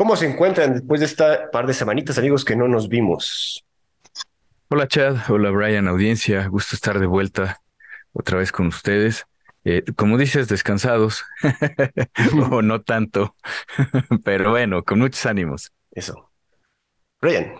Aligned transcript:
¿Cómo 0.00 0.16
se 0.16 0.26
encuentran 0.26 0.72
después 0.72 1.00
de 1.00 1.04
esta 1.04 1.50
par 1.50 1.66
de 1.66 1.74
semanitas, 1.74 2.16
amigos, 2.16 2.42
que 2.42 2.56
no 2.56 2.66
nos 2.66 2.88
vimos? 2.88 3.66
Hola 4.68 4.88
Chad, 4.88 5.18
hola 5.28 5.50
Brian, 5.50 5.88
audiencia, 5.88 6.46
gusto 6.46 6.74
estar 6.74 6.98
de 6.98 7.04
vuelta 7.04 7.60
otra 8.14 8.38
vez 8.38 8.50
con 8.50 8.68
ustedes. 8.68 9.26
Eh, 9.62 9.82
como 9.96 10.16
dices, 10.16 10.48
descansados, 10.48 11.26
o 12.50 12.62
no 12.62 12.80
tanto, 12.80 13.36
pero 14.24 14.52
bueno, 14.52 14.84
con 14.84 15.00
muchos 15.00 15.26
ánimos. 15.26 15.70
Eso. 15.90 16.30
Brian. 17.20 17.56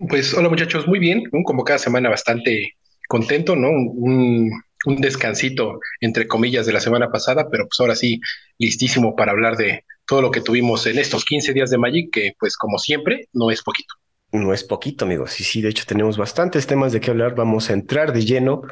Pues 0.00 0.34
hola 0.34 0.48
muchachos, 0.48 0.88
muy 0.88 0.98
bien, 0.98 1.22
como 1.44 1.62
cada 1.62 1.78
semana 1.78 2.08
bastante 2.08 2.72
contento, 3.06 3.54
¿no? 3.54 3.68
Un, 3.68 4.50
un, 4.86 5.00
descansito, 5.00 5.78
entre 6.00 6.26
comillas, 6.26 6.66
de 6.66 6.72
la 6.72 6.80
semana 6.80 7.08
pasada, 7.12 7.48
pero 7.52 7.68
pues 7.68 7.78
ahora 7.78 7.94
sí, 7.94 8.20
listísimo 8.58 9.14
para 9.14 9.30
hablar 9.30 9.56
de 9.56 9.84
todo 10.06 10.22
lo 10.22 10.30
que 10.30 10.40
tuvimos 10.40 10.86
en 10.86 10.98
estos 10.98 11.24
15 11.24 11.52
días 11.52 11.70
de 11.70 11.78
Magic, 11.78 12.10
que 12.12 12.32
pues 12.38 12.56
como 12.56 12.78
siempre, 12.78 13.28
no 13.32 13.50
es 13.50 13.62
poquito. 13.62 13.94
No 14.32 14.54
es 14.54 14.64
poquito, 14.64 15.04
amigos. 15.04 15.38
Y 15.40 15.44
sí, 15.44 15.60
de 15.60 15.68
hecho 15.68 15.84
tenemos 15.86 16.16
bastantes 16.16 16.66
temas 16.66 16.92
de 16.92 17.00
qué 17.00 17.10
hablar, 17.10 17.34
vamos 17.34 17.68
a 17.68 17.74
entrar 17.74 18.12
de 18.12 18.24
lleno. 18.24 18.62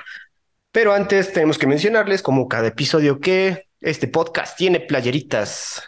Pero 0.73 0.93
antes 0.93 1.33
tenemos 1.33 1.59
que 1.59 1.67
mencionarles, 1.67 2.23
como 2.23 2.49
cada 2.49 2.69
episodio, 2.69 3.21
que 3.21 3.67
este 3.81 4.09
podcast 4.09 4.57
tiene 4.57 4.81
playeritas 4.81 5.83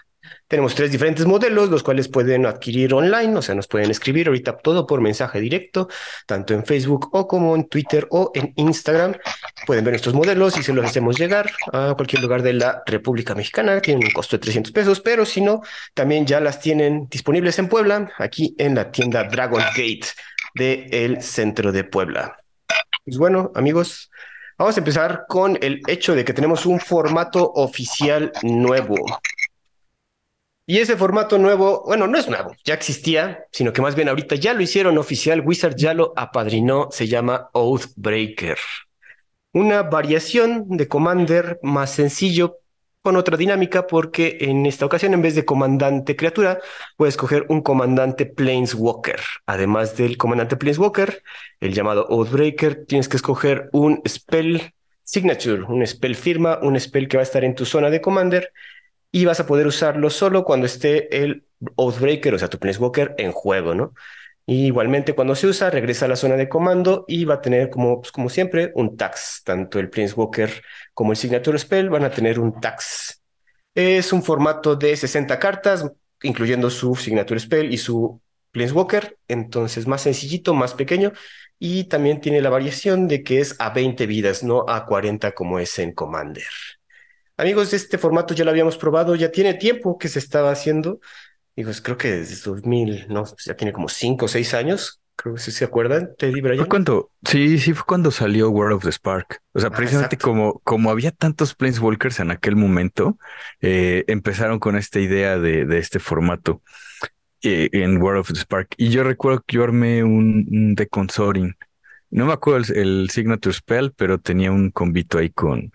tenemos 0.53 0.75
tres 0.75 0.93
diferentes 0.93 1.25
modelos, 1.25 1.71
los 1.71 1.83
cuales 1.83 2.09
pueden 2.09 2.45
adquirir 2.45 2.93
online, 2.93 3.35
o 3.39 3.41
sea, 3.41 3.55
nos 3.55 3.67
pueden 3.67 3.91
escribir 3.91 4.27
ahorita 4.27 4.59
todo 4.59 4.87
por 4.87 5.01
mensaje 5.01 5.41
directo, 5.41 5.89
tanto 6.27 6.53
en 6.53 6.67
Facebook 6.67 7.09
o 7.13 7.27
como 7.27 7.57
en 7.57 7.69
Twitter 7.69 8.07
o 8.11 8.31
en 8.35 8.53
Instagram. 8.57 9.15
Pueden 9.65 9.83
ver 9.83 9.95
estos 9.95 10.13
modelos 10.13 10.59
y 10.59 10.63
se 10.63 10.75
los 10.75 10.85
hacemos 10.85 11.19
llegar 11.19 11.51
a 11.73 11.95
cualquier 11.97 12.21
lugar 12.21 12.43
de 12.43 12.53
la 12.53 12.83
República 12.85 13.35
Mexicana. 13.35 13.81
Tienen 13.81 14.05
un 14.05 14.11
costo 14.11 14.37
de 14.37 14.41
300 14.41 14.73
pesos, 14.73 15.01
pero 15.01 15.25
si 15.25 15.41
no, 15.41 15.63
también 15.95 16.27
ya 16.27 16.39
las 16.39 16.61
tienen 16.61 17.09
disponibles 17.09 17.59
en 17.59 17.69
Puebla, 17.71 18.13
aquí 18.19 18.55
en 18.59 18.75
la 18.75 18.93
tienda 18.93 19.25
Dragon 19.25 19.63
Gate 19.75 20.09
del 20.55 21.23
centro 21.23 21.73
de 21.73 21.85
Puebla. 21.85 22.37
Pues 23.07 23.17
bueno, 23.17 23.53
amigos, 23.55 24.11
vamos 24.59 24.77
a 24.77 24.81
empezar 24.81 25.25
con 25.27 25.59
el 25.63 25.81
hecho 25.87 26.15
de 26.15 26.27
que 26.27 26.35
tenemos 26.35 26.67
un 26.67 26.79
formato 26.79 27.53
oficial 27.55 28.31
nuevo. 28.43 28.97
Y 30.65 30.79
ese 30.79 30.97
formato 30.97 31.39
nuevo, 31.39 31.83
bueno, 31.85 32.07
no 32.07 32.17
es 32.17 32.29
nuevo, 32.29 32.55
ya 32.65 32.75
existía, 32.75 33.47
sino 33.51 33.73
que 33.73 33.83
más 33.83 33.97
bien 33.97 34.09
ahorita 34.09 34.37
ya 34.37 34.55
lo 34.55 34.63
hicieron 34.63 34.97
oficial, 34.97 35.43
Wizard 35.45 35.75
ya 35.77 35.93
lo 35.93 36.13
apadrinó, 36.17 36.89
se 36.93 37.09
llama 37.09 37.51
Oathbreaker. 37.53 38.59
Una 39.53 39.83
variación 39.83 40.67
de 40.69 40.87
Commander 40.87 41.59
más 41.63 41.91
sencillo 41.91 42.59
con 43.03 43.17
otra 43.17 43.37
dinámica 43.37 43.89
porque 43.89 44.39
en 44.41 44.65
esta 44.65 44.87
ocasión 44.87 45.13
en 45.13 45.23
vez 45.23 45.35
de 45.35 45.45
comandante 45.45 46.15
criatura 46.15 46.61
puedes 46.97 47.15
escoger 47.15 47.45
un 47.49 47.61
comandante 47.61 48.25
Planeswalker. 48.25 49.21
Además 49.47 49.97
del 49.97 50.17
comandante 50.17 50.57
Planeswalker, 50.57 51.25
el 51.59 51.75
llamado 51.75 52.07
Oathbreaker, 52.09 52.87
tienes 52.87 53.09
que 53.09 53.17
escoger 53.17 53.69
un 53.73 54.01
spell 54.09 54.73
signature, 55.03 55.65
un 55.65 55.85
spell 55.85 56.15
firma, 56.15 56.61
un 56.63 56.79
spell 56.79 57.09
que 57.09 57.17
va 57.17 57.23
a 57.23 57.25
estar 57.25 57.43
en 57.43 57.57
tu 57.57 57.67
zona 57.67 57.91
de 57.91 58.01
commander 58.01 58.53
y 59.13 59.27
vas 59.27 59.39
a 59.41 59.47
poder 59.47 59.67
usarlo 59.67 60.11
solo 60.11 60.45
cuando 60.45 60.67
esté 60.67 61.23
el 61.23 61.45
Oathbreaker, 61.77 62.35
o 62.35 62.39
sea, 62.39 62.49
tu 62.49 62.59
Planeswalker 62.59 63.15
en 63.19 63.33
juego, 63.33 63.75
¿no? 63.75 63.95
Y 64.47 64.67
igualmente 64.67 65.15
cuando 65.15 65.37
se 65.37 65.47
usa, 65.47 65.71
regresa 65.71 66.07
a 66.07 66.09
la 66.09 66.17
zona 66.17 66.37
de 66.37 66.49
comando 66.49 67.05
y 67.07 67.25
va 67.25 67.35
a 67.35 67.41
tener 67.41 67.71
como, 67.71 68.01
pues, 68.01 68.11
como 68.11 68.29
siempre 68.29 68.73
un 68.75 68.97
tax. 68.97 69.43
Tanto 69.45 69.79
el 69.79 69.89
Planeswalker 69.91 70.63
como 70.95 71.13
el 71.13 71.17
Signature 71.19 71.59
Spell 71.59 71.91
van 71.91 72.05
a 72.05 72.11
tener 72.11 72.41
un 72.41 72.61
tax. 72.61 73.23
Es 73.75 74.13
un 74.13 74.23
formato 74.23 74.77
de 74.77 74.97
60 74.97 75.39
cartas, 75.39 75.87
incluyendo 76.23 76.71
su 76.71 76.97
Signature 76.97 77.39
Spell 77.39 77.73
y 77.73 77.79
su 77.79 78.21
Planeswalker. 78.51 79.19
Entonces, 79.29 79.87
más 79.87 80.03
sencillito, 80.03 80.55
más 80.55 80.75
pequeño. 80.75 81.13
Y 81.59 81.85
también 81.85 82.21
tiene 82.21 82.41
la 82.41 82.51
variación 82.51 83.07
de 83.09 83.23
que 83.23 83.41
es 83.41 83.55
a 83.61 83.71
20 83.71 84.07
vidas, 84.07 84.43
no 84.43 84.65
a 84.69 84.87
40 84.87 85.33
como 85.33 85.61
es 85.61 85.79
en 85.79 85.93
Commander. 85.93 86.45
Amigos, 87.43 87.73
este 87.73 87.99
formato 87.99 88.35
ya 88.35 88.45
lo 88.45 88.53
habíamos 88.53 88.79
probado, 88.79 89.17
ya 89.17 89.33
tiene 89.33 89.55
tiempo 89.55 89.99
que 89.99 90.09
se 90.09 90.21
estaba 90.21 90.53
haciendo. 90.53 91.01
Digo, 91.57 91.73
creo 91.83 91.97
que 91.97 92.13
desde 92.13 92.37
2000, 92.49 93.09
no, 93.09 93.25
pues 93.25 93.47
ya 93.47 93.57
tiene 93.57 93.73
como 93.73 93.89
5 93.89 94.27
o 94.27 94.29
6 94.29 94.55
años. 94.55 95.03
Creo 95.17 95.35
que 95.35 95.41
si 95.41 95.51
se 95.51 95.65
acuerdan, 95.65 96.15
Teddy 96.17 96.41
Brian. 96.41 96.59
Fue 96.59 96.69
cuando, 96.69 97.11
sí, 97.25 97.59
sí, 97.59 97.75
fue 97.75 97.85
cuando 97.85 98.13
salió 98.13 98.49
World 98.49 98.77
of 98.77 98.85
the 98.85 98.93
Spark. 98.93 99.41
O 99.55 99.59
sea, 99.59 99.71
ah, 99.71 99.77
precisamente 99.77 100.19
como, 100.19 100.61
como 100.61 100.93
había 100.93 101.11
tantos 101.11 101.57
Planeswalkers 101.57 102.21
en 102.21 102.31
aquel 102.31 102.55
momento, 102.55 103.19
eh, 103.61 104.05
empezaron 104.07 104.61
con 104.61 104.77
esta 104.77 105.01
idea 105.01 105.37
de, 105.37 105.65
de 105.65 105.79
este 105.79 105.99
formato 105.99 106.63
eh, 107.43 107.71
en 107.73 108.01
World 108.01 108.21
of 108.21 108.29
the 108.29 108.39
Spark. 108.39 108.69
Y 108.77 108.91
yo 108.91 109.03
recuerdo 109.03 109.43
que 109.45 109.57
yo 109.57 109.65
armé 109.65 110.05
un, 110.05 110.47
un 110.49 110.75
de 110.77 110.87
Consoring. 110.87 111.57
No 112.11 112.25
me 112.25 112.35
acuerdo 112.35 112.73
el, 112.73 112.79
el 112.79 113.11
Signature 113.11 113.53
Spell, 113.53 113.93
pero 113.97 114.21
tenía 114.21 114.53
un 114.53 114.71
convito 114.71 115.19
ahí 115.19 115.31
con, 115.31 115.73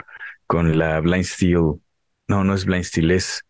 con 0.48 0.78
la 0.78 1.00
Blind 1.00 1.26
Steel. 1.26 1.76
No, 2.28 2.44
no 2.44 2.54
es 2.54 2.66
Blind 2.66 2.84
Steel, 2.84 3.12
es. 3.12 3.44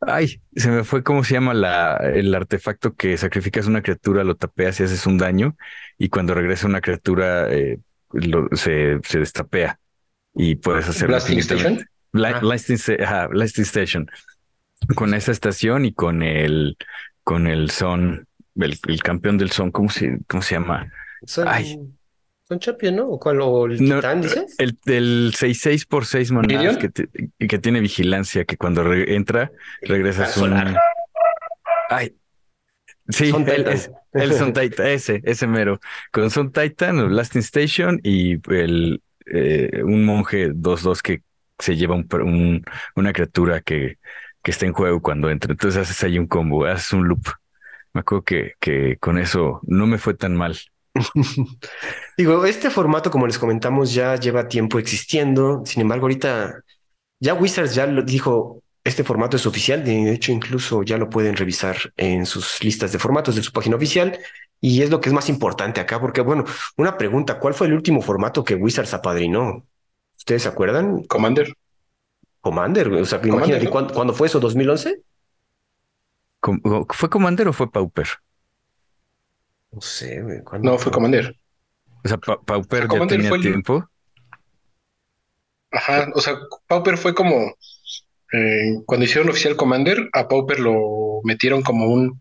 Ay, 0.00 0.40
se 0.56 0.70
me 0.70 0.82
fue 0.82 1.04
cómo 1.04 1.22
se 1.22 1.34
llama 1.34 1.54
la, 1.54 1.96
el 1.96 2.34
artefacto 2.34 2.94
que 2.94 3.16
sacrificas 3.16 3.66
una 3.66 3.82
criatura, 3.82 4.24
lo 4.24 4.34
tapeas 4.34 4.80
y 4.80 4.82
haces 4.82 5.06
un 5.06 5.16
daño, 5.16 5.56
y 5.96 6.08
cuando 6.08 6.34
regresa 6.34 6.66
una 6.66 6.80
criatura 6.80 7.52
eh, 7.52 7.78
se, 8.52 8.98
se 9.04 9.18
destapea 9.20 9.78
y 10.34 10.56
puedes 10.56 10.88
hacer. 10.88 11.08
Blasting 11.08 11.38
Station. 11.38 11.86
Blasting, 12.12 13.64
Station. 13.64 14.10
Con 14.94 15.14
esa 15.14 15.32
estación 15.32 15.84
y 15.84 15.92
con 15.92 16.22
el 16.22 16.76
con 17.22 17.46
el 17.46 17.70
son, 17.70 18.26
el, 18.56 19.02
campeón 19.02 19.38
del 19.38 19.50
son, 19.50 19.70
¿cómo 19.70 19.88
se, 19.88 20.18
cómo 20.28 20.42
se 20.42 20.56
llama? 20.56 20.90
Ay. 21.46 21.78
Son 22.46 22.58
Champion, 22.58 22.96
¿no? 22.96 23.08
¿O 23.08 23.18
cuál? 23.18 23.40
¿O 23.40 23.66
el 23.66 23.78
Titán, 23.78 24.20
dices? 24.20 24.54
El, 24.58 24.78
el 24.84 25.32
6-6 25.32 25.86
por 25.88 26.04
6 26.04 26.30
monedas 26.30 26.76
que, 26.76 26.90
que, 27.48 27.58
tiene 27.58 27.80
vigilancia, 27.80 28.44
que 28.44 28.58
cuando 28.58 28.92
entra, 28.92 29.50
regresa 29.80 30.26
su. 30.26 30.44
Ay. 31.88 32.14
Sí, 33.08 33.32
el, 33.34 33.68
es, 33.68 33.90
el 34.12 34.32
Son 34.32 34.52
Titan, 34.52 34.86
ese, 34.86 35.20
ese 35.24 35.46
mero. 35.46 35.78
Con 36.10 36.30
Son 36.30 36.52
Titan, 36.52 37.08
Blasting 37.08 37.40
Station 37.40 38.00
y 38.02 38.38
el, 38.52 39.02
eh, 39.26 39.82
un 39.82 40.04
monje 40.04 40.52
2-2 40.52 41.02
que 41.02 41.22
se 41.58 41.76
lleva 41.76 41.94
un, 41.94 42.64
una 42.96 43.12
criatura 43.12 43.60
que, 43.60 43.98
que 44.42 44.50
está 44.50 44.66
en 44.66 44.72
juego 44.72 45.00
cuando 45.00 45.30
entra. 45.30 45.52
Entonces 45.52 45.80
haces 45.80 46.02
ahí 46.02 46.18
un 46.18 46.26
combo, 46.26 46.66
haces 46.66 46.92
un 46.92 47.08
loop. 47.08 47.26
Me 47.92 48.00
acuerdo 48.00 48.24
que, 48.24 48.52
que 48.58 48.96
con 48.98 49.18
eso 49.18 49.60
no 49.66 49.86
me 49.86 49.98
fue 49.98 50.14
tan 50.14 50.34
mal. 50.34 50.56
Digo, 52.16 52.44
este 52.44 52.70
formato, 52.70 53.10
como 53.10 53.26
les 53.26 53.38
comentamos, 53.38 53.92
ya 53.92 54.16
lleva 54.16 54.48
tiempo 54.48 54.78
existiendo. 54.78 55.62
Sin 55.64 55.82
embargo, 55.82 56.04
ahorita 56.04 56.62
ya 57.20 57.34
Wizards 57.34 57.74
ya 57.74 57.86
lo 57.86 58.02
dijo, 58.02 58.62
este 58.84 59.04
formato 59.04 59.36
es 59.36 59.46
oficial. 59.46 59.84
De 59.84 60.12
hecho, 60.12 60.32
incluso 60.32 60.82
ya 60.82 60.98
lo 60.98 61.10
pueden 61.10 61.36
revisar 61.36 61.76
en 61.96 62.26
sus 62.26 62.62
listas 62.62 62.92
de 62.92 62.98
formatos 62.98 63.34
de 63.34 63.42
su 63.42 63.52
página 63.52 63.76
oficial. 63.76 64.18
Y 64.60 64.82
es 64.82 64.90
lo 64.90 65.00
que 65.00 65.08
es 65.08 65.14
más 65.14 65.28
importante 65.28 65.80
acá, 65.80 66.00
porque, 66.00 66.22
bueno, 66.22 66.44
una 66.76 66.96
pregunta, 66.96 67.38
¿cuál 67.38 67.54
fue 67.54 67.66
el 67.66 67.74
último 67.74 68.00
formato 68.00 68.44
que 68.44 68.54
Wizards 68.54 68.94
apadrinó? 68.94 69.66
¿Ustedes 70.16 70.42
se 70.42 70.48
acuerdan? 70.48 71.02
Commander. 71.04 71.54
Commander, 72.40 72.88
o 72.92 73.04
sea, 73.04 73.20
imagínate, 73.24 73.68
¿cuándo, 73.68 74.14
fue 74.14 74.26
eso? 74.26 74.40
¿2011? 74.40 75.02
¿Fue 76.90 77.10
Commander 77.10 77.48
o 77.48 77.52
fue 77.52 77.70
Pauper? 77.70 78.06
No 79.74 79.80
sé, 79.80 80.22
güey. 80.22 80.40
No, 80.62 80.78
fue 80.78 80.92
Commander. 80.92 81.36
O 82.04 82.08
sea, 82.08 82.18
Pauper 82.18 82.88
ya 82.88 83.06
tenía 83.06 83.30
tiempo. 83.38 83.88
Ajá, 85.70 86.08
o 86.14 86.20
sea, 86.20 86.38
Pauper 86.68 86.96
fue 86.96 87.14
como 87.14 87.54
eh, 88.32 88.82
cuando 88.86 89.04
hicieron 89.04 89.30
oficial 89.30 89.56
Commander, 89.56 90.08
a 90.12 90.28
Pauper 90.28 90.60
lo 90.60 91.20
metieron 91.24 91.62
como 91.62 91.86
un 91.86 92.20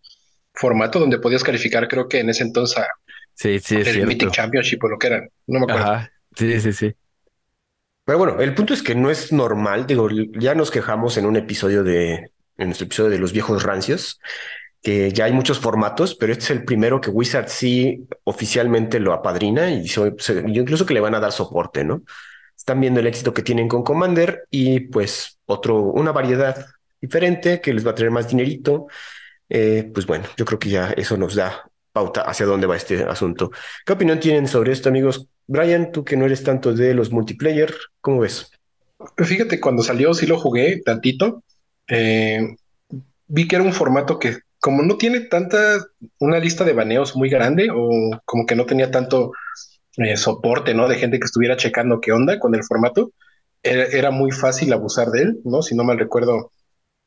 formato 0.54 1.00
donde 1.00 1.20
podías 1.20 1.44
calificar, 1.44 1.88
creo 1.88 2.08
que 2.08 2.20
en 2.20 2.30
ese 2.30 2.44
entonces 2.44 2.78
a 2.78 2.88
sí, 3.34 3.60
sí, 3.60 3.76
el 3.76 4.08
Meeting 4.08 4.32
Championship 4.32 4.84
o 4.84 4.90
lo 4.90 4.98
que 4.98 5.08
era. 5.08 5.28
No 5.48 5.60
me 5.60 5.66
acuerdo. 5.66 5.82
Ajá. 5.82 6.12
Sí, 6.36 6.60
sí, 6.62 6.74
sí. 6.74 6.96
Pero 8.06 8.18
bueno, 8.18 8.40
el 8.42 8.54
punto 8.54 8.74
es 8.74 8.82
que 8.82 8.96
no 8.96 9.10
es 9.10 9.32
normal. 9.32 9.86
Digo, 9.88 10.10
ya 10.40 10.56
nos 10.56 10.72
quejamos 10.72 11.18
en 11.18 11.26
un 11.26 11.36
episodio 11.36 11.84
de, 11.84 12.32
en 12.58 12.68
nuestro 12.68 12.86
episodio 12.86 13.10
de 13.12 13.20
los 13.20 13.32
viejos 13.32 13.64
rancios, 13.64 14.20
que 14.84 15.14
ya 15.14 15.26
hay 15.26 15.32
muchos 15.32 15.60
formatos, 15.60 16.14
pero 16.14 16.34
este 16.34 16.44
es 16.44 16.52
el 16.52 16.66
primero 16.66 17.00
que 17.00 17.10
Wizard 17.10 17.48
sí 17.48 18.06
oficialmente 18.26 19.00
lo 19.00 19.14
apadrina 19.14 19.72
y 19.72 19.86
yo 19.86 20.08
incluso 20.46 20.86
que 20.86 20.94
le 20.94 21.00
van 21.00 21.16
a 21.16 21.22
dar 21.22 21.32
soporte, 21.32 21.86
¿no? 21.86 22.04
Están 22.56 22.82
viendo 22.82 23.00
el 23.00 23.08
éxito 23.08 23.34
que 23.34 23.44
tienen 23.44 23.70
con 23.70 23.84
Commander 23.84 24.46
y 24.52 24.82
pues 24.82 25.40
otro, 25.46 25.80
una 25.80 26.12
variedad 26.12 26.68
diferente 27.00 27.62
que 27.62 27.74
les 27.74 27.88
va 27.88 27.92
a 27.92 27.96
traer 27.96 28.12
más 28.12 28.28
dinerito. 28.28 28.88
Eh, 29.48 29.90
pues 29.94 30.06
bueno, 30.06 30.26
yo 30.36 30.44
creo 30.44 30.60
que 30.60 30.70
ya 30.70 30.92
eso 30.98 31.16
nos 31.16 31.36
da 31.36 31.64
pauta 31.94 32.22
hacia 32.22 32.46
dónde 32.46 32.68
va 32.68 32.76
este 32.76 33.04
asunto. 33.04 33.52
¿Qué 33.86 33.94
opinión 33.94 34.20
tienen 34.20 34.50
sobre 34.50 34.74
esto, 34.74 34.90
amigos? 34.90 35.28
Brian, 35.48 35.94
tú 35.94 36.04
que 36.04 36.18
no 36.18 36.26
eres 36.26 36.44
tanto 36.44 36.74
de 36.74 36.94
los 36.94 37.10
multiplayer, 37.10 37.74
¿cómo 38.02 38.20
ves? 38.20 38.52
Fíjate, 39.18 39.62
cuando 39.62 39.82
salió 39.82 40.14
sí 40.14 40.28
lo 40.28 40.38
jugué 40.38 40.82
tantito. 40.84 41.44
Eh, 41.88 42.56
vi 43.28 43.48
que 43.48 43.56
era 43.56 43.64
un 43.64 43.74
formato 43.74 44.20
que 44.20 44.40
como 44.64 44.82
no 44.82 44.96
tiene 44.96 45.20
tanta, 45.20 45.86
una 46.20 46.40
lista 46.40 46.64
de 46.64 46.72
baneos 46.72 47.18
muy 47.18 47.30
grande 47.30 47.68
o 47.70 47.90
como 48.24 48.46
que 48.46 48.56
no 48.56 48.66
tenía 48.66 48.92
tanto 48.92 49.34
eh, 49.98 50.16
soporte, 50.16 50.74
¿no? 50.74 50.88
De 50.88 50.96
gente 50.96 51.20
que 51.20 51.26
estuviera 51.26 51.58
checando 51.58 52.00
qué 52.00 52.14
onda 52.14 52.40
con 52.40 52.56
el 52.56 52.64
formato, 52.64 53.12
era, 53.62 54.10
muy 54.10 54.32
fácil 54.32 54.72
abusar 54.72 55.10
de 55.10 55.24
él, 55.24 55.42
¿no? 55.44 55.62
Si 55.64 55.76
no 55.76 55.84
mal 55.84 56.00
recuerdo, 56.00 56.54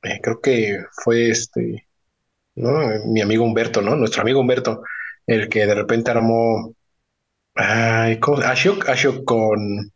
eh, 0.03 0.21
creo 0.23 0.43
que 0.43 0.85
fue 1.03 1.31
este, 1.31 1.89
¿no? 2.57 2.73
Mi 3.07 3.23
amigo 3.23 3.45
Humberto, 3.45 3.81
¿no? 3.81 3.97
Nuestro 3.97 4.21
amigo 4.21 4.41
Humberto, 4.41 4.83
el 5.27 5.49
que 5.49 5.67
de 5.67 5.75
repente 5.75 6.11
armó, 6.11 6.75
ay, 7.55 8.21
¿cómo? 8.21 8.37
Ashok, 8.43 8.87
Ashok 8.87 9.25
con 9.25 9.91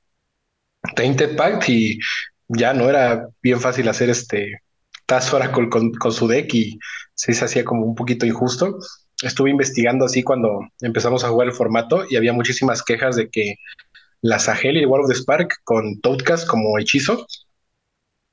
Tainted 0.96 1.36
Pact 1.36 1.68
y 1.68 1.98
ya 2.48 2.72
no 2.72 2.88
era 2.88 3.28
bien 3.42 3.60
fácil 3.60 3.86
hacer 3.90 4.08
este 4.08 4.62
Task 5.04 5.34
Oracle 5.34 5.68
con, 5.68 5.92
con 5.92 6.12
su 6.12 6.26
deck 6.26 6.54
y 6.54 6.78
sí 7.20 7.34
se 7.34 7.44
hacía 7.44 7.64
como 7.64 7.84
un 7.84 7.94
poquito 7.94 8.24
injusto. 8.24 8.78
Estuve 9.22 9.50
investigando 9.50 10.06
así 10.06 10.22
cuando 10.22 10.60
empezamos 10.80 11.22
a 11.22 11.28
jugar 11.28 11.48
el 11.48 11.54
formato 11.54 12.04
y 12.08 12.16
había 12.16 12.32
muchísimas 12.32 12.82
quejas 12.82 13.16
de 13.16 13.28
que 13.28 13.56
la 14.22 14.38
Sahel 14.38 14.78
y 14.78 14.86
World 14.86 15.04
of 15.04 15.10
the 15.10 15.18
Spark 15.18 15.52
con 15.64 16.00
Toadcast 16.00 16.48
como 16.48 16.78
hechizo 16.78 17.26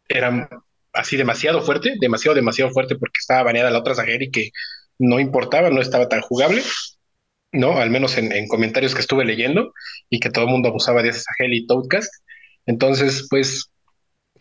eran 0.08 0.48
así 0.94 1.18
demasiado 1.18 1.62
fuerte, 1.62 1.96
demasiado, 2.00 2.36
demasiado 2.36 2.72
fuerte 2.72 2.96
porque 2.96 3.20
estaba 3.20 3.44
baneada 3.44 3.72
la 3.72 3.80
otra 3.80 3.94
Sahel 3.94 4.24
y 4.24 4.32
que 4.32 4.52
no 5.00 5.20
importaba, 5.20 5.70
no 5.70 5.82
estaba 5.82 6.08
tan 6.08 6.22
jugable, 6.22 6.64
¿no? 7.52 7.80
Al 7.80 7.90
menos 7.90 8.18
en, 8.18 8.48
comentarios 8.48 8.96
que 8.96 9.02
estuve 9.02 9.26
leyendo 9.26 9.74
y 10.10 10.22
que 10.22 10.30
todo 10.30 10.46
el 10.46 10.52
mundo 10.52 10.70
abusaba 10.70 11.04
de 11.04 11.10
esa 11.10 11.24
Sahel 11.38 11.54
y 11.54 11.68
Toadcast. 11.68 12.14
Entonces, 12.66 13.28
pues 13.30 13.70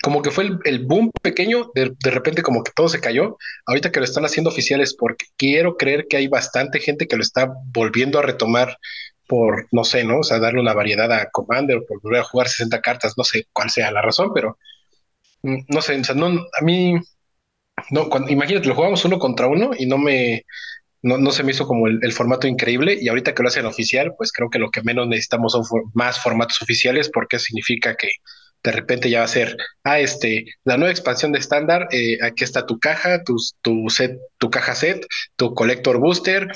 como 0.02 0.22
que 0.22 0.30
fue 0.30 0.48
el, 0.64 0.84
boom 0.86 1.10
pequeño, 1.22 1.70
de, 1.74 1.94
repente 2.10 2.42
como 2.42 2.62
que 2.62 2.72
todo 2.74 2.88
se 2.88 3.00
cayó. 3.00 3.36
Ahorita 3.66 3.90
que 3.90 4.00
lo 4.00 4.04
están 4.04 4.24
haciendo 4.24 4.50
oficiales, 4.50 4.94
porque 4.94 5.26
quiero 5.36 5.76
creer 5.76 6.06
que 6.08 6.16
hay 6.16 6.28
bastante 6.28 6.80
gente 6.80 7.06
que 7.06 7.16
lo 7.16 7.22
está 7.22 7.52
volviendo 7.72 8.18
a 8.18 8.22
retomar 8.22 8.78
por, 9.26 9.66
no 9.72 9.84
sé, 9.84 10.04
¿no? 10.04 10.20
O 10.20 10.22
sea, 10.22 10.38
darle 10.38 10.60
una 10.60 10.74
variedad 10.74 11.12
a 11.12 11.30
Commander, 11.30 11.84
por 11.86 12.00
volver 12.00 12.20
a 12.20 12.24
jugar 12.24 12.48
60 12.48 12.80
cartas, 12.80 13.14
no 13.16 13.24
sé 13.24 13.46
cuál 13.52 13.70
sea 13.70 13.90
la 13.90 14.02
razón, 14.02 14.30
pero 14.34 14.58
mm, 15.42 15.64
no 15.68 15.82
sé, 15.82 15.98
o 15.98 16.04
sea, 16.04 16.14
no, 16.14 16.26
a 16.28 16.64
mí, 16.64 16.94
no, 17.90 18.08
cuando, 18.08 18.30
imagínate, 18.30 18.68
lo 18.68 18.74
jugamos 18.74 19.04
uno 19.04 19.18
contra 19.18 19.48
uno 19.48 19.70
y 19.76 19.86
no 19.86 19.98
me, 19.98 20.44
no, 21.02 21.18
no 21.18 21.32
se 21.32 21.42
me 21.42 21.52
hizo 21.52 21.66
como 21.66 21.88
el, 21.88 21.98
el, 22.02 22.12
formato 22.12 22.46
increíble 22.46 22.96
y 23.00 23.08
ahorita 23.08 23.34
que 23.34 23.42
lo 23.42 23.48
hacen 23.48 23.66
oficial, 23.66 24.14
pues 24.16 24.32
creo 24.32 24.50
que 24.50 24.58
lo 24.58 24.70
que 24.70 24.82
menos 24.82 25.08
necesitamos 25.08 25.52
son 25.52 25.64
más 25.94 26.20
formatos 26.20 26.62
oficiales 26.62 27.10
porque 27.12 27.38
significa 27.38 27.96
que 27.96 28.08
de 28.62 28.72
repente 28.72 29.10
ya 29.10 29.20
va 29.20 29.24
a 29.24 29.28
ser, 29.28 29.56
ah, 29.84 30.00
este, 30.00 30.46
la 30.64 30.76
nueva 30.76 30.90
expansión 30.90 31.32
de 31.32 31.38
estándar, 31.38 31.88
eh, 31.92 32.18
aquí 32.22 32.44
está 32.44 32.66
tu 32.66 32.78
caja, 32.78 33.22
tu, 33.22 33.36
tu 33.62 33.88
set, 33.88 34.18
tu 34.38 34.50
caja 34.50 34.74
set, 34.74 35.06
tu 35.36 35.54
collector 35.54 35.98
booster, 35.98 36.48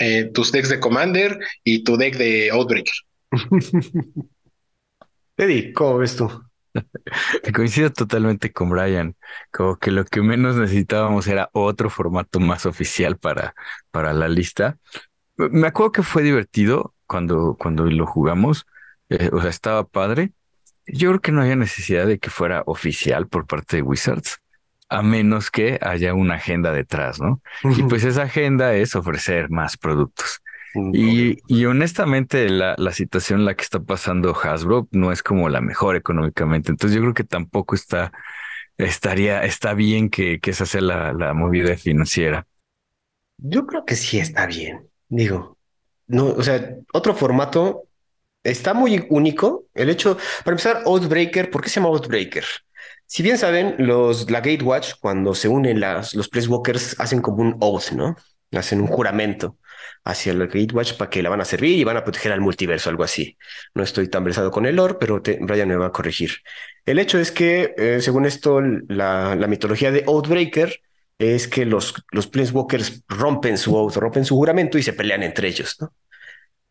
eh, 0.00 0.30
tus 0.32 0.52
decks 0.52 0.68
de 0.68 0.80
Commander 0.80 1.38
y 1.64 1.82
tu 1.82 1.96
deck 1.96 2.16
de 2.16 2.50
Outbreaker. 2.50 2.94
Eddie, 5.36 5.72
¿cómo 5.72 5.98
ves 5.98 6.16
tú? 6.16 6.30
Coincido 7.54 7.90
totalmente 7.90 8.52
con 8.52 8.70
Brian, 8.70 9.16
como 9.50 9.76
que 9.76 9.90
lo 9.90 10.04
que 10.04 10.22
menos 10.22 10.56
necesitábamos 10.56 11.26
era 11.26 11.50
otro 11.52 11.90
formato 11.90 12.40
más 12.40 12.66
oficial 12.66 13.18
para, 13.18 13.54
para 13.90 14.12
la 14.12 14.28
lista. 14.28 14.78
Me 15.36 15.66
acuerdo 15.66 15.92
que 15.92 16.02
fue 16.02 16.22
divertido 16.22 16.94
cuando, 17.06 17.56
cuando 17.58 17.84
lo 17.84 18.06
jugamos, 18.06 18.66
eh, 19.08 19.30
o 19.32 19.40
sea, 19.40 19.50
estaba 19.50 19.84
padre, 19.84 20.32
yo 20.86 21.10
creo 21.10 21.20
que 21.20 21.32
no 21.32 21.42
había 21.42 21.56
necesidad 21.56 22.06
de 22.06 22.18
que 22.18 22.30
fuera 22.30 22.62
oficial 22.66 23.28
por 23.28 23.46
parte 23.46 23.76
de 23.76 23.82
Wizards, 23.82 24.40
a 24.88 25.02
menos 25.02 25.50
que 25.50 25.78
haya 25.82 26.14
una 26.14 26.34
agenda 26.34 26.72
detrás, 26.72 27.20
¿no? 27.20 27.40
Y 27.76 27.82
pues 27.84 28.04
esa 28.04 28.22
agenda 28.22 28.74
es 28.74 28.94
ofrecer 28.94 29.50
más 29.50 29.76
productos. 29.76 30.40
Mm, 30.74 30.90
y, 30.94 31.38
y, 31.48 31.64
honestamente, 31.64 32.48
la, 32.48 32.74
la, 32.78 32.92
situación 32.92 33.40
en 33.40 33.46
la 33.46 33.54
que 33.54 33.62
está 33.62 33.80
pasando 33.80 34.36
Hasbro 34.36 34.88
no 34.92 35.10
es 35.10 35.22
como 35.22 35.48
la 35.48 35.60
mejor 35.60 35.96
económicamente. 35.96 36.70
Entonces, 36.70 36.94
yo 36.94 37.02
creo 37.02 37.14
que 37.14 37.24
tampoco 37.24 37.74
está, 37.74 38.12
estaría, 38.76 39.42
está 39.44 39.74
bien 39.74 40.10
que, 40.10 40.38
que 40.38 40.50
esa 40.50 40.66
sea 40.66 40.82
la, 40.82 41.12
la 41.12 41.34
movida 41.34 41.76
financiera. 41.76 42.46
Yo 43.38 43.66
creo 43.66 43.84
que 43.84 43.96
sí 43.96 44.18
está 44.18 44.46
bien. 44.46 44.88
Digo, 45.08 45.56
no, 46.06 46.26
o 46.26 46.42
sea, 46.42 46.76
otro 46.92 47.14
formato 47.14 47.85
está 48.50 48.74
muy 48.74 49.06
único. 49.10 49.66
El 49.74 49.90
hecho, 49.90 50.16
para 50.44 50.54
empezar, 50.54 50.82
Outbreaker, 50.84 51.50
¿por 51.50 51.62
qué 51.62 51.68
se 51.68 51.80
llama 51.80 51.88
Outbreaker? 51.88 52.44
Si 53.06 53.22
bien 53.22 53.38
saben, 53.38 53.76
los, 53.78 54.30
la 54.30 54.40
Gatewatch, 54.40 54.94
cuando 55.00 55.34
se 55.34 55.48
unen 55.48 55.80
las, 55.80 56.14
los 56.14 56.28
Placewalkers, 56.28 56.98
hacen 56.98 57.20
como 57.20 57.42
un 57.42 57.56
oath, 57.60 57.92
¿no? 57.92 58.16
Hacen 58.52 58.80
un 58.80 58.88
juramento 58.88 59.58
hacia 60.04 60.32
la 60.34 60.46
Gatewatch 60.46 60.94
para 60.94 61.10
que 61.10 61.22
la 61.22 61.28
van 61.28 61.40
a 61.40 61.44
servir 61.44 61.78
y 61.78 61.84
van 61.84 61.96
a 61.96 62.04
proteger 62.04 62.32
al 62.32 62.40
multiverso, 62.40 62.90
algo 62.90 63.04
así. 63.04 63.36
No 63.74 63.82
estoy 63.82 64.08
tan 64.08 64.24
versado 64.24 64.50
con 64.50 64.66
el 64.66 64.76
lore, 64.76 64.94
pero 64.98 65.20
Brian 65.40 65.68
me 65.68 65.76
va 65.76 65.86
a 65.86 65.92
corregir. 65.92 66.30
El 66.84 66.98
hecho 66.98 67.18
es 67.18 67.32
que, 67.32 67.74
eh, 67.76 68.00
según 68.00 68.26
esto, 68.26 68.60
la, 68.60 69.34
la 69.34 69.46
mitología 69.46 69.90
de 69.90 70.04
Outbreaker 70.06 70.80
es 71.18 71.48
que 71.48 71.64
los, 71.64 71.94
los 72.10 72.26
Planeswalkers 72.26 73.02
rompen 73.08 73.58
su 73.58 73.74
oath, 73.74 73.96
rompen 73.96 74.24
su 74.24 74.36
juramento 74.36 74.78
y 74.78 74.82
se 74.82 74.92
pelean 74.92 75.22
entre 75.22 75.48
ellos, 75.48 75.76
¿no? 75.80 75.92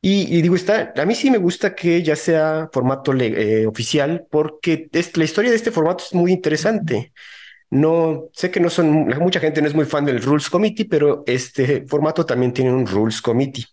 Y, 0.08 0.40
digo, 0.44 0.56
está, 0.56 0.94
a 0.96 1.06
mí 1.06 1.16
sí 1.16 1.32
me 1.32 1.40
gusta 1.40 1.74
que 1.74 2.04
ya 2.04 2.16
sea 2.16 2.70
formato 2.72 3.12
eh, 3.16 3.66
oficial, 3.66 4.28
porque 4.30 4.88
es, 4.92 5.18
la 5.18 5.24
historia 5.24 5.50
de 5.50 5.58
este 5.58 5.72
formato 5.72 6.04
es 6.04 6.14
muy 6.14 6.32
interesante. 6.32 7.12
No 7.72 8.26
sé 8.32 8.52
que 8.52 8.60
no 8.60 8.70
son, 8.70 9.08
mucha 9.08 9.40
gente 9.40 9.64
no 9.64 9.68
es 9.68 9.74
muy 9.74 9.86
fan 9.86 10.06
del 10.06 10.22
Rules 10.22 10.48
Committee, 10.48 10.86
pero 10.86 11.24
este 11.26 11.88
formato 11.88 12.24
también 12.24 12.54
tiene 12.54 12.72
un 12.72 12.86
Rules 12.86 13.20
Committee 13.20 13.66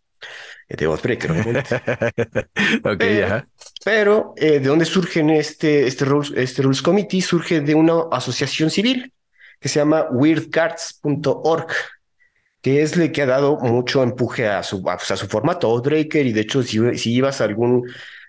eh, 0.70 0.76
de 0.76 0.86
obviamente. 0.86 1.76
ok, 2.82 2.96
pero, 2.96 3.46
pero 3.84 4.34
eh, 4.38 4.52
¿de 4.52 4.68
dónde 4.68 4.86
surge 4.86 5.20
este, 5.38 5.86
este, 5.86 6.06
rules, 6.06 6.32
este 6.34 6.62
Rules 6.62 6.80
Committee? 6.80 7.20
Surge 7.20 7.60
de 7.60 7.74
una 7.74 8.04
asociación 8.10 8.70
civil 8.70 9.12
que 9.60 9.68
se 9.68 9.80
llama 9.80 10.06
weirdcards.org 10.10 11.72
que 12.62 12.82
es 12.82 12.96
le 12.96 13.12
que 13.12 13.22
ha 13.22 13.26
dado 13.26 13.58
mucho 13.58 14.02
empuje 14.02 14.48
a 14.48 14.62
su, 14.62 14.82
a, 14.88 14.98
su 14.98 15.26
formato 15.26 15.68
Outbreaker 15.68 16.26
y 16.26 16.32
de 16.32 16.40
hecho 16.42 16.62
si, 16.62 16.96
si 16.96 17.12
ibas 17.14 17.40
a 17.40 17.44
algún 17.44 17.86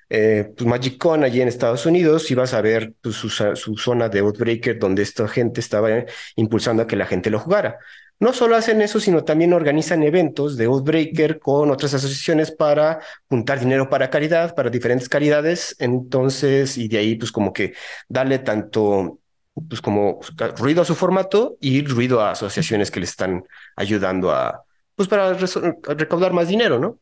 eh, 0.09 0.51
pues 0.57 0.67
Magic 0.67 0.97
Con 0.97 1.23
allí 1.23 1.41
en 1.41 1.47
Estados 1.47 1.85
Unidos 1.85 2.29
ibas 2.31 2.53
a 2.53 2.61
ver 2.61 2.93
pues, 3.01 3.15
su, 3.15 3.29
su, 3.29 3.77
zona 3.77 4.09
de 4.09 4.19
Outbreaker 4.19 4.77
donde 4.79 5.03
esta 5.03 5.27
gente 5.27 5.61
estaba 5.61 5.89
impulsando 6.35 6.83
a 6.83 6.87
que 6.87 6.95
la 6.95 7.05
gente 7.05 7.29
lo 7.29 7.39
jugara. 7.39 7.77
No 8.19 8.31
solo 8.31 8.55
hacen 8.55 8.81
eso, 8.81 8.99
sino 8.99 9.23
también 9.23 9.53
organizan 9.53 10.03
eventos 10.03 10.55
de 10.55 10.65
Outbreaker 10.65 11.39
con 11.39 11.71
otras 11.71 11.93
asociaciones 11.93 12.51
para 12.51 12.99
juntar 13.27 13.59
dinero 13.59 13.89
para 13.89 14.09
caridad, 14.09 14.55
para 14.55 14.69
diferentes 14.69 15.09
caridades. 15.09 15.75
Entonces, 15.79 16.77
y 16.77 16.87
de 16.87 16.99
ahí, 16.99 17.15
pues 17.15 17.31
como 17.31 17.51
que 17.51 17.73
darle 18.07 18.39
tanto 18.39 19.19
pues 19.53 19.81
como 19.81 20.19
ruido 20.57 20.81
a 20.81 20.85
su 20.85 20.95
formato 20.95 21.57
y 21.59 21.85
ruido 21.85 22.21
a 22.21 22.31
asociaciones 22.31 22.91
que 22.91 22.99
le 22.99 23.05
están 23.05 23.43
ayudando 23.75 24.31
a, 24.31 24.63
pues 24.95 25.07
para 25.07 25.33
recaudar 25.33 26.33
más 26.33 26.47
dinero, 26.47 26.79
¿no? 26.79 26.99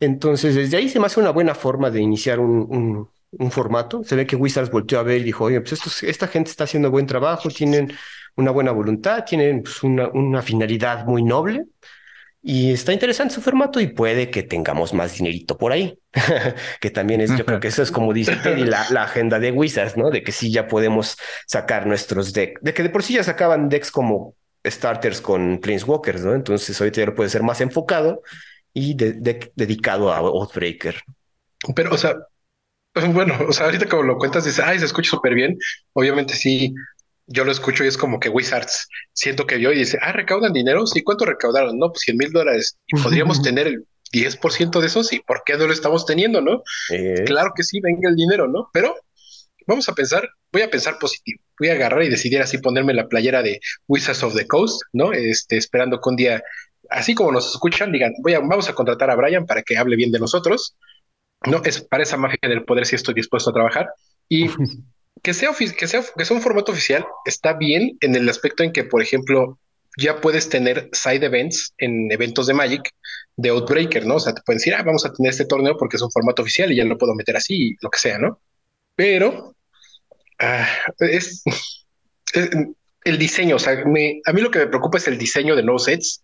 Entonces, 0.00 0.54
desde 0.56 0.76
ahí 0.76 0.88
se 0.88 0.98
me 0.98 1.06
hace 1.06 1.20
una 1.20 1.30
buena 1.30 1.54
forma 1.54 1.90
de 1.90 2.00
iniciar 2.00 2.40
un, 2.40 3.08
un, 3.30 3.50
formato. 3.52 4.02
Se 4.02 4.16
ve 4.16 4.26
que 4.26 4.34
Wizards 4.34 4.70
volteó 4.70 4.98
a 4.98 5.04
ver 5.04 5.20
y 5.20 5.24
dijo, 5.24 5.44
oye, 5.44 5.60
pues 5.60 5.74
esto, 5.74 5.90
esta 6.06 6.26
gente 6.26 6.50
está 6.50 6.64
haciendo 6.64 6.90
buen 6.90 7.06
trabajo, 7.06 7.48
tienen 7.48 7.92
una 8.34 8.50
buena 8.50 8.72
voluntad, 8.72 9.24
tienen 9.24 9.62
pues, 9.62 9.82
una, 9.84 10.08
una 10.08 10.42
finalidad 10.42 11.06
muy 11.06 11.22
noble 11.22 11.66
y 12.42 12.72
está 12.72 12.92
interesante 12.92 13.34
su 13.34 13.40
formato 13.40 13.80
y 13.80 13.86
puede 13.86 14.28
que 14.30 14.42
tengamos 14.42 14.92
más 14.92 15.14
dinerito 15.14 15.56
por 15.56 15.70
ahí, 15.70 15.96
que 16.80 16.90
también 16.90 17.20
es, 17.20 17.36
yo 17.36 17.46
creo 17.46 17.60
que 17.60 17.68
eso 17.68 17.82
es 17.82 17.92
como 17.92 18.12
dice 18.12 18.34
Teddy, 18.36 18.64
la, 18.64 18.84
la, 18.90 19.04
agenda 19.04 19.38
de 19.38 19.52
Wizards, 19.52 19.96
¿no? 19.96 20.10
De 20.10 20.24
que 20.24 20.32
sí 20.32 20.50
ya 20.50 20.66
podemos 20.66 21.16
sacar 21.46 21.86
nuestros 21.86 22.32
decks, 22.32 22.60
de 22.60 22.74
que 22.74 22.82
de 22.82 22.90
por 22.90 23.04
sí 23.04 23.14
ya 23.14 23.22
sacaban 23.22 23.68
decks 23.68 23.92
como 23.92 24.34
starters 24.66 25.20
con 25.20 25.58
Planeswalkers, 25.58 26.24
¿no? 26.24 26.34
Entonces 26.34 26.80
ahorita 26.80 27.00
ya 27.00 27.14
puede 27.14 27.30
ser 27.30 27.42
más 27.42 27.60
enfocado 27.60 28.22
y 28.72 28.94
de, 28.94 29.52
dedicado 29.54 30.12
a 30.12 30.20
Oathbreaker. 30.20 31.00
Pero, 31.74 31.94
o 31.94 31.98
sea, 31.98 32.16
bueno, 33.12 33.38
o 33.48 33.52
sea, 33.52 33.66
ahorita 33.66 33.88
como 33.88 34.02
lo 34.02 34.18
cuentas, 34.18 34.44
dices, 34.44 34.64
ay, 34.64 34.78
se 34.78 34.86
escucha 34.86 35.10
súper 35.10 35.34
bien. 35.34 35.56
Obviamente 35.92 36.34
sí, 36.34 36.74
yo 37.26 37.44
lo 37.44 37.52
escucho 37.52 37.84
y 37.84 37.88
es 37.88 37.96
como 37.96 38.20
que 38.20 38.28
Wizards 38.28 38.88
siento 39.12 39.46
que 39.46 39.56
vio 39.56 39.72
y 39.72 39.78
dice, 39.78 39.98
ah, 40.02 40.12
recaudan 40.12 40.52
dinero. 40.52 40.86
Sí, 40.86 41.02
¿cuánto 41.02 41.24
recaudaron? 41.24 41.78
No, 41.78 41.90
pues 41.90 42.02
100 42.02 42.16
mil 42.16 42.32
dólares. 42.32 42.78
Y 42.86 43.00
podríamos 43.00 43.42
tener 43.42 43.66
el 43.66 43.86
10% 44.12 44.80
de 44.80 44.86
eso. 44.86 45.02
Sí, 45.02 45.20
¿por 45.26 45.42
qué 45.44 45.56
no 45.56 45.66
lo 45.66 45.72
estamos 45.72 46.04
teniendo? 46.06 46.40
No, 46.40 46.62
claro 47.26 47.52
que 47.56 47.62
sí, 47.62 47.80
venga 47.80 48.08
el 48.08 48.16
dinero, 48.16 48.48
no? 48.48 48.68
Pero 48.72 48.94
vamos 49.66 49.88
a 49.88 49.94
pensar, 49.94 50.28
voy 50.52 50.62
a 50.62 50.70
pensar 50.70 50.98
positivo. 50.98 51.40
Voy 51.58 51.68
a 51.68 51.74
agarrar 51.74 52.02
y 52.02 52.08
decidir 52.08 52.40
así 52.42 52.58
ponerme 52.58 52.94
la 52.94 53.08
playera 53.08 53.42
de 53.42 53.60
Wizards 53.86 54.22
of 54.22 54.34
the 54.34 54.46
Coast, 54.46 54.82
¿no? 54.92 55.12
Este, 55.12 55.56
esperando 55.56 56.00
que 56.00 56.08
un 56.08 56.16
día, 56.16 56.42
así 56.90 57.14
como 57.14 57.32
nos 57.32 57.50
escuchan, 57.50 57.92
digan, 57.92 58.12
voy 58.22 58.34
a, 58.34 58.40
vamos 58.40 58.68
a 58.68 58.74
contratar 58.74 59.10
a 59.10 59.16
Brian 59.16 59.46
para 59.46 59.62
que 59.62 59.76
hable 59.76 59.96
bien 59.96 60.10
de 60.10 60.18
nosotros. 60.18 60.76
No, 61.46 61.60
es 61.64 61.80
para 61.80 62.02
esa 62.02 62.16
magia 62.16 62.38
del 62.42 62.64
poder 62.64 62.86
si 62.86 62.96
estoy 62.96 63.14
dispuesto 63.14 63.50
a 63.50 63.54
trabajar. 63.54 63.88
Y 64.28 64.48
que 65.22 65.34
sea, 65.34 65.50
que 65.52 65.86
sea, 65.86 66.02
que 66.16 66.24
sea 66.24 66.36
un 66.36 66.42
formato 66.42 66.72
oficial 66.72 67.06
está 67.24 67.52
bien 67.54 67.96
en 68.00 68.14
el 68.14 68.28
aspecto 68.28 68.62
en 68.62 68.72
que, 68.72 68.84
por 68.84 69.02
ejemplo, 69.02 69.58
ya 69.96 70.20
puedes 70.20 70.48
tener 70.48 70.88
side 70.92 71.24
events 71.24 71.74
en 71.78 72.10
eventos 72.10 72.46
de 72.46 72.54
Magic 72.54 72.90
de 73.36 73.50
Outbreaker, 73.50 74.06
¿no? 74.06 74.16
O 74.16 74.20
sea, 74.20 74.34
te 74.34 74.42
pueden 74.42 74.58
decir, 74.58 74.74
ah, 74.74 74.82
vamos 74.82 75.04
a 75.04 75.12
tener 75.12 75.30
este 75.30 75.44
torneo 75.44 75.76
porque 75.76 75.96
es 75.96 76.02
un 76.02 76.10
formato 76.10 76.42
oficial 76.42 76.72
y 76.72 76.76
ya 76.76 76.84
lo 76.84 76.98
puedo 76.98 77.14
meter 77.14 77.36
así, 77.36 77.76
lo 77.80 77.90
que 77.90 77.98
sea, 77.98 78.18
¿no? 78.18 78.40
Pero 78.96 79.54
ah, 80.38 80.68
es, 80.98 81.42
el 83.04 83.18
diseño, 83.18 83.56
o 83.56 83.58
sea, 83.58 83.80
a 83.80 83.84
mí 83.84 84.40
lo 84.40 84.50
que 84.50 84.60
me 84.60 84.66
preocupa 84.66 84.98
es 84.98 85.08
el 85.08 85.18
diseño 85.18 85.56
de 85.56 85.62
no 85.62 85.78
sets, 85.78 86.22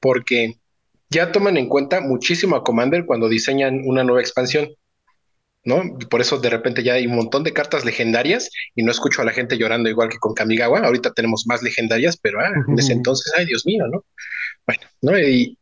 porque 0.00 0.58
ya 1.10 1.32
toman 1.32 1.56
en 1.56 1.68
cuenta 1.68 2.00
muchísimo 2.00 2.56
a 2.56 2.64
Commander 2.64 3.06
cuando 3.06 3.28
diseñan 3.28 3.82
una 3.84 4.04
nueva 4.04 4.20
expansión. 4.20 4.68
¿No? 5.68 5.98
por 6.08 6.22
eso 6.22 6.38
de 6.38 6.48
repente 6.48 6.82
ya 6.82 6.94
hay 6.94 7.06
un 7.06 7.14
montón 7.14 7.44
de 7.44 7.52
cartas 7.52 7.84
legendarias 7.84 8.50
y 8.74 8.82
no 8.82 8.90
escucho 8.90 9.20
a 9.20 9.24
la 9.24 9.32
gente 9.32 9.58
llorando 9.58 9.90
igual 9.90 10.08
que 10.08 10.18
con 10.18 10.34
Kamigawa. 10.34 10.80
Ahorita 10.80 11.12
tenemos 11.12 11.46
más 11.46 11.62
legendarias, 11.62 12.16
pero 12.16 12.40
ah, 12.40 12.50
en 12.66 12.78
ese 12.78 12.94
entonces, 12.94 13.30
ay 13.36 13.44
Dios 13.44 13.66
mío, 13.66 13.84
¿no? 13.86 14.04
Bueno, 14.66 14.82
¿no? 15.02 15.18
Y, 15.18 15.58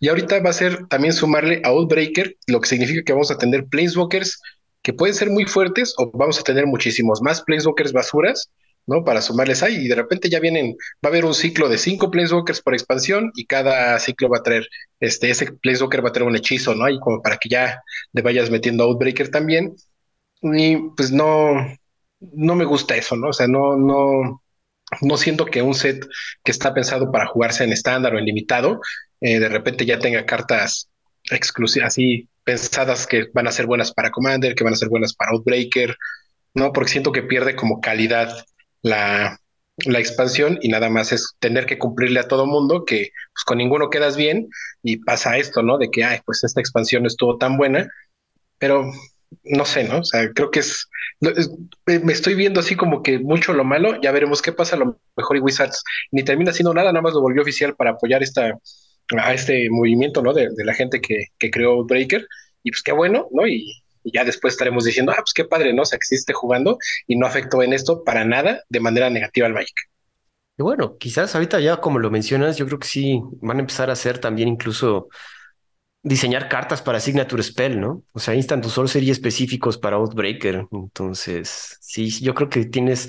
y 0.00 0.08
ahorita 0.08 0.40
va 0.40 0.50
a 0.50 0.54
ser 0.54 0.86
también 0.88 1.12
sumarle 1.12 1.60
a 1.64 1.68
Outbreaker, 1.68 2.36
lo 2.46 2.60
que 2.60 2.68
significa 2.68 3.02
que 3.04 3.12
vamos 3.12 3.30
a 3.30 3.38
tener 3.38 3.66
Planeswalkers 3.66 4.40
que 4.82 4.92
pueden 4.92 5.14
ser 5.14 5.30
muy 5.30 5.44
fuertes 5.44 5.94
o 5.98 6.10
vamos 6.12 6.40
a 6.40 6.42
tener 6.42 6.66
muchísimos 6.66 7.22
más 7.22 7.42
Planeswalkers 7.42 7.92
basuras 7.92 8.50
¿no? 8.86 9.04
Para 9.04 9.22
sumarles 9.22 9.62
ahí 9.62 9.76
y 9.76 9.88
de 9.88 9.94
repente 9.94 10.28
ya 10.28 10.40
vienen, 10.40 10.76
va 11.04 11.08
a 11.08 11.08
haber 11.08 11.24
un 11.24 11.34
ciclo 11.34 11.68
de 11.68 11.78
cinco 11.78 12.10
Planeswalkers 12.10 12.60
por 12.62 12.74
expansión 12.74 13.30
y 13.34 13.46
cada 13.46 13.98
ciclo 13.98 14.28
va 14.28 14.38
a 14.38 14.42
traer, 14.42 14.66
este, 15.00 15.30
ese 15.30 15.52
Planeswalker 15.52 16.04
va 16.04 16.08
a 16.10 16.12
traer 16.12 16.28
un 16.28 16.36
hechizo, 16.36 16.74
¿no? 16.74 16.88
Y 16.88 16.98
como 17.00 17.22
para 17.22 17.36
que 17.36 17.48
ya 17.48 17.82
le 18.12 18.22
vayas 18.22 18.50
metiendo 18.50 18.84
Outbreaker 18.84 19.30
también. 19.30 19.74
Y 20.42 20.76
pues 20.96 21.12
no, 21.12 21.54
no 22.20 22.54
me 22.54 22.64
gusta 22.64 22.96
eso, 22.96 23.16
¿no? 23.16 23.28
O 23.28 23.32
sea, 23.32 23.46
no, 23.46 23.76
no, 23.76 24.42
no 25.00 25.16
siento 25.16 25.46
que 25.46 25.62
un 25.62 25.74
set 25.74 26.06
que 26.44 26.52
está 26.52 26.74
pensado 26.74 27.10
para 27.10 27.26
jugarse 27.26 27.64
en 27.64 27.72
estándar 27.72 28.14
o 28.14 28.18
en 28.18 28.24
limitado, 28.24 28.80
eh, 29.20 29.38
de 29.38 29.48
repente 29.48 29.86
ya 29.86 29.98
tenga 29.98 30.26
cartas 30.26 30.90
exclusivas, 31.30 31.88
así 31.88 32.28
pensadas 32.44 33.06
que 33.06 33.26
van 33.32 33.46
a 33.46 33.52
ser 33.52 33.66
buenas 33.66 33.92
para 33.92 34.10
Commander, 34.10 34.54
que 34.54 34.64
van 34.64 34.74
a 34.74 34.76
ser 34.76 34.88
buenas 34.88 35.14
para 35.14 35.30
Outbreaker, 35.32 35.96
¿no? 36.54 36.72
Porque 36.72 36.90
siento 36.90 37.12
que 37.12 37.22
pierde 37.22 37.56
como 37.56 37.80
calidad 37.80 38.44
la, 38.82 39.38
expansión 39.86 40.58
y 40.60 40.68
nada 40.68 40.90
más 40.90 41.12
es 41.12 41.34
tener 41.38 41.66
que 41.66 41.78
cumplirle 41.78 42.20
a 42.20 42.28
todo 42.28 42.46
mundo 42.46 42.84
que 42.84 43.10
pues, 43.34 43.44
con 43.44 43.58
ninguno 43.58 43.90
quedas 43.90 44.16
bien 44.16 44.48
y 44.82 44.98
pasa 44.98 45.38
esto, 45.38 45.62
¿no? 45.62 45.78
De 45.78 45.90
que, 45.90 46.04
ay, 46.04 46.20
pues 46.24 46.44
esta 46.44 46.60
expansión 46.60 47.06
estuvo 47.06 47.38
tan 47.38 47.56
buena, 47.56 47.88
pero 48.58 48.92
no 49.44 49.64
sé, 49.64 49.84
¿no? 49.84 50.00
O 50.00 50.04
sea, 50.04 50.30
creo 50.32 50.50
que 50.50 50.60
es, 50.60 50.88
me 51.20 52.12
estoy 52.12 52.34
viendo 52.34 52.60
así 52.60 52.76
como 52.76 53.02
que 53.02 53.18
mucho 53.18 53.52
lo 53.54 53.64
malo, 53.64 54.00
ya 54.02 54.12
veremos 54.12 54.42
qué 54.42 54.52
pasa, 54.52 54.76
a 54.76 54.80
lo 54.80 55.00
mejor 55.16 55.36
y 55.36 55.40
Wizards 55.40 55.82
ni 56.10 56.22
termina 56.22 56.50
haciendo 56.50 56.74
nada, 56.74 56.92
nada 56.92 57.02
más 57.02 57.14
lo 57.14 57.20
volvió 57.22 57.42
oficial 57.42 57.74
para 57.74 57.92
apoyar 57.92 58.22
esta, 58.22 58.58
a 59.18 59.34
este 59.34 59.68
movimiento, 59.70 60.22
¿no? 60.22 60.32
De, 60.32 60.48
de 60.54 60.64
la 60.64 60.74
gente 60.74 61.00
que, 61.00 61.26
que 61.38 61.50
creó 61.50 61.84
Breaker 61.84 62.26
y 62.62 62.70
pues 62.70 62.82
qué 62.82 62.92
bueno, 62.92 63.28
¿no? 63.32 63.46
Y, 63.46 63.81
y 64.04 64.12
ya 64.12 64.24
después 64.24 64.54
estaremos 64.54 64.84
diciendo, 64.84 65.12
ah, 65.12 65.18
pues 65.18 65.32
qué 65.34 65.44
padre, 65.44 65.72
¿no? 65.72 65.82
O 65.82 65.84
sea, 65.84 65.98
que 65.98 66.04
sí 66.04 66.14
esté 66.14 66.32
jugando 66.32 66.78
y 67.06 67.16
no 67.16 67.26
afectó 67.26 67.62
en 67.62 67.72
esto 67.72 68.04
para 68.04 68.24
nada 68.24 68.62
de 68.68 68.80
manera 68.80 69.10
negativa 69.10 69.46
al 69.46 69.54
Magic. 69.54 69.76
Y 70.58 70.62
bueno, 70.62 70.96
quizás 70.98 71.34
ahorita 71.34 71.60
ya 71.60 71.78
como 71.78 71.98
lo 71.98 72.10
mencionas, 72.10 72.56
yo 72.56 72.66
creo 72.66 72.78
que 72.78 72.88
sí 72.88 73.20
van 73.40 73.58
a 73.58 73.60
empezar 73.60 73.90
a 73.90 73.94
hacer 73.94 74.18
también 74.18 74.48
incluso 74.48 75.08
diseñar 76.02 76.48
cartas 76.48 76.82
para 76.82 77.00
Signature 77.00 77.42
Spell, 77.42 77.80
¿no? 77.80 78.02
O 78.12 78.18
sea, 78.18 78.34
Instant 78.34 78.64
Sorcery 78.64 79.10
específicos 79.10 79.78
para 79.78 79.96
Outbreaker. 79.96 80.66
Entonces, 80.70 81.78
sí, 81.80 82.10
yo 82.20 82.34
creo 82.34 82.48
que 82.48 82.64
tienes 82.66 83.08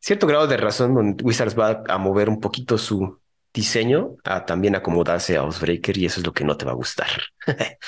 cierto 0.00 0.26
grado 0.26 0.46
de 0.46 0.56
razón 0.56 0.94
donde 0.94 1.22
Wizards 1.22 1.58
va 1.58 1.82
a 1.86 1.98
mover 1.98 2.28
un 2.28 2.40
poquito 2.40 2.78
su 2.78 3.20
diseño 3.52 4.16
a 4.24 4.44
también 4.46 4.74
acomodarse 4.74 5.36
a 5.36 5.40
Outbreaker 5.40 5.96
y 5.98 6.06
eso 6.06 6.20
es 6.20 6.26
lo 6.26 6.32
que 6.32 6.44
no 6.44 6.56
te 6.56 6.64
va 6.64 6.72
a 6.72 6.74
gustar. 6.74 7.10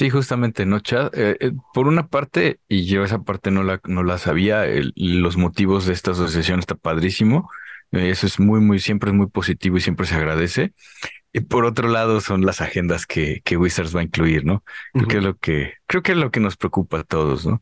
Sí, 0.00 0.08
justamente, 0.08 0.64
¿no, 0.64 0.80
Chad? 0.80 1.10
Eh, 1.12 1.36
eh, 1.40 1.52
por 1.74 1.86
una 1.86 2.08
parte, 2.08 2.58
y 2.68 2.86
yo 2.86 3.04
esa 3.04 3.22
parte 3.22 3.50
no 3.50 3.62
la, 3.62 3.82
no 3.84 4.02
la 4.02 4.16
sabía, 4.16 4.64
los 4.96 5.36
motivos 5.36 5.84
de 5.84 5.92
esta 5.92 6.12
asociación 6.12 6.58
está 6.58 6.74
padrísimo. 6.74 7.50
Eh, 7.92 8.08
eso 8.08 8.26
es 8.26 8.40
muy, 8.40 8.60
muy, 8.60 8.78
siempre 8.78 9.10
es 9.10 9.14
muy 9.14 9.26
positivo 9.26 9.76
y 9.76 9.82
siempre 9.82 10.06
se 10.06 10.14
agradece. 10.14 10.72
Y 11.34 11.40
por 11.40 11.66
otro 11.66 11.86
lado, 11.86 12.22
son 12.22 12.46
las 12.46 12.62
agendas 12.62 13.04
que, 13.04 13.42
que 13.44 13.58
Wizards 13.58 13.94
va 13.94 14.00
a 14.00 14.04
incluir, 14.04 14.46
¿no? 14.46 14.64
Creo 14.94 15.06
que 15.06 15.16
es 15.18 15.22
lo 15.22 15.36
que, 15.36 15.74
creo 15.86 16.02
que 16.02 16.12
es 16.12 16.18
lo 16.18 16.30
que 16.30 16.40
nos 16.40 16.56
preocupa 16.56 17.00
a 17.00 17.04
todos, 17.04 17.44
¿no? 17.44 17.60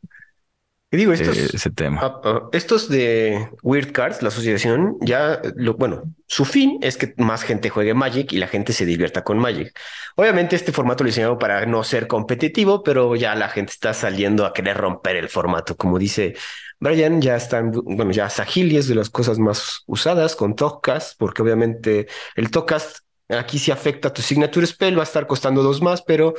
Digo, 0.91 1.13
estos, 1.13 1.37
eh, 1.37 1.51
ese 1.53 1.71
tema. 1.71 2.01
Ah, 2.03 2.21
ah, 2.25 2.49
estos 2.53 2.89
de 2.89 3.51
Weird 3.63 3.93
Cards, 3.93 4.23
la 4.23 4.29
asociación, 4.29 4.97
ya, 5.03 5.39
lo, 5.55 5.75
bueno, 5.75 6.15
su 6.27 6.47
fin 6.47 6.79
es 6.81 6.97
que 6.97 7.13
más 7.19 7.43
gente 7.43 7.69
juegue 7.69 7.93
Magic 7.93 8.33
y 8.33 8.39
la 8.39 8.49
gente 8.49 8.73
se 8.73 8.87
divierta 8.87 9.23
con 9.23 9.39
Magic. 9.39 9.79
Obviamente 10.17 10.57
este 10.57 10.73
formato 10.73 11.05
lo 11.05 11.09
diseñado 11.09 11.39
para 11.39 11.67
no 11.67 11.85
ser 11.85 12.07
competitivo, 12.07 12.83
pero 12.83 13.17
ya 13.17 13.35
la 13.35 13.51
gente 13.51 13.73
está 13.73 13.93
saliendo 13.93 14.47
a 14.47 14.55
querer 14.55 14.79
romper 14.79 15.17
el 15.17 15.29
formato. 15.29 15.77
Como 15.77 15.99
dice 15.99 16.35
Brian, 16.81 17.21
ya 17.21 17.37
están, 17.37 17.71
bueno, 17.71 18.11
ya 18.13 18.31
Sahili 18.31 18.79
es 18.79 18.89
de 18.89 18.95
las 18.95 19.11
cosas 19.11 19.39
más 19.39 19.83
usadas 19.87 20.37
con 20.37 20.57
Tokcast, 20.57 21.19
porque 21.19 21.43
obviamente 21.43 22.07
el 22.35 22.51
Tokcast 22.51 23.01
aquí 23.29 23.59
sí 23.59 23.71
afecta 23.71 24.09
a 24.09 24.13
tu 24.15 24.23
Signature 24.23 24.67
Spell, 24.67 24.97
va 24.97 25.03
a 25.03 25.05
estar 25.05 25.27
costando 25.27 25.63
dos 25.63 25.83
más, 25.83 26.01
pero 26.01 26.35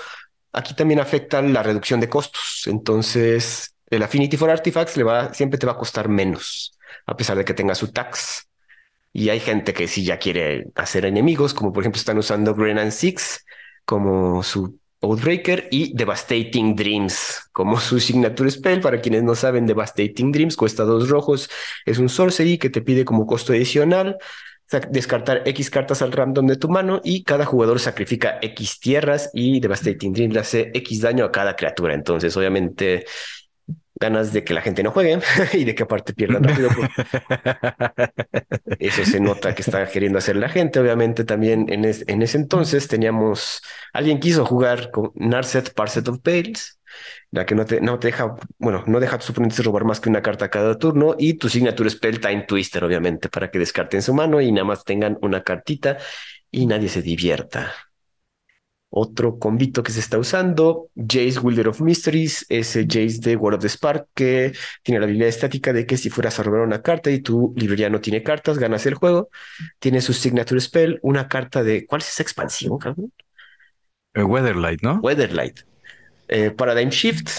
aquí 0.53 0.73
también 0.73 0.99
afecta 0.99 1.39
la 1.41 1.61
reducción 1.61 1.99
de 1.99 2.09
costos. 2.09 2.63
Entonces, 2.65 3.75
el 3.89 4.03
Affinity 4.03 4.37
for 4.37 4.49
Artifacts 4.49 4.97
le 4.97 5.03
va, 5.03 5.33
siempre 5.33 5.57
te 5.57 5.65
va 5.65 5.73
a 5.73 5.77
costar 5.77 6.09
menos, 6.09 6.77
a 7.05 7.15
pesar 7.15 7.37
de 7.37 7.45
que 7.45 7.53
tenga 7.53 7.75
su 7.75 7.91
tax. 7.91 8.47
Y 9.11 9.29
hay 9.29 9.39
gente 9.39 9.73
que 9.73 9.87
sí 9.87 10.03
ya 10.03 10.17
quiere 10.19 10.67
hacer 10.75 11.05
enemigos, 11.05 11.53
como 11.53 11.73
por 11.73 11.83
ejemplo 11.83 11.99
están 11.99 12.17
usando 12.17 12.53
Green 12.53 12.77
and 12.77 12.91
Six 12.91 13.45
como 13.85 14.43
su 14.43 14.79
Outbreaker 15.01 15.67
y 15.71 15.95
Devastating 15.95 16.75
Dreams 16.75 17.49
como 17.51 17.79
su 17.79 17.99
signature 17.99 18.51
spell. 18.51 18.81
Para 18.81 19.01
quienes 19.01 19.23
no 19.23 19.33
saben, 19.33 19.65
Devastating 19.65 20.31
Dreams 20.31 20.55
cuesta 20.55 20.83
dos 20.83 21.09
rojos. 21.09 21.49
Es 21.85 21.97
un 21.97 22.09
sorcery 22.09 22.57
que 22.57 22.69
te 22.69 22.81
pide 22.81 23.05
como 23.05 23.25
costo 23.25 23.53
adicional 23.53 24.17
descartar 24.91 25.41
X 25.45 25.69
cartas 25.71 26.01
al 26.01 26.11
random 26.11 26.45
de 26.45 26.55
tu 26.55 26.69
mano 26.69 27.01
y 27.03 27.23
cada 27.23 27.45
jugador 27.45 27.79
sacrifica 27.79 28.37
X 28.41 28.79
tierras 28.79 29.31
y 29.33 29.59
Devastating 29.59 30.13
Dreams 30.13 30.33
le 30.33 30.39
hace 30.39 30.71
X 30.75 31.01
daño 31.01 31.25
a 31.25 31.31
cada 31.31 31.55
criatura. 31.55 31.95
Entonces, 31.95 32.35
obviamente, 32.37 33.05
ganas 33.99 34.31
de 34.31 34.43
que 34.43 34.53
la 34.53 34.61
gente 34.61 34.81
no 34.83 34.91
juegue 34.91 35.19
y 35.53 35.65
de 35.65 35.75
que 35.75 35.83
aparte 35.83 36.13
pierdan 36.13 36.43
rápido. 36.43 36.69
Eso 38.79 39.03
se 39.05 39.19
nota 39.19 39.53
que 39.53 39.61
está 39.61 39.85
queriendo 39.87 40.17
hacer 40.17 40.35
la 40.35 40.49
gente. 40.49 40.79
Obviamente 40.79 41.23
también 41.23 41.65
en, 41.69 41.85
en 41.85 42.21
ese 42.21 42.37
entonces 42.37 42.87
teníamos, 42.87 43.61
alguien 43.93 44.19
quiso 44.19 44.45
jugar 44.45 44.91
con 44.91 45.11
Narset 45.15 45.73
Parset 45.73 46.07
of 46.07 46.19
Pales, 46.21 46.79
la 47.31 47.45
que 47.45 47.55
no 47.55 47.65
te, 47.65 47.81
no 47.81 47.99
te 47.99 48.07
deja, 48.07 48.35
bueno, 48.57 48.83
no 48.87 48.99
deja 48.99 49.15
a 49.15 49.19
tus 49.19 49.31
oponentes 49.31 49.63
robar 49.63 49.83
más 49.83 49.99
que 49.99 50.09
una 50.09 50.21
carta 50.21 50.49
cada 50.49 50.77
turno 50.77 51.15
y 51.17 51.35
tu 51.35 51.49
signature 51.49 51.89
spell 51.89 52.19
Time 52.19 52.45
Twister, 52.47 52.83
obviamente, 52.83 53.29
para 53.29 53.51
que 53.51 53.59
descarten 53.59 54.01
su 54.01 54.13
mano 54.13 54.41
y 54.41 54.51
nada 54.51 54.65
más 54.65 54.83
tengan 54.83 55.17
una 55.21 55.43
cartita 55.43 55.97
y 56.51 56.65
nadie 56.65 56.89
se 56.89 57.01
divierta. 57.01 57.73
Otro 58.91 59.37
convito 59.37 59.83
que 59.83 59.91
se 59.91 59.99
está 59.99 60.17
usando, 60.17 60.89
Jace 60.95 61.39
Wilder 61.39 61.67
of 61.67 61.81
Mysteries, 61.81 62.45
ese 62.49 62.85
Jace 62.85 63.19
de 63.21 63.35
World 63.35 63.57
of 63.57 63.61
the 63.61 63.69
Spark 63.69 64.07
que 64.15 64.53
tiene 64.81 64.99
la 64.99 65.05
habilidad 65.05 65.27
estática 65.27 65.73
de 65.73 65.85
que 65.85 65.95
si 65.95 66.09
fueras 66.09 66.39
a 66.39 66.43
robar 66.43 66.61
una 66.61 66.81
carta 66.81 67.11
y 67.11 67.19
tu 67.19 67.53
librería 67.55 67.89
no 67.89 68.01
tiene 68.01 68.23
cartas, 68.23 68.57
ganas 68.57 68.85
el 68.87 68.95
juego. 68.95 69.29
Tiene 69.77 70.01
su 70.01 70.13
signature 70.13 70.59
spell, 70.59 70.99
una 71.03 71.27
carta 71.27 71.63
de. 71.63 71.85
¿Cuál 71.85 72.01
es 72.01 72.09
esa 72.09 72.23
expansión, 72.23 72.79
cabrón? 72.79 73.13
Eh, 74.15 74.23
Weatherlight, 74.23 74.81
¿no? 74.81 74.99
Weatherlight. 75.01 75.59
Eh, 76.27 76.51
Paradigm 76.51 76.89
Shift, 76.89 77.29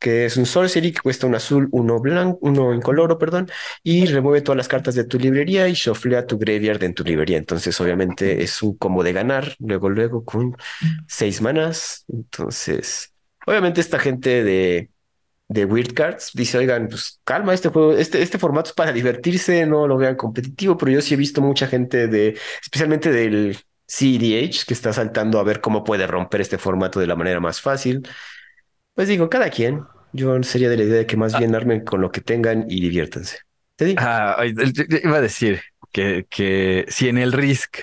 que 0.00 0.24
es 0.26 0.36
un 0.36 0.46
sorcery 0.46 0.92
que 0.92 1.00
cuesta 1.00 1.26
un 1.28 1.34
azul, 1.36 1.68
uno 1.72 2.00
blanco, 2.00 2.38
uno 2.42 2.74
incoloro, 2.74 3.18
perdón, 3.18 3.50
y 3.84 4.06
remueve 4.06 4.42
todas 4.42 4.56
las 4.56 4.68
cartas 4.68 4.94
de 4.96 5.04
tu 5.04 5.18
librería 5.18 5.68
y 5.68 5.74
shufflea 5.74 6.26
tu 6.26 6.38
graveyard 6.38 6.82
en 6.84 6.94
tu 6.94 7.04
librería. 7.04 7.38
Entonces, 7.38 7.80
obviamente, 7.80 8.42
es 8.42 8.62
un 8.62 8.76
como 8.76 9.02
de 9.04 9.12
ganar, 9.12 9.54
luego, 9.60 9.90
luego, 9.90 10.24
con 10.24 10.56
seis 11.06 11.40
manas. 11.42 12.04
Entonces, 12.08 13.14
obviamente, 13.46 13.80
esta 13.80 13.98
gente 13.98 14.42
de 14.44 14.90
de 15.48 15.64
Weird 15.64 15.94
Cards 15.94 16.30
dice, 16.32 16.58
oigan, 16.58 16.88
pues 16.88 17.20
calma, 17.24 17.52
este 17.52 17.70
juego, 17.70 17.92
este, 17.94 18.22
este 18.22 18.38
formato 18.38 18.70
es 18.70 18.74
para 18.74 18.92
divertirse, 18.92 19.66
no 19.66 19.88
lo 19.88 19.96
vean 19.96 20.14
competitivo, 20.14 20.76
pero 20.76 20.92
yo 20.92 21.00
sí 21.00 21.14
he 21.14 21.16
visto 21.16 21.40
mucha 21.42 21.66
gente 21.66 22.06
de, 22.06 22.38
especialmente 22.62 23.10
del 23.10 23.58
CDH, 23.86 24.64
que 24.64 24.74
está 24.74 24.92
saltando 24.92 25.40
a 25.40 25.42
ver 25.42 25.60
cómo 25.60 25.82
puede 25.82 26.06
romper 26.06 26.40
este 26.40 26.56
formato 26.58 27.00
de 27.00 27.08
la 27.08 27.16
manera 27.16 27.40
más 27.40 27.60
fácil. 27.60 28.06
Pues 28.94 29.08
digo, 29.08 29.30
cada 29.30 29.50
quien, 29.50 29.84
yo 30.12 30.42
sería 30.42 30.68
de 30.68 30.76
la 30.76 30.84
idea 30.84 30.98
de 30.98 31.06
que 31.06 31.16
más 31.16 31.34
ah. 31.34 31.38
bien 31.38 31.54
armen 31.54 31.84
con 31.84 32.00
lo 32.00 32.10
que 32.10 32.20
tengan 32.20 32.66
y 32.68 32.80
diviértanse. 32.80 33.38
¿Te 33.76 33.84
digo? 33.86 34.00
Ah, 34.02 34.36
iba 34.44 35.16
a 35.16 35.20
decir 35.20 35.60
que, 35.92 36.26
que 36.28 36.84
si 36.88 37.08
en 37.08 37.18
el 37.18 37.32
Risk 37.32 37.78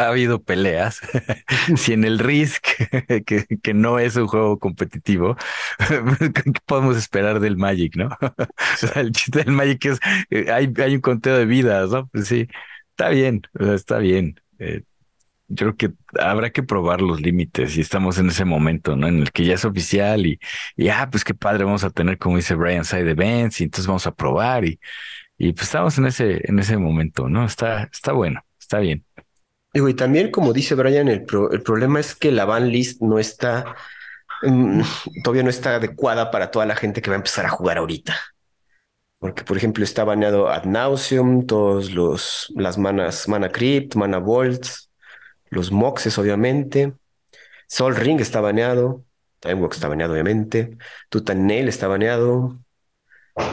ha 0.00 0.08
habido 0.08 0.42
peleas. 0.42 1.00
si 1.76 1.92
en 1.92 2.04
el 2.04 2.18
Risk, 2.18 2.64
que, 3.26 3.46
que, 3.62 3.74
no 3.74 3.98
es 3.98 4.16
un 4.16 4.26
juego 4.26 4.58
competitivo, 4.58 5.36
¿qué 5.78 6.52
podemos 6.66 6.96
esperar 6.96 7.40
del 7.40 7.56
Magic, 7.56 7.96
no? 7.96 8.08
el 8.94 9.12
chiste 9.12 9.44
del 9.44 9.52
Magic 9.52 9.84
es, 9.86 10.00
eh, 10.30 10.50
hay, 10.50 10.72
hay 10.78 10.94
un 10.94 11.00
conteo 11.00 11.36
de 11.36 11.44
vidas, 11.44 11.90
¿no? 11.90 12.08
Pues 12.08 12.28
sí, 12.28 12.48
está 12.90 13.10
bien, 13.10 13.42
está 13.58 13.98
bien. 13.98 14.40
Eh, 14.58 14.82
yo 15.50 15.74
creo 15.74 15.76
que 15.76 15.90
habrá 16.20 16.50
que 16.50 16.62
probar 16.62 17.02
los 17.02 17.20
límites 17.20 17.76
y 17.76 17.80
estamos 17.80 18.18
en 18.18 18.28
ese 18.28 18.44
momento, 18.44 18.96
¿no? 18.96 19.08
En 19.08 19.18
el 19.18 19.32
que 19.32 19.44
ya 19.44 19.54
es 19.54 19.64
oficial 19.64 20.24
y, 20.26 20.38
y 20.76 20.88
ah, 20.88 21.08
pues 21.10 21.24
qué 21.24 21.34
padre 21.34 21.64
vamos 21.64 21.82
a 21.84 21.90
tener, 21.90 22.18
como 22.18 22.36
dice 22.36 22.54
Brian, 22.54 22.84
side 22.84 23.10
events 23.10 23.60
y 23.60 23.64
entonces 23.64 23.86
vamos 23.88 24.06
a 24.06 24.14
probar 24.14 24.64
y, 24.64 24.78
y 25.36 25.52
pues 25.52 25.64
estamos 25.64 25.98
en 25.98 26.06
ese, 26.06 26.40
en 26.48 26.58
ese 26.60 26.76
momento, 26.76 27.28
¿no? 27.28 27.44
Está, 27.44 27.84
está 27.92 28.12
bueno, 28.12 28.44
está 28.58 28.78
bien. 28.78 29.04
Y 29.72 29.94
también, 29.94 30.30
como 30.30 30.52
dice 30.52 30.74
Brian, 30.74 31.08
el, 31.08 31.26
el 31.52 31.62
problema 31.62 32.00
es 32.00 32.14
que 32.14 32.30
la 32.32 32.44
ban 32.44 32.68
list 32.68 33.02
no 33.02 33.18
está, 33.18 33.76
mm, 34.42 34.82
todavía 35.24 35.42
no 35.42 35.50
está 35.50 35.76
adecuada 35.76 36.30
para 36.30 36.50
toda 36.50 36.66
la 36.66 36.76
gente 36.76 37.02
que 37.02 37.10
va 37.10 37.16
a 37.16 37.18
empezar 37.18 37.46
a 37.46 37.50
jugar 37.50 37.78
ahorita. 37.78 38.16
Porque, 39.18 39.44
por 39.44 39.56
ejemplo, 39.56 39.84
está 39.84 40.04
baneado 40.04 40.48
Ad 40.48 40.64
Nauseum, 40.64 41.46
todos 41.46 41.90
los, 41.92 42.52
las 42.56 42.78
manas, 42.78 43.28
Mana 43.28 43.50
Crypt, 43.50 43.94
Mana 43.94 44.18
Volts, 44.18 44.89
los 45.50 45.70
Moxes, 45.72 46.16
obviamente. 46.18 46.94
Sol 47.68 47.94
Ring 47.96 48.20
está 48.20 48.40
baneado. 48.40 49.04
Timeworks 49.40 49.76
está 49.76 49.88
baneado, 49.88 50.12
obviamente. 50.12 50.76
Nail 51.36 51.68
está 51.68 51.88
baneado. 51.88 52.58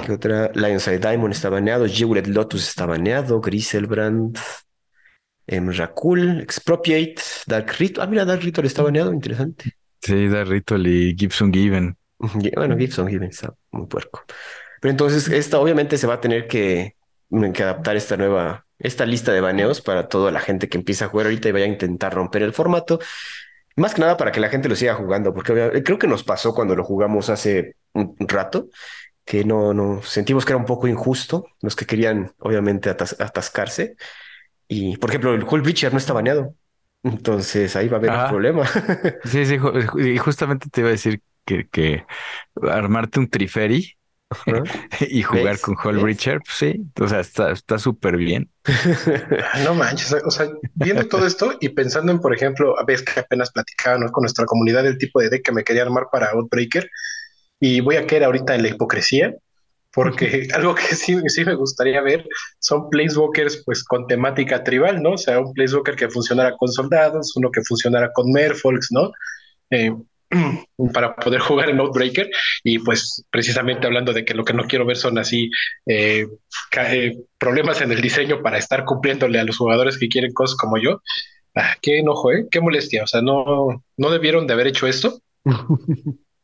¿Qué 0.06 0.13
otra? 0.13 0.51
Lionside 0.54 1.00
Diamond 1.00 1.34
está 1.34 1.50
baneado. 1.50 1.86
Jeweled 1.88 2.27
Lotus 2.27 2.68
está 2.68 2.86
baneado. 2.86 3.42
Griselbrand. 3.42 4.38
Em, 5.48 5.72
Rakul, 5.72 6.42
Expropriate, 6.42 7.22
Dark 7.48 7.72
Ritual. 7.80 8.06
Ah, 8.06 8.10
mira, 8.10 8.25
Dark 8.25 8.42
Ritual 8.42 8.68
está 8.68 8.84
baneado, 8.84 9.13
interesante. 9.13 9.77
Sí, 10.01 10.27
Dark 10.27 10.50
Ritual 10.50 10.86
y 10.86 11.16
Gibson 11.18 11.54
Given. 11.54 11.98
Bueno, 12.56 12.77
Gibson 12.77 13.08
Given 13.08 13.30
está 13.30 13.54
muy 13.72 13.88
puerco. 13.88 14.24
Pero 14.82 14.92
entonces, 14.92 15.30
esta 15.30 15.60
obviamente 15.60 15.98
se 15.98 16.06
va 16.06 16.16
a 16.16 16.22
tener 16.22 16.48
que, 16.48 16.96
que 17.54 17.63
adaptar 17.63 17.96
esta 17.96 18.18
nueva, 18.18 18.66
esta 18.79 19.05
lista 19.05 19.31
de 19.34 19.41
baneos 19.41 19.81
para 19.81 20.07
toda 20.07 20.31
la 20.31 20.39
gente 20.39 20.69
que 20.69 20.77
empieza 20.77 21.05
a 21.05 21.07
jugar 21.10 21.27
ahorita 21.27 21.50
y 21.50 21.51
vaya 21.51 21.65
a 21.65 21.69
intentar 21.69 22.13
romper 22.13 22.43
el 22.43 22.53
formato. 22.53 23.00
Más 23.75 23.93
que 23.93 24.01
nada 24.01 24.17
para 24.17 24.31
que 24.31 24.39
la 24.39 24.50
gente 24.50 24.69
lo 24.69 24.75
siga 24.75 24.96
jugando, 24.96 25.34
porque 25.34 25.84
creo 25.84 26.00
que 26.00 26.07
nos 26.07 26.24
pasó 26.24 26.53
cuando 26.53 26.75
lo 26.75 26.84
jugamos 26.84 27.29
hace 27.29 27.75
un 27.93 28.15
rato, 28.19 28.69
que 29.24 29.43
no, 29.43 29.74
no 29.74 30.01
sentimos 30.01 30.46
que 30.46 30.53
era 30.53 30.57
un 30.57 30.65
poco 30.65 30.88
injusto 30.88 31.46
los 31.62 31.75
que 31.75 31.86
querían, 31.86 32.31
obviamente, 32.39 32.89
atascarse. 32.89 33.96
Y, 34.67 34.98
por 34.98 35.10
ejemplo, 35.10 35.34
el 35.34 35.43
Hulk 35.43 35.63
Breacher 35.63 35.91
no 35.91 36.00
está 36.00 36.13
baneado. 36.13 36.55
Entonces 37.03 37.75
ahí 37.75 37.88
va 37.88 37.98
a 37.98 38.00
haber 38.00 38.12
un 38.12 38.29
problema. 38.29 38.65
sí, 39.25 39.46
sí, 39.46 39.57
y 39.98 40.17
justamente 40.17 40.69
te 40.69 40.81
iba 40.81 40.89
a 40.89 40.93
decir 40.93 41.22
que, 41.46 41.67
que 41.67 42.05
armarte 42.62 43.19
un 43.19 43.29
Triferi 43.29 43.97
y 45.00 45.24
jugar 45.24 45.60
con 45.60 45.75
Hulk 45.81 46.01
Breacher, 46.01 46.39
pues 46.39 46.57
sí, 46.57 46.86
o 47.00 47.07
sea, 47.07 47.22
está 47.22 47.79
súper 47.79 48.17
bien. 48.17 48.50
no 49.63 49.74
manches, 49.74 50.15
o 50.25 50.31
sea, 50.31 50.50
viendo 50.74 51.07
todo 51.07 51.25
esto 51.25 51.55
y 51.62 51.69
pensando 51.69 52.12
en, 52.12 52.19
por 52.19 52.34
ejemplo, 52.34 52.77
a 52.77 52.84
veces 52.84 53.05
que 53.05 53.19
apenas 53.19 53.51
platicaba 53.51 54.05
con 54.12 54.24
nuestra 54.24 54.46
comunidad 54.46 54.86
el 54.86 54.98
tipo 54.98 55.22
de 55.22 55.29
deck 55.29 55.46
que 55.46 55.51
me 55.51 55.63
quería 55.63 55.84
armar 55.84 56.07
para 56.12 56.31
Outbreaker 56.31 56.89
y 57.60 57.80
voy 57.80 57.95
a 57.95 58.06
caer 58.06 58.25
ahorita 58.25 58.56
en 58.56 58.63
la 58.63 58.69
hipocresía 58.69 59.34
porque 59.97 60.47
algo 60.54 60.75
que 60.75 60.95
sí, 60.95 61.17
sí 61.28 61.43
me 61.43 61.56
gustaría 61.56 62.02
ver 62.02 62.28
son 62.60 62.89
Placewalkers 62.89 63.63
pues 63.65 63.84
con 63.84 64.06
temática 64.08 64.63
tribal, 64.63 65.02
¿no? 65.02 65.13
O 65.13 65.17
sea, 65.17 65.39
un 65.39 65.54
Placewalker 65.54 65.95
que 65.95 66.10
funcionara 66.10 66.56
con 66.56 66.71
soldados, 66.71 67.36
uno 67.36 67.49
que 67.49 67.63
funcionara 67.63 68.12
con 68.13 68.32
Merfolks, 68.32 68.91
¿no? 68.91 69.12
Eh, 69.71 69.91
para 70.94 71.16
poder 71.16 71.40
jugar 71.40 71.70
en 71.70 71.80
Outbreaker 71.80 72.30
y 72.63 72.80
pues 72.80 73.24
precisamente 73.30 73.88
hablando 73.88 74.13
de 74.13 74.26
que 74.26 74.34
lo 74.34 74.44
que 74.44 74.54
no 74.54 74.63
quiero 74.63 74.86
ver 74.86 74.98
son 74.98 75.18
así 75.18 75.50
eh, 75.86 76.28
eh, 76.78 77.18
problemas 77.38 77.82
en 77.82 77.92
el 77.92 78.02
diseño 78.02 78.42
para 78.42 78.58
estar 78.58 78.84
cumpliéndole 78.86 79.40
a 79.40 79.44
los 79.44 79.58
jugadores 79.58 79.98
que 79.98 80.10
quieren 80.10 80.34
cosas 80.34 80.58
como 80.58 80.78
yo. 80.78 81.02
Ah, 81.56 81.76
qué 81.82 82.00
enojo, 82.00 82.32
¿eh? 82.32 82.48
Qué 82.52 82.62
molestia. 82.62 83.04
O 83.04 83.08
sea, 83.08 83.22
no, 83.22 83.84
no 83.98 84.10
debieron 84.12 84.46
de 84.46 84.54
haber 84.54 84.68
hecho 84.68 84.88
esto. 84.88 85.20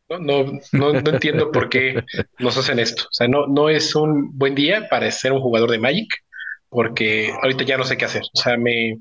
No, 0.10 0.20
no, 0.20 0.60
no, 0.74 0.90
entiendo 1.10 1.52
por 1.52 1.70
qué 1.70 2.04
nos 2.40 2.58
hacen 2.58 2.80
esto. 2.80 3.04
O 3.04 3.14
sea, 3.14 3.28
no, 3.28 3.48
no 3.48 3.70
es 3.70 3.96
un 3.96 4.38
buen 4.38 4.54
día 4.54 4.88
para 4.90 5.10
ser 5.12 5.32
un 5.32 5.42
jugador 5.42 5.72
de 5.72 5.80
Magic, 5.80 6.10
porque 6.70 7.32
ahorita 7.42 7.64
ya 7.64 7.78
no 7.78 7.84
sé 7.84 7.98
qué 7.98 8.06
hacer. 8.06 8.24
O 8.34 8.40
sea, 8.40 8.58
me 8.58 8.98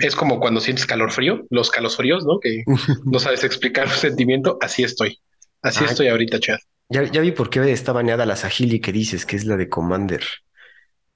es 0.00 0.16
como 0.16 0.40
cuando 0.40 0.60
sientes 0.60 0.86
calor 0.86 1.10
frío, 1.10 1.46
los 1.50 1.70
calosfríos, 1.70 2.24
¿no? 2.24 2.38
Que 2.40 2.64
no 3.04 3.18
sabes 3.18 3.44
explicar 3.44 3.86
un 3.86 3.92
sentimiento. 3.92 4.58
Así 4.60 4.82
estoy. 4.82 5.18
Así 5.62 5.84
estoy 5.84 6.08
ahorita, 6.08 6.40
Chad. 6.40 6.58
Ya, 6.88 7.04
ya 7.04 7.20
vi 7.20 7.32
por 7.32 7.50
qué 7.50 7.70
está 7.70 7.92
baneada 7.92 8.26
la 8.26 8.36
Sahili 8.36 8.80
que 8.80 8.92
dices, 8.92 9.26
que 9.26 9.36
es 9.36 9.44
la 9.44 9.56
de 9.56 9.68
Commander. 9.68 10.24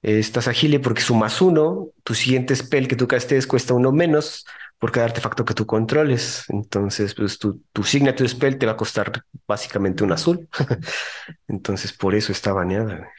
Esta 0.01 0.41
Sahili 0.41 0.77
porque 0.77 1.01
su 1.01 1.15
más 1.15 1.41
uno, 1.41 1.89
tu 2.03 2.13
siguiente 2.13 2.55
spell 2.55 2.87
que 2.87 2.95
tú 2.95 3.07
castes 3.07 3.47
cuesta 3.47 3.73
uno 3.73 3.91
menos, 3.91 4.45
por 4.77 4.91
cada 4.91 5.07
artefacto 5.07 5.45
que 5.45 5.53
tú 5.53 5.65
controles. 5.65 6.45
Entonces, 6.49 7.15
pues 7.15 7.39
tu, 7.39 7.61
tu 7.73 7.83
signature 7.83 8.29
spell 8.29 8.57
te 8.57 8.65
va 8.65 8.73
a 8.73 8.77
costar 8.77 9.23
básicamente 9.47 10.03
un 10.03 10.11
azul. 10.11 10.47
Entonces, 11.47 11.91
por 11.91 12.15
eso 12.15 12.31
está 12.31 12.53
baneada. 12.53 13.09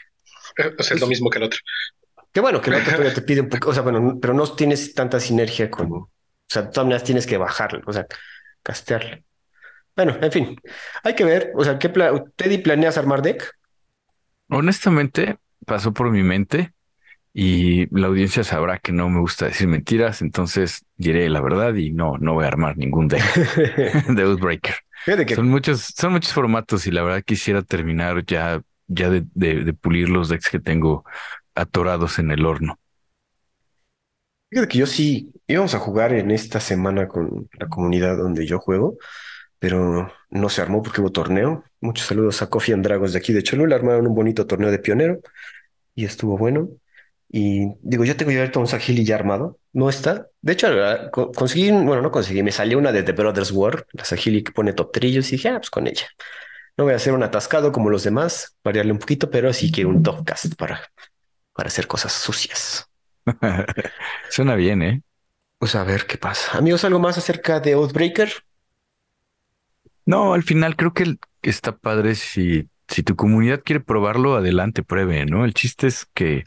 Eh, 0.58 0.74
o 0.78 0.82
sea, 0.82 0.94
es 0.94 1.00
lo 1.00 1.06
mismo 1.06 1.28
que 1.28 1.38
el 1.38 1.44
otro. 1.44 1.58
Qué 2.36 2.40
bueno 2.42 2.60
que 2.60 2.68
el 2.68 2.76
otro 2.76 3.14
te 3.14 3.22
pide 3.22 3.40
un 3.40 3.48
poco, 3.48 3.70
o 3.70 3.72
sea, 3.72 3.82
bueno, 3.82 4.18
pero 4.20 4.34
no 4.34 4.46
tienes 4.46 4.92
tanta 4.92 5.18
sinergia 5.18 5.70
con, 5.70 5.90
o 5.90 6.10
sea, 6.46 6.64
de 6.64 6.68
todas 6.68 6.84
maneras 6.84 7.02
tienes 7.02 7.26
que 7.26 7.38
bajarlo, 7.38 7.80
o 7.86 7.92
sea, 7.94 8.06
castearlo. 8.62 9.16
Bueno, 9.96 10.18
en 10.20 10.30
fin, 10.30 10.60
hay 11.02 11.14
que 11.14 11.24
ver, 11.24 11.52
o 11.54 11.64
sea, 11.64 11.78
¿qué 11.78 11.88
Teddy 11.88 12.58
planeas 12.58 12.98
armar 12.98 13.22
deck? 13.22 13.56
Honestamente, 14.50 15.38
pasó 15.64 15.94
por 15.94 16.10
mi 16.10 16.22
mente 16.22 16.74
y 17.32 17.88
la 17.98 18.08
audiencia 18.08 18.44
sabrá 18.44 18.80
que 18.80 18.92
no 18.92 19.08
me 19.08 19.20
gusta 19.20 19.46
decir 19.46 19.66
mentiras, 19.66 20.20
entonces 20.20 20.84
diré 20.98 21.30
la 21.30 21.40
verdad 21.40 21.74
y 21.74 21.90
no, 21.90 22.18
no 22.18 22.34
voy 22.34 22.44
a 22.44 22.48
armar 22.48 22.76
ningún 22.76 23.08
deck 23.08 23.24
de 24.08 24.22
Outbreaker. 24.24 24.74
Son 25.34 25.48
muchos, 25.48 25.94
son 25.96 26.12
muchos 26.12 26.34
formatos 26.34 26.86
y 26.86 26.90
la 26.90 27.02
verdad 27.02 27.22
quisiera 27.22 27.62
terminar 27.62 28.26
ya, 28.26 28.60
ya 28.88 29.08
de, 29.08 29.24
de, 29.32 29.72
pulir 29.72 30.10
los 30.10 30.28
decks 30.28 30.50
que 30.50 30.60
tengo 30.60 31.02
atorados 31.56 32.18
en 32.18 32.30
el 32.30 32.46
horno. 32.46 32.78
Fíjate 34.50 34.68
que 34.68 34.78
yo 34.78 34.86
sí 34.86 35.32
íbamos 35.46 35.74
a 35.74 35.80
jugar 35.80 36.12
en 36.12 36.30
esta 36.30 36.60
semana 36.60 37.08
con 37.08 37.48
la 37.58 37.68
comunidad 37.68 38.16
donde 38.16 38.46
yo 38.46 38.58
juego, 38.60 38.96
pero 39.58 40.12
no 40.30 40.48
se 40.48 40.62
armó 40.62 40.82
porque 40.82 41.00
hubo 41.00 41.10
torneo. 41.10 41.64
Muchos 41.80 42.06
saludos 42.06 42.42
a 42.42 42.48
Coffee 42.48 42.74
and 42.74 42.84
Dragons 42.84 43.12
de 43.12 43.18
aquí 43.18 43.32
de 43.32 43.42
Cholula. 43.42 43.76
Armaron 43.76 44.06
un 44.06 44.14
bonito 44.14 44.46
torneo 44.46 44.70
de 44.70 44.78
pionero 44.78 45.20
y 45.94 46.04
estuvo 46.04 46.38
bueno. 46.38 46.68
Y 47.28 47.66
digo, 47.82 48.04
yo 48.04 48.16
tengo 48.16 48.30
ya 48.30 48.50
un 48.54 48.68
Sahili 48.68 49.04
ya 49.04 49.16
armado. 49.16 49.58
No 49.72 49.88
está. 49.88 50.28
De 50.40 50.52
hecho, 50.52 50.68
ah, 50.68 51.10
conseguí, 51.10 51.70
bueno, 51.70 52.02
no 52.02 52.10
conseguí, 52.10 52.42
me 52.42 52.52
salió 52.52 52.78
una 52.78 52.92
de 52.92 53.02
The 53.02 53.12
Brothers 53.12 53.50
War, 53.50 53.86
la 53.92 54.04
Sahili 54.04 54.44
que 54.44 54.52
pone 54.52 54.72
top 54.72 54.92
trillos 54.92 55.28
y 55.28 55.36
dije, 55.36 55.48
ah, 55.48 55.58
pues 55.58 55.70
con 55.70 55.86
ella. 55.86 56.06
No 56.76 56.84
voy 56.84 56.92
a 56.92 56.96
hacer 56.96 57.12
un 57.14 57.22
atascado 57.22 57.72
como 57.72 57.90
los 57.90 58.04
demás, 58.04 58.56
variarle 58.62 58.92
un 58.92 58.98
poquito, 58.98 59.30
pero 59.30 59.52
sí 59.52 59.72
quiero 59.72 59.90
un 59.90 60.02
topcast 60.02 60.54
para, 60.56 60.82
para 61.56 61.68
hacer 61.68 61.86
cosas 61.86 62.12
sucias. 62.12 62.88
Suena 64.30 64.54
bien, 64.54 64.82
¿eh? 64.82 65.02
Pues 65.58 65.74
a 65.74 65.84
ver 65.84 66.06
qué 66.06 66.18
pasa. 66.18 66.58
Amigos, 66.58 66.84
¿algo 66.84 66.98
más 66.98 67.18
acerca 67.18 67.60
de 67.60 67.72
Outbreaker? 67.72 68.30
No, 70.04 70.34
al 70.34 70.42
final 70.42 70.76
creo 70.76 70.92
que 70.92 71.16
está 71.42 71.76
padre 71.76 72.14
si, 72.14 72.68
si 72.88 73.02
tu 73.02 73.16
comunidad 73.16 73.62
quiere 73.64 73.80
probarlo, 73.80 74.36
adelante, 74.36 74.82
pruebe, 74.82 75.24
¿no? 75.24 75.44
El 75.44 75.54
chiste 75.54 75.86
es 75.86 76.06
que 76.14 76.44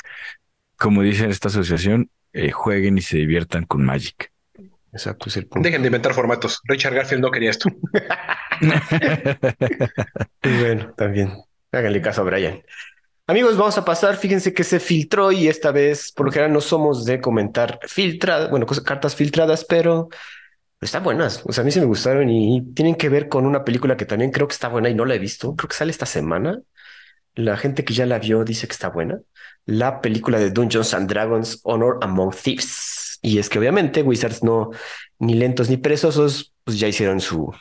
como 0.80 1.04
dice 1.04 1.28
esta 1.28 1.50
asociación, 1.50 2.10
eh, 2.34 2.52
jueguen 2.52 2.98
y 2.98 3.02
se 3.02 3.18
diviertan 3.18 3.66
con 3.66 3.84
Magic. 3.84 4.32
Exacto, 4.92 5.28
es 5.28 5.38
el 5.38 5.46
punto. 5.46 5.68
Dejen 5.68 5.84
de 5.84 5.88
inventar 5.90 6.14
formatos. 6.14 6.62
Richard 6.64 6.96
Garfield 6.96 7.22
no 7.22 7.30
quería 7.30 7.52
esto. 7.52 7.70
bueno, 10.42 10.94
también. 10.96 11.34
Háganle 11.72 12.02
caso 12.02 12.22
a 12.22 12.24
Brian. 12.24 12.64
Amigos, 13.30 13.58
vamos 13.58 13.78
a 13.78 13.86
pasar. 13.86 14.18
Fíjense 14.18 14.56
que 14.56 14.64
se 14.64 14.80
filtró 14.80 15.32
y 15.32 15.48
esta 15.48 15.72
vez, 15.72 16.12
por 16.12 16.26
lo 16.26 16.32
general, 16.32 16.52
no 16.52 16.62
somos 16.62 17.06
de 17.06 17.22
comentar 17.22 17.80
filtradas, 17.88 18.50
bueno, 18.50 18.66
cartas 18.66 19.16
filtradas, 19.16 19.66
pero 19.66 20.10
Están 20.82 21.04
buenas, 21.04 21.44
o 21.46 21.52
sea, 21.52 21.62
a 21.64 21.66
mí 21.66 21.72
sí 21.72 21.80
me 21.80 21.86
gustaron 21.86 22.30
y 22.30 22.64
tienen 22.74 22.96
que 22.96 23.10
ver 23.10 23.30
con 23.30 23.46
una 23.46 23.66
película 23.66 23.98
que 23.98 24.06
también 24.06 24.32
creo 24.32 24.48
que 24.48 24.54
está 24.54 24.70
buena 24.70 24.90
y 24.90 24.96
no 24.96 25.06
la 25.06 25.16
he 25.16 25.20
visto. 25.20 25.56
Creo 25.56 25.70
que 25.70 25.76
sale 25.76 25.92
esta 25.92 26.08
semana. 26.08 26.62
La 27.36 27.58
gente 27.58 27.86
que 27.86 27.94
ya 27.94 28.08
la 28.08 28.20
vio 28.20 28.44
dice 28.46 28.68
que 28.68 28.74
está 28.74 28.90
buena. 28.90 29.20
La 29.66 30.02
película 30.02 30.40
de 30.40 30.52
Dungeons 30.52 30.94
and 30.96 31.10
Dragons 31.10 31.62
Honor 31.64 32.00
Among 32.02 32.34
Thieves. 32.36 33.20
Y 33.22 33.40
es 33.40 33.50
que 33.50 33.60
obviamente 33.60 34.04
Wizards 34.04 34.44
no, 34.44 34.72
ni 35.20 35.36
lentos 35.36 35.70
ni 35.70 35.78
perezosos, 35.78 36.54
pues 36.64 36.80
ya 36.80 36.88
hicieron 36.88 37.22
su, 37.22 37.54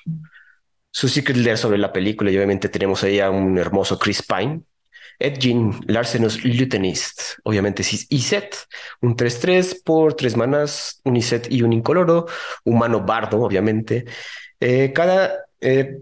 su 0.92 1.08
secret 1.08 1.38
lair 1.38 1.58
sobre 1.58 1.78
la 1.78 1.92
película 1.92 2.30
y 2.30 2.36
obviamente 2.36 2.68
tenemos 2.70 3.04
ahí 3.04 3.20
a 3.20 3.30
un 3.30 3.58
hermoso 3.58 3.98
Chris 3.98 4.22
Pine, 4.22 4.62
Edgin 5.18 5.72
Larsenus 5.86 6.44
Lutenist, 6.44 7.38
obviamente 7.42 7.82
es 7.82 8.06
Iset, 8.10 8.56
un 9.00 9.16
3-3 9.16 9.82
por 9.82 10.14
3 10.14 10.36
manas, 10.36 11.00
un 11.04 11.16
Iset 11.16 11.50
y 11.50 11.62
un 11.62 11.72
incoloro, 11.72 12.26
humano 12.64 13.00
bardo, 13.00 13.40
obviamente. 13.40 14.04
Eh, 14.60 14.92
cada, 14.94 15.46
eh, 15.60 15.98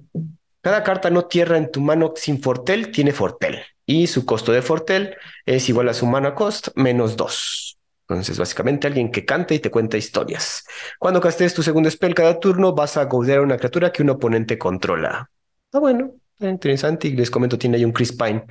cada 0.60 0.82
carta 0.82 1.10
no 1.10 1.24
tierra 1.26 1.56
en 1.56 1.70
tu 1.70 1.80
mano 1.80 2.12
sin 2.16 2.42
fortel 2.42 2.90
tiene 2.90 3.12
fortel 3.12 3.58
y 3.86 4.06
su 4.06 4.26
costo 4.26 4.52
de 4.52 4.62
fortel 4.62 5.16
es 5.46 5.68
igual 5.68 5.88
a 5.88 5.94
su 5.94 6.06
mana 6.06 6.34
cost 6.34 6.68
menos 6.74 7.16
2. 7.16 7.78
Entonces, 8.08 8.38
básicamente, 8.38 8.86
alguien 8.86 9.10
que 9.10 9.24
canta 9.24 9.54
y 9.54 9.58
te 9.58 9.70
cuenta 9.70 9.96
historias. 9.96 10.64
Cuando 10.98 11.20
castes 11.20 11.54
tu 11.54 11.62
segundo 11.62 11.90
spell 11.90 12.14
cada 12.14 12.38
turno, 12.38 12.72
vas 12.72 12.96
a 12.96 13.04
goldear 13.04 13.40
una 13.40 13.56
criatura 13.56 13.90
que 13.90 14.02
un 14.02 14.10
oponente 14.10 14.56
controla. 14.56 15.28
Ah, 15.72 15.78
bueno, 15.80 16.12
interesante. 16.38 17.08
Y 17.08 17.16
les 17.16 17.30
comento, 17.30 17.58
tiene 17.58 17.78
ahí 17.78 17.84
un 17.84 17.90
Chris 17.90 18.12
Pine 18.12 18.44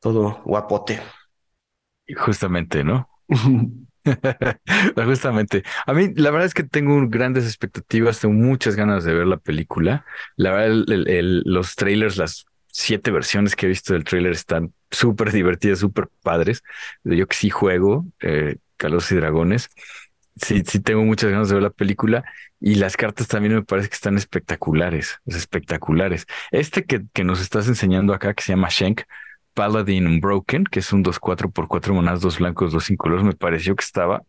todo 0.00 0.42
guapote. 0.44 1.00
Justamente, 2.16 2.84
¿no? 2.84 3.08
Justamente. 4.96 5.62
A 5.86 5.92
mí, 5.92 6.12
la 6.14 6.30
verdad 6.30 6.46
es 6.46 6.54
que 6.54 6.62
tengo 6.62 6.98
grandes 7.08 7.44
expectativas, 7.44 8.20
tengo 8.20 8.34
muchas 8.34 8.76
ganas 8.76 9.04
de 9.04 9.14
ver 9.14 9.26
la 9.26 9.36
película. 9.38 10.04
La 10.36 10.52
verdad, 10.52 10.84
los 11.44 11.74
trailers, 11.76 12.16
las 12.16 12.46
siete 12.68 13.10
versiones 13.10 13.56
que 13.56 13.66
he 13.66 13.68
visto 13.68 13.92
del 13.92 14.04
trailer 14.04 14.32
están 14.32 14.72
súper 14.90 15.32
divertidas, 15.32 15.80
súper 15.80 16.08
padres. 16.22 16.62
Yo 17.04 17.26
que 17.26 17.36
sí 17.36 17.50
juego, 17.50 18.06
eh, 18.20 18.56
Calos 18.76 19.10
y 19.12 19.16
Dragones. 19.16 19.68
Sí, 20.36 20.62
sí 20.66 20.78
tengo 20.80 21.02
muchas 21.04 21.30
ganas 21.30 21.48
de 21.48 21.54
ver 21.54 21.64
la 21.64 21.70
película 21.70 22.24
y 22.60 22.76
las 22.76 22.96
cartas 22.96 23.26
también 23.26 23.54
me 23.56 23.64
parece 23.64 23.88
que 23.88 23.94
están 23.96 24.16
espectaculares, 24.16 25.18
espectaculares. 25.26 26.26
Este 26.52 26.84
que, 26.84 27.02
que 27.12 27.24
nos 27.24 27.40
estás 27.40 27.66
enseñando 27.66 28.14
acá, 28.14 28.34
que 28.34 28.42
se 28.44 28.52
llama 28.52 28.68
Shank, 28.70 29.02
Paladin 29.54 30.06
Unbroken, 30.06 30.64
que 30.64 30.80
es 30.80 30.92
un 30.92 31.04
2-4 31.04 31.50
por 31.52 31.68
4 31.68 31.94
monadas, 31.94 32.20
dos 32.20 32.38
blancos, 32.38 32.72
dos 32.72 32.88
colores, 32.96 33.24
me 33.24 33.34
pareció 33.34 33.74
que 33.76 33.84
estaba 33.84 34.22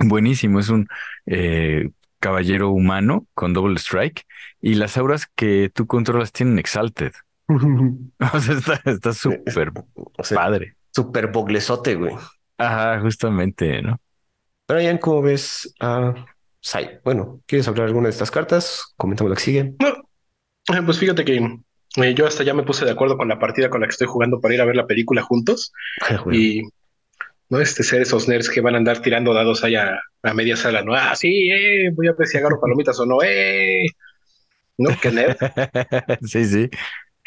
buenísimo. 0.00 0.60
Es 0.60 0.68
un 0.68 0.88
eh, 1.26 1.90
caballero 2.20 2.70
humano 2.70 3.26
con 3.34 3.52
double 3.52 3.76
strike 3.76 4.26
y 4.60 4.74
las 4.74 4.96
auras 4.96 5.26
que 5.34 5.70
tú 5.72 5.86
controlas 5.86 6.32
tienen 6.32 6.58
exalted. 6.58 7.12
o 7.48 8.40
sea, 8.40 8.80
está 8.84 9.12
súper 9.12 9.72
padre. 10.34 10.76
Súper 10.90 11.28
boglesote, 11.28 11.94
güey. 11.94 12.14
Ajá, 12.58 13.00
justamente, 13.00 13.82
¿no? 13.82 14.00
Brian, 14.66 14.98
¿cómo 14.98 15.22
ves 15.22 15.74
a 15.80 16.26
Sai? 16.60 17.00
Bueno, 17.04 17.40
¿quieres 17.46 17.68
hablar 17.68 17.84
de 17.84 17.90
alguna 17.90 18.08
de 18.08 18.12
estas 18.12 18.30
cartas? 18.30 18.92
Comentamos 18.96 19.30
la 19.30 19.36
que 19.36 19.42
sigue. 19.42 19.74
No, 19.78 20.84
pues 20.84 20.98
fíjate 20.98 21.24
que 21.24 21.58
eh, 21.96 22.14
yo 22.14 22.26
hasta 22.26 22.44
ya 22.44 22.54
me 22.54 22.62
puse 22.62 22.84
de 22.84 22.90
acuerdo 22.90 23.16
con 23.16 23.28
la 23.28 23.38
partida 23.38 23.70
con 23.70 23.80
la 23.80 23.86
que 23.86 23.92
estoy 23.92 24.06
jugando 24.06 24.40
para 24.40 24.54
ir 24.54 24.60
a 24.60 24.64
ver 24.64 24.76
la 24.76 24.86
película 24.86 25.22
juntos. 25.22 25.72
y 26.32 26.62
no 27.50 27.60
este 27.60 27.82
ser 27.82 28.02
esos 28.02 28.28
nerds 28.28 28.50
que 28.50 28.60
van 28.60 28.74
a 28.74 28.78
andar 28.78 29.00
tirando 29.00 29.32
dados 29.32 29.64
allá 29.64 30.00
a, 30.22 30.34
media 30.34 30.56
sala, 30.56 30.82
no, 30.82 30.94
ah, 30.94 31.16
sí, 31.16 31.50
eh, 31.50 31.90
voy 31.94 32.08
a 32.08 32.12
ver 32.12 32.28
si 32.28 32.36
agarro 32.36 32.60
palomitas 32.60 32.98
o 33.00 33.06
no, 33.06 33.22
eh. 33.22 33.86
No, 34.76 34.90
qué 35.00 35.10
nerd. 35.10 35.36
sí, 36.22 36.44
sí. 36.44 36.70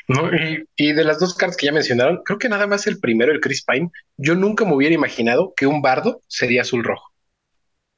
No, 0.07 0.29
y, 0.77 0.93
de 0.93 1.03
las 1.03 1.19
dos 1.19 1.35
cartas 1.35 1.57
que 1.57 1.67
ya 1.67 1.71
mencionaron, 1.71 2.21
creo 2.23 2.37
que 2.37 2.49
nada 2.49 2.67
más 2.67 2.85
el 2.87 2.99
primero, 2.99 3.31
el 3.31 3.39
Chris 3.39 3.63
Pine, 3.63 3.89
yo 4.17 4.35
nunca 4.35 4.65
me 4.65 4.75
hubiera 4.75 4.95
imaginado 4.95 5.53
que 5.55 5.67
un 5.67 5.81
bardo 5.81 6.21
sería 6.27 6.61
azul 6.61 6.83
rojo. 6.83 7.11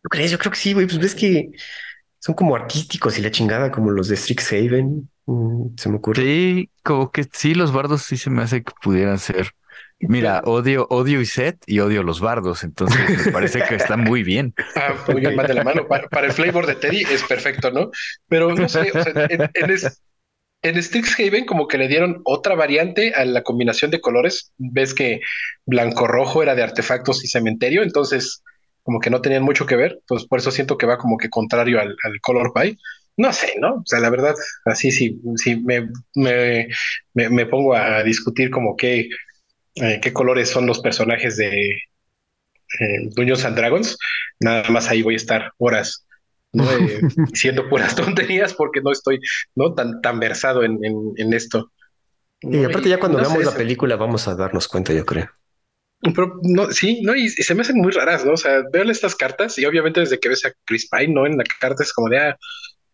¿Lo 0.04 0.10
crees? 0.10 0.32
Yo 0.32 0.38
creo 0.38 0.52
que 0.52 0.60
sí, 0.60 0.74
güey. 0.74 0.86
Pues 0.86 1.00
ves 1.00 1.16
que 1.16 1.52
son 2.20 2.36
como 2.36 2.56
artísticos 2.56 3.18
y 3.18 3.22
la 3.22 3.32
chingada, 3.32 3.72
como 3.72 3.90
los 3.90 4.10
de 4.10 4.18
Strixhaven. 4.18 5.10
Mm, 5.26 5.76
se 5.78 5.90
me 5.90 5.98
ocurre. 5.98 6.22
Sí, 6.22 6.70
como 6.84 7.12
que 7.12 7.26
sí, 7.32 7.54
los 7.54 7.72
bardos 7.72 8.04
sí 8.04 8.18
se 8.18 8.30
me 8.30 8.42
hace 8.42 8.64
que 8.64 8.74
pudieran 8.82 9.20
ser. 9.20 9.52
Mira, 10.00 10.42
odio, 10.46 10.88
odio 10.90 11.22
y 11.22 11.26
set 11.26 11.58
y 11.66 11.80
odio 11.80 12.04
los 12.04 12.20
bardos, 12.20 12.64
entonces 12.64 13.26
me 13.26 13.32
parece 13.32 13.64
que 13.64 13.76
está 13.76 13.98
muy 13.98 14.24
bien. 14.24 14.54
Ah, 14.76 14.96
muy 15.08 15.22
bien, 15.22 15.36
de 15.36 15.54
la 15.54 15.64
mano. 15.64 15.88
Para, 15.88 16.28
el 16.28 16.34
flavor 16.34 16.66
de 16.66 16.76
Teddy 16.76 17.04
es 17.04 17.24
perfecto, 17.24 17.72
¿no? 17.72 17.90
Pero 18.28 18.54
no 18.54 18.68
sé, 18.68 18.92
en, 19.30 19.50
en, 20.62 20.84
Strixhaven 20.84 21.46
como 21.46 21.68
que 21.68 21.78
le 21.78 21.88
dieron 21.88 22.22
otra 22.26 22.56
variante 22.56 23.14
a 23.14 23.26
la 23.26 23.44
combinación 23.44 23.92
de 23.92 24.02
colores. 24.02 24.52
Ves 24.58 24.94
que 24.94 25.22
blanco-rojo 25.66 26.44
era 26.44 26.56
de 26.56 26.64
artefactos 26.64 27.24
y 27.24 27.28
cementerio, 27.28 27.84
entonces 27.84 28.44
como 28.82 29.00
que 29.00 29.10
no 29.10 29.22
tenían 29.22 29.44
mucho 29.44 29.66
que 29.66 29.78
ver, 29.78 30.02
pues 30.08 30.26
por 30.26 30.40
eso 30.40 30.52
siento 30.52 30.78
que 30.78 30.86
va 30.86 30.98
como 30.98 31.18
que 31.18 31.30
contrario 31.30 31.80
al, 31.80 31.96
al 32.04 32.20
Color 32.22 32.52
Pie 32.54 32.78
no 33.18 33.34
sé, 33.34 33.56
¿no? 33.60 33.76
O 33.76 33.84
sea, 33.86 34.00
la 34.00 34.10
verdad, 34.10 34.36
así 34.66 34.92
sí, 34.92 35.22
sí 35.36 35.58
me, 35.58 35.90
me, 36.16 36.68
me, 37.14 37.46
pongo 37.46 37.76
a 37.76 38.04
discutir 38.04 38.50
como 38.50 38.76
qué, 38.76 39.10
eh, 39.76 40.00
qué 40.02 40.14
colores 40.14 40.50
son 40.50 40.66
los 40.66 40.80
personajes 40.80 41.38
de 41.38 41.72
eh, 42.80 43.10
Dungeons 43.16 43.46
and 43.46 43.58
Dragons, 43.58 43.98
nada 44.40 44.70
más 44.70 44.90
ahí 44.90 45.02
voy 45.02 45.14
a 45.14 45.18
estar 45.18 45.52
horas 45.58 46.06
¿no? 46.54 46.72
Eh, 46.72 47.02
diciendo 47.32 47.68
puras 47.70 47.96
tonterías 47.96 48.54
porque 48.54 48.82
no 48.82 48.92
estoy 48.92 49.20
no 49.56 49.74
tan, 49.74 50.02
tan 50.02 50.20
versado 50.20 50.64
en, 50.64 50.80
en, 50.84 51.34
esto. 51.34 51.72
Y 52.42 52.64
aparte 52.64 52.90
ya 52.90 53.00
cuando 53.00 53.20
veamos 53.20 53.44
la 53.44 53.56
película 53.56 53.96
vamos 53.96 54.28
a 54.28 54.36
darnos 54.36 54.68
cuenta, 54.68 54.94
yo 54.94 55.06
creo. 55.06 55.30
Pero 56.02 56.38
no, 56.44 56.70
sí, 56.72 57.02
no, 57.02 57.16
y, 57.16 57.30
se 57.30 57.56
me 57.56 57.62
hacen 57.62 57.78
muy 57.78 57.92
raras, 57.92 58.26
¿no? 58.26 58.34
O 58.34 58.38
sea, 58.38 58.62
veo 58.72 58.84
estas 58.90 59.16
cartas 59.16 59.58
y 59.58 59.66
obviamente 59.66 60.02
desde 60.02 60.20
que 60.20 60.30
ves 60.30 60.46
a 60.46 60.54
Chris 60.66 60.90
Pine, 60.90 61.14
¿no? 61.14 61.26
En 61.26 61.38
la 61.38 61.46
carta 61.60 61.84
es 61.84 61.94
como 61.94 62.10
de, 62.10 62.18
ah, 62.18 62.38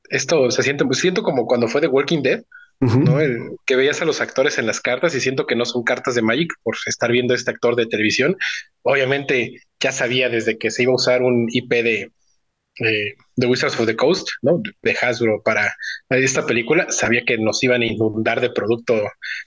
esto 0.10 0.52
se 0.52 0.64
siente, 0.64 0.86
pues 0.86 1.00
siento 1.00 1.24
como 1.24 1.46
cuando 1.46 1.68
fue 1.68 1.82
The 1.82 1.88
Walking 1.88 2.22
Dead, 2.22 2.44
¿no? 2.80 3.18
que 3.66 3.76
veías 3.76 4.02
a 4.02 4.06
los 4.06 4.22
actores 4.22 4.58
en 4.58 4.66
las 4.66 4.80
cartas 4.80 5.14
y 5.14 5.20
siento 5.20 5.46
que 5.46 5.56
no 5.56 5.66
son 5.66 5.84
cartas 5.84 6.16
de 6.16 6.22
Magic 6.22 6.54
por 6.64 6.76
estar 6.86 7.12
viendo 7.12 7.34
este 7.34 7.52
actor 7.52 7.76
de 7.76 7.86
televisión. 7.86 8.38
Obviamente 8.84 9.62
ya 9.80 9.92
sabía 9.92 10.30
desde 10.30 10.58
que 10.58 10.72
se 10.72 10.84
iba 10.84 10.94
a 10.94 10.96
usar 10.96 11.22
un 11.22 11.48
IP 11.52 11.70
de, 11.70 12.12
The 13.36 13.46
Wizards 13.46 13.78
of 13.80 13.88
the 13.88 13.96
Coast, 13.96 14.30
¿no? 14.42 14.62
De 14.82 14.96
Hasbro 15.02 15.42
para 15.44 15.76
esta 16.10 16.46
película, 16.46 16.88
sabía 16.90 17.24
que 17.26 17.38
nos 17.38 17.62
iban 17.64 17.82
a 17.82 17.86
inundar 17.86 18.40
de 18.40 18.50
producto 18.50 19.02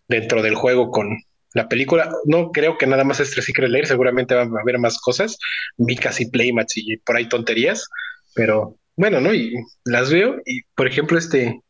dentro 0.07 0.42
del 0.42 0.55
juego 0.55 0.90
con 0.90 1.16
la 1.55 1.68
película. 1.68 2.12
No 2.25 2.51
creo 2.51 2.77
que 2.77 2.87
nada 2.87 3.05
más 3.05 3.20
es 3.20 3.31
Secret 3.31 3.70
Lair, 3.70 3.87
seguramente 3.87 4.35
va 4.35 4.42
a 4.42 4.61
haber 4.61 4.79
más 4.79 4.98
cosas, 4.98 5.38
Vicas 5.77 6.20
y 6.20 6.31
Playmats 6.31 6.77
y 6.77 6.98
por 6.98 7.16
ahí 7.16 7.29
tonterías, 7.29 7.88
pero 8.35 8.77
bueno, 8.97 9.21
¿no? 9.21 9.35
Y 9.35 9.55
las 9.85 10.11
veo 10.11 10.37
y, 10.45 10.63
por 10.75 10.87
ejemplo, 10.87 11.19
este, 11.19 11.61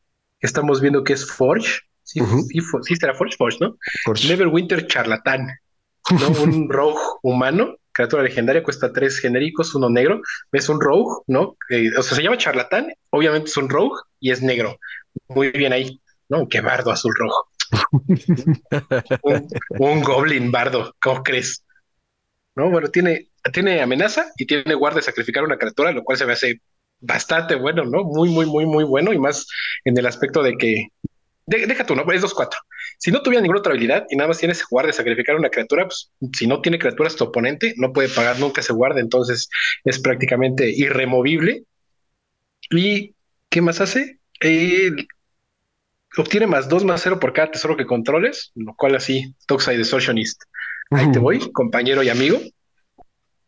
estamos 0.40 0.80
viendo 0.80 1.04
que 1.04 1.12
es 1.12 1.30
Forge. 1.30 1.80
Sí, 2.02 2.20
sí, 2.82 2.96
será 2.96 3.14
Forge, 3.14 3.36
Forge, 3.36 3.58
¿no? 3.60 3.76
Forge. 4.04 4.28
Neverwinter 4.28 4.86
Charlatán, 4.86 5.46
¿no? 6.10 6.28
un 6.42 6.68
rogue 6.68 7.00
humano, 7.22 7.76
criatura 7.92 8.22
legendaria, 8.22 8.62
cuesta 8.62 8.92
tres 8.92 9.18
genéricos, 9.18 9.74
uno 9.74 9.88
negro. 9.88 10.20
Es 10.50 10.68
un 10.68 10.80
rogue, 10.80 11.22
¿no? 11.26 11.56
Eh, 11.70 11.90
o 11.96 12.02
sea, 12.02 12.16
se 12.16 12.22
llama 12.22 12.38
Charlatán, 12.38 12.92
obviamente 13.10 13.48
es 13.48 13.56
un 13.56 13.70
rogue 13.70 14.00
y 14.20 14.30
es 14.30 14.42
negro. 14.42 14.78
Muy 15.28 15.50
bien 15.50 15.72
ahí, 15.72 16.00
¿no? 16.28 16.48
Qué 16.48 16.60
bardo 16.60 16.90
azul 16.90 17.14
rojo. 17.16 17.48
un, 19.22 19.48
un, 19.78 20.02
goblin 20.02 20.50
bardo, 20.50 20.94
¿cómo 21.00 21.22
crees? 21.22 21.64
¿No? 22.54 22.68
Bueno, 22.68 22.88
tiene, 22.88 23.28
tiene 23.50 23.80
amenaza 23.80 24.30
y 24.36 24.44
tiene 24.44 24.74
guarda 24.74 24.96
de 24.96 25.02
sacrificar 25.02 25.42
una 25.44 25.56
criatura, 25.56 25.92
lo 25.92 26.04
cual 26.04 26.18
se 26.18 26.26
me 26.26 26.32
hace 26.32 26.60
bastante 27.02 27.56
bueno, 27.56 27.84
¿no? 27.84 28.04
Muy, 28.04 28.30
muy, 28.30 28.46
muy, 28.46 28.64
muy 28.64 28.84
bueno 28.84 29.12
y 29.12 29.18
más 29.18 29.46
en 29.84 29.98
el 29.98 30.06
aspecto 30.06 30.42
de 30.42 30.56
que, 30.56 30.88
deja 31.46 31.84
tú, 31.84 31.94
¿no? 31.94 32.10
Es 32.10 32.22
2-4. 32.22 32.48
Si 32.98 33.10
no 33.10 33.20
tuviera 33.20 33.42
ninguna 33.42 33.60
otra 33.60 33.72
habilidad 33.72 34.06
y 34.08 34.16
nada 34.16 34.28
más 34.28 34.38
tienes 34.38 34.62
jugar 34.62 34.86
de 34.86 34.92
sacrificar 34.92 35.36
una 35.36 35.50
criatura, 35.50 35.84
pues 35.84 36.10
si 36.32 36.46
no 36.46 36.60
tiene 36.62 36.78
criaturas 36.78 37.16
tu 37.16 37.24
oponente, 37.24 37.74
no 37.76 37.92
puede 37.92 38.08
pagar 38.08 38.38
nunca 38.38 38.60
ese 38.60 38.72
guarde, 38.72 39.00
entonces 39.00 39.50
es 39.84 39.98
prácticamente 39.98 40.70
irremovible. 40.70 41.64
¿Y 42.70 43.14
qué 43.48 43.60
más 43.60 43.80
hace? 43.80 44.18
obtiene 46.16 46.46
más 46.46 46.68
2 46.68 46.84
más 46.84 47.00
0 47.02 47.20
por 47.20 47.32
cada 47.32 47.52
tesoro 47.52 47.76
que 47.76 47.86
controles, 47.86 48.50
lo 48.54 48.74
cual 48.74 48.96
así, 48.96 49.34
Toxide 49.46 49.78
Distortionist. 49.78 50.42
Ahí 50.90 51.10
te 51.10 51.18
voy, 51.18 51.38
compañero 51.52 52.02
y 52.02 52.08
amigo. 52.08 52.40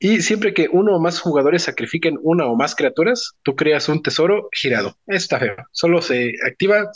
Y 0.04 0.20
siempre 0.20 0.52
que 0.52 0.68
uno 0.70 0.96
o 0.96 1.00
más 1.00 1.18
jugadores 1.18 1.62
sacrifiquen 1.62 2.18
una 2.20 2.44
o 2.44 2.54
más 2.56 2.74
criaturas, 2.74 3.32
tú 3.42 3.56
creas 3.56 3.88
un 3.88 4.02
tesoro 4.02 4.50
girado. 4.52 4.98
Está 5.06 5.38
feo. 5.38 5.56
Solo 5.72 6.02
se 6.02 6.34
activa, 6.46 6.90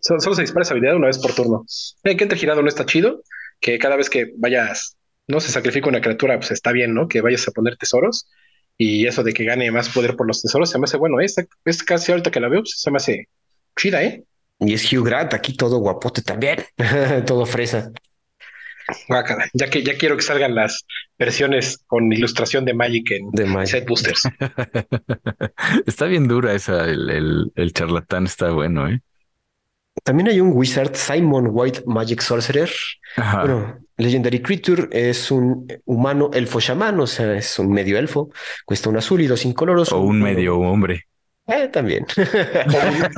solo, 0.00 0.34
se 0.34 0.40
dispara 0.40 0.62
esa 0.62 0.72
habilidad 0.72 0.96
una 0.96 1.08
vez 1.08 1.18
por 1.18 1.34
turno. 1.34 1.66
El 2.02 2.16
que 2.16 2.24
entre 2.24 2.38
girado 2.38 2.62
no 2.62 2.68
está 2.68 2.86
chido, 2.86 3.20
que 3.60 3.78
cada 3.78 3.96
vez 3.96 4.08
que 4.08 4.32
vayas, 4.38 4.96
no 5.28 5.38
se 5.38 5.52
sacrifica 5.52 5.90
una 5.90 6.00
criatura, 6.00 6.38
pues 6.38 6.50
está 6.50 6.72
bien, 6.72 6.94
¿no? 6.94 7.08
Que 7.08 7.20
vayas 7.20 7.46
a 7.46 7.50
poner 7.50 7.76
tesoros. 7.76 8.26
y 8.78 9.06
eso 9.06 9.22
de 9.22 9.34
que 9.34 9.44
gane 9.44 9.70
más 9.70 9.90
poder 9.90 10.16
por 10.16 10.26
los 10.26 10.40
tesoros 10.40 10.70
se 10.70 10.78
me 10.78 10.84
hace 10.84 10.96
bueno. 10.96 11.20
Esta 11.20 11.44
es 11.66 11.82
casi 11.82 12.12
ahorita 12.12 12.30
que 12.30 12.40
la 12.40 12.48
veo, 12.48 12.60
pues, 12.60 12.80
se 12.80 12.90
me 12.90 12.96
hace 12.96 13.28
chida, 13.78 14.02
¿eh? 14.02 14.24
Y 14.60 14.72
es 14.72 14.90
Hugh 14.90 15.04
Grant 15.04 15.34
aquí 15.34 15.54
todo 15.54 15.76
guapote 15.76 16.22
también, 16.22 16.64
todo 17.26 17.44
fresa. 17.44 17.92
Ya 19.52 19.68
que 19.68 19.82
ya 19.82 19.96
quiero 19.96 20.16
que 20.16 20.22
salgan 20.22 20.54
las 20.54 20.86
versiones 21.18 21.82
con 21.86 22.12
ilustración 22.12 22.64
de 22.64 22.74
Magic 22.74 23.10
en 23.10 23.30
de 23.32 23.66
Set 23.66 23.86
Boosters. 23.86 24.22
está 25.86 26.06
bien 26.06 26.28
dura 26.28 26.54
esa, 26.54 26.84
el, 26.84 27.52
el, 27.54 27.72
charlatán 27.72 28.26
está 28.26 28.50
bueno, 28.50 28.88
¿eh? 28.88 29.00
También 30.04 30.28
hay 30.28 30.40
un 30.40 30.52
wizard, 30.52 30.94
Simon 30.94 31.48
White 31.50 31.82
Magic 31.86 32.20
Sorcerer. 32.20 32.70
Bueno, 33.16 33.78
Legendary 33.96 34.40
Creature 34.40 34.88
es 34.92 35.30
un 35.30 35.66
humano 35.86 36.30
elfo 36.32 36.60
shaman, 36.60 37.00
o 37.00 37.06
sea, 37.06 37.34
es 37.34 37.58
un 37.58 37.72
medio 37.72 37.98
elfo, 37.98 38.30
cuesta 38.66 38.90
un 38.90 38.98
azul 38.98 39.22
y 39.22 39.26
dos 39.26 39.44
incoloros. 39.44 39.90
O 39.92 40.00
un 40.00 40.20
medio 40.20 40.58
hombre. 40.58 41.06
Eh, 41.48 41.68
también. 41.68 42.04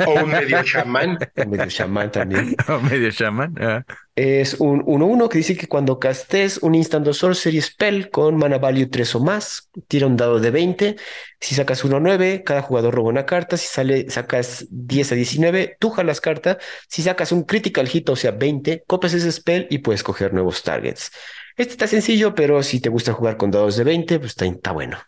o, 0.07 0.23
un, 0.23 0.31
medio 0.31 0.63
chamán. 0.65 1.19
Un 1.37 1.51
medio 1.51 1.67
chamán 1.67 2.13
también. 2.13 2.55
o 2.69 2.79
medio 2.79 3.11
chamán. 3.11 3.55
Ah. 3.59 3.85
Es 4.15 4.55
un 4.55 4.85
1-1 4.85 5.29
que 5.29 5.39
dice 5.39 5.57
que 5.57 5.67
cuando 5.67 5.99
castes 5.99 6.59
un 6.59 6.75
instant 6.75 7.11
sorcery 7.13 7.61
spell 7.63 8.11
con 8.11 8.37
mana 8.37 8.59
value 8.59 8.91
3 8.91 9.15
o 9.15 9.21
más, 9.21 9.71
tira 9.87 10.07
un 10.07 10.17
dado 10.17 10.41
de 10.41 10.51
20. 10.51 10.97
Si 11.41 11.55
sacas 11.55 11.85
1-9, 11.85 12.43
cada 12.45 12.61
jugador 12.61 12.95
roba 12.95 13.09
una 13.09 13.25
carta. 13.25 13.57
Si 13.57 13.67
sale, 13.67 14.11
sacas 14.11 14.67
10 14.71 15.13
a 15.13 15.15
19, 15.15 15.77
tú 15.81 15.89
jalas 15.91 16.21
carta. 16.21 16.59
Si 16.89 17.01
sacas 17.03 17.33
un 17.33 17.45
critical 17.45 17.89
hit, 17.89 18.09
o 18.11 18.17
sea, 18.17 18.33
20, 18.33 18.85
copias 18.87 19.15
ese 19.15 19.33
spell 19.33 19.67
y 19.71 19.79
puedes 19.79 20.03
coger 20.03 20.35
nuevos 20.35 20.63
targets. 20.63 21.13
Este 21.57 21.73
está 21.73 21.87
sencillo, 21.87 22.35
pero 22.35 22.63
si 22.63 22.81
te 22.81 22.91
gusta 22.91 23.15
jugar 23.15 23.39
con 23.39 23.51
dados 23.51 23.77
de 23.77 23.85
20, 23.85 24.19
pues 24.19 24.33
está, 24.33 24.45
está 24.45 24.73
bueno. 24.73 24.99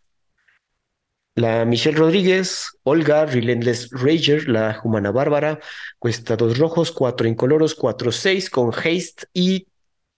La 1.37 1.65
Michelle 1.65 1.97
Rodríguez, 1.97 2.71
Olga, 2.83 3.25
Relentless 3.25 3.91
Rager, 3.93 4.49
la 4.49 4.81
Humana 4.85 5.11
Bárbara, 5.11 5.59
cuesta 5.99 6.37
dos 6.37 6.59
rojos, 6.59 6.93
cuatro 6.93 7.29
incoloros, 7.29 7.75
cuatro 7.75 8.13
seis 8.13 8.51
con 8.51 8.73
haste 8.75 9.27
y 9.33 9.67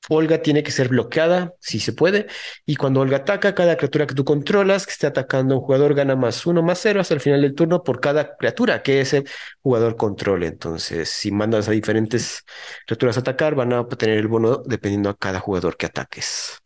Olga 0.09 0.43
tiene 0.43 0.65
que 0.65 0.73
ser 0.73 0.89
bloqueada, 0.89 1.55
si 1.61 1.79
se 1.79 1.93
puede, 1.93 2.27
y 2.67 2.75
cuando 2.75 3.01
Olga 3.01 3.19
ataca, 3.19 3.55
cada 3.55 3.77
criatura 3.77 4.07
que 4.07 4.15
tú 4.15 4.25
controlas 4.25 4.85
que 4.85 4.93
esté 4.93 5.07
atacando 5.07 5.55
a 5.55 5.59
un 5.59 5.65
jugador 5.65 5.95
gana 5.95 6.17
más 6.17 6.45
uno, 6.45 6.61
más 6.61 6.81
cero 6.81 7.01
hasta 7.01 7.15
el 7.15 7.21
final 7.21 7.41
del 7.43 7.55
turno 7.55 7.85
por 7.85 8.01
cada 8.01 8.37
criatura 8.37 8.83
que 8.83 9.01
ese 9.01 9.23
jugador 9.61 9.97
controle. 9.97 10.49
Entonces, 10.49 11.09
si 11.09 11.31
mandas 11.31 11.69
a 11.69 11.73
diferentes 11.73 12.43
criaturas 12.87 13.17
a 13.17 13.21
atacar, 13.21 13.55
van 13.55 13.73
a 13.73 13.87
tener 13.87 14.19
el 14.19 14.27
bono 14.27 14.63
dependiendo 14.65 15.09
a 15.09 15.17
cada 15.17 15.39
jugador 15.39 15.77
que 15.77 15.87
ataques. 15.87 16.59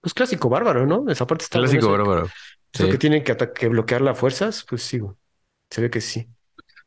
Pues 0.00 0.12
clásico 0.12 0.48
bárbaro, 0.48 0.86
¿no? 0.86 1.04
Esa 1.08 1.26
parte 1.26 1.44
está 1.44 1.60
Clásico 1.60 1.90
bárbaro. 1.90 2.28
Lo 2.78 2.88
que 2.88 2.98
tienen 2.98 3.24
que, 3.24 3.36
que 3.54 3.68
bloquear 3.68 4.00
las 4.00 4.18
fuerzas, 4.18 4.64
pues 4.68 4.82
sigo. 4.82 5.16
Se 5.70 5.80
ve 5.80 5.90
que 5.90 6.00
sí. 6.00 6.28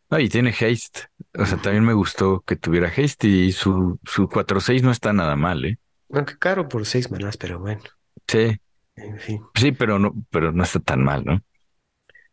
Ah, 0.10 0.21
y 0.21 0.30
tiene 0.30 0.52
haste. 0.52 1.02
O 1.38 1.45
sea, 1.45 1.58
también 1.58 1.84
me 1.84 1.93
gustó 1.93 2.41
que 2.41 2.56
tuviera 2.56 2.88
haste 2.88 3.28
y 3.28 3.52
su, 3.52 4.00
su 4.06 4.28
4-6 4.30 4.82
no 4.82 4.91
está 4.91 5.12
nada 5.13 5.36
mal, 5.36 5.65
¿eh? 5.65 5.78
Aunque 6.10 6.38
caro 6.38 6.67
por 6.69 6.86
6 6.86 7.12
manas, 7.12 7.38
pero 7.38 7.60
bueno. 7.60 7.82
Sí. 8.28 8.58
En 8.95 9.19
fin. 9.19 9.41
Sí, 9.56 9.71
pero 9.71 10.00
no, 10.00 10.13
pero 10.30 10.52
no 10.52 10.63
está 10.63 10.80
tan 10.80 11.04
mal, 11.04 11.23
¿no? 11.26 11.41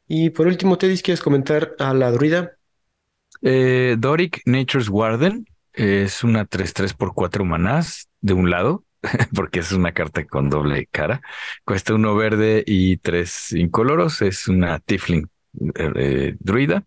Y 0.07 0.31
por 0.31 0.47
último, 0.47 0.79
Teddy, 0.79 0.99
¿quieres 0.99 1.23
comentar 1.23 1.75
a 1.79 1.95
la 1.95 2.11
druida? 2.11 2.57
Eh, 3.43 3.97
Doric 3.99 4.43
Nature's 4.47 4.88
Warden 4.88 5.47
es 5.73 6.23
una 6.25 6.47
3-3 6.47 6.95
por 6.95 7.14
4 7.14 7.45
manás 7.45 8.09
de 8.21 8.33
un 8.33 8.51
lado 8.51 8.85
porque 9.35 9.61
es 9.61 9.73
una 9.73 9.93
carta 9.93 10.25
con 10.25 10.51
doble 10.51 10.87
cara. 10.90 11.21
Cuesta 11.64 11.95
uno 11.95 12.14
verde 12.14 12.62
y 12.67 12.97
tres 12.99 13.53
incoloros. 13.53 14.23
Es 14.23 14.49
una 14.49 14.79
Tifling 14.81 15.29
eh, 15.75 16.37
druida. 16.38 16.85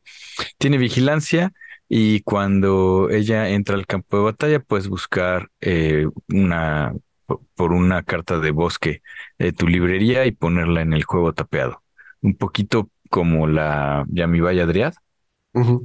Tiene 0.57 0.77
vigilancia 0.77 1.53
y 1.89 2.21
cuando 2.21 3.09
ella 3.09 3.49
entra 3.49 3.75
al 3.75 3.87
campo 3.87 4.17
de 4.17 4.23
batalla, 4.23 4.59
puedes 4.59 4.87
buscar 4.87 5.49
eh, 5.61 6.07
una 6.29 6.93
por 7.55 7.73
una 7.73 8.03
carta 8.03 8.39
de 8.39 8.51
bosque 8.51 9.01
de 9.37 9.51
tu 9.51 9.67
librería 9.67 10.25
y 10.25 10.31
ponerla 10.31 10.81
en 10.81 10.93
el 10.93 11.03
juego 11.03 11.33
tapeado. 11.33 11.83
Un 12.21 12.35
poquito 12.35 12.89
como 13.09 13.47
la 13.47 14.05
Yamibaya 14.09 14.65
Driad, 14.65 14.93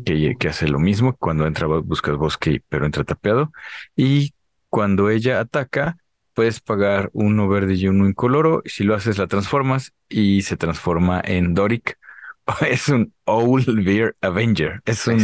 que, 0.04 0.36
que, 0.38 0.48
hace 0.48 0.68
lo 0.68 0.78
mismo. 0.78 1.16
Cuando 1.16 1.46
entra, 1.46 1.66
buscas 1.66 2.16
bosque, 2.16 2.62
pero 2.68 2.86
entra 2.86 3.04
tapeado. 3.04 3.50
Y 3.96 4.34
cuando 4.68 5.10
ella 5.10 5.40
ataca, 5.40 5.96
puedes 6.34 6.60
pagar 6.60 7.10
uno 7.12 7.48
verde 7.48 7.74
y 7.74 7.88
uno 7.88 8.06
incoloro. 8.06 8.62
Si 8.64 8.84
lo 8.84 8.94
haces, 8.94 9.18
la 9.18 9.26
transformas 9.26 9.92
y 10.08 10.42
se 10.42 10.56
transforma 10.56 11.20
en 11.24 11.54
Doric. 11.54 11.98
Es 12.68 12.88
un 12.88 13.12
Owl 13.24 13.64
Bear 13.84 14.16
Avenger. 14.20 14.82
Es 14.84 15.06
un 15.06 15.20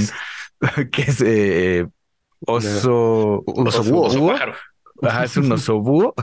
que 0.92 1.03
es 1.03 1.21
eh, 1.21 1.87
oso, 2.40 3.42
un 3.47 3.68
oso, 3.68 3.85
búho. 3.85 4.33
Ajá, 5.03 5.25
es 5.25 5.37
un 5.37 5.51
oso 5.53 5.81
búho. 5.81 6.14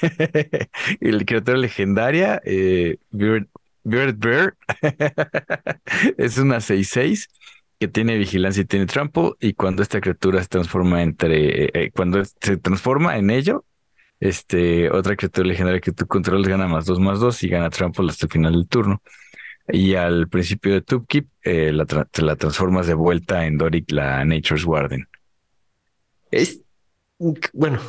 el 1.00 1.26
criatura 1.26 1.58
legendaria, 1.58 2.40
eh, 2.44 2.98
Beard, 3.10 3.48
Bear, 3.84 4.56
es 6.18 6.38
una 6.38 6.56
6-6 6.56 7.28
que 7.78 7.88
tiene 7.88 8.18
vigilancia 8.18 8.62
y 8.62 8.66
tiene 8.66 8.86
trampo. 8.86 9.36
Y 9.40 9.54
cuando 9.54 9.82
esta 9.82 10.00
criatura 10.00 10.42
se 10.42 10.48
transforma 10.48 11.02
entre, 11.02 11.66
eh, 11.66 11.90
cuando 11.94 12.22
se 12.24 12.56
transforma 12.56 13.16
en 13.16 13.30
ello, 13.30 13.64
este, 14.20 14.90
otra 14.90 15.16
criatura 15.16 15.48
legendaria 15.48 15.80
que 15.80 15.92
tú 15.92 16.06
controles 16.06 16.48
gana 16.48 16.66
más 16.66 16.86
dos 16.86 16.98
más 16.98 17.20
dos 17.20 17.42
y 17.42 17.48
gana 17.48 17.70
trample 17.70 18.10
hasta 18.10 18.26
el 18.26 18.32
final 18.32 18.52
del 18.52 18.68
turno. 18.68 19.02
Y 19.70 19.94
al 19.94 20.28
principio 20.28 20.72
de 20.72 20.80
Tupkeep 20.80 21.26
eh, 21.42 21.72
la 21.72 21.84
te 21.84 22.22
la 22.22 22.36
transformas 22.36 22.86
de 22.86 22.94
vuelta 22.94 23.44
en 23.44 23.58
Doric, 23.58 23.90
la 23.92 24.24
Nature's 24.24 24.64
Warden. 24.64 25.06
Es 26.30 26.60
bueno, 27.52 27.80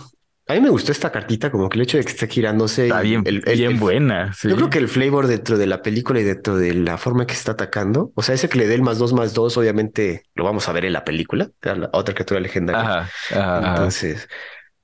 a 0.50 0.54
mí 0.54 0.62
me 0.62 0.70
gustó 0.70 0.92
esta 0.92 1.12
cartita, 1.12 1.52
como 1.52 1.70
que 1.70 1.78
el 1.78 1.84
hecho 1.84 1.98
de 1.98 2.04
que 2.04 2.10
esté 2.10 2.28
girándose. 2.28 2.86
Está 2.86 3.02
bien, 3.02 3.24
bien 3.24 3.80
buena. 3.80 4.34
Yo 4.42 4.56
creo 4.56 4.70
que 4.72 4.80
el 4.80 4.88
flavor 4.88 5.28
dentro 5.28 5.60
de 5.60 5.68
la 5.68 5.84
película 5.84 6.20
y 6.20 6.24
dentro 6.24 6.58
de 6.58 6.74
la 6.74 6.98
forma 6.98 7.28
que 7.28 7.34
está 7.34 7.52
atacando, 7.52 8.12
o 8.15 8.24
sea, 8.24 8.34
ese 8.34 8.50
que 8.50 8.58
le 8.58 8.68
dé 8.68 8.74
el 8.74 8.82
más 8.82 8.98
dos 8.98 9.13
más 9.13 9.36
dos, 9.36 9.58
obviamente 9.58 10.24
lo 10.34 10.44
vamos 10.44 10.68
a 10.68 10.72
ver 10.74 10.86
en 10.86 10.94
la 10.94 11.06
película, 11.06 11.52
la 11.62 11.92
otra 11.94 12.15
criatura 12.15 12.39
legendaria. 12.39 13.08
Entonces, 13.30 14.28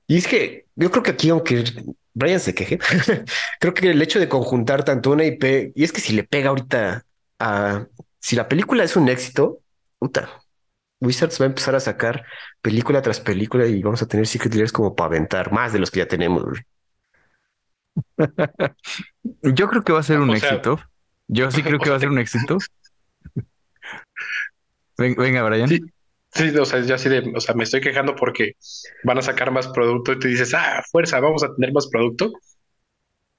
y 0.06 0.18
es 0.18 0.28
que 0.28 0.65
yo 0.76 0.90
creo 0.90 1.02
que 1.02 1.10
aquí, 1.12 1.30
aunque 1.30 1.64
Brian 2.14 2.40
se 2.40 2.54
queje, 2.54 2.78
creo 3.60 3.74
que 3.74 3.90
el 3.90 4.00
hecho 4.02 4.20
de 4.20 4.28
conjuntar 4.28 4.84
tanto 4.84 5.10
una 5.10 5.24
IP, 5.24 5.72
y 5.74 5.84
es 5.84 5.92
que 5.92 6.00
si 6.00 6.12
le 6.12 6.24
pega 6.24 6.50
ahorita 6.50 7.04
a, 7.38 7.86
si 8.20 8.36
la 8.36 8.48
película 8.48 8.84
es 8.84 8.96
un 8.96 9.08
éxito, 9.08 9.60
puta, 9.98 10.28
Wizards 11.00 11.40
va 11.40 11.44
a 11.44 11.48
empezar 11.48 11.74
a 11.74 11.80
sacar 11.80 12.24
película 12.60 13.02
tras 13.02 13.20
película 13.20 13.66
y 13.66 13.82
vamos 13.82 14.02
a 14.02 14.06
tener 14.06 14.26
Secret 14.26 14.54
Layers 14.54 14.72
como 14.72 14.94
para 14.94 15.08
aventar 15.08 15.52
más 15.52 15.72
de 15.72 15.78
los 15.78 15.90
que 15.90 16.00
ya 16.00 16.08
tenemos. 16.08 16.58
Yo 19.42 19.68
creo 19.68 19.82
que 19.82 19.92
va 19.92 20.00
a 20.00 20.02
ser 20.02 20.20
un 20.20 20.30
éxito. 20.30 20.80
Yo 21.28 21.50
sí 21.50 21.62
creo 21.62 21.78
que 21.78 21.90
va 21.90 21.96
a 21.96 22.00
ser 22.00 22.08
un 22.08 22.18
éxito. 22.18 22.58
Venga, 24.96 25.42
Brian. 25.42 25.68
Sí, 25.68 25.80
o 26.60 26.64
sea, 26.64 26.80
yo 26.80 26.94
así 26.94 27.08
de, 27.08 27.32
o 27.34 27.40
sea, 27.40 27.54
me 27.54 27.64
estoy 27.64 27.80
quejando 27.80 28.14
porque 28.14 28.52
van 29.04 29.18
a 29.18 29.22
sacar 29.22 29.50
más 29.50 29.68
producto 29.68 30.12
y 30.12 30.18
tú 30.18 30.28
dices, 30.28 30.54
ah, 30.54 30.82
fuerza, 30.90 31.20
vamos 31.20 31.42
a 31.42 31.54
tener 31.54 31.72
más 31.72 31.88
producto. 31.88 32.32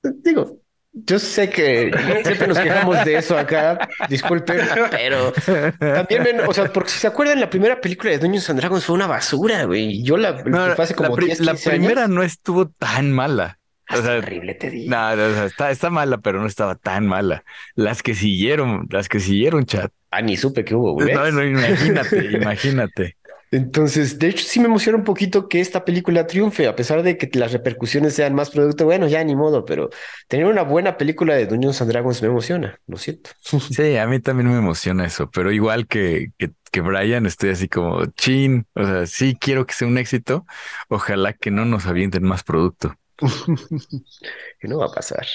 Digo, 0.03 0.61
yo 0.93 1.19
sé 1.19 1.49
que 1.49 1.91
siempre 2.23 2.47
nos 2.47 2.59
quejamos 2.59 3.05
de 3.05 3.17
eso 3.17 3.37
acá, 3.37 3.87
disculpen, 4.09 4.61
pero 4.91 5.31
también, 5.79 6.41
o 6.47 6.53
sea, 6.53 6.71
porque 6.71 6.89
si 6.89 6.99
se 6.99 7.07
acuerdan, 7.07 7.39
la 7.39 7.49
primera 7.49 7.79
película 7.79 8.11
de 8.11 8.19
Dungeons 8.19 8.49
and 8.49 8.59
Dragons 8.59 8.85
fue 8.85 8.95
una 8.95 9.07
basura, 9.07 9.65
güey. 9.65 10.01
Yo 10.03 10.17
la, 10.17 10.43
no, 10.43 10.75
como 10.95 11.17
la, 11.17 11.35
la 11.39 11.53
primera 11.53 12.07
no 12.07 12.23
estuvo 12.23 12.69
tan 12.69 13.11
mala. 13.11 13.59
O 13.89 14.01
sea, 14.01 14.17
horrible, 14.17 14.53
te 14.55 14.69
digo. 14.69 14.89
No, 14.89 15.45
está, 15.45 15.71
está 15.71 15.89
mala, 15.89 16.17
pero 16.17 16.41
no 16.41 16.47
estaba 16.47 16.75
tan 16.75 17.07
mala. 17.07 17.43
Las 17.75 18.03
que 18.03 18.15
siguieron, 18.15 18.87
las 18.89 19.07
que 19.07 19.19
siguieron, 19.19 19.65
chat. 19.65 19.91
Ah, 20.09 20.21
ni 20.21 20.37
supe 20.37 20.63
que 20.63 20.75
hubo, 20.75 20.93
güey. 20.93 21.13
No, 21.13 21.31
no, 21.31 21.43
imagínate, 21.43 22.17
imagínate. 22.31 23.17
Entonces, 23.49 24.19
de 24.19 24.27
hecho, 24.27 24.43
sí 24.45 24.59
me 24.59 24.65
emociona 24.65 24.97
un 24.97 25.05
poquito 25.05 25.47
que 25.47 25.61
esta 25.61 25.85
película 25.85 26.27
triunfe, 26.27 26.67
a 26.67 26.75
pesar 26.75 27.01
de 27.01 27.17
que 27.17 27.29
las 27.39 27.53
repercusiones 27.53 28.13
sean 28.13 28.35
más 28.35 28.49
producto. 28.49 28.83
Bueno, 28.83 29.07
ya 29.07 29.23
ni 29.23 29.35
modo, 29.35 29.63
pero 29.63 29.89
tener 30.27 30.47
una 30.47 30.63
buena 30.63 30.97
película 30.97 31.33
de 31.35 31.45
Dungeons 31.45 31.81
and 31.81 31.91
Dragons 31.91 32.21
me 32.21 32.27
emociona, 32.27 32.79
lo 32.87 32.97
siento. 32.97 33.31
Sí, 33.71 33.95
a 33.95 34.05
mí 34.07 34.19
también 34.19 34.49
me 34.49 34.57
emociona 34.57 35.05
eso, 35.05 35.29
pero 35.31 35.51
igual 35.51 35.87
que, 35.87 36.31
que, 36.37 36.51
que 36.71 36.81
Brian, 36.81 37.25
estoy 37.25 37.51
así 37.51 37.69
como 37.69 38.05
chin. 38.17 38.65
O 38.73 38.85
sea, 38.85 39.05
sí 39.05 39.37
quiero 39.39 39.65
que 39.65 39.73
sea 39.73 39.87
un 39.87 39.97
éxito. 39.97 40.45
Ojalá 40.89 41.31
que 41.33 41.49
no 41.49 41.63
nos 41.63 41.85
avienten 41.85 42.23
más 42.23 42.43
producto. 42.43 42.95
que 44.59 44.67
no 44.67 44.79
va 44.79 44.87
a 44.87 44.91
pasar. 44.91 45.25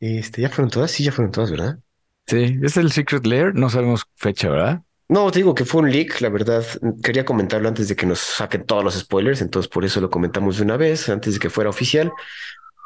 Este, 0.00 0.42
ya 0.42 0.48
fueron 0.48 0.70
todas, 0.70 0.90
sí, 0.90 1.04
ya 1.04 1.12
fueron 1.12 1.30
todas, 1.30 1.52
¿verdad? 1.52 1.78
Sí, 2.26 2.58
es 2.62 2.76
el 2.76 2.90
Secret 2.92 3.26
Lair, 3.26 3.54
no 3.54 3.68
sabemos 3.70 4.04
fecha, 4.16 4.48
¿verdad? 4.48 4.82
No, 5.08 5.30
te 5.30 5.40
digo 5.40 5.54
que 5.54 5.64
fue 5.66 5.82
un 5.82 5.90
leak, 5.90 6.20
la 6.22 6.30
verdad. 6.30 6.64
Quería 7.02 7.24
comentarlo 7.24 7.68
antes 7.68 7.88
de 7.88 7.96
que 7.96 8.06
nos 8.06 8.18
saquen 8.20 8.64
todos 8.64 8.82
los 8.82 8.94
spoilers, 8.98 9.42
entonces 9.42 9.68
por 9.70 9.84
eso 9.84 10.00
lo 10.00 10.08
comentamos 10.08 10.56
de 10.56 10.62
una 10.64 10.78
vez, 10.78 11.08
antes 11.10 11.34
de 11.34 11.40
que 11.40 11.50
fuera 11.50 11.68
oficial. 11.68 12.10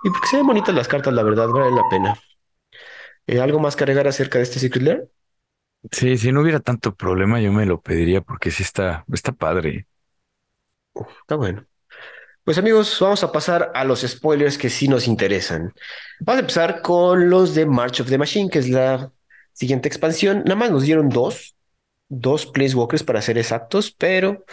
Y 0.05 0.11
porque 0.11 0.29
se 0.29 0.37
ven 0.37 0.47
bonitas 0.47 0.75
las 0.75 0.89
cartas, 0.89 1.15
la 1.15 1.23
verdad, 1.23 1.49
vale 1.49 1.75
la 1.75 1.89
pena. 1.89 2.19
Eh, 3.27 3.41
¿Algo 3.41 3.61
más 3.61 3.77
que 3.77 3.85
agregar 3.85 4.09
acerca 4.09 4.39
de 4.39 4.45
este 4.45 4.59
Secret 4.59 4.83
Lair? 4.83 5.09
Sí, 5.93 6.19
si 6.19 6.33
no 6.33 6.41
hubiera 6.41 6.61
tanto 6.61 6.95
problema, 6.97 7.41
yo 7.41 7.53
me 7.53 7.67
lo 7.67 7.81
pediría 7.81 8.21
porque 8.21 8.51
sí 8.51 8.63
está, 8.65 9.05
está 9.13 9.33
padre. 9.33 9.87
está 11.21 11.37
bueno. 11.37 11.65
Pues 12.45 12.59
amigos, 12.59 12.97
vamos 13.01 13.23
a 13.25 13.33
pasar 13.33 13.73
a 13.75 13.85
los 13.85 14.01
spoilers 14.03 14.59
que 14.59 14.71
sí 14.71 14.89
nos 14.89 15.09
interesan. 15.09 15.73
Vamos 16.21 16.39
a 16.39 16.41
empezar 16.41 16.83
con 16.83 17.29
los 17.29 17.55
de 17.55 17.67
March 17.67 18.01
of 18.01 18.09
the 18.09 18.19
Machine, 18.19 18.51
que 18.51 18.61
es 18.61 18.69
la 18.69 19.13
siguiente 19.57 19.89
expansión. 19.89 20.43
Nada 20.45 20.57
más 20.57 20.71
nos 20.71 20.83
dieron 20.85 21.09
dos, 21.09 21.57
dos 22.09 22.47
Planeswalkers 22.47 23.03
para 23.03 23.23
ser 23.23 23.39
exactos, 23.39 23.91
pero 23.91 24.45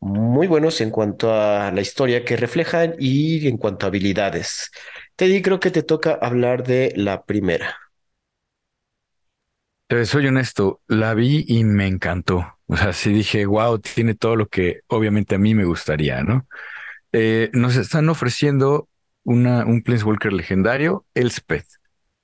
muy 0.00 0.46
buenos 0.46 0.80
en 0.80 0.90
cuanto 0.90 1.32
a 1.32 1.70
la 1.70 1.80
historia 1.80 2.24
que 2.24 2.36
reflejan 2.36 2.94
y 2.98 3.46
en 3.46 3.58
cuanto 3.58 3.86
a 3.86 3.88
habilidades. 3.88 4.70
Teddy, 5.16 5.42
creo 5.42 5.60
que 5.60 5.70
te 5.70 5.82
toca 5.82 6.18
hablar 6.20 6.64
de 6.64 6.92
la 6.96 7.24
primera. 7.24 7.76
soy 10.04 10.26
honesto, 10.26 10.80
la 10.88 11.14
vi 11.14 11.44
y 11.46 11.64
me 11.64 11.86
encantó. 11.86 12.56
O 12.66 12.76
sea, 12.76 12.92
sí 12.92 13.12
dije, 13.12 13.46
wow, 13.46 13.78
tiene 13.78 14.14
todo 14.14 14.36
lo 14.36 14.46
que 14.46 14.80
obviamente 14.86 15.34
a 15.34 15.38
mí 15.38 15.54
me 15.54 15.64
gustaría, 15.64 16.22
¿no? 16.22 16.46
Eh, 17.12 17.50
nos 17.52 17.76
están 17.76 18.08
ofreciendo 18.08 18.88
una, 19.24 19.66
un 19.66 19.82
Planeswalker 19.82 20.32
legendario, 20.32 21.04
Elspeth. 21.14 21.66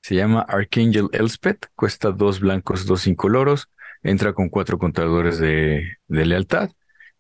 Se 0.07 0.15
llama 0.15 0.43
Archangel 0.43 1.09
Elspeth, 1.11 1.67
cuesta 1.75 2.13
dos 2.13 2.39
blancos, 2.39 2.87
dos 2.87 3.09
incoloros, 3.09 3.69
entra 4.05 4.35
con 4.35 4.51
cuatro 4.51 4.79
contadores 4.79 5.41
de, 5.41 5.97
lealtad 6.07 6.71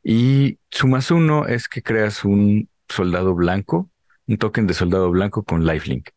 y 0.04 0.60
su 0.70 0.86
más 0.86 1.10
uno 1.10 1.48
es 1.48 1.66
que 1.66 1.82
creas 1.82 2.24
un 2.24 2.68
soldado 2.88 3.34
blanco, 3.34 3.90
un 4.28 4.38
token 4.38 4.68
de 4.68 4.74
soldado 4.74 5.10
blanco 5.10 5.42
con 5.42 5.66
lifelink. 5.66 6.10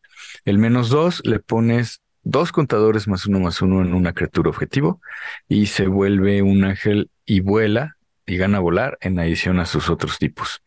El 0.44 0.58
menos 0.58 0.90
dos 0.90 1.22
le 1.24 1.40
pones 1.40 2.02
dos 2.22 2.52
contadores 2.52 3.08
más 3.08 3.26
uno 3.26 3.40
más 3.40 3.60
uno 3.62 3.82
en 3.82 3.92
una 3.92 4.12
criatura 4.12 4.50
objetivo 4.50 5.00
y 5.48 5.66
se 5.66 5.88
vuelve 5.88 6.40
un 6.40 6.62
ángel 6.62 7.10
y 7.26 7.40
vuela 7.40 7.96
y 8.26 8.36
gana 8.36 8.60
volar 8.60 8.96
en 9.00 9.18
adición 9.18 9.58
a 9.58 9.66
sus 9.66 9.90
otros 9.90 10.20
tipos. 10.20 10.62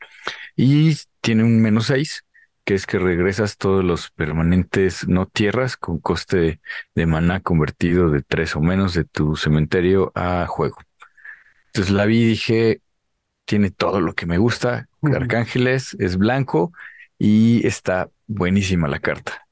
Y 0.57 0.97
tiene 1.21 1.45
un 1.45 1.61
menos 1.61 1.85
6, 1.85 2.22
que 2.65 2.75
es 2.75 2.85
que 2.85 2.99
regresas 2.99 3.57
todos 3.57 3.83
los 3.83 4.11
permanentes 4.11 5.07
no 5.07 5.25
tierras 5.25 5.75
con 5.75 5.99
coste 5.99 6.61
de 6.95 7.05
maná 7.05 7.41
convertido 7.41 8.09
de 8.09 8.21
3 8.21 8.55
o 8.55 8.61
menos 8.61 8.93
de 8.93 9.03
tu 9.03 9.35
cementerio 9.35 10.11
a 10.15 10.45
juego. 10.47 10.77
Entonces 11.67 11.91
la 11.93 12.05
vi 12.05 12.21
y 12.21 12.27
dije, 12.27 12.81
tiene 13.45 13.71
todo 13.71 13.99
lo 13.99 14.13
que 14.13 14.25
me 14.25 14.37
gusta. 14.37 14.87
Arcángeles 15.01 15.95
es 15.99 16.17
blanco 16.17 16.71
y 17.17 17.65
está 17.67 18.09
buenísima 18.27 18.87
la 18.87 18.99
carta. 18.99 19.47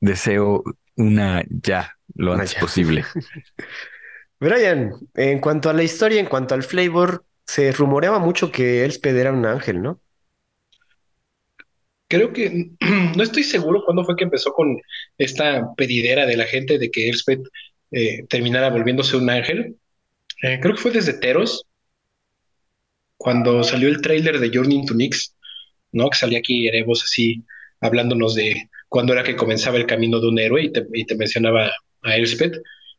Deseo 0.00 0.62
una 0.96 1.42
ya, 1.48 1.96
lo 2.14 2.34
antes 2.34 2.54
posible. 2.54 3.04
Brian, 4.40 4.92
en 5.14 5.38
cuanto 5.38 5.68
a 5.70 5.74
la 5.74 5.82
historia, 5.82 6.20
en 6.20 6.26
cuanto 6.26 6.54
al 6.54 6.62
flavor, 6.62 7.24
se 7.46 7.72
rumoreaba 7.72 8.18
mucho 8.18 8.50
que 8.50 8.84
Elspeth 8.84 9.16
era 9.16 9.32
un 9.32 9.44
ángel, 9.44 9.82
¿no? 9.82 10.00
Creo 12.10 12.32
que 12.32 12.72
no 13.16 13.22
estoy 13.22 13.44
seguro 13.44 13.82
cuándo 13.84 14.04
fue 14.04 14.16
que 14.16 14.24
empezó 14.24 14.52
con 14.52 14.76
esta 15.16 15.72
pedidera 15.76 16.26
de 16.26 16.36
la 16.36 16.44
gente 16.44 16.78
de 16.78 16.90
que 16.90 17.08
Elspeth 17.08 17.40
eh, 17.92 18.24
terminara 18.28 18.68
volviéndose 18.68 19.16
un 19.16 19.30
ángel. 19.30 19.76
Eh, 20.42 20.58
creo 20.60 20.74
que 20.74 20.82
fue 20.82 20.90
desde 20.90 21.14
Teros, 21.14 21.64
cuando 23.16 23.62
salió 23.62 23.88
el 23.88 24.00
tráiler 24.00 24.40
de 24.40 24.50
Journey 24.52 24.76
into 24.76 24.94
Nix, 24.94 25.34
¿no? 25.92 26.10
Que 26.10 26.18
salía 26.18 26.40
aquí 26.40 26.66
Erebos 26.66 27.02
así 27.04 27.44
hablándonos 27.80 28.34
de 28.34 28.68
cuándo 28.88 29.12
era 29.12 29.22
que 29.22 29.36
comenzaba 29.36 29.76
el 29.76 29.86
camino 29.86 30.20
de 30.20 30.28
un 30.28 30.38
héroe 30.38 30.64
y 30.64 30.72
te, 30.72 31.14
mencionaba 31.16 31.70
a 32.02 32.16
Elspeth. 32.16 32.56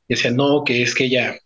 Y 0.08 0.16
decía, 0.16 0.32
no, 0.32 0.64
que 0.64 0.84
es 0.84 0.96
que 0.96 1.06
ella, 1.06 1.38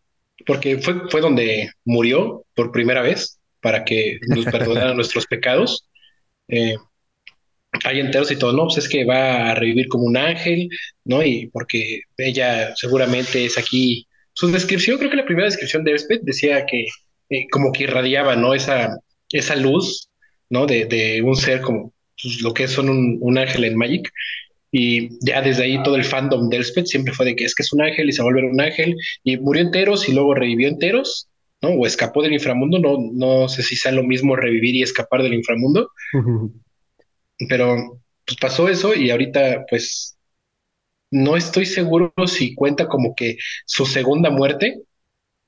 porque 0.45 0.77
fue, 0.77 1.09
fue 1.09 1.21
donde 1.21 1.71
murió 1.83 2.45
por 2.53 2.71
primera 2.71 3.01
vez 3.01 3.39
para 3.59 3.83
que 3.85 4.19
nos 4.27 4.45
perdonara 4.51 4.93
nuestros 4.93 5.25
pecados. 5.25 5.87
Eh, 6.47 6.75
hay 7.83 7.99
enteros 7.99 8.31
y 8.31 8.37
todo, 8.37 8.53
no, 8.53 8.63
pues 8.65 8.77
es 8.77 8.89
que 8.89 9.05
va 9.05 9.51
a 9.51 9.55
revivir 9.55 9.87
como 9.87 10.05
un 10.05 10.17
ángel, 10.17 10.69
¿no? 11.03 11.23
Y 11.23 11.47
porque 11.47 12.01
ella 12.17 12.75
seguramente 12.75 13.45
es 13.45 13.57
aquí. 13.57 14.07
Su 14.33 14.47
descripción, 14.51 14.97
creo 14.97 15.09
que 15.09 15.17
la 15.17 15.25
primera 15.25 15.47
descripción 15.47 15.83
de 15.83 15.91
Elspeth 15.91 16.21
decía 16.23 16.65
que 16.65 16.85
eh, 17.29 17.47
como 17.51 17.71
que 17.71 17.83
irradiaba, 17.83 18.35
¿no? 18.35 18.53
Esa, 18.53 18.97
esa 19.31 19.55
luz, 19.55 20.09
¿no? 20.49 20.65
De, 20.65 20.85
de 20.85 21.21
un 21.21 21.35
ser 21.35 21.61
como 21.61 21.93
pues, 22.21 22.41
lo 22.41 22.53
que 22.53 22.67
son 22.67 22.89
un, 22.89 23.17
un, 23.21 23.37
ángel 23.37 23.65
en 23.65 23.77
Magic. 23.77 24.11
Y 24.71 25.09
ya 25.25 25.41
desde 25.41 25.63
ahí 25.63 25.81
todo 25.83 25.95
el 25.95 26.03
fandom 26.03 26.49
de 26.49 26.57
Elspeth 26.57 26.87
siempre 26.87 27.13
fue 27.13 27.25
de 27.25 27.35
que 27.35 27.45
es 27.45 27.55
que 27.55 27.63
es 27.63 27.71
un 27.71 27.81
ángel 27.81 28.09
y 28.09 28.11
se 28.11 28.21
vuelve 28.21 28.49
un 28.49 28.59
ángel 28.59 28.95
y 29.23 29.37
murió 29.37 29.63
enteros 29.63 30.09
y 30.09 30.13
luego 30.13 30.35
revivió 30.35 30.67
enteros, 30.67 31.29
¿no? 31.61 31.69
O 31.69 31.85
escapó 31.85 32.21
del 32.21 32.33
inframundo, 32.33 32.79
no, 32.79 32.97
no 33.13 33.47
sé 33.47 33.63
si 33.63 33.75
sea 33.75 33.93
lo 33.93 34.03
mismo 34.03 34.35
revivir 34.35 34.75
y 34.75 34.83
escapar 34.83 35.23
del 35.23 35.33
inframundo. 35.33 35.89
Pero 37.49 38.01
pues 38.25 38.37
pasó 38.39 38.69
eso 38.69 38.95
y 38.95 39.11
ahorita 39.11 39.65
pues 39.69 40.17
no 41.11 41.37
estoy 41.37 41.65
seguro 41.65 42.13
si 42.27 42.55
cuenta 42.55 42.87
como 42.87 43.13
que 43.15 43.37
su 43.65 43.85
segunda 43.85 44.29
muerte 44.29 44.81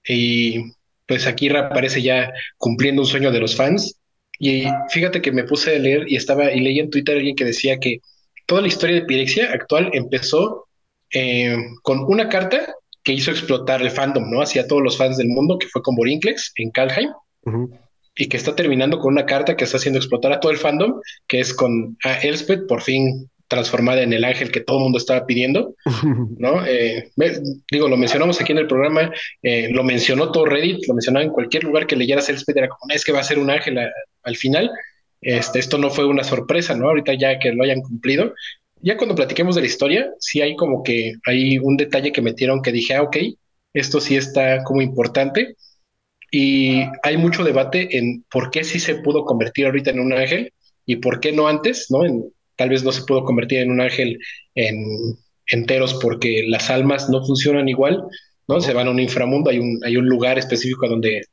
y 0.08 0.62
pues 1.08 1.26
aquí 1.26 1.50
reaparece 1.50 2.02
ya 2.02 2.32
cumpliendo 2.58 3.02
un 3.02 3.08
sueño 3.08 3.32
de 3.32 3.40
los 3.40 3.56
fans. 3.56 4.00
Y 4.40 4.66
fíjate 4.90 5.22
que 5.22 5.32
me 5.32 5.46
puse 5.46 5.76
a 5.76 5.80
leer 5.80 6.06
y 6.08 6.16
estaba 6.16 6.52
y 6.52 6.60
leí 6.60 6.80
en 6.80 6.90
Twitter 6.90 7.18
alguien 7.18 7.36
que 7.36 7.46
decía 7.46 7.80
que 7.80 8.00
toda 8.46 8.62
la 8.62 8.68
historia 8.68 8.98
de 8.98 9.06
Pirexia 9.06 9.52
actual 9.52 9.90
empezó 9.94 10.68
eh, 11.12 11.58
con 11.82 12.00
una 12.04 12.30
carta 12.30 12.76
que 13.04 13.14
hizo 13.14 13.32
explotar 13.32 13.82
el 13.82 13.90
fandom, 13.90 14.30
¿no? 14.30 14.42
Hacia 14.42 14.68
todos 14.68 14.84
los 14.84 14.98
fans 14.98 15.18
del 15.18 15.30
mundo, 15.30 15.58
que 15.58 15.68
fue 15.68 15.82
con 15.82 15.96
Borinclex 15.96 16.52
en 16.56 16.72
Kalheim 16.72 17.10
y 18.18 18.28
que 18.28 18.38
está 18.38 18.56
terminando 18.56 19.00
con 19.00 19.14
una 19.14 19.26
carta 19.26 19.56
que 19.56 19.64
está 19.64 19.78
haciendo 19.78 20.00
explotar 20.00 20.34
a 20.34 20.40
todo 20.40 20.52
el 20.52 20.58
fandom, 20.58 21.00
que 21.28 21.40
es 21.40 21.54
con 21.54 21.98
a 22.04 22.14
Elspeth 22.20 22.68
por 22.68 22.82
fin 22.82 23.30
transformada 23.48 24.02
en 24.02 24.12
el 24.12 24.26
ángel 24.26 24.52
que 24.52 24.60
todo 24.60 24.78
el 24.78 24.84
mundo 24.84 24.98
estaba 24.98 25.26
pidiendo, 25.26 25.76
¿no? 26.38 26.66
Eh, 26.66 27.12
digo, 27.72 27.88
lo 27.88 27.98
mencionamos 27.98 28.42
aquí 28.42 28.52
en 28.52 28.58
el 28.58 28.68
programa, 28.68 29.12
eh, 29.42 29.70
lo 29.72 29.84
mencionó 29.84 30.32
todo 30.32 30.46
Reddit, 30.46 30.86
lo 30.88 30.96
mencionaba 30.96 31.24
en 31.24 31.32
cualquier 31.32 31.64
lugar 31.64 31.88
que 31.88 31.96
leyeras 31.96 32.30
Elspeth, 32.30 32.58
era 32.58 32.68
como, 32.68 32.94
es 32.94 33.06
que 33.06 33.14
va 33.14 33.20
a 33.20 33.24
ser 33.24 33.40
un 33.40 33.50
ángel 33.50 33.80
al 34.24 34.36
final. 34.36 34.70
Este, 35.22 35.60
esto 35.60 35.78
no 35.78 35.90
fue 35.90 36.06
una 36.06 36.24
sorpresa, 36.24 36.76
¿no? 36.76 36.90
Ahorita 36.90 37.14
ya 37.14 37.40
que 37.40 37.52
lo 37.52 37.64
hayan 37.64 37.82
cumplido. 37.82 38.34
Ya 38.82 38.98
cuando 38.98 39.16
platiquemos 39.16 39.56
de 39.56 39.62
la 39.62 39.68
historia, 39.68 40.12
sí 40.20 40.42
hay 40.42 40.56
como 40.56 40.84
que 40.84 41.14
hay 41.26 41.58
un 41.58 41.78
detalle 41.78 42.12
que 42.12 42.22
metieron 42.22 42.62
que 42.62 42.72
dije, 42.72 42.96
ah, 42.96 43.02
ok, 43.02 43.18
esto 43.74 44.00
sí 44.00 44.16
está 44.16 44.64
como 44.64 44.82
importante 44.82 45.56
y 46.40 46.88
hay 47.02 47.18
mucho 47.18 47.44
debate 47.44 47.98
en 47.98 48.24
por 48.30 48.52
qué 48.52 48.64
sí 48.64 48.80
se 48.80 48.98
pudo 48.98 49.26
convertir 49.26 49.66
ahorita 49.66 49.90
en 49.90 50.00
un 50.00 50.14
ángel 50.14 50.54
y 50.86 50.98
por 50.98 51.20
qué 51.20 51.32
no 51.32 51.48
antes, 51.48 51.88
¿no? 51.90 52.06
En, 52.06 52.32
tal 52.56 52.70
vez 52.70 52.84
no 52.84 52.92
se 52.92 53.02
pudo 53.06 53.24
convertir 53.24 53.58
en 53.58 53.72
un 53.72 53.82
ángel 53.82 54.20
en 54.54 54.86
enteros 55.48 55.96
porque 55.96 56.44
las 56.48 56.70
almas 56.70 57.10
no 57.10 57.26
funcionan 57.26 57.68
igual, 57.70 58.04
¿no? 58.48 58.62
Se 58.62 58.74
van 58.74 58.88
a 58.88 58.92
un 58.92 59.00
inframundo, 59.00 59.50
hay 59.50 59.58
un, 59.58 59.80
hay 59.84 59.98
un 59.98 60.08
lugar 60.08 60.38
específico 60.38 60.88
donde 60.88 61.24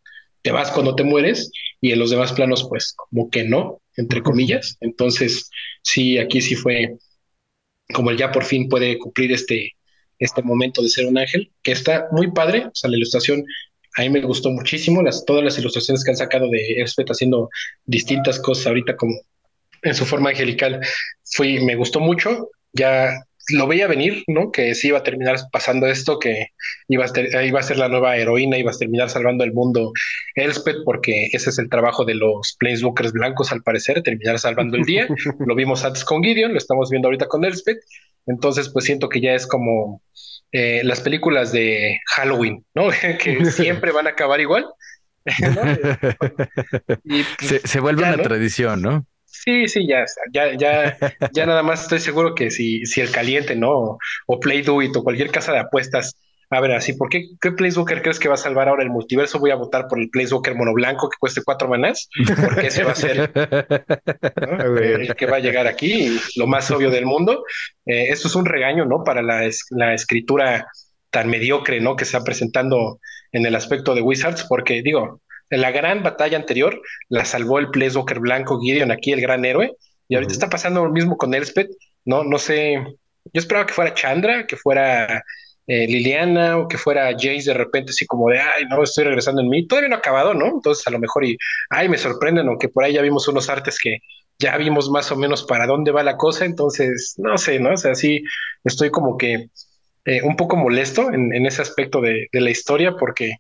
te 0.41 0.53
vas 0.53 0.71
cuando 0.71 0.95
te 0.95 1.05
mueres 1.05 1.51
y 1.83 1.93
en 1.93 1.99
los 1.99 2.09
demás 2.09 2.33
planos 2.33 2.67
pues 2.67 2.95
como 2.97 3.29
que 3.29 3.45
no, 3.45 3.83
entre 3.99 4.23
comillas. 4.23 4.79
Entonces, 4.81 5.51
sí, 5.83 6.17
aquí 6.17 6.41
sí 6.41 6.55
fue 6.55 6.97
como 7.93 8.09
el 8.09 8.17
ya 8.17 8.33
por 8.33 8.45
fin 8.45 8.71
puede 8.71 8.97
cumplir 8.97 9.33
este, 9.33 9.73
este 10.19 10.43
momento 10.43 10.81
de 10.81 10.89
ser 10.89 11.05
un 11.05 11.19
ángel, 11.19 11.53
que 11.63 11.73
está 11.73 12.07
muy 12.11 12.31
padre, 12.33 12.69
o 12.69 12.71
sea, 12.73 12.89
la 12.89 12.97
ilustración 12.97 13.45
a 13.97 14.03
mí 14.03 14.11
me 14.11 14.21
gustó 14.23 14.51
muchísimo 14.51 15.03
las, 15.03 15.25
todas 15.25 15.45
las 15.45 15.59
ilustraciones 15.59 16.05
que 16.05 16.11
han 16.11 16.17
sacado 16.17 16.49
de 16.51 16.81
Elspeth 16.81 17.11
haciendo 17.11 17.49
distintas 17.85 18.41
cosas 18.41 18.67
ahorita 18.67 18.97
como 18.97 19.15
en 19.83 19.95
su 19.95 20.05
forma 20.05 20.31
angelical. 20.31 20.81
Fui, 21.25 21.65
me 21.65 21.77
gustó 21.77 22.01
mucho. 22.01 22.51
Ya 22.73 23.13
lo 23.51 23.67
veía 23.67 23.87
venir, 23.87 24.25
¿no? 24.27 24.51
Que 24.51 24.75
sí 24.75 24.89
iba 24.89 24.99
a 24.99 25.03
terminar 25.03 25.37
pasando 25.53 25.87
esto, 25.87 26.19
que 26.19 26.49
iba 26.89 27.05
a, 27.05 27.45
iba 27.45 27.61
a 27.61 27.63
ser 27.63 27.77
la 27.77 27.89
nueva 27.89 28.17
heroína, 28.17 28.59
iba 28.59 28.71
a 28.71 28.77
terminar 28.77 29.11
salvando 29.11 29.45
el 29.45 29.53
mundo 29.53 29.93
Elspeth, 30.35 30.79
porque 30.85 31.29
ese 31.33 31.51
es 31.51 31.59
el 31.59 31.69
trabajo 31.69 32.05
de 32.05 32.15
los 32.15 32.57
Planeswalkers 32.59 33.13
blancos, 33.13 33.53
al 33.53 33.63
parecer, 33.63 34.03
terminar 34.03 34.39
salvando 34.39 34.77
el 34.77 34.85
día. 34.85 35.07
lo 35.47 35.55
vimos 35.55 35.85
antes 35.85 36.05
con 36.05 36.23
Gideon, 36.23 36.53
lo 36.53 36.59
estamos 36.59 36.91
viendo 36.91 37.09
ahorita 37.09 37.27
con 37.27 37.45
Elspeth. 37.45 37.79
Entonces, 38.27 38.71
pues 38.71 38.87
siento 38.87 39.09
que 39.09 39.21
ya 39.21 39.35
es 39.35 39.47
como 39.47 40.01
eh, 40.57 40.83
las 40.85 41.01
películas 41.01 41.51
de 41.51 41.99
Halloween, 42.15 42.65
¿no? 42.75 42.87
que 43.19 43.45
siempre 43.51 43.91
van 43.91 44.07
a 44.07 44.11
acabar 44.11 44.41
igual. 44.41 44.67
Pues, 47.39 47.63
se, 47.65 47.81
vuelve 47.81 48.03
una 48.03 48.19
tradición, 48.19 48.83
¿no? 48.83 49.07
Sí, 49.25 49.69
sí, 49.69 49.87
ya, 49.87 50.05
ya, 50.33 50.55
ya, 50.55 50.97
ya 51.33 51.47
nada 51.47 51.63
más 51.63 51.83
estoy 51.83 51.99
seguro 51.99 52.35
que 52.35 52.51
si, 52.51 52.85
si 52.85 53.01
el 53.01 53.11
caliente, 53.11 53.57
¿no? 53.57 53.99
O 54.27 54.41
Play 54.41 54.63
Do 54.63 54.83
It 54.83 54.95
o 54.97 55.03
cualquier 55.03 55.31
casa 55.31 55.53
de 55.53 55.61
apuestas 55.61 56.15
a 56.51 56.61
ver, 56.61 56.73
así, 56.73 56.93
¿por 56.95 57.09
qué, 57.09 57.27
qué 57.41 57.53
Planeswalker 57.53 58.03
crees 58.03 58.19
que 58.19 58.29
va 58.29 58.35
a 58.35 58.39
salvar 58.39 58.69
ahora 58.69 58.83
el 58.83 58.91
multiverso? 58.91 59.39
Voy 59.39 59.51
a 59.51 59.57
votar 59.57 59.89
por 59.89 59.99
el 59.99 60.11
Planeswalker 60.11 60.55
mono 60.55 60.73
blanco 60.73 61.09
que 61.09 61.17
cueste 61.19 61.43
cuatro 61.45 61.69
manás, 61.69 62.09
porque 62.41 62.69
ese 62.69 62.85
va 62.85 62.93
a 62.93 62.95
ser 62.95 63.31
el 65.01 65.15
que 65.17 65.27
va 65.27 65.37
a 65.37 65.41
llegar 65.41 65.67
aquí, 65.67 66.19
lo 66.37 66.47
más 66.47 66.71
obvio 66.71 66.91
del 66.91 67.07
mundo. 67.07 67.45
Eh, 67.87 68.07
esto 68.11 68.29
es 68.29 68.35
un 68.35 68.47
regaño, 68.47 68.85
¿no? 68.85 69.05
Para 69.05 69.23
la, 69.23 69.49
la 69.71 69.95
escritura 69.95 70.67
tan 71.11 71.29
mediocre, 71.29 71.81
¿no? 71.81 71.97
Que 71.97 72.05
se 72.05 72.17
está 72.17 72.25
presentando 72.25 73.01
en 73.33 73.47
el 73.47 73.55
aspecto 73.55 73.95
de 73.95 74.03
Wizards, 74.03 74.47
porque 74.49 74.83
digo, 74.83 75.21
en 75.51 75.61
la 75.61 75.71
gran 75.71 76.03
batalla 76.03 76.37
anterior 76.37 76.81
la 77.09 77.25
salvó 77.25 77.59
el 77.59 77.71
Planeswalker 77.71 78.21
blanco 78.21 78.61
Gideon, 78.61 78.91
aquí 78.91 79.13
el 79.13 79.21
gran 79.21 79.45
héroe, 79.45 79.73
y 80.09 80.15
ahorita 80.15 80.33
está 80.33 80.51
pasando 80.51 80.85
lo 80.85 80.93
mismo 80.93 81.17
con 81.17 81.35
Elspeth, 81.35 81.71
¿no? 82.05 82.25
No 82.25 82.39
sé, 82.39 82.75
yo 83.33 83.41
esperaba 83.41 83.67
que 83.67 83.73
fuera 83.73 83.95
Chandra, 83.95 84.47
que 84.47 84.57
fuera 84.57 85.25
eh, 85.67 85.87
Liliana 85.87 86.59
o 86.59 86.69
que 86.69 86.79
fuera 86.79 87.13
Jace 87.13 87.45
de 87.47 87.55
repente 87.55 87.91
así 87.91 88.07
como 88.07 88.29
de, 88.29 88.39
ay, 88.41 88.65
no, 88.71 88.83
estoy 88.83 89.05
regresando 89.05 89.41
en 89.43 89.49
mí. 89.49 89.67
Todavía 89.67 89.89
no 89.89 89.97
ha 89.97 89.99
acabado, 89.99 90.35
¿no? 90.35 90.47
Entonces 90.47 90.87
a 90.87 90.91
lo 90.91 90.99
mejor 90.99 91.25
y, 91.25 91.37
ay, 91.71 91.89
me 91.89 91.99
sorprenden, 91.99 92.49
aunque 92.49 92.69
por 92.69 92.85
ahí 92.85 92.93
ya 92.95 93.03
vimos 93.03 93.29
unos 93.29 93.49
artes 93.49 93.79
que 93.83 93.99
ya 94.39 94.57
vimos 94.57 94.91
más 94.91 95.11
o 95.13 95.17
menos 95.17 95.45
para 95.45 95.67
dónde 95.67 95.93
va 95.93 96.03
la 96.03 96.17
cosa, 96.17 96.45
entonces, 96.45 97.15
no 97.19 97.39
sé, 97.39 97.61
¿no? 97.61 97.73
O 97.75 97.77
sea, 97.77 97.95
sí, 97.95 98.23
estoy 98.65 98.91
como 98.91 99.17
que 99.17 99.49
eh, 100.07 100.23
un 100.23 100.37
poco 100.37 100.57
molesto 100.57 101.13
en, 101.13 101.47
ese 101.47 101.63
aspecto 101.63 102.01
de, 102.01 102.29
de, 102.33 102.41
la 102.41 102.51
historia 102.51 102.97
porque 102.99 103.37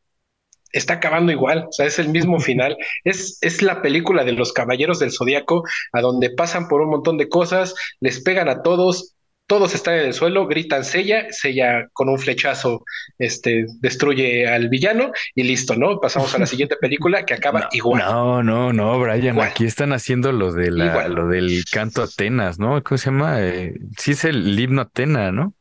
está 0.72 0.95
acabando 0.95 1.33
igual, 1.33 1.66
o 1.68 1.72
sea, 1.72 1.87
es 1.87 1.99
el 1.99 2.09
mismo 2.09 2.41
final, 2.41 2.77
es, 3.05 3.39
es 3.43 3.62
la 3.62 3.81
película 3.83 4.25
de 4.25 4.33
los 4.33 4.53
Caballeros 4.53 4.99
del 4.99 5.12
Zodíaco, 5.12 5.62
a 5.93 6.01
donde 6.01 6.31
pasan 6.31 6.68
por 6.68 6.81
un 6.83 6.91
montón 6.91 7.16
de 7.16 7.29
cosas, 7.29 7.75
les 8.01 8.22
pegan 8.22 8.49
a 8.49 8.62
todos, 8.62 9.14
todos 9.47 9.74
están 9.74 9.95
en 9.95 10.07
el 10.07 10.14
suelo, 10.14 10.47
gritan 10.47 10.84
Sella, 10.84 11.26
Sella 11.30 11.88
con 11.92 12.09
un 12.09 12.18
flechazo 12.18 12.84
este, 13.18 13.66
destruye 13.80 14.49
al 14.49 14.68
villano 14.68 15.12
y 15.34 15.42
listo, 15.42 15.76
¿no? 15.76 16.01
Pasamos 16.01 16.34
a 16.34 16.38
la 16.38 16.47
siguiente 16.47 16.76
película 16.76 17.26
que 17.26 17.34
acaba 17.34 17.68
igual. 17.72 18.03
No, 18.03 18.42
no, 18.42 18.72
no, 18.72 18.99
Brian, 18.99 19.40
aquí 19.40 19.64
están 19.64 19.92
haciendo 19.92 20.32
lo, 20.32 20.53
de 20.53 20.70
la, 20.70 21.09
lo 21.09 21.28
del 21.28 21.64
canto 21.70 22.03
Atenas, 22.03 22.59
¿no? 22.59 22.82
¿Cómo 22.82 22.99
se 22.99 23.07
llama? 23.07 23.42
Eh, 23.42 23.74
sí 23.99 24.12
es 24.12 24.24
el, 24.24 24.59
himno 24.59 24.82
Atena, 24.82 25.30
¿no? 25.30 25.55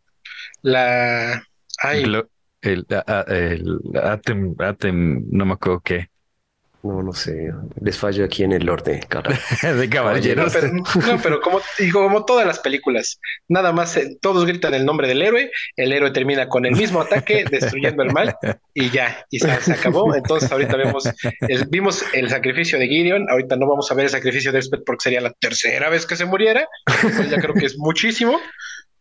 La... 0.61 1.43
Ay. 1.79 2.03
el, 2.03 2.25
el, 2.61 2.85
Atem, 4.01 4.55
Atem, 4.59 5.25
no 5.29 5.45
me 5.45 5.53
acuerdo 5.53 5.81
qué. 5.81 6.12
No, 6.83 7.01
no 7.01 7.13
sé. 7.13 7.49
Les 7.79 7.97
fallo 7.97 8.25
aquí 8.25 8.43
en 8.43 8.51
el 8.51 8.69
orden, 8.69 8.99
de 9.79 9.89
caballeros. 9.89 10.53
No, 10.73 11.17
pero, 11.23 11.39
como 11.39 11.61
digo, 11.79 12.03
como 12.03 12.25
todas 12.25 12.45
las 12.45 12.59
películas, 12.59 13.21
nada 13.47 13.71
más 13.71 13.95
eh, 13.95 14.17
todos 14.21 14.45
gritan 14.45 14.73
el 14.73 14.85
nombre 14.85 15.07
del 15.07 15.21
héroe, 15.21 15.49
el 15.77 15.93
héroe 15.93 16.11
termina 16.11 16.49
con 16.49 16.65
el 16.65 16.75
mismo 16.75 16.99
ataque, 16.99 17.45
destruyendo 17.49 18.03
el 18.03 18.11
mal, 18.11 18.35
y 18.73 18.89
ya, 18.89 19.25
y 19.29 19.39
se, 19.39 19.49
acabó. 19.49 20.13
Entonces, 20.13 20.51
ahorita 20.51 20.75
vemos, 20.75 21.09
vimos 21.69 22.03
el 22.13 22.29
sacrificio 22.29 22.77
de 22.77 22.87
Gideon, 22.87 23.29
ahorita 23.29 23.55
no 23.55 23.65
vamos 23.65 23.89
a 23.89 23.95
ver 23.95 24.05
el 24.05 24.11
sacrificio 24.11 24.51
de 24.51 24.57
Elspeth 24.57 24.83
porque 24.85 25.03
sería 25.03 25.21
la 25.21 25.31
tercera 25.31 25.87
vez 25.87 26.05
que 26.05 26.17
se 26.17 26.25
muriera. 26.25 26.67
ya 27.29 27.37
creo 27.39 27.53
que 27.53 27.65
es 27.65 27.77
muchísimo. 27.77 28.37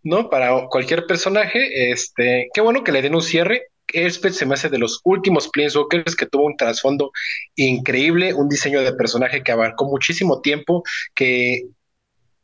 ¿no? 0.05 0.31
Para 0.31 0.67
cualquier 0.69 1.07
personaje, 1.07 1.91
este, 1.93 2.49
qué 2.53 2.61
bueno 2.61 2.85
que 2.85 2.93
le 2.93 3.03
den 3.03 3.15
un 3.15 3.23
cierre. 3.23 3.69
Elspeth 3.89 4.35
se 4.35 4.47
me 4.47 4.55
hace 4.55 4.69
de 4.69 4.79
los 4.79 5.01
últimos 5.05 5.49
Planeswalkers 5.49 6.17
que 6.17 6.27
tuvo 6.27 6.47
un 6.47 6.57
trasfondo 6.57 7.13
increíble, 7.57 8.35
un 8.35 8.49
diseño 8.49 8.83
de 8.83 8.95
personaje 8.95 9.43
que 9.43 9.53
abarcó 9.53 9.87
muchísimo 9.87 10.41
tiempo, 10.41 10.83
que 11.15 11.69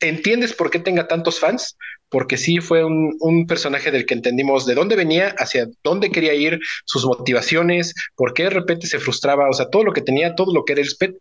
entiendes 0.00 0.52
por 0.52 0.70
qué 0.70 0.78
tenga 0.78 1.08
tantos 1.08 1.40
fans, 1.40 1.76
porque 2.08 2.36
sí 2.36 2.58
fue 2.58 2.84
un, 2.84 3.16
un, 3.20 3.46
personaje 3.46 3.90
del 3.90 4.06
que 4.06 4.14
entendimos 4.14 4.64
de 4.66 4.74
dónde 4.74 4.96
venía, 4.96 5.34
hacia 5.38 5.68
dónde 5.82 6.10
quería 6.10 6.34
ir, 6.34 6.58
sus 6.84 7.04
motivaciones, 7.04 7.94
por 8.14 8.32
qué 8.32 8.44
de 8.44 8.50
repente 8.50 8.86
se 8.86 8.98
frustraba, 8.98 9.48
o 9.48 9.52
sea, 9.52 9.68
todo 9.68 9.84
lo 9.84 9.92
que 9.92 10.00
tenía, 10.00 10.34
todo 10.34 10.54
lo 10.54 10.64
que 10.64 10.72
era 10.72 10.82
Elspeth, 10.82 11.16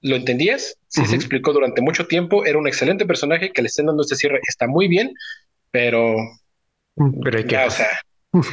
lo 0.00 0.16
entendías, 0.16 0.76
sí 0.88 1.04
se 1.06 1.16
explicó 1.16 1.52
durante 1.52 1.80
mucho 1.80 2.06
tiempo, 2.06 2.44
era 2.44 2.58
un 2.58 2.66
excelente 2.66 3.06
personaje 3.06 3.52
que 3.52 3.62
le 3.62 3.68
estén 3.68 3.86
dando 3.86 4.02
este 4.02 4.16
cierre, 4.16 4.40
está 4.46 4.66
muy 4.66 4.86
bien, 4.86 5.14
pero, 5.70 6.14
pero 7.22 7.38
hay 7.38 7.44
que... 7.44 7.56
o 7.56 7.70
sea, 7.70 7.88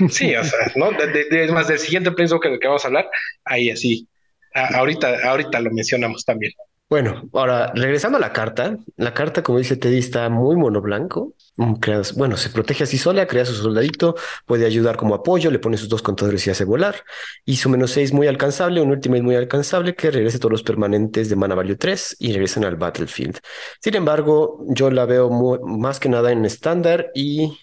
sí, 0.09 0.36
o 0.36 0.43
sea, 0.43 0.59
¿no? 0.75 0.91
De, 0.91 1.51
más 1.51 1.67
del 1.67 1.79
siguiente 1.79 2.11
pienso 2.11 2.39
que, 2.39 2.57
vamos 2.63 2.84
a 2.84 2.88
hablar, 2.88 3.09
ahí 3.45 3.69
así, 3.69 4.07
ahorita, 4.53 5.27
ahorita 5.27 5.59
lo 5.59 5.71
mencionamos 5.71 6.25
también. 6.25 6.53
Bueno, 6.91 7.29
ahora 7.32 7.71
regresando 7.73 8.17
a 8.17 8.21
la 8.21 8.34
carta, 8.34 8.77
la 8.97 9.13
carta, 9.13 9.43
como 9.43 9.59
dice 9.59 9.77
Teddy, 9.77 9.99
está 9.99 10.27
muy 10.27 10.57
mono 10.57 10.82
blanco. 10.82 11.36
Mm, 11.55 11.75
bueno, 12.17 12.36
se 12.36 12.49
protege 12.49 12.84
así 12.84 12.97
sola, 12.97 13.27
crea 13.27 13.45
su 13.45 13.53
soldadito, 13.53 14.15
puede 14.45 14.65
ayudar 14.65 14.97
como 14.97 15.15
apoyo, 15.15 15.49
le 15.51 15.59
pone 15.59 15.77
sus 15.77 15.88
dos 15.88 16.01
contadores 16.01 16.45
y 16.45 16.49
hace 16.49 16.65
volar. 16.65 17.05
Y 17.45 17.55
su 17.55 17.69
menos 17.69 17.91
6 17.91 18.11
muy 18.11 18.27
alcanzable, 18.27 18.82
un 18.82 18.91
ultimate 18.91 19.21
muy 19.21 19.36
alcanzable 19.36 19.95
que 19.95 20.11
regrese 20.11 20.38
todos 20.38 20.51
los 20.51 20.63
permanentes 20.63 21.29
de 21.29 21.38
mana 21.38 21.55
value 21.55 21.77
3 21.77 22.17
y 22.19 22.34
regresan 22.34 22.65
al 22.65 22.75
battlefield. 22.75 23.39
Sin 23.79 23.95
embargo, 23.95 24.61
yo 24.67 24.91
la 24.91 25.05
veo 25.05 25.29
más 25.61 25.97
que 25.97 26.09
nada 26.09 26.34
en 26.34 26.43
estándar 26.43 27.09
y 27.15 27.57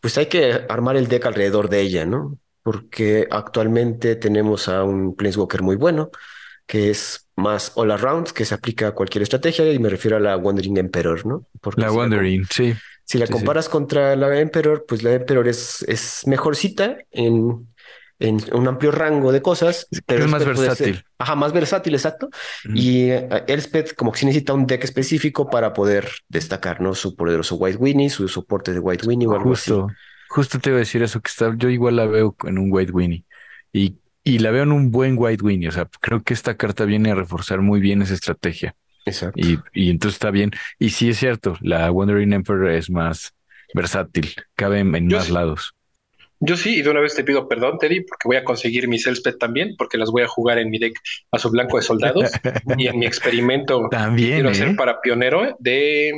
pues 0.00 0.18
hay 0.18 0.26
que 0.26 0.64
armar 0.68 0.96
el 0.96 1.08
deck 1.08 1.26
alrededor 1.26 1.68
de 1.68 1.80
ella, 1.80 2.06
¿no? 2.06 2.38
Porque 2.62 3.26
actualmente 3.30 4.16
tenemos 4.16 4.68
a 4.68 4.84
un 4.84 5.14
Planeswalker 5.16 5.62
muy 5.62 5.76
bueno 5.76 6.10
que 6.68 6.90
es 6.90 7.26
más 7.34 7.72
all 7.76 7.90
around, 7.90 8.28
que 8.28 8.44
se 8.44 8.54
aplica 8.54 8.88
a 8.88 8.92
cualquier 8.92 9.22
estrategia, 9.22 9.72
y 9.72 9.78
me 9.78 9.88
refiero 9.88 10.18
a 10.18 10.20
la 10.20 10.36
Wandering 10.36 10.76
Emperor, 10.76 11.24
¿no? 11.24 11.46
Porque 11.62 11.80
la 11.80 11.90
Wandering, 11.90 12.46
sí. 12.50 12.74
Si 13.04 13.16
la 13.16 13.26
comparas 13.26 13.70
contra 13.70 14.14
la 14.16 14.38
Emperor, 14.38 14.84
pues 14.86 15.02
la 15.02 15.14
Emperor 15.14 15.48
es, 15.48 15.82
es 15.88 16.26
mejorcita 16.26 16.98
en, 17.10 17.66
en 18.18 18.40
un 18.52 18.68
amplio 18.68 18.90
rango 18.90 19.32
de 19.32 19.42
cosas. 19.42 19.88
Pero 20.06 20.24
es 20.24 20.30
más 20.30 20.44
versátil. 20.44 21.04
ajá, 21.18 21.34
más 21.34 21.52
versátil, 21.52 21.94
exacto. 21.94 22.28
Y 22.74 23.12
uh, 23.12 23.44
Elspeth 23.46 23.94
como 23.94 24.12
que 24.12 24.20
sí 24.20 24.26
necesita 24.26 24.52
un 24.52 24.66
deck 24.66 24.84
específico 24.84 25.48
para 25.48 25.72
poder 25.72 26.08
destacar, 26.28 26.80
¿no? 26.80 26.94
Su 26.94 27.16
poderoso 27.16 27.56
White 27.56 27.78
Winnie, 27.78 28.10
su 28.10 28.28
soporte 28.28 28.72
de 28.72 28.80
White 28.80 29.06
Winnie 29.06 29.26
o 29.26 29.32
algo 29.32 29.50
justo, 29.50 29.86
así. 29.86 29.96
Justo 30.28 30.58
te 30.58 30.70
iba 30.70 30.76
a 30.76 30.80
decir 30.80 31.02
eso, 31.02 31.20
que 31.20 31.28
está, 31.28 31.54
yo 31.56 31.68
igual 31.68 31.96
la 31.96 32.06
veo 32.06 32.36
en 32.44 32.58
un 32.58 32.68
White 32.70 32.92
Winnie. 32.92 33.24
Y 33.72 33.96
y 34.28 34.40
la 34.40 34.50
veo 34.50 34.64
en 34.64 34.72
un 34.72 34.90
buen 34.90 35.14
White 35.16 35.42
Winnie. 35.42 35.68
O 35.68 35.72
sea, 35.72 35.88
creo 36.00 36.22
que 36.22 36.34
esta 36.34 36.54
carta 36.54 36.84
viene 36.84 37.10
a 37.10 37.14
reforzar 37.14 37.62
muy 37.62 37.80
bien 37.80 38.02
esa 38.02 38.12
estrategia. 38.12 38.74
Exacto. 39.06 39.40
Y, 39.40 39.58
y 39.72 39.88
entonces 39.88 40.16
está 40.16 40.30
bien. 40.30 40.50
Y 40.78 40.90
sí 40.90 41.08
es 41.08 41.18
cierto, 41.18 41.56
la 41.62 41.90
Wandering 41.90 42.34
Emperor 42.34 42.70
es 42.70 42.90
más 42.90 43.32
versátil, 43.72 44.34
cabe 44.54 44.80
en, 44.80 45.08
más 45.08 45.30
lados. 45.30 45.74
Yo 46.40 46.56
sí, 46.56 46.76
y 46.76 46.82
de 46.82 46.90
una 46.90 47.00
vez 47.00 47.14
te 47.14 47.24
pido 47.24 47.48
perdón, 47.48 47.78
Teddy, 47.78 48.02
porque 48.02 48.28
voy 48.28 48.36
a 48.36 48.44
conseguir 48.44 48.86
mis 48.88 49.06
Elspeth 49.06 49.38
también, 49.38 49.74
porque 49.76 49.98
las 49.98 50.10
voy 50.10 50.22
a 50.22 50.28
jugar 50.28 50.58
en 50.58 50.70
mi 50.70 50.78
deck 50.78 50.94
a 51.32 51.38
su 51.38 51.50
blanco 51.50 51.76
de 51.78 51.82
soldados 51.82 52.30
y 52.76 52.86
en 52.86 52.98
mi 52.98 53.06
experimento 53.06 53.88
también 53.90 54.34
quiero 54.34 54.50
hacer 54.50 54.68
¿eh? 54.68 54.74
para 54.76 55.00
pionero 55.00 55.56
de 55.58 56.12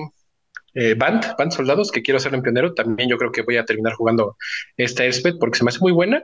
eh, 0.74 0.94
Band, 0.94 1.34
Band 1.38 1.52
Soldados, 1.52 1.90
que 1.90 2.02
quiero 2.02 2.18
hacer 2.18 2.34
en 2.34 2.42
pionero. 2.42 2.74
También 2.74 3.08
yo 3.08 3.16
creo 3.16 3.32
que 3.32 3.42
voy 3.42 3.56
a 3.56 3.64
terminar 3.64 3.94
jugando 3.94 4.36
esta 4.76 5.04
Elspeth 5.04 5.36
porque 5.40 5.58
se 5.58 5.64
me 5.64 5.70
hace 5.70 5.80
muy 5.80 5.92
buena 5.92 6.22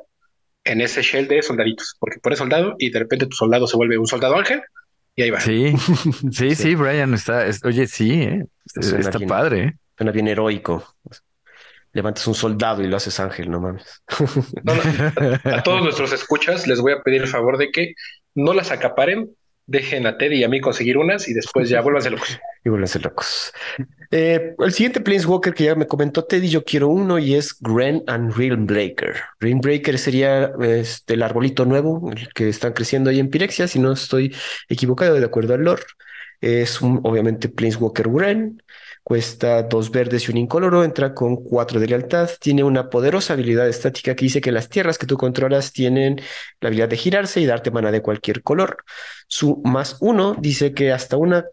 en 0.64 0.80
ese 0.80 1.02
shell 1.02 1.28
de 1.28 1.42
soldaditos, 1.42 1.96
porque 1.98 2.18
pones 2.20 2.38
soldado 2.38 2.74
y 2.78 2.90
de 2.90 2.98
repente 2.98 3.26
tu 3.26 3.36
soldado 3.36 3.66
se 3.66 3.76
vuelve 3.76 3.98
un 3.98 4.06
soldado 4.06 4.36
ángel 4.36 4.60
y 5.14 5.22
ahí 5.22 5.30
va. 5.30 5.40
Sí, 5.40 5.72
sí, 6.32 6.54
sí, 6.54 6.74
Brian 6.74 7.14
está, 7.14 7.46
oye, 7.64 7.86
sí, 7.86 8.22
¿eh? 8.22 8.44
está 8.74 9.18
padre. 9.20 9.64
¿eh? 9.64 9.72
Suena 9.96 10.12
bien 10.12 10.28
heroico. 10.28 10.94
Levantas 11.96 12.26
un 12.26 12.34
soldado 12.34 12.82
y 12.82 12.88
lo 12.88 12.98
haces 12.98 13.18
ángel, 13.20 13.50
no 13.50 13.58
mames. 13.58 14.02
a, 15.44 15.62
todos 15.62 15.82
nuestros 15.82 16.12
escuchas 16.12 16.66
les 16.66 16.78
voy 16.78 16.92
a 16.92 17.00
pedir 17.00 17.22
el 17.22 17.26
favor 17.26 17.56
de 17.56 17.70
que 17.70 17.94
no 18.34 18.52
las 18.52 18.70
acaparen, 18.70 19.30
dejen 19.64 20.06
a 20.06 20.18
Teddy 20.18 20.40
y 20.40 20.44
a 20.44 20.48
mí 20.50 20.60
conseguir 20.60 20.98
unas 20.98 21.26
y 21.26 21.32
después 21.32 21.70
ya 21.70 21.80
vuélvanse 21.80 22.10
locos. 22.10 22.38
Y 22.66 22.68
vuélvanse 22.68 22.98
locos. 22.98 23.50
Eh, 24.10 24.54
el 24.58 24.72
siguiente 24.74 25.00
Planeswalker 25.00 25.54
que 25.54 25.64
ya 25.64 25.74
me 25.74 25.86
comentó 25.86 26.24
Teddy, 26.24 26.50
yo 26.50 26.64
quiero 26.64 26.88
uno 26.88 27.18
y 27.18 27.34
es 27.34 27.56
Gren 27.60 28.02
and 28.08 28.36
Realmbreaker. 28.36 29.16
Realmbreaker 29.40 29.98
sería 29.98 30.52
este, 30.60 31.14
el 31.14 31.22
arbolito 31.22 31.64
nuevo, 31.64 32.12
el 32.12 32.28
que 32.34 32.50
están 32.50 32.74
creciendo 32.74 33.08
ahí 33.08 33.20
en 33.20 33.30
Pirexia, 33.30 33.68
si 33.68 33.78
no 33.78 33.92
estoy 33.92 34.36
equivocado, 34.68 35.14
de 35.14 35.24
acuerdo 35.24 35.54
al 35.54 35.64
lore. 35.64 35.82
Es 36.40 36.80
un, 36.80 37.00
obviamente 37.04 37.48
Planeswalker 37.48 38.08
Gren, 38.08 38.62
cuesta 39.02 39.62
dos 39.62 39.90
verdes 39.90 40.28
y 40.28 40.32
un 40.32 40.38
incoloro, 40.38 40.84
entra 40.84 41.14
con 41.14 41.36
cuatro 41.36 41.80
de 41.80 41.86
lealtad, 41.86 42.30
tiene 42.40 42.64
una 42.64 42.90
poderosa 42.90 43.34
habilidad 43.34 43.68
estática 43.68 44.14
que 44.14 44.24
dice 44.24 44.40
que 44.40 44.52
las 44.52 44.68
tierras 44.68 44.98
que 44.98 45.06
tú 45.06 45.16
controlas 45.16 45.72
tienen 45.72 46.20
la 46.60 46.68
habilidad 46.68 46.88
de 46.88 46.96
girarse 46.96 47.40
y 47.40 47.46
darte 47.46 47.70
mana 47.70 47.92
de 47.92 48.02
cualquier 48.02 48.42
color. 48.42 48.78
Su 49.28 49.62
más 49.64 49.96
uno 50.00 50.36
dice 50.38 50.74
que 50.74 50.92
hasta 50.92 51.16
una 51.16 51.44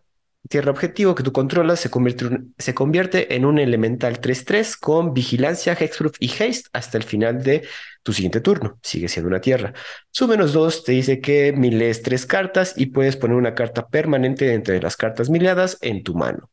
tierra 0.49 0.71
objetivo 0.71 1.15
que 1.15 1.23
tú 1.23 1.31
controlas 1.31 1.79
se 1.79 1.89
convierte, 1.89 3.35
en 3.35 3.45
un 3.45 3.59
elemental 3.59 4.19
3-3 4.19 4.77
con 4.79 5.13
vigilancia, 5.13 5.73
hexproof 5.73 6.15
y 6.19 6.29
haste 6.29 6.69
hasta 6.73 6.97
el 6.97 7.03
final 7.03 7.43
de 7.43 7.67
tu 8.03 8.13
siguiente 8.13 8.41
turno. 8.41 8.77
Sigue 8.83 9.07
siendo 9.07 9.29
una 9.29 9.41
tierra. 9.41 9.73
Su 10.11 10.27
menos 10.27 10.53
2 10.53 10.83
te 10.83 10.91
dice 10.91 11.21
que 11.21 11.53
miles 11.53 12.01
tres 12.01 12.25
cartas 12.25 12.73
y 12.75 12.87
puedes 12.87 13.15
poner 13.15 13.37
una 13.37 13.55
carta 13.55 13.87
permanente 13.87 14.53
entre 14.53 14.81
las 14.81 14.97
cartas 14.97 15.29
mileadas 15.29 15.77
en 15.81 16.03
tu 16.03 16.13
mano. 16.15 16.49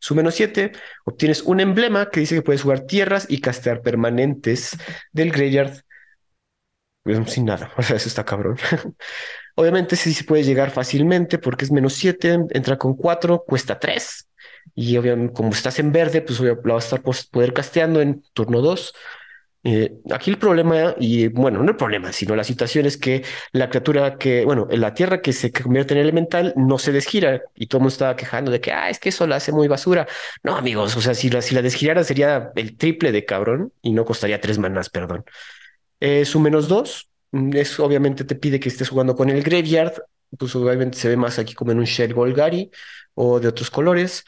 Su 0.00 0.14
menos 0.14 0.34
7, 0.34 0.72
obtienes 1.04 1.42
un 1.42 1.60
emblema 1.60 2.08
que 2.08 2.20
dice 2.20 2.34
que 2.36 2.42
puedes 2.42 2.62
jugar 2.62 2.80
tierras 2.86 3.26
y 3.28 3.40
castear 3.40 3.82
permanentes 3.82 4.76
del 5.12 5.30
graveyard 5.30 5.82
pues, 7.06 7.30
sin 7.30 7.44
nada. 7.44 7.70
O 7.78 7.82
sea, 7.82 7.96
eso 7.96 8.08
está 8.08 8.24
cabrón. 8.24 8.56
Obviamente 9.56 9.96
sí 9.96 10.12
se 10.12 10.24
puede 10.24 10.44
llegar 10.44 10.70
fácilmente 10.70 11.38
porque 11.38 11.64
es 11.64 11.72
menos 11.72 11.94
7, 11.94 12.46
entra 12.50 12.76
con 12.76 12.94
4, 12.94 13.42
cuesta 13.46 13.78
3. 13.78 14.28
Y 14.74 14.96
obviamente 14.98 15.32
como 15.32 15.50
estás 15.50 15.78
en 15.78 15.92
verde, 15.92 16.20
pues 16.20 16.38
la 16.40 16.54
vas 16.54 16.92
a 16.92 16.96
estar 16.96 17.28
poder 17.30 17.54
casteando 17.54 18.02
en 18.02 18.22
turno 18.34 18.60
2. 18.60 18.94
Eh, 19.64 19.94
aquí 20.12 20.30
el 20.30 20.38
problema, 20.38 20.94
y 21.00 21.28
bueno, 21.28 21.62
no 21.62 21.70
el 21.70 21.76
problema, 21.76 22.12
sino 22.12 22.36
la 22.36 22.44
situación 22.44 22.84
es 22.86 22.98
que 22.98 23.24
la 23.52 23.68
criatura 23.70 24.18
que, 24.18 24.44
bueno, 24.44 24.68
la 24.70 24.92
tierra 24.94 25.22
que 25.22 25.32
se 25.32 25.50
convierte 25.50 25.94
en 25.94 26.00
elemental 26.00 26.52
no 26.56 26.78
se 26.78 26.92
desgira 26.92 27.42
y 27.54 27.66
todo 27.66 27.78
el 27.78 27.82
mundo 27.82 27.92
estaba 27.92 28.14
quejando 28.14 28.50
de 28.50 28.60
que, 28.60 28.72
ah, 28.72 28.90
es 28.90 29.00
que 29.00 29.08
eso 29.08 29.26
la 29.26 29.36
hace 29.36 29.52
muy 29.52 29.68
basura. 29.68 30.06
No, 30.42 30.54
amigos, 30.56 30.96
o 30.96 31.00
sea, 31.00 31.14
si 31.14 31.30
la, 31.30 31.40
si 31.42 31.54
la 31.54 31.62
desgirara 31.62 32.04
sería 32.04 32.52
el 32.56 32.76
triple 32.76 33.10
de 33.10 33.24
cabrón 33.24 33.72
y 33.82 33.92
no 33.92 34.04
costaría 34.04 34.40
tres 34.40 34.58
manas, 34.58 34.90
perdón. 34.90 35.24
Es 35.98 36.34
un 36.34 36.42
menos 36.42 36.68
dos, 36.68 37.08
es 37.54 37.78
obviamente 37.80 38.24
te 38.24 38.34
pide 38.34 38.60
que 38.60 38.68
estés 38.68 38.88
jugando 38.88 39.14
con 39.16 39.30
el 39.30 39.42
Graveyard, 39.42 39.94
pues 40.38 40.54
obviamente 40.56 40.98
se 40.98 41.08
ve 41.08 41.16
más 41.16 41.38
aquí 41.38 41.54
como 41.54 41.72
en 41.72 41.78
un 41.78 41.84
Shell 41.84 42.14
Golgari 42.14 42.70
o 43.14 43.40
de 43.40 43.48
otros 43.48 43.70
colores. 43.70 44.24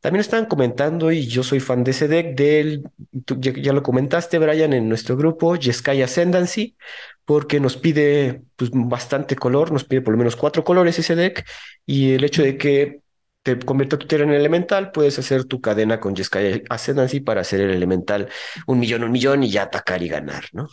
También 0.00 0.20
estaban 0.20 0.46
comentando, 0.46 1.12
y 1.12 1.28
yo 1.28 1.44
soy 1.44 1.60
fan 1.60 1.84
de 1.84 1.92
ese 1.92 2.08
deck, 2.08 2.34
del, 2.34 2.82
ya, 3.38 3.72
lo 3.72 3.84
comentaste, 3.84 4.36
Brian, 4.40 4.72
en 4.72 4.88
nuestro 4.88 5.16
grupo, 5.16 5.54
Jeskai 5.54 6.02
Ascendancy, 6.02 6.76
porque 7.24 7.60
nos 7.60 7.76
pide 7.76 8.42
pues, 8.56 8.72
bastante 8.74 9.36
color, 9.36 9.70
nos 9.70 9.84
pide 9.84 10.00
por 10.02 10.12
lo 10.12 10.18
menos 10.18 10.34
cuatro 10.34 10.64
colores 10.64 10.98
ese 10.98 11.14
deck, 11.14 11.46
y 11.86 12.14
el 12.14 12.24
hecho 12.24 12.42
de 12.42 12.58
que 12.58 13.00
te 13.44 13.56
convierta 13.60 13.96
tu 13.96 14.08
tierra 14.08 14.24
en 14.24 14.32
elemental, 14.32 14.90
puedes 14.90 15.20
hacer 15.20 15.44
tu 15.44 15.60
cadena 15.60 16.00
con 16.00 16.16
Jeskai 16.16 16.64
Ascendancy 16.68 17.20
para 17.20 17.42
hacer 17.42 17.60
el 17.60 17.70
elemental 17.70 18.28
un 18.66 18.80
millón, 18.80 19.04
un 19.04 19.12
millón, 19.12 19.44
y 19.44 19.52
ya 19.52 19.62
atacar 19.62 20.02
y 20.02 20.08
ganar, 20.08 20.46
¿no? 20.52 20.68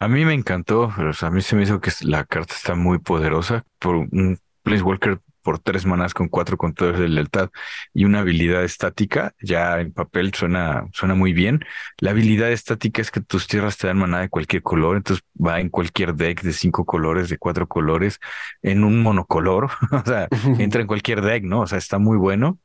A 0.00 0.08
mí 0.08 0.24
me 0.24 0.34
encantó, 0.34 0.90
pero 0.96 1.12
a 1.20 1.30
mí 1.30 1.42
se 1.42 1.56
me 1.56 1.62
hizo 1.62 1.80
que 1.80 1.90
la 2.02 2.24
carta 2.24 2.54
está 2.54 2.74
muy 2.74 2.98
poderosa 2.98 3.64
por 3.78 3.96
un 3.96 4.38
Walker 4.64 5.20
por 5.42 5.58
tres 5.58 5.86
manas 5.86 6.14
con 6.14 6.28
cuatro 6.28 6.56
controles 6.58 7.00
de 7.00 7.08
lealtad 7.08 7.50
y 7.94 8.04
una 8.04 8.20
habilidad 8.20 8.62
estática, 8.62 9.34
ya 9.42 9.80
en 9.80 9.92
papel 9.92 10.32
suena, 10.34 10.86
suena 10.92 11.14
muy 11.14 11.32
bien. 11.32 11.60
La 11.98 12.10
habilidad 12.10 12.52
estática 12.52 13.00
es 13.02 13.10
que 13.10 13.20
tus 13.20 13.46
tierras 13.46 13.78
te 13.78 13.86
dan 13.86 13.98
maná 13.98 14.20
de 14.20 14.28
cualquier 14.28 14.62
color, 14.62 14.96
entonces 14.96 15.24
va 15.44 15.60
en 15.60 15.70
cualquier 15.70 16.14
deck 16.14 16.42
de 16.42 16.52
cinco 16.52 16.84
colores, 16.84 17.28
de 17.30 17.38
cuatro 17.38 17.66
colores, 17.68 18.20
en 18.62 18.84
un 18.84 19.02
monocolor, 19.02 19.70
o 19.92 20.02
sea, 20.04 20.28
entra 20.58 20.82
en 20.82 20.86
cualquier 20.86 21.22
deck, 21.22 21.44
¿no? 21.44 21.62
O 21.62 21.66
sea, 21.66 21.78
está 21.78 21.98
muy 21.98 22.18
bueno. 22.18 22.58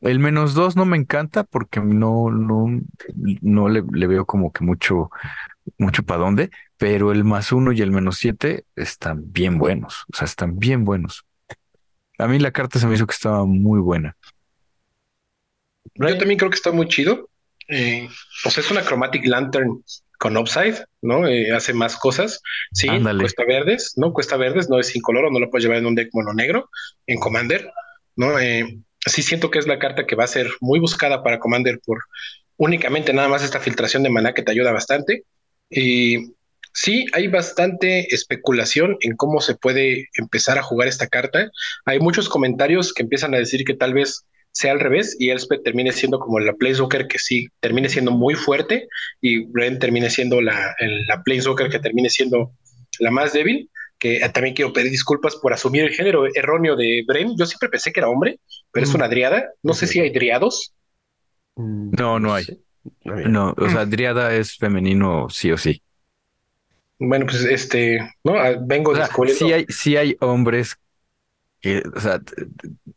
El 0.00 0.18
menos 0.20 0.54
dos 0.54 0.76
no 0.76 0.84
me 0.86 0.96
encanta 0.96 1.44
porque 1.44 1.80
no, 1.80 2.30
no, 2.30 2.80
no 3.42 3.68
le, 3.68 3.82
le 3.92 4.06
veo 4.06 4.24
como 4.24 4.52
que 4.52 4.64
mucho, 4.64 5.10
mucho 5.78 6.02
para 6.04 6.20
dónde, 6.20 6.50
pero 6.80 7.12
el 7.12 7.24
más 7.24 7.52
uno 7.52 7.72
y 7.72 7.82
el 7.82 7.90
menos 7.90 8.16
siete 8.16 8.64
están 8.74 9.30
bien 9.30 9.58
buenos, 9.58 10.06
o 10.10 10.16
sea, 10.16 10.24
están 10.24 10.58
bien 10.58 10.86
buenos. 10.86 11.26
A 12.16 12.26
mí 12.26 12.38
la 12.38 12.52
carta 12.52 12.78
se 12.78 12.86
me 12.86 12.94
hizo 12.94 13.06
que 13.06 13.12
estaba 13.12 13.44
muy 13.44 13.80
buena. 13.80 14.16
Yo 15.94 16.16
también 16.16 16.38
creo 16.38 16.48
que 16.48 16.56
está 16.56 16.72
muy 16.72 16.88
chido. 16.88 17.28
Eh, 17.68 18.08
pues 18.42 18.56
es 18.56 18.70
una 18.70 18.82
Chromatic 18.82 19.26
Lantern 19.26 19.84
con 20.18 20.38
upside, 20.38 20.82
¿no? 21.02 21.28
Eh, 21.28 21.52
hace 21.52 21.74
más 21.74 21.98
cosas. 21.98 22.40
Sí, 22.72 22.88
cuesta 23.18 23.44
verdes, 23.44 23.92
¿no? 23.96 24.14
Cuesta 24.14 24.38
verdes, 24.38 24.70
no 24.70 24.78
es 24.80 24.86
sin 24.86 25.02
color, 25.02 25.30
no 25.30 25.38
lo 25.38 25.50
puedes 25.50 25.64
llevar 25.64 25.80
en 25.80 25.86
un 25.86 25.94
deck 25.94 26.08
mono 26.14 26.32
negro, 26.32 26.70
en 27.06 27.20
Commander, 27.20 27.70
¿no? 28.16 28.38
Eh, 28.38 28.80
sí 29.04 29.20
siento 29.20 29.50
que 29.50 29.58
es 29.58 29.66
la 29.66 29.78
carta 29.78 30.06
que 30.06 30.16
va 30.16 30.24
a 30.24 30.28
ser 30.28 30.50
muy 30.62 30.80
buscada 30.80 31.22
para 31.22 31.38
Commander 31.38 31.78
por 31.84 31.98
únicamente 32.56 33.12
nada 33.12 33.28
más 33.28 33.42
esta 33.42 33.60
filtración 33.60 34.02
de 34.02 34.08
maná 34.08 34.32
que 34.32 34.42
te 34.42 34.52
ayuda 34.52 34.72
bastante. 34.72 35.24
Y 35.68 36.39
Sí, 36.72 37.06
hay 37.12 37.28
bastante 37.28 38.14
especulación 38.14 38.96
en 39.00 39.16
cómo 39.16 39.40
se 39.40 39.56
puede 39.56 40.08
empezar 40.16 40.58
a 40.58 40.62
jugar 40.62 40.88
esta 40.88 41.08
carta. 41.08 41.50
Hay 41.84 41.98
muchos 41.98 42.28
comentarios 42.28 42.92
que 42.92 43.02
empiezan 43.02 43.34
a 43.34 43.38
decir 43.38 43.64
que 43.64 43.74
tal 43.74 43.94
vez 43.94 44.24
sea 44.52 44.72
al 44.72 44.80
revés 44.80 45.16
y 45.18 45.30
Elspeth 45.30 45.62
termine 45.62 45.92
siendo 45.92 46.18
como 46.18 46.40
la 46.40 46.54
Planeswalker 46.54 47.06
que 47.06 47.18
sí 47.18 47.48
termine 47.60 47.88
siendo 47.88 48.10
muy 48.10 48.34
fuerte 48.34 48.88
y 49.20 49.46
Bren 49.46 49.78
termine 49.78 50.10
siendo 50.10 50.40
la, 50.40 50.74
la 51.06 51.22
Planeswalker 51.22 51.70
que 51.70 51.78
termine 51.78 52.08
siendo 52.08 52.52
la 52.98 53.10
más 53.10 53.32
débil. 53.32 53.70
Que 53.98 54.20
también 54.32 54.54
quiero 54.54 54.72
pedir 54.72 54.90
disculpas 54.90 55.36
por 55.36 55.52
asumir 55.52 55.84
el 55.84 55.90
género 55.90 56.24
erróneo 56.34 56.74
de 56.74 57.04
Bren. 57.06 57.36
Yo 57.36 57.44
siempre 57.44 57.68
pensé 57.68 57.92
que 57.92 58.00
era 58.00 58.08
hombre, 58.08 58.40
pero 58.72 58.84
es 58.84 58.92
mm. 58.92 58.96
una 58.96 59.08
driada. 59.08 59.50
No 59.62 59.74
sé 59.74 59.86
si 59.86 60.00
hay 60.00 60.08
driados. 60.08 60.72
Mm, 61.56 61.90
no, 61.98 62.18
no 62.18 62.32
hay. 62.32 62.46
No, 63.04 63.54
o 63.58 63.68
sea, 63.68 63.84
driada 63.84 64.34
es 64.34 64.56
femenino 64.56 65.28
sí 65.28 65.52
o 65.52 65.58
sí. 65.58 65.82
Bueno, 67.00 67.24
pues 67.24 67.42
este, 67.44 67.98
¿no? 68.22 68.38
Ah, 68.38 68.56
vengo 68.60 68.94
descubriendo. 68.94 69.46
Sí 69.46 69.52
hay, 69.52 69.64
sí 69.68 69.96
hay 69.96 70.16
hombres 70.20 70.76
que, 71.60 71.82
o 71.94 72.00
sea, 72.00 72.20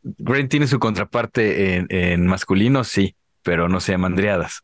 Grant 0.03 0.51
tiene 0.51 0.67
su 0.67 0.77
contraparte 0.77 1.75
en, 1.75 1.87
en, 1.89 2.27
masculino, 2.27 2.83
sí, 2.83 3.15
pero 3.43 3.69
no 3.69 3.79
se 3.79 3.93
llaman 3.93 4.15
driadas. 4.15 4.61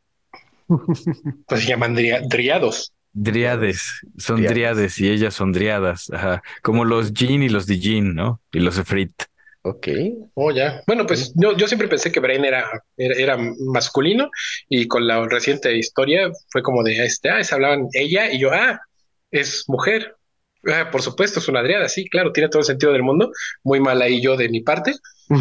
Pues 1.48 1.62
se 1.62 1.68
llaman 1.68 1.96
driados. 1.96 2.94
Driades, 3.12 4.02
son 4.18 4.44
driades. 4.44 5.00
y 5.00 5.10
ellas 5.10 5.34
son 5.34 5.52
driadas, 5.52 6.12
ajá. 6.14 6.44
Como 6.62 6.86
los 6.86 7.12
Jean 7.12 7.42
y 7.42 7.50
los 7.50 7.66
Dijin, 7.66 8.14
¿no? 8.14 8.40
Y 8.52 8.60
los 8.60 8.78
Efrit. 8.78 9.24
Ok. 9.64 9.88
Oh, 10.36 10.52
ya. 10.52 10.84
Bueno, 10.86 11.06
pues 11.06 11.34
yo, 11.36 11.58
yo 11.58 11.68
siempre 11.68 11.88
pensé 11.88 12.12
que 12.12 12.20
Brain 12.20 12.46
era, 12.46 12.70
era, 12.98 13.38
masculino 13.38 14.30
y 14.70 14.88
con 14.88 15.08
la 15.08 15.26
reciente 15.28 15.76
historia 15.76 16.30
fue 16.50 16.62
como 16.62 16.84
de 16.84 17.04
este, 17.04 17.30
ah, 17.30 17.44
se 17.44 17.56
hablaban 17.56 17.88
ella 17.94 18.32
y 18.32 18.40
yo, 18.40 18.52
ah, 18.54 18.80
es 19.32 19.66
mujer. 19.68 20.16
Ah, 20.66 20.90
por 20.92 21.02
supuesto, 21.02 21.40
es 21.40 21.48
una 21.48 21.62
Adriana, 21.62 21.88
sí, 21.88 22.10
claro, 22.10 22.32
tiene 22.32 22.50
todo 22.50 22.60
el 22.60 22.66
sentido 22.66 22.92
del 22.92 23.04
mundo. 23.04 23.32
Muy 23.64 23.80
mal 23.80 24.02
ahí 24.02 24.22
yo 24.22 24.36
de 24.36 24.50
mi 24.50 24.62
parte, 24.62 24.94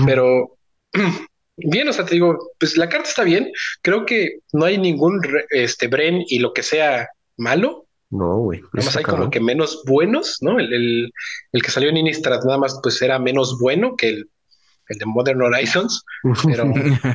pero 0.07 0.57
bien, 1.57 1.89
o 1.89 1.93
sea, 1.93 2.05
te 2.05 2.15
digo, 2.15 2.39
pues 2.59 2.77
la 2.77 2.89
carta 2.89 3.09
está 3.09 3.25
bien. 3.25 3.51
Creo 3.83 4.07
que 4.07 4.39
no 4.53 4.65
hay 4.65 4.79
ningún 4.79 5.21
este 5.51 5.89
Bren 5.89 6.25
y 6.29 6.39
lo 6.39 6.53
que 6.53 6.63
sea 6.63 7.09
malo. 7.37 7.87
No, 8.11 8.39
güey. 8.39 8.61
Nada 8.73 8.87
más 8.87 8.97
hay 8.97 9.05
como 9.05 9.31
que 9.31 9.41
menos 9.41 9.83
buenos, 9.87 10.39
¿no? 10.41 10.59
El, 10.59 11.13
el, 11.53 11.63
que 11.63 11.71
salió 11.71 11.91
en 11.91 11.99
Innistrad 11.99 12.43
nada 12.45 12.59
más 12.59 12.81
pues 12.83 13.03
era 13.03 13.19
menos 13.19 13.59
bueno 13.61 13.97
que 13.97 14.09
el, 14.09 14.31
el 14.89 14.99
de 14.99 15.07
Modern 15.07 15.43
Horizons, 15.43 16.05
pero 16.47 16.65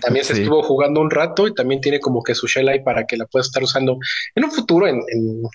también 0.01 0.26
se 0.26 0.34
estuvo 0.34 0.63
jugando 0.63 1.01
un 1.01 1.11
rato 1.11 1.47
y 1.47 1.53
también 1.53 1.82
tiene 1.82 1.99
como 1.99 2.24
que 2.24 2.36
su 2.36 2.47
shell 2.47 2.69
ahí 2.69 2.82
para 2.84 3.05
que 3.05 3.17
la 3.17 3.26
puedas 3.26 3.47
estar 3.47 3.63
usando 3.63 3.97
en 4.36 4.45
un 4.45 4.51
futuro 4.51 4.88
en, 4.88 5.01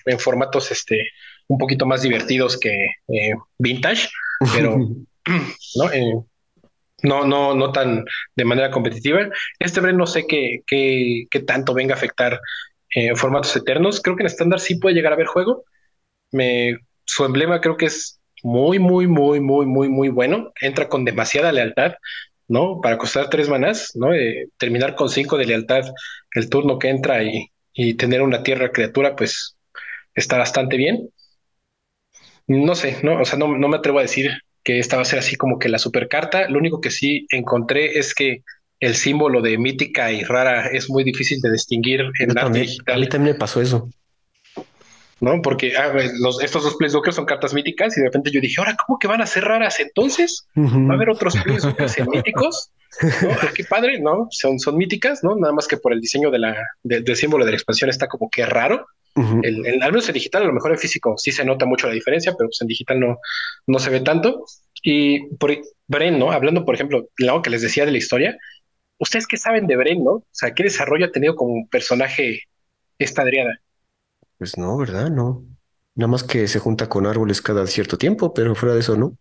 en, 0.05 0.19
formatos 0.19 0.71
este 0.71 1.07
un 1.47 1.57
poquito 1.57 1.85
más 1.85 2.01
divertidos 2.01 2.59
que 2.59 2.85
eh, 3.07 3.33
vintage, 3.57 4.09
pero 4.53 4.77
no, 5.75 5.91
eh, 5.91 6.13
no, 7.03 7.25
no, 7.25 7.55
no 7.55 7.71
tan 7.71 8.05
de 8.35 8.45
manera 8.45 8.69
competitiva. 8.71 9.29
Este 9.57 9.79
Bren 9.79 9.97
no 9.97 10.05
sé 10.05 10.27
qué, 10.27 10.59
qué, 10.67 11.25
qué 11.31 11.39
tanto 11.39 11.73
venga 11.73 11.95
a 11.95 11.97
afectar 11.97 12.39
eh, 12.93 13.15
formatos 13.15 13.55
eternos. 13.55 14.01
Creo 14.01 14.15
que 14.15 14.23
en 14.23 14.27
estándar 14.27 14.59
sí 14.59 14.75
puede 14.75 14.95
llegar 14.95 15.11
a 15.13 15.15
haber 15.15 15.27
juego. 15.27 15.63
Me, 16.31 16.77
su 17.05 17.25
emblema 17.25 17.61
creo 17.61 17.77
que 17.77 17.85
es 17.85 18.18
muy, 18.43 18.79
muy, 18.79 19.07
muy, 19.07 19.39
muy, 19.39 19.65
muy, 19.65 19.89
muy 19.89 20.09
bueno. 20.09 20.51
Entra 20.61 20.89
con 20.89 21.05
demasiada 21.05 21.51
lealtad, 21.51 21.93
¿no? 22.47 22.81
Para 22.81 22.97
costar 22.97 23.29
tres 23.29 23.49
manás, 23.49 23.91
¿no? 23.95 24.13
Eh, 24.13 24.47
terminar 24.57 24.95
con 24.95 25.09
cinco 25.09 25.37
de 25.37 25.45
lealtad 25.45 25.83
el 26.33 26.49
turno 26.49 26.79
que 26.79 26.89
entra 26.89 27.23
y, 27.23 27.47
y 27.73 27.95
tener 27.95 28.21
una 28.21 28.43
tierra 28.43 28.71
criatura, 28.71 29.15
pues 29.15 29.55
está 30.15 30.37
bastante 30.37 30.77
bien. 30.77 31.09
No 32.47 32.75
sé, 32.75 32.97
¿no? 33.03 33.21
O 33.21 33.25
sea, 33.25 33.37
no, 33.37 33.57
no 33.57 33.67
me 33.67 33.77
atrevo 33.77 33.99
a 33.99 34.03
decir 34.03 34.31
que 34.63 34.79
esta 34.79 34.95
va 34.95 35.03
a 35.03 35.05
ser 35.05 35.19
así 35.19 35.35
como 35.35 35.59
que 35.59 35.69
la 35.69 35.79
super 35.79 36.07
carta. 36.07 36.49
Lo 36.49 36.59
único 36.59 36.81
que 36.81 36.91
sí 36.91 37.27
encontré 37.31 37.99
es 37.99 38.13
que 38.13 38.43
el 38.79 38.95
símbolo 38.95 39.41
de 39.41 39.57
mítica 39.57 40.11
y 40.11 40.23
rara 40.23 40.67
es 40.67 40.89
muy 40.89 41.03
difícil 41.03 41.39
de 41.41 41.51
distinguir 41.51 42.01
en 42.19 42.37
arte 42.37 42.59
digital. 42.59 42.95
A 42.95 42.99
mí 42.99 43.07
también 43.07 43.35
me 43.35 43.39
pasó 43.39 43.61
eso. 43.61 43.89
¿No? 45.21 45.41
Porque 45.41 45.75
ah, 45.75 45.93
los, 46.19 46.41
estos 46.41 46.63
dos 46.63 46.75
Planeswalkers 46.75 47.15
son 47.15 47.25
cartas 47.25 47.53
míticas 47.53 47.97
y 47.97 48.01
de 48.01 48.07
repente 48.07 48.31
yo 48.31 48.41
dije, 48.41 48.55
ahora, 48.59 48.75
¿cómo 48.85 48.99
que 48.99 49.07
van 49.07 49.21
a 49.21 49.25
ser 49.25 49.43
raras 49.43 49.79
entonces? 49.79 50.47
¿Va 50.55 50.93
a 50.93 50.95
haber 50.95 51.09
otros 51.09 51.35
Planeswalkers 51.43 52.07
míticos? 52.07 52.71
Ah, 53.03 53.49
qué 53.53 53.63
padre, 53.63 53.99
¿no? 53.99 54.27
Son, 54.31 54.59
son 54.59 54.75
míticas, 54.77 55.23
¿no? 55.23 55.35
Nada 55.35 55.53
más 55.53 55.67
que 55.67 55.77
por 55.77 55.93
el 55.93 56.01
diseño 56.01 56.31
de 56.31 56.39
la, 56.39 56.55
del 56.83 57.15
símbolo 57.15 57.45
de 57.45 57.51
la 57.51 57.57
expansión 57.57 57.89
está 57.89 58.07
como 58.07 58.29
que 58.29 58.45
raro. 58.45 58.87
el, 59.15 59.81
al 59.81 59.91
menos 59.91 60.07
en 60.07 60.13
digital, 60.13 60.43
a 60.43 60.47
lo 60.47 60.53
mejor 60.53 60.71
en 60.71 60.77
físico 60.77 61.15
sí 61.17 61.31
se 61.31 61.43
nota 61.45 61.65
mucho 61.65 61.87
la 61.87 61.93
diferencia, 61.93 62.33
pero 62.37 62.47
pues 62.49 62.61
en 62.61 62.67
digital 62.67 62.99
no, 62.99 63.19
no 63.67 63.79
se 63.79 63.89
ve 63.89 63.99
tanto. 64.01 64.45
Y 64.81 65.27
por 65.35 65.55
Bren, 65.87 66.19
¿no? 66.19 66.31
Hablando, 66.31 66.65
por 66.65 66.75
ejemplo, 66.75 67.09
lo 67.17 67.41
que 67.41 67.49
les 67.49 67.61
decía 67.61 67.85
de 67.85 67.91
la 67.91 67.97
historia, 67.97 68.37
¿ustedes 68.97 69.27
qué 69.27 69.37
saben 69.37 69.67
de 69.67 69.75
Bren, 69.75 70.03
no? 70.03 70.11
O 70.11 70.27
sea, 70.31 70.53
¿qué 70.53 70.63
desarrollo 70.63 71.05
ha 71.05 71.11
tenido 71.11 71.35
como 71.35 71.67
personaje 71.69 72.43
esta 72.97 73.23
Adriana? 73.23 73.59
Pues 74.39 74.57
no, 74.57 74.77
¿verdad? 74.77 75.11
No. 75.11 75.45
Nada 75.95 76.07
más 76.07 76.23
que 76.23 76.47
se 76.47 76.59
junta 76.59 76.87
con 76.87 77.05
árboles 77.05 77.41
cada 77.41 77.67
cierto 77.67 77.97
tiempo, 77.97 78.33
pero 78.33 78.55
fuera 78.55 78.73
de 78.73 78.79
eso, 78.79 78.95
¿no? 78.95 79.17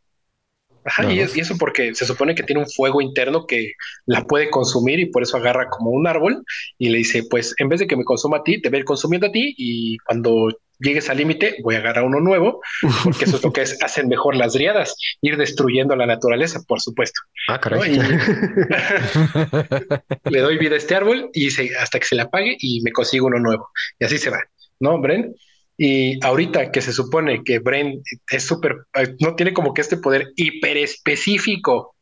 Ajá, 0.84 1.12
y, 1.12 1.20
eso 1.20 1.58
porque 1.58 1.94
se 1.94 2.06
supone 2.06 2.34
que 2.34 2.44
tiene 2.44 2.62
un 2.62 2.70
fuego 2.70 3.02
interno 3.02 3.46
que 3.46 3.72
la 4.06 4.24
puede 4.24 4.48
consumir 4.48 5.00
y 5.00 5.06
por 5.06 5.22
eso 5.22 5.36
agarra 5.36 5.68
como 5.68 5.90
un 5.90 6.06
árbol 6.06 6.42
y 6.78 6.88
le 6.88 6.98
dice, 6.98 7.24
pues 7.28 7.54
en 7.58 7.68
vez 7.68 7.80
de 7.80 7.86
que 7.86 7.96
me 7.96 8.04
consuma 8.04 8.38
a 8.38 8.42
ti, 8.42 8.62
te 8.62 8.70
ve 8.70 8.84
consumiendo 8.84 9.26
a 9.26 9.32
ti 9.32 9.54
y 9.58 9.98
cuando 9.98 10.48
llegues 10.78 11.10
al 11.10 11.18
límite, 11.18 11.56
voy 11.62 11.74
a 11.74 11.78
agarrar 11.78 12.04
uno 12.04 12.20
nuevo, 12.20 12.60
porque 13.04 13.24
eso 13.24 13.36
es 13.36 13.42
lo 13.42 13.52
que 13.52 13.62
hacen 13.82 14.08
mejor 14.08 14.36
las 14.36 14.52
driadas, 14.52 14.94
ir 15.20 15.36
destruyendo 15.36 15.96
la 15.96 16.06
naturaleza, 16.06 16.60
por 16.66 16.80
supuesto. 16.80 17.20
Ah, 17.48 17.60
caray. 17.60 17.98
le 20.30 20.40
doy 20.40 20.58
vida 20.58 20.76
a 20.76 20.78
este 20.78 20.94
árbol 20.94 21.28
y 21.34 21.48
hasta 21.74 21.98
que 21.98 22.06
se 22.06 22.14
le 22.14 22.22
apague 22.22 22.56
y 22.60 22.80
me 22.82 22.92
consigo 22.92 23.26
uno 23.26 23.40
nuevo. 23.40 23.68
Y 23.98 24.04
así 24.04 24.16
se 24.16 24.30
va, 24.30 24.38
¿no, 24.80 25.00
Bren? 25.00 25.34
Y 25.76 26.24
ahorita 26.24 26.72
que 26.72 26.80
se 26.80 26.92
supone 26.92 27.44
que 27.44 27.60
Bren 27.60 28.02
es 28.30 28.42
súper, 28.42 28.76
eh, 28.94 29.14
no 29.20 29.36
tiene 29.36 29.52
como 29.52 29.72
que 29.72 29.80
este 29.80 29.96
poder 29.96 30.32
hiper 30.36 30.76
específico 30.76 31.94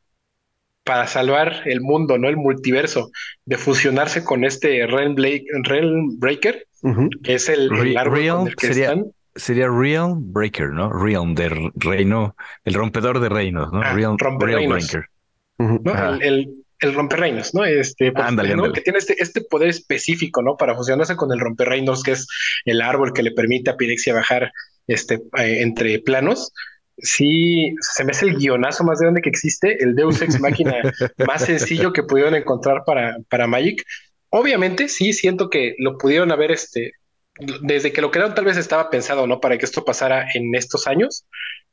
para 0.83 1.07
salvar 1.07 1.63
el 1.67 1.81
mundo, 1.81 2.17
¿no? 2.17 2.29
El 2.29 2.37
multiverso, 2.37 3.11
de 3.45 3.59
fusionarse 3.59 4.25
con 4.25 4.45
este 4.45 4.87
Realm, 4.87 5.17
Breaker, 6.19 6.67
que 7.23 7.35
es 7.35 7.49
el, 7.49 7.97
árbol 7.97 8.55
que 8.57 8.69
sería, 8.69 8.95
Sería 9.35 9.69
Realm 9.69 10.33
Breaker, 10.33 10.71
¿no? 10.71 10.91
Realm 10.91 11.35
de 11.35 11.71
reino, 11.75 12.35
el 12.65 12.75
rompedor 12.75 13.21
de 13.21 13.29
reinos, 13.29 13.71
¿no? 13.73 13.83
Ah, 13.83 13.93
Realm, 13.93 14.17
Breaker. 14.39 15.05
el, 15.59 16.23
el, 16.23 16.66
romperreinos, 16.81 17.55
¿no? 17.55 17.65
Este, 17.65 18.13
pues, 18.13 18.27
que 18.73 18.81
tiene 18.81 18.99
este, 18.99 19.17
este 19.19 19.41
poder 19.41 19.69
específico, 19.69 20.43
¿no? 20.43 20.57
Para 20.57 20.75
fusionarse 20.75 21.17
con 21.17 21.33
el 21.33 21.41
romperreinos, 21.41 22.03
que 22.03 22.13
es 22.13 22.27
el 22.65 22.83
árbol 22.83 23.13
que 23.13 23.23
le 23.23 23.33
permite 23.33 23.71
a 23.71 23.77
Pirexia 23.77 24.15
bajar 24.15 24.53
este, 24.87 25.15
eh, 25.39 25.63
entre 25.63 25.99
planos 26.01 26.53
sí, 26.99 27.75
se 27.81 28.05
me 28.05 28.13
hace 28.13 28.27
el 28.27 28.37
guionazo 28.37 28.85
más 28.85 29.01
grande 29.01 29.21
que 29.21 29.29
existe, 29.29 29.83
el 29.83 29.95
Deus 29.95 30.21
Ex 30.23 30.41
Máquina 30.41 30.75
más 31.27 31.45
sencillo 31.45 31.93
que 31.93 32.03
pudieron 32.03 32.35
encontrar 32.35 32.85
para, 32.85 33.17
para 33.29 33.47
Magic. 33.47 33.83
Obviamente, 34.31 34.89
sí, 34.89 35.13
siento 35.13 35.51
que 35.51 35.75
lo 35.79 35.99
pudieron 35.99 36.33
haber, 36.33 36.51
este, 36.51 36.93
desde 37.63 37.93
que 37.93 38.01
lo 38.01 38.11
crearon 38.11 38.35
tal 38.35 38.45
vez 38.45 38.57
estaba 38.57 38.91
pensado, 38.91 39.27
¿no? 39.27 39.41
Para 39.41 39.59
que 39.59 39.65
esto 39.65 39.85
pasara 39.85 40.27
en 40.35 40.55
estos 40.55 40.87
años, 40.87 41.27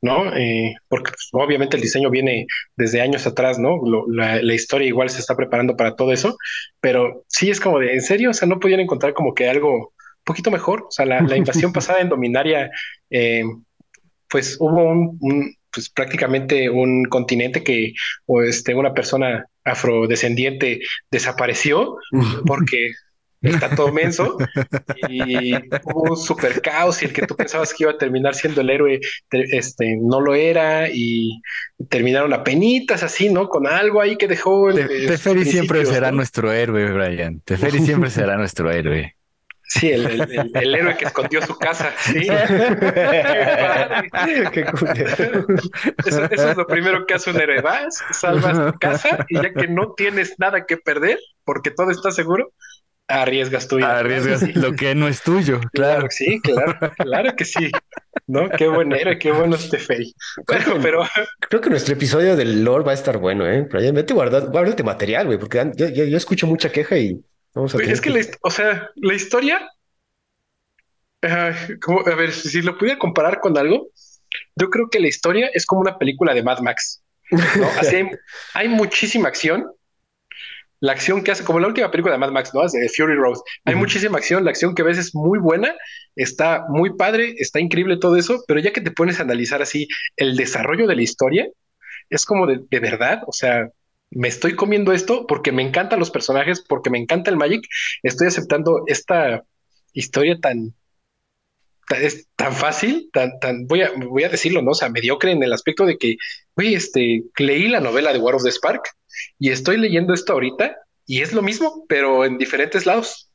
¿no? 0.04 0.36
Eh, 0.36 0.76
porque 0.88 1.12
pues, 1.12 1.28
obviamente 1.32 1.76
el 1.76 1.82
diseño 1.82 2.10
viene 2.10 2.46
desde 2.76 3.00
años 3.00 3.26
atrás, 3.26 3.58
¿no? 3.58 3.80
la, 4.06 4.54
historia 4.54 4.86
igual 4.86 5.08
se 5.08 5.18
está 5.18 5.34
preparando 5.34 5.76
para 5.76 5.96
todo 5.96 6.12
eso, 6.12 6.36
pero 6.80 7.24
sí 7.28 7.50
es 7.50 7.58
como 7.58 7.78
de, 7.78 7.94
¿en 7.94 8.02
serio? 8.02 8.30
O 8.30 8.34
sea, 8.34 8.46
no 8.46 8.60
podían 8.60 8.80
encontrar 8.80 9.14
como 9.14 9.32
que 9.34 9.48
algo 9.48 9.72
un 9.72 10.24
poquito 10.24 10.50
mejor. 10.50 10.82
O 10.82 10.90
sea, 10.90 11.06
la, 11.06 11.22
la 11.22 11.38
invasión 11.38 11.72
pasada 11.72 12.00
en 12.00 12.10
Dominaria 12.10 12.70
eh, 13.08 13.44
pues 14.28 14.56
hubo 14.60 14.84
un, 14.84 15.56
pues 15.72 15.88
prácticamente 15.88 16.68
un 16.68 17.04
continente 17.04 17.64
que 17.64 17.94
o 18.26 18.42
este, 18.42 18.74
una 18.74 18.92
persona 18.92 19.46
afrodescendiente 19.64 20.80
desapareció 21.10 21.96
porque 22.46 22.92
está 23.50 23.74
todo 23.74 23.92
menso 23.92 24.36
y 25.08 25.54
hubo 25.84 26.10
un 26.10 26.16
super 26.16 26.60
caos 26.60 27.02
y 27.02 27.06
el 27.06 27.12
que 27.12 27.26
tú 27.26 27.36
pensabas 27.36 27.72
que 27.72 27.84
iba 27.84 27.92
a 27.92 27.98
terminar 27.98 28.34
siendo 28.34 28.60
el 28.60 28.70
héroe 28.70 29.00
este 29.30 29.96
no 30.00 30.20
lo 30.20 30.34
era 30.34 30.88
y 30.88 31.40
terminaron 31.88 32.32
a 32.32 32.44
penitas 32.44 33.02
así 33.02 33.28
no 33.28 33.48
con 33.48 33.66
algo 33.66 34.00
ahí 34.00 34.16
que 34.16 34.28
dejó 34.28 34.70
el, 34.70 35.06
Teferi 35.06 35.44
siempre 35.44 35.84
será 35.86 36.12
nuestro 36.12 36.52
héroe 36.52 36.90
Brian 36.90 37.40
Teferi 37.44 37.80
siempre 37.80 38.10
será 38.10 38.36
nuestro 38.38 38.70
héroe 38.70 39.14
Sí, 39.66 39.90
el, 39.90 40.50
el, 40.54 40.74
héroe 40.74 40.96
que 40.96 41.06
escondió 41.06 41.40
su 41.42 41.56
casa. 41.56 41.90
Sí. 41.98 42.12
Qué 44.52 44.66
eso, 46.06 46.24
eso, 46.24 46.50
es 46.50 46.56
lo 46.56 46.66
primero 46.66 47.06
que 47.06 47.14
hace 47.14 47.30
un 47.30 47.40
héroe. 47.40 47.62
Vas, 47.62 48.04
salvas 48.12 48.72
tu 48.72 48.78
casa 48.78 49.24
y 49.28 49.36
ya 49.36 49.52
que 49.54 49.66
no 49.66 49.94
tienes 49.94 50.38
nada 50.38 50.66
que 50.66 50.76
perder 50.76 51.18
porque 51.44 51.70
todo 51.70 51.90
está 51.90 52.10
seguro, 52.10 52.52
arriesgas 53.08 53.68
tuyo. 53.68 53.86
Arriesgas 53.86 54.54
lo 54.56 54.72
que 54.72 54.94
no 54.94 55.08
es 55.08 55.22
tuyo. 55.22 55.60
Claro. 55.72 56.06
sí, 56.10 56.40
claro, 56.40 56.78
claro 56.96 57.36
que 57.36 57.44
sí. 57.44 57.70
¿No? 58.26 58.48
Qué 58.48 58.68
buen 58.68 58.92
héroe, 58.92 59.18
qué 59.18 59.32
bueno 59.32 59.56
este 59.56 59.78
Fey. 59.78 60.14
Bueno, 60.46 60.76
pero. 60.82 61.04
Creo 61.40 61.60
que 61.60 61.70
nuestro 61.70 61.94
episodio 61.94 62.36
del 62.36 62.64
lore 62.64 62.84
va 62.84 62.92
a 62.92 62.94
estar 62.94 63.18
bueno, 63.18 63.46
¿eh? 63.46 63.66
Pero 63.70 63.92
vete 63.92 64.14
guardate 64.14 64.82
material, 64.82 65.26
güey, 65.26 65.38
porque 65.38 65.72
yo, 65.76 65.88
yo 65.88 66.16
escucho 66.16 66.46
mucha 66.46 66.70
queja 66.70 66.96
y 66.96 67.20
es 67.54 68.00
que, 68.00 68.10
la, 68.10 68.20
o 68.42 68.50
sea, 68.50 68.90
la 68.96 69.14
historia, 69.14 69.70
como, 71.80 72.00
a 72.00 72.14
ver, 72.16 72.32
si 72.32 72.62
lo 72.62 72.76
pudiera 72.76 72.98
comparar 72.98 73.40
con 73.40 73.56
algo, 73.56 73.90
yo 74.56 74.70
creo 74.70 74.88
que 74.90 74.98
la 74.98 75.06
historia 75.06 75.50
es 75.54 75.64
como 75.64 75.80
una 75.80 75.96
película 75.96 76.34
de 76.34 76.42
Mad 76.42 76.58
Max. 76.60 77.02
hay, 78.54 78.68
muchísima 78.68 79.28
acción. 79.28 79.70
La 80.84 80.92
acción 80.92 81.24
que 81.24 81.30
hace, 81.30 81.44
como 81.44 81.60
la 81.60 81.68
última 81.68 81.90
película 81.90 82.12
de 82.12 82.18
Mad 82.18 82.30
Max, 82.30 82.50
¿no? 82.52 82.60
de 82.60 82.90
Fury 82.90 83.14
Road. 83.14 83.38
Hay 83.64 83.74
muchísima 83.74 84.18
acción. 84.18 84.44
La 84.44 84.50
acción 84.50 84.74
que 84.74 84.82
ves 84.82 84.98
es 84.98 85.14
muy 85.14 85.38
buena, 85.38 85.74
está 86.14 86.66
muy 86.68 86.94
padre, 86.94 87.36
está 87.38 87.58
increíble 87.58 87.96
todo 87.96 88.18
eso, 88.18 88.44
pero 88.46 88.60
ya 88.60 88.70
que 88.70 88.82
te 88.82 88.90
pones 88.90 89.18
a 89.18 89.22
analizar 89.22 89.62
así 89.62 89.88
el 90.16 90.36
desarrollo 90.36 90.86
de 90.86 90.94
la 90.94 91.00
historia, 91.00 91.48
es 92.10 92.26
como 92.26 92.46
de, 92.46 92.60
de 92.68 92.80
verdad, 92.80 93.22
o 93.26 93.32
sea, 93.32 93.66
me 94.10 94.28
estoy 94.28 94.56
comiendo 94.56 94.92
esto 94.92 95.26
porque 95.26 95.52
me 95.52 95.62
encantan 95.62 96.00
los 96.00 96.10
personajes, 96.10 96.62
porque 96.68 96.90
me 96.90 96.98
encanta 96.98 97.30
el 97.30 97.38
Magic, 97.38 97.66
estoy 98.02 98.26
aceptando 98.26 98.82
esta 98.86 99.42
historia 99.94 100.38
tan, 100.38 100.74
es 102.00 102.28
tan 102.36 102.52
fácil, 102.52 103.10
tan, 103.12 103.38
tan, 103.40 103.66
voy 103.66 103.82
a, 103.82 103.90
voy 103.96 104.24
a 104.24 104.28
decirlo, 104.28 104.62
¿no? 104.62 104.72
O 104.72 104.74
sea, 104.74 104.88
mediocre 104.88 105.32
en 105.32 105.42
el 105.42 105.52
aspecto 105.52 105.86
de 105.86 105.98
que, 105.98 106.16
oye, 106.54 106.74
este, 106.74 107.24
leí 107.38 107.68
la 107.68 107.80
novela 107.80 108.12
de 108.12 108.18
War 108.18 108.34
of 108.34 108.42
the 108.42 108.50
Spark 108.50 108.82
y 109.38 109.50
estoy 109.50 109.76
leyendo 109.76 110.14
esto 110.14 110.32
ahorita 110.32 110.76
y 111.06 111.20
es 111.20 111.32
lo 111.32 111.42
mismo, 111.42 111.84
pero 111.88 112.24
en 112.24 112.38
diferentes 112.38 112.86
lados. 112.86 113.30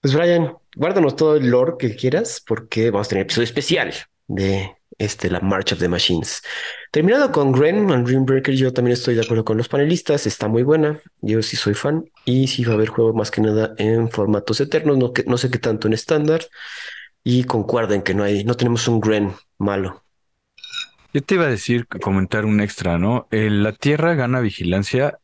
Pues 0.00 0.14
Brian, 0.14 0.56
guárdanos 0.74 1.14
todo 1.14 1.36
el 1.36 1.48
lore 1.48 1.74
que 1.78 1.94
quieras 1.94 2.42
porque 2.44 2.90
vamos 2.90 3.06
a 3.06 3.10
tener 3.10 3.22
episodio 3.22 3.44
especial 3.44 3.94
de 4.26 4.74
este, 4.98 5.30
la 5.30 5.40
March 5.40 5.72
of 5.72 5.78
the 5.78 5.88
Machines. 5.88 6.42
Terminado 6.90 7.32
con 7.32 7.52
Gren 7.52 7.86
Dreambreaker, 8.04 8.54
yo 8.54 8.72
también 8.72 8.92
estoy 8.92 9.14
de 9.14 9.22
acuerdo 9.22 9.44
con 9.44 9.56
los 9.56 9.68
panelistas, 9.68 10.26
está 10.26 10.48
muy 10.48 10.62
buena, 10.62 11.00
yo 11.20 11.42
sí 11.42 11.56
soy 11.56 11.74
fan 11.74 12.04
y 12.24 12.48
sí 12.48 12.64
va 12.64 12.72
a 12.72 12.74
haber 12.74 12.88
juego 12.88 13.12
más 13.12 13.30
que 13.30 13.40
nada 13.40 13.74
en 13.78 14.10
formatos 14.10 14.60
eternos, 14.60 14.98
no, 14.98 15.12
que, 15.12 15.24
no 15.24 15.38
sé 15.38 15.50
qué 15.50 15.58
tanto 15.58 15.86
en 15.86 15.94
estándar 15.94 16.42
y 17.24 17.44
concuerden 17.44 18.02
que 18.02 18.14
no 18.14 18.24
hay, 18.24 18.44
no 18.44 18.54
tenemos 18.54 18.88
un 18.88 19.00
Gren 19.00 19.32
malo. 19.58 20.02
Yo 21.14 21.22
te 21.22 21.34
iba 21.34 21.44
a 21.44 21.48
decir, 21.48 21.86
comentar 21.86 22.46
un 22.46 22.60
extra, 22.60 22.98
¿no? 22.98 23.28
la 23.30 23.72
Tierra 23.72 24.14
gana 24.14 24.40
vigilancia 24.40 25.18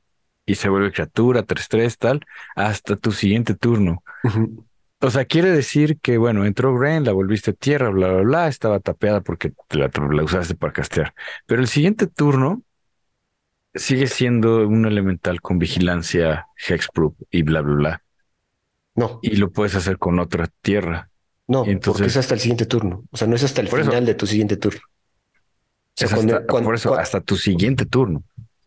y 0.44 0.54
se 0.54 0.68
vuelve 0.68 0.92
criatura, 0.92 1.46
3-3, 1.46 1.96
tal, 1.98 2.20
hasta 2.56 2.96
tu 2.96 3.12
siguiente 3.12 3.54
turno. 3.54 4.02
O 5.00 5.10
sea, 5.10 5.24
quiere 5.24 5.52
decir 5.52 6.00
que, 6.00 6.18
bueno, 6.18 6.44
entró 6.44 6.76
Gren, 6.76 7.04
la 7.04 7.12
volviste 7.12 7.52
a 7.52 7.54
tierra, 7.54 7.90
bla, 7.90 8.08
bla, 8.08 8.22
bla, 8.22 8.48
estaba 8.48 8.80
tapeada 8.80 9.20
porque 9.20 9.52
la, 9.70 9.90
usaste 10.24 10.56
para 10.56 10.72
castear. 10.72 11.14
Pero 11.46 11.60
el 11.60 11.68
siguiente 11.68 12.08
turno 12.08 12.62
sigue 13.74 14.08
siendo 14.08 14.66
un 14.66 14.86
elemental 14.86 15.40
con 15.40 15.58
vigilancia, 15.60 16.48
hexproof 16.66 17.14
y 17.30 17.42
bla, 17.42 17.60
bla, 17.60 17.74
bla. 17.74 18.02
No. 18.96 19.20
Y 19.22 19.36
lo 19.36 19.50
puedes 19.52 19.76
hacer 19.76 19.98
con 19.98 20.18
otra 20.18 20.48
tierra. 20.62 21.08
No, 21.46 21.64
entonces, 21.64 22.00
porque 22.00 22.06
es 22.08 22.16
hasta 22.16 22.34
el 22.34 22.40
siguiente 22.40 22.66
turno. 22.66 23.04
O 23.12 23.16
sea, 23.16 23.28
no 23.28 23.36
es 23.36 23.44
hasta 23.44 23.60
el 23.60 23.68
final 23.68 24.04
de 24.04 24.14
tu 24.14 24.26
siguiente 24.26 24.56
turno. 24.56 24.80
por 26.48 26.74
eso, 26.74 26.94
hasta 26.94 27.20
tu 27.20 27.36
siguiente 27.36 27.86
turno. 27.86 28.24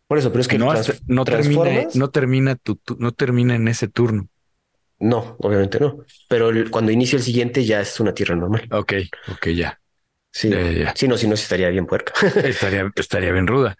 Por 0.08 0.18
eso, 0.18 0.30
pero 0.30 0.40
es 0.40 0.48
que 0.48 0.58
no, 0.58 0.72
no 1.06 1.24
termina, 1.24 1.88
no 1.94 2.10
termina 2.10 2.56
tu, 2.56 2.80
no 2.98 3.12
termina 3.12 3.54
en 3.54 3.68
ese 3.68 3.88
turno. 3.88 4.28
No, 5.02 5.36
obviamente 5.40 5.80
no. 5.80 5.98
Pero 6.28 6.52
cuando 6.70 6.92
inicia 6.92 7.16
el 7.16 7.24
siguiente 7.24 7.64
ya 7.64 7.80
es 7.80 7.98
una 7.98 8.14
tierra 8.14 8.36
normal. 8.36 8.68
Ok, 8.70 8.92
ok, 9.32 9.48
ya. 9.48 9.80
Sí, 10.30 10.50
sí, 10.94 11.08
no, 11.08 11.18
si 11.18 11.26
no, 11.26 11.34
estaría 11.34 11.68
bien 11.70 11.86
puerca. 11.86 12.12
estaría, 12.44 12.90
estaría 12.94 13.32
bien 13.32 13.48
ruda. 13.48 13.76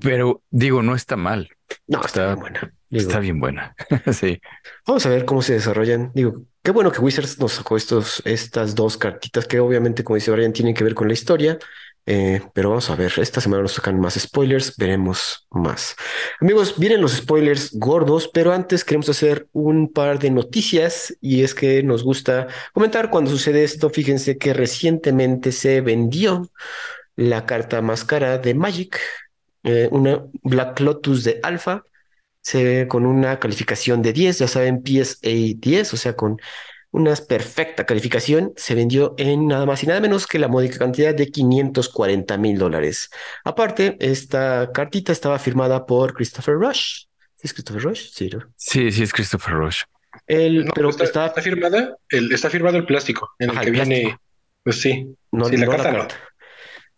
Pero 0.00 0.42
digo, 0.48 0.80
no 0.82 0.94
está 0.94 1.16
mal. 1.16 1.50
No, 1.88 2.02
está, 2.04 2.26
bien 2.26 2.38
buena. 2.38 2.74
está 2.88 3.18
bien 3.18 3.40
buena. 3.40 3.74
sí. 4.12 4.40
Vamos 4.86 5.04
a 5.06 5.08
ver 5.10 5.24
cómo 5.24 5.42
se 5.42 5.54
desarrollan. 5.54 6.12
Digo, 6.14 6.44
qué 6.62 6.70
bueno 6.70 6.92
que 6.92 7.00
Wizards 7.00 7.40
nos 7.40 7.52
sacó 7.54 7.76
estos, 7.76 8.22
estas 8.24 8.76
dos 8.76 8.96
cartitas 8.96 9.46
que 9.48 9.58
obviamente, 9.58 10.04
como 10.04 10.14
dice 10.14 10.30
Brian, 10.30 10.52
tienen 10.52 10.74
que 10.74 10.84
ver 10.84 10.94
con 10.94 11.08
la 11.08 11.14
historia. 11.14 11.58
Eh, 12.06 12.40
pero 12.54 12.70
vamos 12.70 12.90
a 12.90 12.96
ver, 12.96 13.12
esta 13.18 13.40
semana 13.40 13.62
nos 13.62 13.74
tocan 13.74 14.00
más 14.00 14.14
spoilers, 14.14 14.76
veremos 14.76 15.46
más. 15.50 15.94
Amigos, 16.40 16.78
vienen 16.78 17.00
los 17.00 17.12
spoilers 17.12 17.70
gordos, 17.72 18.28
pero 18.32 18.52
antes 18.52 18.84
queremos 18.84 19.08
hacer 19.08 19.48
un 19.52 19.92
par 19.92 20.18
de 20.18 20.30
noticias 20.30 21.16
y 21.20 21.42
es 21.42 21.54
que 21.54 21.82
nos 21.82 22.02
gusta 22.02 22.48
comentar 22.72 23.10
cuando 23.10 23.30
sucede 23.30 23.64
esto. 23.64 23.90
Fíjense 23.90 24.38
que 24.38 24.54
recientemente 24.54 25.52
se 25.52 25.80
vendió 25.82 26.50
la 27.16 27.46
carta 27.46 27.82
más 27.82 28.04
cara 28.04 28.38
de 28.38 28.54
Magic, 28.54 28.98
eh, 29.62 29.88
una 29.92 30.24
Black 30.42 30.80
Lotus 30.80 31.24
de 31.24 31.40
Alpha, 31.42 31.84
con 32.88 33.06
una 33.06 33.38
calificación 33.38 34.02
de 34.02 34.12
10, 34.12 34.38
ya 34.38 34.48
saben, 34.48 34.82
PSA 34.84 35.28
10, 35.56 35.94
o 35.94 35.96
sea, 35.96 36.16
con 36.16 36.38
una 36.92 37.14
perfecta 37.14 37.86
calificación, 37.86 38.52
se 38.56 38.74
vendió 38.74 39.14
en 39.16 39.46
nada 39.46 39.64
más 39.66 39.82
y 39.82 39.86
nada 39.86 40.00
menos 40.00 40.26
que 40.26 40.38
la 40.38 40.48
módica 40.48 40.78
cantidad 40.78 41.14
de 41.14 41.30
540 41.30 42.36
mil 42.36 42.58
dólares. 42.58 43.10
Aparte, 43.44 43.96
esta 44.00 44.70
cartita 44.72 45.12
estaba 45.12 45.38
firmada 45.38 45.86
por 45.86 46.14
Christopher 46.14 46.54
Rush. 46.54 47.04
¿Es 47.40 47.52
Christopher 47.52 47.82
Rush? 47.82 48.10
Sí, 48.10 48.30
sí, 48.56 48.90
sí, 48.90 49.02
es 49.02 49.12
Christopher 49.12 49.54
Rush. 49.54 49.82
El, 50.26 50.70
pero 50.74 50.90
está, 50.90 51.30
firmada, 51.40 51.96
el, 52.08 52.32
está 52.32 52.50
firmado 52.50 52.76
el 52.76 52.84
plástico 52.84 53.30
en 53.38 53.50
el 53.50 53.60
que 53.60 53.70
viene. 53.70 54.18
Pues 54.62 54.80
sí. 54.80 55.14
No, 55.30 55.46
sí, 55.46 55.56
la, 55.56 55.66
carta, 55.68 55.92
no. 55.92 56.08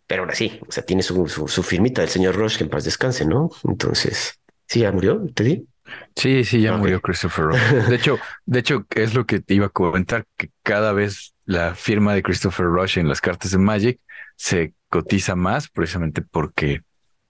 Pero 0.07 0.23
ahora 0.23 0.35
sí, 0.35 0.59
o 0.67 0.71
sea, 0.71 0.83
tiene 0.83 1.03
su, 1.03 1.27
su, 1.27 1.63
firmita 1.63 2.01
del 2.01 2.09
señor 2.09 2.35
Rush 2.35 2.57
que 2.57 2.63
en 2.63 2.69
paz 2.69 2.83
descanse, 2.83 3.25
¿no? 3.25 3.49
Entonces, 3.63 4.39
¿sí 4.67 4.81
ya 4.81 4.91
murió? 4.91 5.23
¿Te 5.33 5.43
di? 5.43 5.67
Sí, 6.15 6.43
sí, 6.43 6.61
ya 6.61 6.77
murió 6.77 7.01
Christopher 7.01 7.45
Rush. 7.45 7.59
De 7.89 7.95
hecho, 7.95 8.19
de 8.45 8.59
hecho, 8.59 8.85
es 8.95 9.13
lo 9.13 9.25
que 9.25 9.39
te 9.39 9.53
iba 9.53 9.67
a 9.67 9.69
comentar, 9.69 10.25
que 10.37 10.49
cada 10.63 10.93
vez 10.93 11.33
la 11.45 11.75
firma 11.75 12.13
de 12.13 12.23
Christopher 12.23 12.67
Rush 12.67 12.99
en 12.99 13.07
las 13.07 13.21
cartas 13.21 13.51
de 13.51 13.57
Magic 13.57 13.99
se 14.35 14.73
cotiza 14.89 15.35
más 15.35 15.69
precisamente 15.69 16.21
porque 16.21 16.81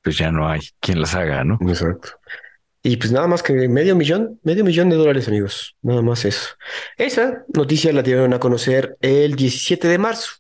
pues 0.02 0.18
ya 0.18 0.32
no 0.32 0.50
hay 0.50 0.62
quien 0.80 1.00
las 1.00 1.16
haga, 1.16 1.44
¿no? 1.44 1.58
Exacto. 1.62 2.10
Y 2.86 2.98
pues 2.98 3.14
nada 3.14 3.28
más 3.28 3.42
que 3.42 3.54
medio 3.70 3.96
millón, 3.96 4.40
medio 4.44 4.66
millón 4.66 4.90
de 4.90 4.98
dólares, 4.98 5.30
amigos. 5.30 5.78
Nada 5.82 6.02
más 6.02 6.26
eso. 6.26 6.50
Esa 6.98 7.46
noticia 7.54 7.94
la 7.94 8.02
dieron 8.02 8.34
a 8.34 8.40
conocer 8.40 8.98
el 9.00 9.36
17 9.36 9.88
de 9.88 9.98
marzo. 9.98 10.34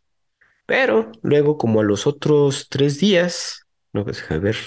Pero 0.66 1.12
luego, 1.22 1.58
como 1.58 1.80
a 1.80 1.84
los 1.84 2.06
otros 2.06 2.68
tres 2.70 3.00
días, 3.00 3.64
no, 3.94 4.04
pues 4.04 4.30
a 4.30 4.38
ver. 4.40 4.58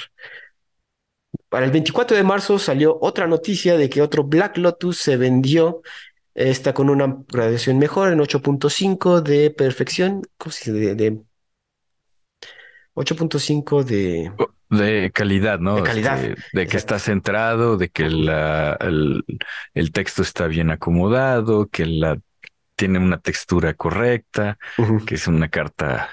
Para 1.56 1.64
el 1.64 1.72
24 1.72 2.18
de 2.18 2.22
marzo 2.22 2.58
salió 2.58 2.98
otra 3.00 3.26
noticia 3.26 3.78
de 3.78 3.88
que 3.88 4.02
otro 4.02 4.24
Black 4.24 4.58
Lotus 4.58 4.98
se 4.98 5.16
vendió. 5.16 5.80
Está 6.34 6.74
con 6.74 6.90
una 6.90 7.16
graduación 7.28 7.78
mejor 7.78 8.12
en 8.12 8.18
8.5 8.18 9.22
de 9.22 9.50
perfección. 9.52 10.20
¿Cómo 10.36 10.52
se 10.52 10.70
dice? 10.70 10.94
de 10.94 11.18
8.5 12.94 13.84
de... 13.84 14.32
De 14.68 15.10
calidad, 15.14 15.58
¿no? 15.58 15.76
De 15.76 15.82
calidad. 15.82 16.22
Este, 16.22 16.42
de 16.52 16.66
que 16.66 16.76
está 16.76 16.98
centrado, 16.98 17.78
de 17.78 17.88
que 17.88 18.10
la, 18.10 18.76
el, 19.72 19.92
texto 19.92 20.20
está 20.20 20.48
bien 20.48 20.70
acomodado, 20.70 21.68
que 21.68 21.86
la 21.86 22.18
tiene 22.74 22.98
una 22.98 23.16
textura 23.16 23.72
correcta, 23.72 24.58
que 25.06 25.14
es 25.14 25.26
una 25.26 25.48
carta 25.48 26.10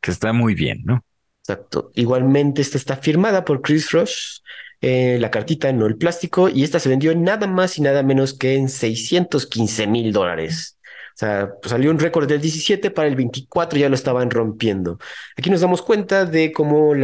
que 0.00 0.10
está 0.10 0.32
muy 0.32 0.56
bien, 0.56 0.82
¿no? 0.84 1.04
Exacto. 1.42 1.92
Igualmente, 1.94 2.62
esta 2.62 2.78
está 2.78 2.96
firmada 2.96 3.44
por 3.44 3.62
Chris 3.62 3.92
Rush, 3.92 4.38
eh, 4.82 5.16
la 5.20 5.30
cartita, 5.30 5.72
no 5.72 5.86
el 5.86 5.96
plástico, 5.96 6.48
y 6.48 6.64
esta 6.64 6.80
se 6.80 6.88
vendió 6.88 7.14
nada 7.14 7.46
más 7.46 7.78
y 7.78 7.82
nada 7.82 8.02
menos 8.02 8.34
que 8.34 8.56
en 8.56 8.68
615 8.68 9.86
mil 9.86 10.12
dólares. 10.12 10.78
O 11.14 11.18
sea, 11.18 11.50
pues 11.60 11.70
salió 11.70 11.90
un 11.90 11.98
récord 11.98 12.28
del 12.28 12.40
17 12.40 12.90
para 12.90 13.08
el 13.08 13.16
24, 13.16 13.78
ya 13.78 13.88
lo 13.88 13.94
estaban 13.94 14.30
rompiendo. 14.30 14.98
Aquí 15.36 15.50
nos 15.50 15.60
damos 15.60 15.82
cuenta 15.82 16.24
de 16.24 16.52
cómo 16.52 16.94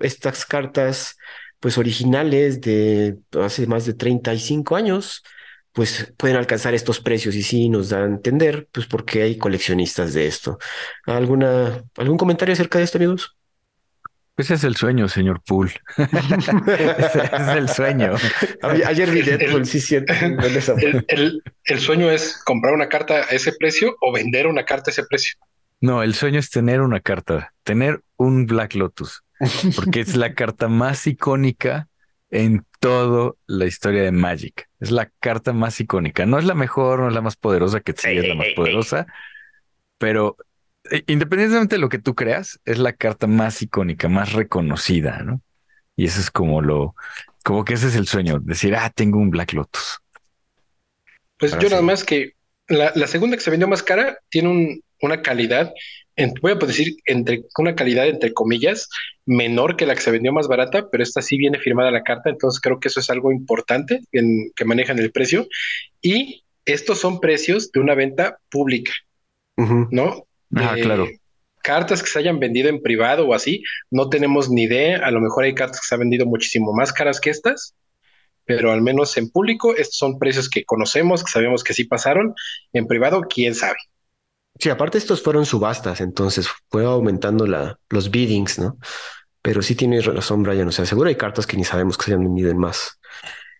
estas 0.00 0.46
cartas, 0.46 1.16
pues 1.60 1.76
originales 1.78 2.60
de 2.60 3.18
hace 3.42 3.66
más 3.66 3.86
de 3.86 3.94
35 3.94 4.76
años, 4.76 5.22
pues 5.72 6.12
pueden 6.16 6.36
alcanzar 6.36 6.74
estos 6.74 7.00
precios 7.00 7.34
y 7.34 7.42
sí 7.42 7.68
nos 7.68 7.88
da 7.88 8.02
a 8.02 8.06
entender, 8.06 8.68
pues 8.70 8.86
por 8.86 9.04
qué 9.04 9.22
hay 9.22 9.38
coleccionistas 9.38 10.14
de 10.14 10.26
esto. 10.28 10.58
¿Alguna, 11.04 11.82
¿Algún 11.96 12.16
comentario 12.16 12.52
acerca 12.52 12.78
de 12.78 12.84
esto, 12.84 12.98
amigos? 12.98 13.33
Ese 14.36 14.54
es 14.54 14.64
el 14.64 14.74
sueño, 14.74 15.08
señor 15.08 15.42
Poole. 15.46 15.72
ese 15.96 17.22
es 17.22 17.48
el 17.56 17.68
sueño. 17.68 18.14
Ayer 18.62 19.10
vi 19.10 19.22
Deadpool, 19.22 19.64
sí 19.64 19.80
siento. 19.80 20.12
El, 21.08 21.42
el, 21.64 21.78
sueño 21.78 22.10
es 22.10 22.42
comprar 22.44 22.74
una 22.74 22.88
carta 22.88 23.14
a 23.14 23.30
ese 23.30 23.52
precio 23.52 23.96
o 24.00 24.12
vender 24.12 24.48
una 24.48 24.64
carta 24.64 24.90
a 24.90 24.92
ese 24.92 25.04
precio. 25.04 25.38
No, 25.80 26.02
el 26.02 26.14
sueño 26.14 26.40
es 26.40 26.50
tener 26.50 26.80
una 26.80 27.00
carta, 27.00 27.52
tener 27.62 28.00
un 28.16 28.46
Black 28.46 28.74
Lotus, 28.74 29.22
porque 29.76 30.00
es 30.00 30.16
la 30.16 30.34
carta 30.34 30.66
más 30.66 31.06
icónica 31.06 31.88
en 32.30 32.64
toda 32.80 33.34
la 33.46 33.66
historia 33.66 34.02
de 34.02 34.10
Magic. 34.10 34.68
Es 34.80 34.90
la 34.90 35.10
carta 35.20 35.52
más 35.52 35.80
icónica. 35.80 36.26
No 36.26 36.38
es 36.38 36.44
la 36.44 36.54
mejor, 36.54 37.00
no 37.00 37.08
es 37.08 37.14
la 37.14 37.20
más 37.20 37.36
poderosa, 37.36 37.80
que 37.80 37.92
sí 37.92 38.16
es 38.16 38.26
la 38.26 38.34
más 38.34 38.48
poderosa, 38.56 39.06
pero 39.98 40.36
independientemente 41.06 41.76
de 41.76 41.80
lo 41.80 41.88
que 41.88 41.98
tú 41.98 42.14
creas, 42.14 42.60
es 42.64 42.78
la 42.78 42.92
carta 42.92 43.26
más 43.26 43.62
icónica, 43.62 44.08
más 44.08 44.32
reconocida, 44.32 45.22
¿no? 45.22 45.40
Y 45.96 46.06
eso 46.06 46.20
es 46.20 46.30
como 46.30 46.60
lo, 46.60 46.94
como 47.44 47.64
que 47.64 47.74
ese 47.74 47.88
es 47.88 47.96
el 47.96 48.06
sueño, 48.06 48.40
decir, 48.40 48.74
ah, 48.74 48.90
tengo 48.94 49.18
un 49.18 49.30
Black 49.30 49.52
Lotus. 49.52 50.00
Pues 51.38 51.56
yo 51.58 51.68
nada 51.68 51.82
más 51.82 52.04
que 52.04 52.32
la, 52.68 53.06
segunda 53.06 53.36
que 53.36 53.42
se 53.42 53.50
vendió 53.50 53.68
más 53.68 53.82
cara 53.82 54.18
tiene 54.28 54.80
una 55.00 55.22
calidad, 55.22 55.72
voy 56.40 56.52
a 56.52 56.54
decir, 56.54 56.96
entre 57.04 57.44
una 57.58 57.74
calidad 57.74 58.06
entre 58.06 58.32
comillas, 58.32 58.88
menor 59.26 59.76
que 59.76 59.86
la 59.86 59.94
que 59.94 60.00
se 60.00 60.10
vendió 60.10 60.32
más 60.32 60.48
barata, 60.48 60.88
pero 60.90 61.02
esta 61.02 61.22
sí 61.22 61.36
viene 61.36 61.58
firmada 61.58 61.90
la 61.90 62.02
carta, 62.02 62.30
entonces 62.30 62.60
creo 62.60 62.80
que 62.80 62.88
eso 62.88 63.00
es 63.00 63.10
algo 63.10 63.32
importante 63.32 64.00
en, 64.12 64.50
que 64.56 64.64
manejan 64.64 64.98
el 64.98 65.12
precio. 65.12 65.46
Y 66.00 66.44
estos 66.64 66.98
son 66.98 67.20
precios 67.20 67.70
de 67.72 67.80
una 67.80 67.94
venta 67.94 68.38
pública, 68.50 68.92
¿no? 69.56 70.23
Ah, 70.56 70.74
claro. 70.80 71.06
Cartas 71.62 72.02
que 72.02 72.08
se 72.08 72.18
hayan 72.18 72.38
vendido 72.38 72.68
en 72.68 72.82
privado 72.82 73.26
o 73.26 73.34
así, 73.34 73.62
no 73.90 74.08
tenemos 74.08 74.50
ni 74.50 74.64
idea. 74.64 75.04
A 75.04 75.10
lo 75.10 75.20
mejor 75.20 75.44
hay 75.44 75.54
cartas 75.54 75.80
que 75.80 75.86
se 75.86 75.94
han 75.94 76.00
vendido 76.00 76.26
muchísimo 76.26 76.72
más 76.72 76.92
caras 76.92 77.20
que 77.20 77.30
estas, 77.30 77.74
pero 78.44 78.70
al 78.72 78.82
menos 78.82 79.16
en 79.16 79.30
público, 79.30 79.74
estos 79.74 79.96
son 79.96 80.18
precios 80.18 80.50
que 80.50 80.64
conocemos, 80.64 81.24
que 81.24 81.30
sabemos 81.30 81.64
que 81.64 81.72
sí 81.72 81.84
pasaron. 81.84 82.34
En 82.72 82.86
privado, 82.86 83.22
quién 83.22 83.54
sabe. 83.54 83.76
Sí, 84.58 84.70
aparte 84.70 84.98
estos 84.98 85.22
fueron 85.22 85.46
subastas, 85.46 86.00
entonces 86.00 86.48
fue 86.70 86.84
aumentando 86.84 87.46
la, 87.46 87.78
los 87.88 88.10
biddings, 88.10 88.58
¿no? 88.58 88.78
Pero 89.42 89.62
sí 89.62 89.74
tienes 89.74 90.06
razón, 90.06 90.42
Brian. 90.42 90.68
O 90.68 90.72
sea, 90.72 90.86
seguro 90.86 91.08
hay 91.08 91.16
cartas 91.16 91.46
que 91.46 91.56
ni 91.56 91.64
sabemos 91.64 91.98
que 91.98 92.04
se 92.04 92.10
hayan 92.12 92.24
vendido 92.24 92.50
en 92.50 92.58
más, 92.58 92.98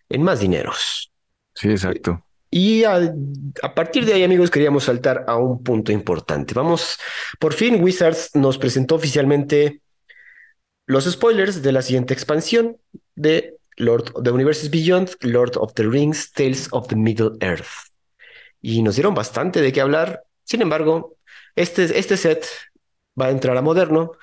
en 0.09 0.23
más 0.23 0.39
dineros. 0.39 1.11
Sí, 1.53 1.69
exacto. 1.69 2.24
Y 2.51 2.83
a, 2.83 3.13
partir 3.75 4.05
de 4.05 4.13
ahí, 4.13 4.23
amigos, 4.23 4.49
queríamos 4.49 4.85
saltar 4.85 5.25
a 5.27 5.37
un 5.37 5.61
punto 5.63 5.91
importante. 5.91 6.53
Vamos, 6.53 6.97
por 7.39 7.53
fin 7.53 7.83
Wizards 7.83 8.31
nos 8.35 8.57
presentó 8.57 8.95
oficialmente 8.95 9.81
los 10.85 11.05
spoilers 11.05 11.61
de 11.63 11.71
la 11.71 11.81
siguiente 11.81 12.13
expansión 12.13 12.77
de 13.15 13.57
Lord 13.77 14.13
the 14.23 14.31
Universes 14.31 14.69
Beyond, 14.69 15.17
Lord 15.21 15.57
of 15.57 15.73
the 15.73 15.83
Rings, 15.83 16.31
Tales 16.31 16.69
of 16.71 16.87
the 16.87 16.95
Middle 16.95 17.31
Earth. 17.41 17.89
Y 18.61 18.81
nos 18.83 18.95
dieron 18.95 19.13
bastante 19.13 19.61
de 19.61 19.73
qué 19.73 19.81
hablar. 19.81 20.23
Sin 20.43 20.61
embargo, 20.61 21.17
este, 21.55 21.99
este 21.99 22.15
set 22.15 22.45
va 23.19 23.27
a 23.27 23.31
entrar 23.31 23.57
a 23.57 23.61
moderno. 23.61 24.13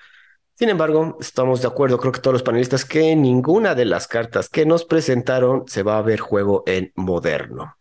Sin 0.55 0.69
embargo, 0.69 1.19
estamos 1.21 1.61
de 1.61 1.69
acuerdo, 1.69 1.99
creo 1.99 2.13
que 2.13 2.21
todos 2.21 2.35
los 2.35 2.43
panelistas, 2.43 2.85
que 2.85 3.17
ninguna 3.17 3.75
de 3.75 3.85
las 3.85 4.07
cartas 4.07 4.49
que 4.49 4.65
nos 4.65 4.85
presentaron 4.85 5.65
se 5.67 5.83
va 5.83 5.99
a 5.99 6.03
ver 6.03 6.21
juego 6.21 6.63
en 6.67 6.93
moderno 6.95 7.77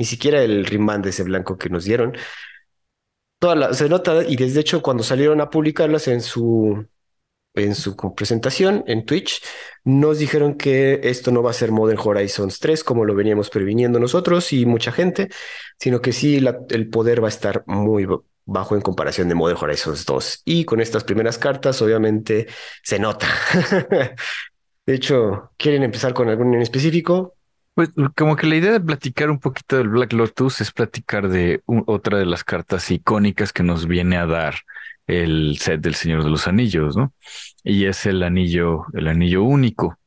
ni 0.00 0.06
siquiera 0.06 0.42
el 0.42 0.64
rimán 0.64 1.02
de 1.02 1.10
ese 1.10 1.24
blanco 1.24 1.58
que 1.58 1.68
nos 1.68 1.84
dieron. 1.84 2.16
Toda 3.38 3.54
la, 3.54 3.74
se 3.74 3.86
nota, 3.86 4.24
y 4.26 4.34
desde 4.34 4.60
hecho, 4.60 4.80
cuando 4.80 5.02
salieron 5.02 5.42
a 5.42 5.50
publicarlas 5.50 6.08
en 6.08 6.22
su, 6.22 6.86
en 7.52 7.74
su 7.74 7.94
presentación 8.14 8.82
en 8.86 9.04
Twitch, 9.04 9.42
nos 9.84 10.18
dijeron 10.18 10.54
que 10.54 11.00
esto 11.02 11.30
no 11.32 11.42
va 11.42 11.50
a 11.50 11.52
ser 11.52 11.70
Modern 11.70 12.00
Horizons 12.02 12.60
3 12.60 12.82
como 12.82 13.04
lo 13.04 13.14
veníamos 13.14 13.50
previniendo 13.50 14.00
nosotros 14.00 14.54
y 14.54 14.64
mucha 14.64 14.90
gente, 14.90 15.28
sino 15.78 16.00
que 16.00 16.14
sí 16.14 16.42
el 16.70 16.88
poder 16.88 17.22
va 17.22 17.28
a 17.28 17.36
estar 17.36 17.62
muy 17.66 18.06
bajo 18.46 18.76
en 18.76 18.80
comparación 18.80 19.28
de 19.28 19.34
Modern 19.34 19.58
Horizons 19.60 20.06
2. 20.06 20.42
Y 20.46 20.64
con 20.64 20.80
estas 20.80 21.04
primeras 21.04 21.36
cartas, 21.36 21.82
obviamente, 21.82 22.46
se 22.82 22.98
nota. 22.98 23.28
de 24.86 24.94
hecho, 24.94 25.52
¿quieren 25.58 25.82
empezar 25.82 26.14
con 26.14 26.30
algún 26.30 26.54
en 26.54 26.62
específico? 26.62 27.36
Pues 27.80 27.92
como 28.14 28.36
que 28.36 28.46
la 28.46 28.56
idea 28.56 28.72
de 28.72 28.80
platicar 28.80 29.30
un 29.30 29.38
poquito 29.38 29.78
del 29.78 29.88
Black 29.88 30.12
Lotus 30.12 30.60
es 30.60 30.70
platicar 30.70 31.30
de 31.30 31.62
otra 31.64 32.18
de 32.18 32.26
las 32.26 32.44
cartas 32.44 32.90
icónicas 32.90 33.54
que 33.54 33.62
nos 33.62 33.86
viene 33.86 34.18
a 34.18 34.26
dar 34.26 34.56
el 35.06 35.56
set 35.58 35.80
del 35.80 35.94
Señor 35.94 36.22
de 36.22 36.28
los 36.28 36.46
Anillos, 36.46 36.94
¿no? 36.94 37.14
Y 37.64 37.86
es 37.86 38.04
el 38.04 38.22
anillo, 38.22 38.84
el 38.92 39.08
anillo 39.08 39.44
único, 39.44 39.98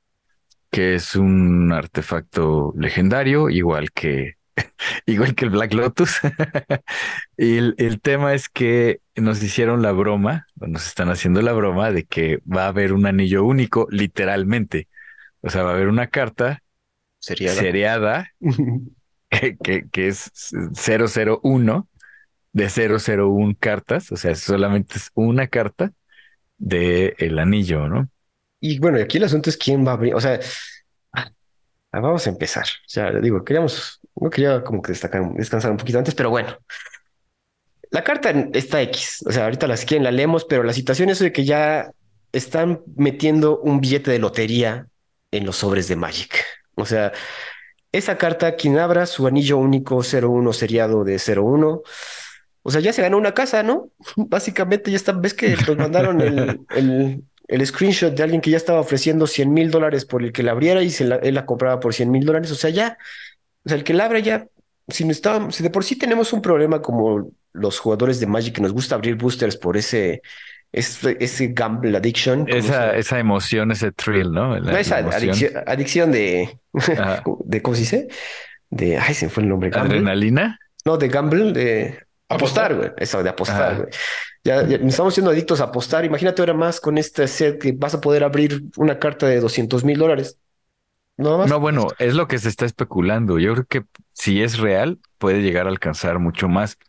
que 0.70 0.94
es 0.94 1.16
un 1.16 1.72
artefacto 1.74 2.76
legendario, 2.78 3.50
igual 3.50 3.92
que, 3.92 4.36
igual 5.08 5.34
que 5.34 5.46
el 5.46 5.50
Black 5.50 5.74
Lotus. 5.74 6.20
y 7.38 7.58
el, 7.58 7.74
el, 7.80 8.02
tema 8.02 8.36
es 8.36 8.50
que 8.50 9.00
nos 9.16 9.42
hicieron 9.42 9.82
la 9.82 9.94
broma, 9.94 10.46
nos 10.58 10.86
están 10.86 11.10
haciendo 11.10 11.42
la 11.42 11.54
broma 11.54 11.90
de 11.90 12.04
que 12.04 12.38
va 12.46 12.66
a 12.66 12.68
haber 12.68 12.94
un 12.94 13.08
anillo 13.08 13.44
único, 13.44 13.88
literalmente. 13.90 14.90
O 15.42 15.50
sea, 15.50 15.64
va 15.64 15.72
a 15.72 15.74
haber 15.74 15.88
una 15.88 16.06
carta 16.06 16.63
seriada, 17.24 18.30
que, 19.30 19.88
que, 19.90 20.08
es 20.08 20.32
001 20.52 21.88
de 22.52 22.70
001 22.70 23.56
cartas, 23.60 24.12
o 24.12 24.18
sea, 24.18 24.36
solamente 24.36 24.98
es 24.98 25.10
una 25.14 25.48
carta 25.48 25.92
de 26.58 27.16
el 27.18 27.40
anillo, 27.40 27.88
¿no? 27.88 28.10
Y 28.60 28.80
bueno, 28.80 29.00
aquí 29.00 29.18
el 29.18 29.24
asunto 29.24 29.50
es 29.50 29.58
quién 29.58 29.86
va 29.86 29.92
a 29.92 29.94
abrir, 29.96 30.16
o 30.16 30.22
sea, 30.22 30.40
ah, 31.14 31.32
vamos 31.92 32.26
a 32.28 32.30
empezar. 32.30 32.66
O 32.66 32.90
sea, 32.90 33.12
digo, 33.12 33.44
queríamos, 33.44 34.00
no 34.16 34.30
quería 34.30 34.64
como 34.64 34.82
que 34.82 34.92
destacar, 34.92 35.34
descansar 35.34 35.72
un 35.72 35.78
poquito 35.78 35.98
antes, 35.98 36.16
pero 36.16 36.30
bueno. 36.30 36.58
La 37.90 38.04
carta 38.04 38.32
está 38.54 38.82
X, 38.82 39.24
o 39.28 39.32
sea, 39.32 39.44
ahorita 39.44 39.68
la, 39.68 39.78
si 39.78 39.86
quieren 39.86 40.04
la 40.04 40.12
leemos, 40.12 40.46
pero 40.46 40.64
la 40.64 40.74
situación 40.74 41.10
es 41.10 41.20
de 41.20 41.32
que 41.32 41.46
ya 41.46 41.92
están 42.32 42.82
metiendo 42.96 43.60
un 43.60 43.80
billete 43.80 44.10
de 44.10 44.20
lotería 44.20 44.88
en 45.32 45.46
los 45.46 45.58
sobres 45.58 45.88
de 45.88 45.96
Magic. 45.96 46.44
O 46.76 46.86
sea, 46.86 47.12
esa 47.92 48.18
carta, 48.18 48.56
quien 48.56 48.80
abra 48.80 49.06
su 49.06 49.28
anillo 49.28 49.58
único 49.58 50.02
01 50.02 50.54
seriado 50.54 51.04
de 51.04 51.18
01, 51.18 51.84
o 52.64 52.72
sea, 52.72 52.82
ya 52.82 52.94
se 52.94 53.02
ganó 53.02 53.18
una 53.18 53.34
casa, 53.34 53.62
¿no? 53.62 53.90
Básicamente 54.16 54.90
ya 54.90 54.98
está, 54.98 55.12
ves 55.12 55.34
que 55.34 55.56
nos 55.68 55.78
mandaron 55.78 56.22
el, 56.22 57.24
el, 57.48 57.68
screenshot 57.68 58.16
de 58.16 58.24
alguien 58.24 58.42
que 58.42 58.50
ya 58.50 58.58
estaba 58.58 58.80
ofreciendo 58.80 59.28
100 59.28 59.54
mil 59.54 59.70
dólares 59.70 60.06
por 60.06 60.24
el 60.24 60.32
que 60.32 60.44
la 60.44 60.52
abriera 60.52 60.82
y 60.82 60.90
se 60.90 61.06
la, 61.06 61.18
él 61.18 61.36
la 61.36 61.46
compraba 61.46 61.80
por 61.80 61.94
100 61.94 62.10
mil 62.10 62.26
dólares, 62.26 62.52
o 62.52 62.56
sea, 62.56 62.70
ya, 62.70 62.98
o 63.66 63.70
sea, 63.70 63.78
el 63.78 63.84
que 63.84 63.94
la 63.94 64.06
abre 64.06 64.24
ya, 64.24 64.48
si, 64.88 65.06
no 65.06 65.12
está, 65.12 65.52
si 65.52 65.62
de 65.62 65.70
por 65.70 65.84
sí 65.84 65.98
tenemos 65.98 66.34
un 66.34 66.42
problema 66.42 66.82
como 66.82 67.32
los 67.52 67.80
jugadores 67.80 68.20
de 68.20 68.28
Magic 68.28 68.56
que 68.56 68.62
nos 68.62 68.74
gusta 68.74 68.96
abrir 68.96 69.16
boosters 69.16 69.58
por 69.58 69.78
ese 69.78 70.22
ese, 70.74 71.16
ese 71.20 71.48
gamble 71.50 71.96
addiction. 71.96 72.46
Esa, 72.50 72.96
esa 72.98 73.20
emoción, 73.20 73.72
ese 73.72 73.92
thrill, 73.92 74.32
¿no? 74.32 74.58
esa 74.76 74.98
adicción, 74.98 76.12
de, 76.12 76.60
de, 77.46 77.62
¿cómo 77.62 77.76
se 77.76 77.82
dice? 77.82 78.08
De, 78.72 78.98
ay, 78.98 79.14
se 79.14 79.30
fue 79.30 79.44
el 79.44 79.50
nombre. 79.50 79.70
¿Adrenalina? 79.72 80.60
No, 80.84 80.98
de 80.98 81.08
gamble, 81.08 81.54
de 81.54 82.00
apostar, 82.28 82.76
güey. 82.76 82.90
Eso, 82.98 83.22
de 83.22 83.30
apostar, 83.30 83.78
güey. 83.78 83.90
Ya, 84.44 84.62
estamos 84.62 85.14
siendo 85.14 85.30
adictos 85.30 85.62
a 85.62 85.66
apostar. 85.66 86.04
Imagínate 86.06 86.42
ahora 86.42 86.56
más 86.56 86.82
con 86.82 86.98
este 86.98 87.28
set 87.28 87.62
que 87.62 87.72
vas 87.72 87.94
a 87.94 88.02
poder 88.02 88.24
abrir 88.24 88.64
una 88.76 88.98
carta 88.98 89.28
de 89.28 89.40
200 89.40 89.86
mil 89.86 90.00
dólares. 90.00 90.40
No, 91.18 91.38
más. 91.38 91.48
no, 91.48 91.60
bueno, 91.60 91.88
es 92.00 92.16
lo 92.16 92.28
que 92.28 92.40
se 92.40 92.50
está 92.50 92.66
especulando. 92.66 93.38
Yo 93.38 93.54
creo 93.54 93.66
que 93.66 93.84
si 94.14 94.42
es 94.42 94.58
real, 94.58 95.00
puede 95.20 95.44
llegar 95.44 95.68
a 95.68 95.70
alcanzar 95.70 96.18
mucho 96.18 96.50
más. 96.50 96.80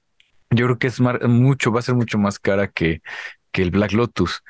Yo 0.50 0.64
creo 0.64 0.78
que 0.78 0.86
es 0.86 1.00
mucho, 1.00 1.70
va 1.70 1.80
a 1.80 1.82
ser 1.82 1.94
mucho 1.94 2.16
más 2.16 2.38
cara 2.38 2.68
que 2.68 3.02
que 3.54 3.62
el 3.62 3.70
Black 3.70 3.92
Lotus. 3.92 4.42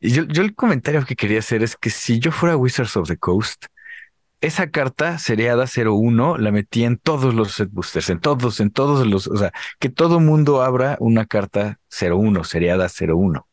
Y 0.00 0.12
yo, 0.12 0.22
el 0.22 0.54
comentario 0.54 1.04
que 1.06 1.16
quería 1.16 1.38
hacer 1.40 1.62
es 1.62 1.76
que 1.76 1.90
si 1.90 2.20
yo 2.20 2.30
fuera 2.30 2.56
Wizards 2.56 2.96
of 2.96 3.08
the 3.08 3.16
Coast, 3.16 3.64
esa 4.42 4.70
carta 4.70 5.18
seriada 5.18 5.64
01 5.66 6.38
la 6.38 6.52
metí 6.52 6.84
en 6.84 6.98
todos 6.98 7.34
los 7.34 7.52
set 7.54 7.70
boosters, 7.72 8.10
en 8.10 8.20
todos, 8.20 8.60
en 8.60 8.70
todos 8.70 9.06
los, 9.06 9.26
o 9.28 9.36
sea, 9.36 9.52
que 9.78 9.88
todo 9.88 10.20
mundo 10.20 10.62
abra 10.62 10.96
una 11.00 11.26
carta 11.26 11.80
01, 11.90 12.44
seriada 12.44 12.88
01. 12.88 13.46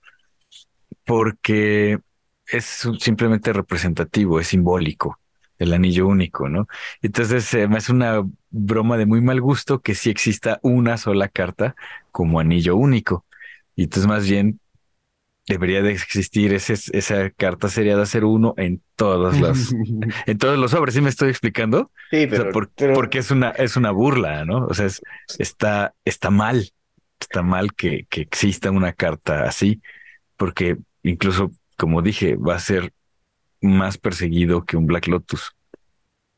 Porque 1.05 1.99
es 2.47 2.65
simplemente 2.99 3.53
representativo, 3.53 4.39
es 4.41 4.47
simbólico, 4.47 5.19
el 5.57 5.73
anillo 5.73 6.07
único, 6.07 6.49
¿no? 6.49 6.67
Entonces 7.01 7.53
eh, 7.53 7.67
es 7.77 7.89
una 7.89 8.23
broma 8.49 8.97
de 8.97 9.05
muy 9.05 9.21
mal 9.21 9.39
gusto 9.41 9.79
que 9.81 9.95
sí 9.95 10.09
exista 10.09 10.59
una 10.63 10.97
sola 10.97 11.29
carta 11.29 11.75
como 12.11 12.39
anillo 12.41 12.75
único. 12.75 13.25
Y 13.75 13.83
entonces 13.83 14.07
más 14.07 14.27
bien 14.27 14.59
debería 15.47 15.81
de 15.81 15.93
existir 15.93 16.53
ese, 16.53 16.73
esa 16.73 17.29
carta 17.31 17.69
seriada 17.69 18.03
01 18.03 18.53
en 18.57 18.81
todas 18.95 19.39
las 19.39 19.73
en 20.25 20.37
todos 20.37 20.59
los 20.59 20.71
sobres, 20.71 20.93
¿sí 20.93 21.01
me 21.01 21.09
estoy 21.09 21.29
explicando? 21.29 21.91
Sí, 22.11 22.27
pero, 22.27 22.51
porque 22.93 23.19
es 23.19 23.31
una 23.31 23.51
es 23.51 23.77
una 23.77 23.91
burla, 23.91 24.45
¿no? 24.45 24.65
O 24.65 24.73
sea, 24.73 24.87
está 25.39 25.93
está 26.05 26.29
mal. 26.29 26.71
Está 27.19 27.41
mal 27.41 27.73
que, 27.73 28.05
que 28.09 28.21
exista 28.21 28.69
una 28.69 28.93
carta 28.93 29.45
así, 29.45 29.81
porque 30.35 30.77
incluso, 31.01 31.51
como 31.75 32.03
dije, 32.03 32.35
va 32.35 32.53
a 32.53 32.59
ser 32.59 32.93
más 33.59 33.97
perseguido 33.97 34.65
que 34.65 34.77
un 34.77 34.85
Black 34.85 35.07
Lotus. 35.07 35.55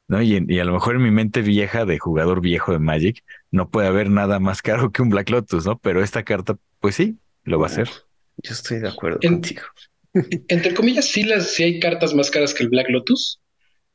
¿no? 0.07 0.22
Y, 0.22 0.43
y, 0.47 0.60
a 0.60 0.64
lo 0.64 0.72
mejor 0.72 0.95
en 0.95 1.03
mi 1.03 1.12
mente 1.12 1.41
vieja 1.41 1.84
de 1.84 1.99
jugador 1.99 2.39
viejo 2.39 2.72
de 2.72 2.80
Magic 2.80 3.24
no 3.51 3.70
puede 3.70 3.89
haber 3.89 4.10
nada 4.10 4.39
más 4.39 4.62
caro 4.62 4.91
que 4.91 5.01
un 5.01 5.10
Black 5.10 5.30
Lotus, 5.30 5.66
¿no? 5.66 5.78
Pero 5.80 6.01
esta 6.01 6.24
carta, 6.24 6.57
pues 6.80 6.95
sí, 6.95 7.20
lo 7.43 7.60
va 7.60 7.66
a 7.66 7.70
hacer. 7.70 7.89
Yo 8.43 8.53
estoy 8.53 8.79
de 8.79 8.87
acuerdo 8.87 9.19
contigo. 9.19 9.63
Entre 10.47 10.73
comillas, 10.73 11.05
sí, 11.05 11.23
las, 11.23 11.53
sí 11.53 11.63
hay 11.63 11.79
cartas 11.79 12.13
más 12.13 12.31
caras 12.31 12.53
que 12.53 12.63
el 12.63 12.69
Black 12.69 12.89
Lotus, 12.89 13.39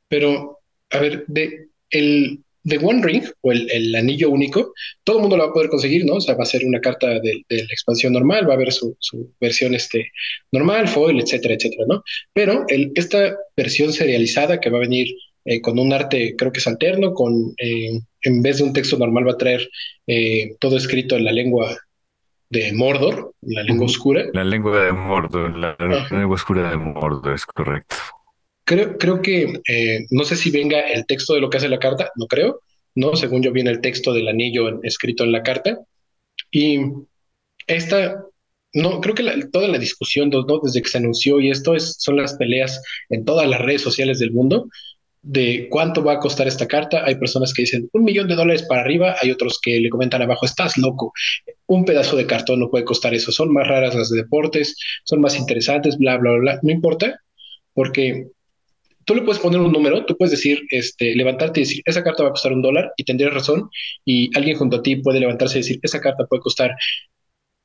pero 0.09 0.61
a 0.90 0.99
ver, 0.99 1.24
de 1.26 1.68
el 1.90 2.45
de 2.64 2.78
One 2.78 3.03
Ring 3.03 3.24
o 3.42 3.53
el, 3.53 3.95
anillo 3.95 4.30
único, 4.30 4.72
todo 5.05 5.16
el 5.16 5.22
mundo 5.22 5.36
lo 5.36 5.45
va 5.45 5.51
a 5.51 5.53
poder 5.53 5.68
conseguir, 5.68 6.05
¿no? 6.07 6.14
O 6.14 6.20
sea, 6.20 6.34
va 6.34 6.45
a 6.45 6.47
ser 6.47 6.64
una 6.64 6.80
carta 6.80 7.20
de, 7.20 7.45
la 7.49 7.62
expansión 7.64 8.14
normal, 8.14 8.49
va 8.49 8.55
a 8.55 8.57
haber 8.57 8.72
su, 8.72 8.97
versión 9.38 9.74
este, 9.74 10.11
normal, 10.51 10.88
foil, 10.88 11.20
etcétera, 11.20 11.55
etcétera, 11.55 11.84
¿no? 11.86 12.03
Pero 12.32 12.64
el, 12.68 12.90
esta 12.95 13.36
versión 13.55 13.92
serializada 13.92 14.61
que 14.61 14.70
va 14.70 14.78
a 14.78 14.80
venir 14.80 15.09
eh, 15.45 15.61
con 15.61 15.78
un 15.78 15.92
arte, 15.92 16.34
creo 16.38 16.53
que 16.53 16.61
es 16.61 16.66
alterno, 16.66 17.12
con 17.12 17.55
eh, 17.59 18.01
en 18.22 18.42
vez 18.42 18.59
de 18.59 18.64
un 18.64 18.72
texto 18.72 18.97
normal 18.99 19.28
va 19.28 19.32
a 19.32 19.38
traer 19.38 19.68
eh, 20.07 20.57
todo 20.59 20.78
escrito 20.78 21.16
en 21.16 21.24
la 21.24 21.32
lengua 21.32 21.78
de 22.55 22.72
Mordor, 22.72 23.34
la 23.42 23.64
lengua 23.64 23.86
oscura. 23.86 24.24
La 24.32 24.44
lengua 24.44 24.84
de 24.84 24.92
Mordor, 24.92 25.59
la, 25.59 25.76
lengua 26.11 26.34
oscura 26.36 26.70
de 26.70 26.76
Mordor, 26.76 27.34
es 27.34 27.44
correcto. 27.44 27.96
Creo, 28.64 28.96
creo 28.96 29.20
que, 29.20 29.61
eh, 29.68 30.07
no 30.11 30.24
sé 30.24 30.36
si 30.36 30.50
venga 30.50 30.80
el 30.80 31.05
texto 31.05 31.34
de 31.34 31.40
lo 31.40 31.50
que 31.50 31.57
hace 31.57 31.68
la 31.68 31.80
carta, 31.80 32.11
no 32.14 32.26
creo, 32.26 32.61
¿no? 32.94 33.16
Según 33.16 33.42
yo 33.42 33.52
viene 33.52 33.70
el 33.70 33.80
texto 33.80 34.12
del 34.12 34.28
anillo 34.28 34.80
escrito 34.84 35.24
en 35.24 35.32
la 35.32 35.42
carta. 35.42 35.80
Y 36.52 36.78
esta, 37.66 38.24
no, 38.72 39.00
creo 39.00 39.16
que 39.16 39.24
toda 39.52 39.66
la 39.66 39.78
discusión, 39.78 40.30
¿no? 40.30 40.61
desde 40.62 40.80
que 40.80 40.88
se 40.88 40.98
anunció 40.98 41.40
y 41.40 41.50
esto 41.50 41.74
es, 41.74 41.96
son 41.98 42.16
las 42.16 42.34
peleas 42.34 42.80
en 43.11 43.24
todas 43.24 43.48
las 43.48 43.61
redes 43.61 43.82
sociales 43.82 44.20
del 44.20 44.30
mundo, 44.30 44.68
de 45.25 45.68
cuánto 45.70 46.05
va 46.05 46.14
a 46.14 46.18
costar 46.18 46.47
esta 46.47 46.68
carta. 46.68 47.03
Hay 47.05 47.16
personas 47.16 47.53
que 47.55 47.62
dicen 47.62 47.89
un 47.93 48.05
millón 48.05 48.29
de 48.29 48.35
dólares 48.35 48.64
para 48.68 48.83
arriba, 48.83 49.16
hay 49.20 49.31
otros 49.31 49.59
que 49.61 49.81
le 49.81 49.89
comentan 49.89 50.22
abajo, 50.22 50.45
estás 50.45 50.77
loco, 50.77 51.12
un 51.66 51.85
pedazo 51.85 52.16
de 52.16 52.27
cartón 52.27 52.61
no 52.61 52.70
puede 52.70 52.85
costar 52.85 53.14
eso, 53.14 53.33
son 53.33 53.53
más 53.53 53.66
raras 53.66 53.95
las 53.95 54.11
de 54.11 54.18
deportes, 54.18 54.77
son 55.05 55.20
más 55.20 55.39
interesantes, 55.39 55.97
bla, 55.97 56.18
bla, 56.18 56.33
bla, 56.33 56.59
no 56.62 56.70
importa, 56.70 57.18
porque 57.72 58.29
tú 59.05 59.14
le 59.14 59.22
puedes 59.22 59.41
poner 59.41 59.61
un 59.61 59.72
número, 59.72 60.05
tú 60.05 60.14
puedes 60.16 60.33
decir, 60.33 60.61
este, 60.70 61.14
levantarte 61.14 61.61
y 61.61 61.62
decir, 61.64 61.83
esa 61.87 62.05
carta 62.05 62.22
va 62.22 62.29
a 62.29 62.33
costar 62.33 62.53
un 62.53 62.62
dólar 62.62 62.93
y 62.97 63.05
tendrías 63.05 63.33
razón, 63.33 63.70
y 64.05 64.31
alguien 64.37 64.59
junto 64.59 64.77
a 64.77 64.83
ti 64.83 64.97
puede 64.97 65.20
levantarse 65.20 65.59
y 65.59 65.62
decir, 65.62 65.81
esa 65.83 66.01
carta 66.01 66.27
puede 66.27 66.43
costar 66.43 66.72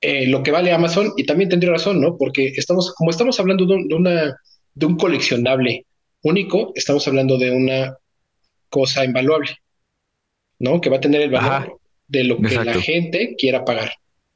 eh, 0.01 0.27
lo 0.27 0.43
que 0.43 0.51
vale 0.51 0.71
Amazon 0.71 1.11
y 1.17 1.25
también 1.25 1.49
tendría 1.49 1.73
razón, 1.73 1.99
¿no? 1.99 2.17
Porque 2.17 2.53
estamos, 2.55 2.93
como 2.95 3.09
estamos 3.09 3.37
hablando 3.39 3.65
de, 3.65 3.93
una, 3.93 4.37
de 4.73 4.85
un 4.85 4.95
coleccionable 4.95 5.85
único, 6.23 6.71
estamos 6.75 7.07
hablando 7.07 7.37
de 7.37 7.51
una 7.51 7.97
cosa 8.69 9.03
invaluable, 9.03 9.57
¿no? 10.59 10.81
Que 10.81 10.89
va 10.89 10.97
a 10.97 11.01
tener 11.01 11.21
el 11.21 11.31
valor 11.31 11.79
de 12.07 12.23
lo 12.23 12.37
que 12.37 12.55
la 12.55 12.73
gente 12.81 13.35
quiera 13.37 13.63
pagar, 13.63 13.91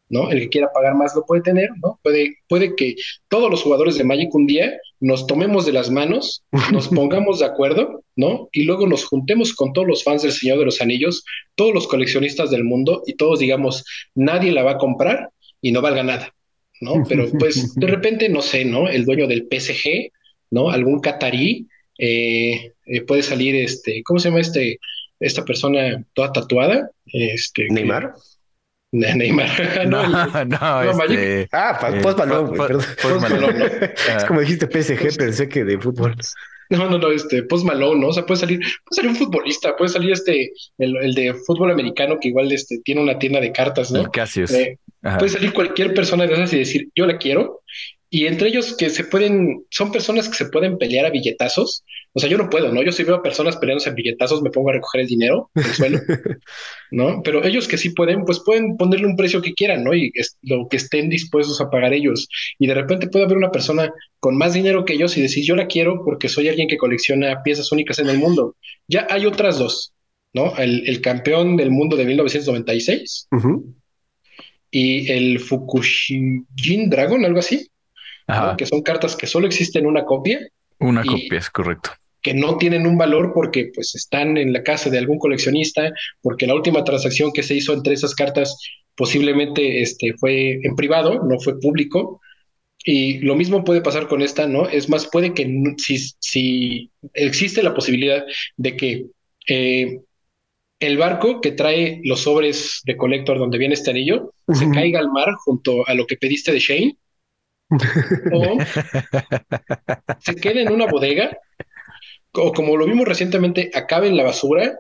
¿no? 0.10 0.30
El 0.30 0.42
que 0.42 0.50
quiera 0.50 0.72
pagar 0.72 0.96
más 0.96 1.16
lo 1.16 1.26
puede 1.26 1.42
tener, 1.42 1.70
¿no? 1.82 2.00
Puede, 2.04 2.38
puede 2.48 2.76
que 2.76 2.96
todos 3.28 3.50
los 3.50 3.64
jugadores 3.64 3.98
de 3.98 4.04
Magic 4.04 4.34
un 4.34 4.48
día 4.48 4.78
nos 5.00 5.28
tomemos 5.28 5.66
de 5.66 5.74
las 5.74 5.90
manos, 5.90 6.44
nos 6.72 6.88
pongamos 6.90 7.40
de 7.40 7.46
acuerdo, 7.46 8.04
¿no? 8.16 8.48
Y 8.52 8.64
luego 8.64 8.88
nos 8.88 9.06
juntemos 9.06 9.54
con 9.54 9.74
todos 9.74 9.88
los 9.88 10.04
fans 10.04 10.22
del 10.22 10.32
Señor 10.32 10.60
de 10.60 10.66
los 10.66 10.82
Anillos, 10.82 11.24
todos 11.56 11.74
los 11.74 11.88
coleccionistas 11.88 12.52
del 12.52 12.64
mundo 12.64 13.04
y 13.06 13.16
todos 13.16 13.40
digamos, 13.40 13.84
nadie 14.16 14.52
la 14.52 14.64
va 14.64 14.72
a 14.72 14.78
comprar 14.78 15.30
y 15.62 15.72
no 15.72 15.82
valga 15.82 16.04
nada, 16.04 16.34
¿no? 16.80 17.04
Pero 17.08 17.30
pues 17.40 17.76
de 17.76 17.88
repente, 17.88 18.30
no 18.30 18.42
sé, 18.42 18.66
¿no? 18.66 18.88
El 18.88 19.06
dueño 19.06 19.28
del 19.28 19.48
PSG, 19.50 20.12
¿no? 20.52 20.70
Algún 20.70 21.00
catarí 21.00 21.68
eh, 21.98 22.74
eh, 22.86 23.02
puede 23.02 23.24
salir 23.24 23.56
este, 23.56 24.02
¿cómo 24.04 24.20
se 24.20 24.30
llama 24.30 24.42
este, 24.42 24.80
esta 25.20 25.46
persona 25.46 26.04
toda 26.14 26.32
tatuada? 26.32 26.90
Este, 27.06 27.68
Neymar. 27.70 28.14
Neymar. 28.92 29.88
no, 29.88 30.08
no, 30.08 30.46
no, 30.46 31.04
este, 31.04 31.48
Ah, 31.52 31.80
Post 32.02 32.20
Malone, 32.20 33.94
Es 34.16 34.26
como 34.26 34.42
dijiste 34.42 34.68
PSG, 34.68 35.18
pensé 35.18 35.50
que 35.50 35.64
de 35.64 35.80
fútbol. 35.80 36.16
No, 36.70 36.90
no, 36.90 36.98
no, 36.98 37.12
este, 37.12 37.44
Post 37.44 37.66
Malone, 37.66 38.02
¿no? 38.02 38.08
O 38.08 38.14
sea, 38.14 38.26
puede 38.26 38.40
salir, 38.40 38.60
puede 38.60 38.96
salir 38.96 39.12
un 39.12 39.18
futbolista, 39.18 39.76
puede 39.76 39.90
salir 39.90 40.12
este, 40.12 40.54
el, 40.78 40.96
el 40.98 41.14
de 41.14 41.34
fútbol 41.46 41.72
americano 41.72 42.18
que 42.20 42.30
igual 42.30 42.52
este, 42.52 42.80
tiene 42.84 43.02
una 43.02 43.20
tienda 43.20 43.40
de 43.40 43.52
cartas, 43.52 43.92
¿no? 43.92 44.02
Eh, 44.02 44.78
puede 45.20 45.30
salir 45.30 45.54
cualquier 45.54 45.94
persona 45.94 46.26
de 46.26 46.34
esas 46.34 46.54
y 46.54 46.60
decir, 46.60 46.90
yo 46.96 47.06
la 47.06 47.18
quiero, 47.18 47.62
y 48.14 48.28
entre 48.28 48.50
ellos 48.50 48.76
que 48.78 48.92
se 48.92 49.06
pueden, 49.06 49.66
son 49.72 49.92
personas 49.92 50.30
que 50.30 50.36
se 50.36 50.46
pueden 50.46 50.78
pelear 50.78 51.08
a 51.08 51.10
billetazos. 51.10 51.84
O 52.14 52.20
sea, 52.20 52.30
yo 52.30 52.38
no 52.38 52.48
puedo, 52.48 52.72
¿no? 52.72 52.84
Yo 52.84 52.92
si 52.92 53.04
veo 53.04 53.16
a 53.16 53.24
personas 53.24 53.58
peleándose 53.58 53.90
a 53.90 53.94
billetazos, 53.94 54.44
me 54.44 54.52
pongo 54.52 54.70
a 54.70 54.74
recoger 54.74 55.02
el 55.02 55.08
dinero 55.08 55.50
del 55.56 55.66
suelo, 55.66 56.00
¿no? 56.92 57.24
Pero 57.24 57.44
ellos 57.44 57.68
que 57.68 57.80
sí 57.80 57.90
pueden, 57.90 58.24
pues 58.24 58.40
pueden 58.46 58.78
ponerle 58.78 59.08
un 59.08 59.16
precio 59.16 59.42
que 59.42 59.56
quieran, 59.56 59.84
¿no? 59.84 59.96
Y 59.96 60.12
es 60.14 60.38
lo 60.44 60.68
que 60.70 60.78
estén 60.78 61.10
dispuestos 61.10 61.60
a 61.60 61.72
pagar 61.72 61.92
ellos. 61.92 62.28
Y 62.60 62.68
de 62.68 62.76
repente 62.76 63.08
puede 63.08 63.26
haber 63.26 63.38
una 63.38 63.50
persona 63.50 63.92
con 64.20 64.38
más 64.38 64.54
dinero 64.54 64.86
que 64.86 64.94
ellos 64.94 65.18
y 65.18 65.22
decir, 65.24 65.44
yo 65.44 65.56
la 65.56 65.66
quiero 65.66 66.06
porque 66.06 66.30
soy 66.30 66.50
alguien 66.50 66.68
que 66.68 66.78
colecciona 66.78 67.42
piezas 67.42 67.72
únicas 67.72 67.98
en 67.98 68.10
el 68.10 68.20
mundo. 68.20 68.56
Ya 68.88 69.08
hay 69.10 69.26
otras 69.26 69.58
dos, 69.58 69.92
¿no? 70.34 70.56
El, 70.58 71.02
campeón 71.02 71.58
del 71.58 71.72
mundo 71.72 71.98
de 71.98 72.06
1996 72.06 73.28
y 74.70 75.12
el 75.12 75.40
Fukushijin 75.40 76.92
Dragon, 76.92 77.26
algo 77.26 77.40
así 77.40 77.72
que 78.58 78.66
son 78.66 78.82
cartas 78.82 79.16
que 79.16 79.28
solo 79.28 79.48
existen 79.48 79.86
una 79.86 80.06
copia. 80.06 80.40
Una 80.80 81.04
copia, 81.04 81.38
es 81.38 81.50
correcto. 81.50 81.92
Que 82.22 82.34
no 82.34 82.58
tienen 82.58 82.88
un 82.88 82.98
valor 82.98 83.32
porque 83.34 83.72
pues 83.74 83.96
están 83.96 84.38
en 84.38 84.54
la 84.54 84.64
casa 84.64 84.90
de 84.90 84.98
algún 84.98 85.20
coleccionista, 85.20 85.92
porque 86.22 86.48
la 86.48 86.56
última 86.56 86.84
transacción 86.84 87.32
que 87.34 87.44
se 87.44 87.56
hizo 87.56 87.74
entre 87.74 87.94
esas 87.94 88.16
cartas 88.16 88.58
posiblemente 88.96 89.82
este, 89.82 90.14
fue 90.20 90.60
en 90.64 90.76
privado, 90.76 91.22
no 91.24 91.40
fue 91.40 91.60
público. 91.60 92.22
Y 92.86 93.20
lo 93.20 93.36
mismo 93.36 93.64
puede 93.64 93.82
pasar 93.82 94.08
con 94.08 94.22
esta, 94.22 94.46
¿no? 94.46 94.68
Es 94.68 94.90
más, 94.90 95.08
puede 95.08 95.34
que 95.34 95.48
si, 95.78 95.98
si 96.20 96.92
existe 97.14 97.64
la 97.64 97.74
posibilidad 97.74 98.26
de 98.58 98.76
que 98.76 99.06
eh, 99.48 100.00
el 100.80 100.98
barco 100.98 101.40
que 101.40 101.52
trae 101.52 102.02
los 102.04 102.22
sobres 102.22 102.82
de 102.86 102.98
Collector 102.98 103.40
donde 103.40 103.58
viene 103.58 103.74
este 103.74 103.92
anillo 103.92 104.34
se 104.52 104.70
caiga 104.72 105.00
al 105.00 105.10
mar 105.12 105.34
junto 105.46 105.88
a 105.88 105.94
lo 105.94 106.06
que 106.06 106.18
pediste 106.18 106.52
de 106.52 106.60
Shane 106.60 106.98
o 108.32 108.58
se 110.20 110.36
quede 110.36 110.64
en 110.64 110.72
una 110.72 110.86
bodega 110.86 111.38
o 112.34 112.52
como 112.54 112.78
lo 112.78 112.86
vimos 112.86 113.08
recientemente 113.08 113.72
acabe 113.74 114.08
en 114.08 114.18
la 114.18 114.24
basura 114.24 114.80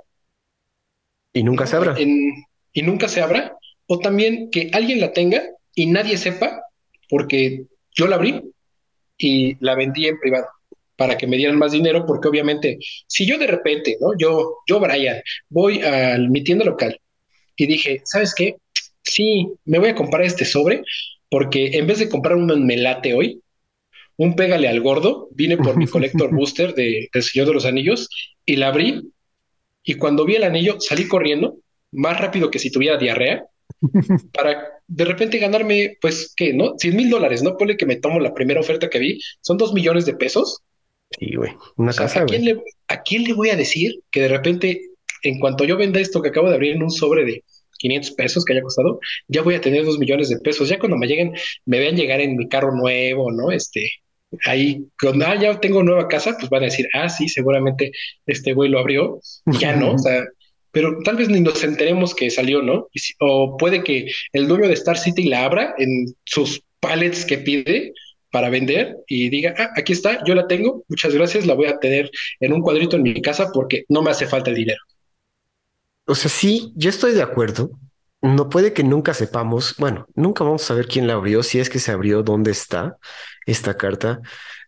y 1.33 1.43
nunca 1.43 1.65
se 1.65 1.75
abra 1.75 1.95
y 1.99 2.81
nunca 2.81 3.07
se 3.07 3.21
abra 3.21 3.55
o 3.87 3.99
también 3.99 4.49
que 4.51 4.69
alguien 4.73 4.99
la 4.99 5.13
tenga 5.13 5.43
y 5.75 5.87
nadie 5.87 6.17
sepa 6.17 6.61
porque 7.09 7.65
yo 7.91 8.07
la 8.07 8.15
abrí 8.15 8.41
y 9.17 9.55
la 9.63 9.75
vendí 9.75 10.07
en 10.07 10.19
privado 10.19 10.47
para 10.95 11.17
que 11.17 11.27
me 11.27 11.37
dieran 11.37 11.57
más 11.57 11.71
dinero, 11.71 12.05
porque 12.05 12.27
obviamente, 12.27 12.77
si 13.07 13.25
yo 13.25 13.37
de 13.37 13.47
repente, 13.47 13.97
¿no? 13.99 14.17
Yo, 14.17 14.57
yo, 14.67 14.79
Brian, 14.79 15.21
voy 15.49 15.81
a 15.81 16.17
mi 16.17 16.43
tienda 16.43 16.65
local 16.65 16.99
y 17.55 17.65
dije, 17.65 18.01
¿sabes 18.05 18.33
qué? 18.35 18.55
Sí, 19.01 19.47
me 19.65 19.79
voy 19.79 19.89
a 19.89 19.95
comprar 19.95 20.23
este 20.23 20.45
sobre, 20.45 20.83
porque 21.33 21.71
en 21.73 21.87
vez 21.87 21.97
de 21.97 22.09
comprar 22.09 22.35
un 22.35 22.45
melate 22.63 23.15
hoy, 23.15 23.41
un 24.17 24.35
pégale 24.35 24.67
al 24.67 24.81
gordo, 24.81 25.29
vine 25.31 25.57
por 25.57 25.75
mi 25.77 25.87
colector 25.87 26.29
booster 26.31 26.75
de, 26.75 27.09
del 27.11 27.23
Señor 27.23 27.47
de 27.47 27.53
los 27.55 27.65
Anillos 27.65 28.07
y 28.45 28.55
la 28.55 28.67
abrí. 28.67 29.11
Y 29.83 29.95
cuando 29.95 30.25
vi 30.25 30.35
el 30.35 30.43
anillo, 30.43 30.79
salí 30.79 31.07
corriendo 31.07 31.57
más 31.91 32.21
rápido 32.21 32.51
que 32.51 32.59
si 32.59 32.69
tuviera 32.69 32.99
diarrea 32.99 33.47
para 34.31 34.63
de 34.85 35.05
repente 35.05 35.39
ganarme, 35.39 35.97
pues, 35.99 36.35
¿qué? 36.37 36.53
¿No? 36.53 36.75
100 36.77 36.95
mil 36.95 37.09
dólares, 37.09 37.41
¿no? 37.41 37.57
Ponle 37.57 37.77
que 37.77 37.87
me 37.87 37.95
tomo 37.95 38.19
la 38.19 38.35
primera 38.35 38.59
oferta 38.59 38.87
que 38.87 38.99
vi, 38.99 39.19
son 39.41 39.57
dos 39.57 39.73
millones 39.73 40.05
de 40.05 40.13
pesos. 40.13 40.61
Sí, 41.17 41.33
güey, 41.35 41.53
una 41.77 41.93
casa, 41.93 42.21
¿a 42.21 42.25
quién, 42.25 42.45
le, 42.45 42.61
¿a 42.89 43.01
quién 43.01 43.23
le 43.23 43.33
voy 43.33 43.49
a 43.49 43.55
decir 43.55 44.03
que 44.11 44.21
de 44.21 44.27
repente, 44.27 44.81
en 45.23 45.39
cuanto 45.39 45.63
yo 45.63 45.77
venda 45.77 45.99
esto 45.99 46.21
que 46.21 46.29
acabo 46.29 46.49
de 46.49 46.55
abrir 46.55 46.75
en 46.75 46.83
un 46.83 46.91
sobre 46.91 47.25
de 47.25 47.43
500 47.83 48.11
pesos 48.11 48.45
que 48.45 48.53
haya 48.53 48.61
costado, 48.61 48.99
ya 49.27 49.41
voy 49.41 49.55
a 49.55 49.61
tener 49.61 49.83
dos 49.85 49.99
millones 49.99 50.29
de 50.29 50.39
pesos. 50.39 50.69
Ya 50.69 50.79
cuando 50.79 50.97
me 50.97 51.07
lleguen, 51.07 51.33
me 51.65 51.79
vean 51.79 51.95
llegar 51.97 52.21
en 52.21 52.37
mi 52.37 52.47
carro 52.47 52.73
nuevo, 52.75 53.31
¿no? 53.31 53.51
Este, 53.51 53.89
ahí, 54.45 54.85
cuando 54.99 55.25
ah, 55.25 55.35
ya 55.39 55.59
tengo 55.59 55.83
nueva 55.83 56.07
casa, 56.07 56.35
pues 56.39 56.49
van 56.49 56.63
a 56.63 56.65
decir, 56.65 56.87
ah, 56.93 57.09
sí, 57.09 57.27
seguramente 57.27 57.91
este 58.25 58.53
güey 58.53 58.69
lo 58.69 58.79
abrió. 58.79 59.19
Ya 59.59 59.75
no, 59.75 59.93
o 59.93 59.97
sea, 59.99 60.23
pero 60.71 60.97
tal 61.03 61.17
vez 61.17 61.29
ni 61.29 61.41
nos 61.41 61.63
enteremos 61.63 62.15
que 62.15 62.29
salió, 62.29 62.61
¿no? 62.61 62.87
o 63.19 63.57
puede 63.57 63.83
que 63.83 64.07
el 64.31 64.47
dueño 64.47 64.67
de 64.67 64.73
Star 64.73 64.97
City 64.97 65.25
la 65.25 65.45
abra 65.45 65.75
en 65.77 66.07
sus 66.25 66.63
pallets 66.79 67.25
que 67.25 67.37
pide 67.37 67.93
para 68.31 68.49
vender 68.49 68.97
y 69.07 69.29
diga, 69.29 69.53
ah, 69.57 69.69
aquí 69.75 69.93
está, 69.93 70.23
yo 70.25 70.33
la 70.33 70.47
tengo, 70.47 70.83
muchas 70.89 71.13
gracias, 71.13 71.45
la 71.45 71.53
voy 71.53 71.67
a 71.67 71.77
tener 71.77 72.09
en 72.39 72.53
un 72.53 72.61
cuadrito 72.61 72.95
en 72.95 73.03
mi 73.03 73.21
casa 73.21 73.51
porque 73.53 73.83
no 73.89 74.01
me 74.01 74.09
hace 74.09 74.25
falta 74.25 74.49
el 74.49 74.55
dinero. 74.55 74.81
O 76.05 76.15
sea, 76.15 76.29
sí, 76.29 76.73
yo 76.75 76.89
estoy 76.89 77.13
de 77.13 77.21
acuerdo. 77.21 77.71
No 78.21 78.49
puede 78.49 78.73
que 78.73 78.83
nunca 78.83 79.13
sepamos, 79.13 79.75
bueno, 79.77 80.07
nunca 80.15 80.43
vamos 80.43 80.63
a 80.63 80.67
saber 80.67 80.87
quién 80.87 81.07
la 81.07 81.13
abrió, 81.13 81.43
si 81.43 81.59
es 81.59 81.69
que 81.69 81.79
se 81.79 81.91
abrió, 81.91 82.23
dónde 82.23 82.51
está 82.51 82.97
esta 83.45 83.75
carta. 83.75 84.21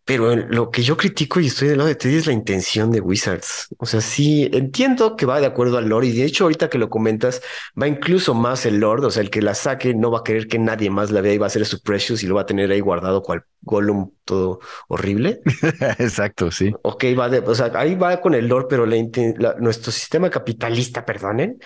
Pero 0.05 0.35
lo 0.35 0.69
que 0.69 0.83
yo 0.83 0.97
critico 0.97 1.39
y 1.39 1.47
estoy 1.47 1.67
del 1.67 1.79
lado 1.79 1.87
de 1.87 1.95
Teddy 1.95 2.17
es 2.17 2.27
la 2.27 2.33
intención 2.33 2.91
de 2.91 3.01
Wizards. 3.01 3.69
O 3.79 3.87
sea, 3.87 4.01
sí 4.01 4.47
entiendo 4.53 5.15
que 5.15 5.25
va 5.25 5.39
de 5.39 5.47
acuerdo 5.47 5.79
al 5.79 5.89
lore 5.89 6.07
y 6.07 6.11
de 6.11 6.25
hecho 6.25 6.43
ahorita 6.43 6.69
que 6.69 6.77
lo 6.77 6.91
comentas 6.91 7.41
va 7.81 7.87
incluso 7.87 8.35
más 8.35 8.67
el 8.67 8.79
lord, 8.79 9.03
o 9.03 9.09
sea, 9.09 9.23
el 9.23 9.31
que 9.31 9.41
la 9.41 9.55
saque 9.55 9.95
no 9.95 10.11
va 10.11 10.19
a 10.19 10.23
querer 10.23 10.47
que 10.47 10.59
nadie 10.59 10.91
más 10.91 11.09
la 11.09 11.21
vea 11.21 11.33
y 11.33 11.39
va 11.39 11.47
a 11.47 11.49
ser 11.49 11.65
su 11.65 11.81
precious 11.81 12.21
y 12.21 12.27
lo 12.27 12.35
va 12.35 12.41
a 12.41 12.45
tener 12.45 12.69
ahí 12.69 12.81
guardado 12.81 13.23
cual 13.23 13.45
Gollum 13.63 14.11
todo 14.25 14.59
horrible. 14.89 15.41
Exacto, 15.97 16.51
sí. 16.51 16.71
Ok, 16.83 17.05
va 17.17 17.27
de, 17.27 17.39
o 17.39 17.55
sea, 17.55 17.71
ahí 17.73 17.95
va 17.95 18.21
con 18.21 18.35
el 18.35 18.47
lore, 18.47 18.67
pero 18.69 18.85
nuestro 18.85 19.91
sistema 19.91 20.29
capitalista, 20.29 21.03
perdonen, 21.03 21.57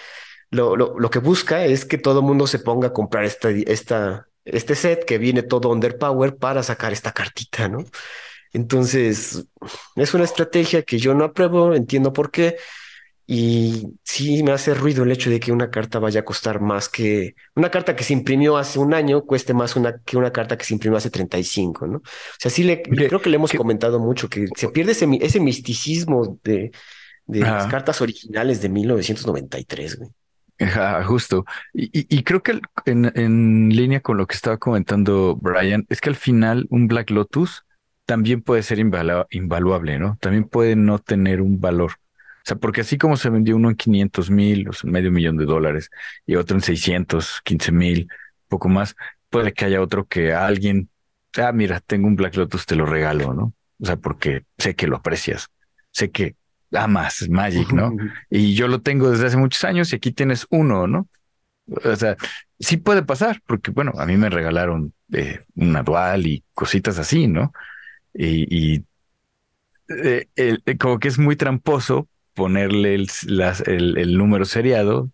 lo, 0.50 0.78
lo, 0.78 0.98
lo, 0.98 1.10
que 1.10 1.20
busca 1.20 1.66
es 1.66 1.84
que 1.84 1.98
todo 1.98 2.22
mundo 2.22 2.48
se 2.48 2.60
ponga 2.60 2.88
a 2.88 2.94
comprar 2.94 3.26
esta, 3.26 3.50
esta, 3.50 4.28
este 4.46 4.76
set 4.76 5.04
que 5.06 5.18
viene 5.18 5.44
todo 5.44 5.70
underpower 5.70 6.38
para 6.38 6.64
sacar 6.64 6.94
esta 6.94 7.12
cartita, 7.12 7.68
¿no? 7.68 7.84
Entonces, 8.54 9.46
es 9.96 10.14
una 10.14 10.24
estrategia 10.24 10.84
que 10.84 10.98
yo 10.98 11.14
no 11.14 11.26
apruebo, 11.26 11.76
entiendo 11.76 12.14
por 12.14 12.32
qué. 12.32 12.58
Y 13.32 13.86
sí 14.04 14.42
me 14.42 14.54
hace 14.54 14.74
ruido 14.74 15.04
el 15.04 15.12
hecho 15.12 15.30
de 15.30 15.40
que 15.40 15.52
una 15.52 15.70
carta 15.70 16.00
vaya 16.00 16.22
a 16.22 16.26
costar 16.26 16.62
más 16.62 16.90
que 16.90 17.36
una 17.54 17.70
carta 17.70 17.96
que 17.96 18.04
se 18.04 18.14
imprimió 18.14 18.58
hace 18.58 18.80
un 18.80 18.92
año 18.92 19.22
cueste 19.24 19.54
más 19.54 19.76
una, 19.76 20.00
que 20.04 20.18
una 20.18 20.32
carta 20.32 20.58
que 20.58 20.66
se 20.66 20.74
imprimió 20.74 20.98
hace 20.98 21.12
35, 21.12 21.86
¿no? 21.86 21.98
O 21.98 22.02
sea, 22.40 22.50
sí 22.50 22.64
le, 22.64 22.82
creo 22.82 23.22
que 23.22 23.30
le 23.30 23.36
hemos 23.36 23.52
comentado 23.54 24.00
mucho 24.00 24.30
que 24.30 24.48
se 24.56 24.70
pierde 24.70 24.94
ese, 24.94 25.08
ese 25.22 25.40
misticismo 25.40 26.40
de, 26.44 26.72
de 27.28 27.40
las 27.42 27.68
cartas 27.68 28.02
originales 28.02 28.64
de 28.64 28.70
1993, 28.70 30.00
güey. 30.00 30.10
Ajá, 30.58 31.04
justo. 31.04 31.46
Y, 31.74 32.24
creo 32.24 32.42
que 32.42 32.60
en, 32.86 33.12
en 33.16 33.70
línea 33.70 34.02
con 34.02 34.18
lo 34.18 34.26
que 34.26 34.36
estaba 34.36 34.58
comentando 34.58 35.38
Brian, 35.40 35.86
es 35.88 36.02
que 36.02 36.10
al 36.10 36.16
final 36.16 36.66
un 36.70 36.88
Black 36.88 37.12
Lotus 37.12 37.64
también 38.10 38.42
puede 38.42 38.64
ser 38.64 38.80
invaluable, 38.80 40.00
¿no? 40.00 40.18
También 40.20 40.46
puede 40.46 40.76
no 40.76 40.98
tener 40.98 41.42
un 41.42 41.62
valor. 41.62 41.92
O 41.92 42.42
sea, 42.44 42.58
porque 42.58 42.82
así 42.82 42.98
como 42.98 43.18
se 43.18 43.30
vendió 43.30 43.56
uno 43.56 43.70
en 43.70 43.76
500 43.76 44.32
mil, 44.32 44.68
o 44.68 44.74
sea, 44.74 44.90
medio 44.90 45.12
millón 45.12 45.38
de 45.38 45.46
dólares, 45.46 45.92
y 46.26 46.34
otro 46.34 46.58
en 46.58 46.64
600, 46.64 47.42
15 47.44 47.72
mil, 47.72 48.10
poco 48.48 48.68
más, 48.68 48.96
puede 49.30 49.54
que 49.54 49.66
haya 49.66 49.80
otro 49.80 50.08
que 50.08 50.34
alguien, 50.34 50.90
ah, 51.38 51.52
mira, 51.52 51.82
tengo 51.82 52.08
un 52.08 52.16
Black 52.16 52.36
Lotus, 52.36 52.66
te 52.66 52.76
lo 52.76 52.88
regalo, 52.88 53.36
¿no? 53.36 53.54
O 53.80 53.86
sea, 53.86 53.98
porque 53.98 54.44
sé 54.58 54.74
que 54.76 54.88
lo 54.88 54.96
aprecias, 54.96 55.50
sé 55.92 56.10
que 56.10 56.36
amas 56.72 57.30
Magic, 57.30 57.72
¿no? 57.74 57.96
Y 58.32 58.56
yo 58.56 58.68
lo 58.68 58.82
tengo 58.82 59.12
desde 59.12 59.28
hace 59.28 59.38
muchos 59.38 59.64
años 59.66 59.94
y 59.94 59.98
aquí 59.98 60.12
tienes 60.12 60.48
uno, 60.50 60.88
¿no? 60.88 61.08
O 61.68 61.96
sea, 61.96 62.18
sí 62.60 62.78
puede 62.78 63.04
pasar, 63.04 63.40
porque 63.46 63.70
bueno, 63.70 63.92
a 64.00 64.08
mí 64.08 64.18
me 64.18 64.32
regalaron 64.32 64.94
eh, 65.14 65.42
una 65.54 65.84
dual 65.84 66.26
y 66.26 66.44
cositas 66.56 66.98
así, 66.98 67.28
¿no? 67.28 67.54
Y, 68.14 68.84
eh, 69.90 70.28
como 70.80 71.00
que 71.00 71.08
es 71.08 71.18
muy 71.18 71.36
tramposo 71.36 72.08
ponerle 72.34 72.96
el, 72.96 73.08
el, 73.66 74.18
número 74.18 74.46
seriado. 74.46 75.12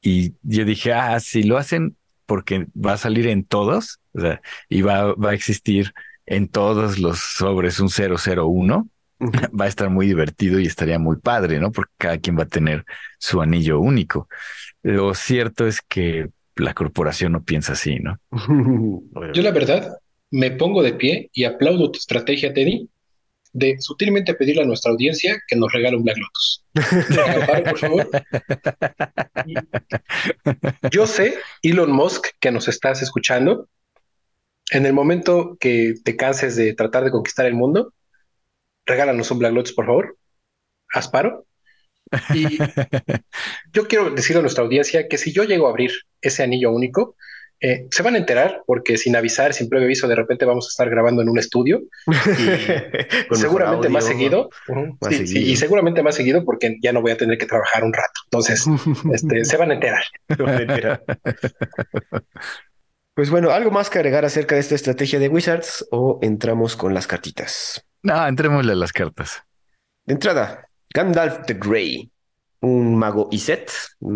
Y 0.00 0.34
yo 0.42 0.64
dije, 0.64 0.92
ah, 0.92 1.20
si 1.20 1.42
lo 1.44 1.58
hacen 1.58 1.96
porque 2.26 2.66
va 2.74 2.94
a 2.94 2.98
salir 2.98 3.26
en 3.28 3.44
todos, 3.44 4.00
o 4.12 4.20
sea, 4.20 4.40
y 4.68 4.82
va, 4.82 5.14
va 5.14 5.30
a 5.30 5.34
existir 5.34 5.92
en 6.26 6.48
todos 6.48 6.98
los 6.98 7.20
sobres 7.20 7.78
un 7.78 7.88
001, 7.88 8.88
va 9.60 9.64
a 9.64 9.68
estar 9.68 9.90
muy 9.90 10.06
divertido 10.06 10.58
y 10.58 10.66
estaría 10.66 10.98
muy 10.98 11.16
padre, 11.16 11.60
¿no? 11.60 11.70
Porque 11.70 11.92
cada 11.98 12.18
quien 12.18 12.38
va 12.38 12.44
a 12.44 12.48
tener 12.48 12.84
su 13.18 13.40
anillo 13.40 13.78
único. 13.80 14.28
Lo 14.82 15.14
cierto 15.14 15.66
es 15.66 15.80
que 15.80 16.30
la 16.56 16.74
corporación 16.74 17.32
no 17.32 17.42
piensa 17.42 17.74
así, 17.74 17.98
¿no? 17.98 18.18
Yo 19.32 19.42
la 19.42 19.52
verdad 19.52 19.96
me 20.32 20.50
pongo 20.50 20.82
de 20.82 20.94
pie 20.94 21.30
y 21.32 21.44
aplaudo 21.44 21.92
tu 21.92 21.98
estrategia, 21.98 22.52
Teddy, 22.52 22.88
de 23.52 23.76
sutilmente 23.78 24.34
pedirle 24.34 24.62
a 24.62 24.66
nuestra 24.66 24.90
audiencia 24.90 25.38
que 25.46 25.56
nos 25.56 25.70
regale 25.70 25.96
un 25.96 26.04
Black 26.04 26.16
Lotus. 26.16 26.64
por 27.64 27.78
favor. 27.78 28.10
Yo 30.90 31.06
sé, 31.06 31.34
Elon 31.62 31.92
Musk, 31.92 32.28
que 32.40 32.50
nos 32.50 32.66
estás 32.66 33.02
escuchando, 33.02 33.68
en 34.70 34.86
el 34.86 34.94
momento 34.94 35.58
que 35.60 35.94
te 36.02 36.16
canses 36.16 36.56
de 36.56 36.72
tratar 36.72 37.04
de 37.04 37.10
conquistar 37.10 37.44
el 37.44 37.54
mundo, 37.54 37.92
regálanos 38.86 39.30
un 39.30 39.38
Black 39.38 39.52
Lotus, 39.52 39.74
por 39.74 39.84
favor. 39.84 40.16
Asparo. 40.94 41.46
Y 42.32 42.56
yo 43.72 43.86
quiero 43.86 44.10
decirle 44.10 44.38
a 44.38 44.42
nuestra 44.42 44.64
audiencia 44.64 45.08
que 45.08 45.18
si 45.18 45.30
yo 45.30 45.44
llego 45.44 45.66
a 45.66 45.70
abrir 45.70 45.92
ese 46.22 46.42
anillo 46.42 46.72
único, 46.72 47.16
eh, 47.64 47.86
se 47.92 48.02
van 48.02 48.16
a 48.16 48.18
enterar 48.18 48.62
porque 48.66 48.96
sin 48.96 49.14
avisar, 49.14 49.54
sin 49.54 49.68
previo 49.68 49.86
aviso, 49.86 50.08
de 50.08 50.16
repente 50.16 50.44
vamos 50.44 50.66
a 50.66 50.70
estar 50.70 50.90
grabando 50.90 51.22
en 51.22 51.28
un 51.28 51.38
estudio 51.38 51.80
y 52.06 52.12
seguramente 53.36 53.88
más 53.88 54.04
seguido. 54.04 54.50
y 55.08 55.54
seguramente 55.54 56.02
más 56.02 56.16
seguido 56.16 56.44
porque 56.44 56.76
ya 56.82 56.92
no 56.92 57.00
voy 57.00 57.12
a 57.12 57.16
tener 57.16 57.38
que 57.38 57.46
trabajar 57.46 57.84
un 57.84 57.92
rato. 57.92 58.20
Entonces, 58.24 58.66
este, 59.12 59.44
se 59.44 59.56
van 59.56 59.70
a 59.70 59.74
enterar. 59.74 60.02
pues 63.14 63.30
bueno, 63.30 63.50
¿algo 63.50 63.70
más 63.70 63.88
que 63.90 63.98
agregar 63.98 64.24
acerca 64.24 64.56
de 64.56 64.60
esta 64.60 64.74
estrategia 64.74 65.20
de 65.20 65.28
Wizards 65.28 65.86
o 65.92 66.18
entramos 66.20 66.74
con 66.74 66.94
las 66.94 67.06
cartitas? 67.06 67.86
No, 68.02 68.26
entrémosle 68.26 68.72
a 68.72 68.76
las 68.76 68.92
cartas. 68.92 69.44
De 70.04 70.14
entrada, 70.14 70.68
Gandalf 70.92 71.46
the 71.46 71.54
Grey 71.54 72.11
un 72.62 72.96
mago 72.96 73.28
Iset, 73.30 73.70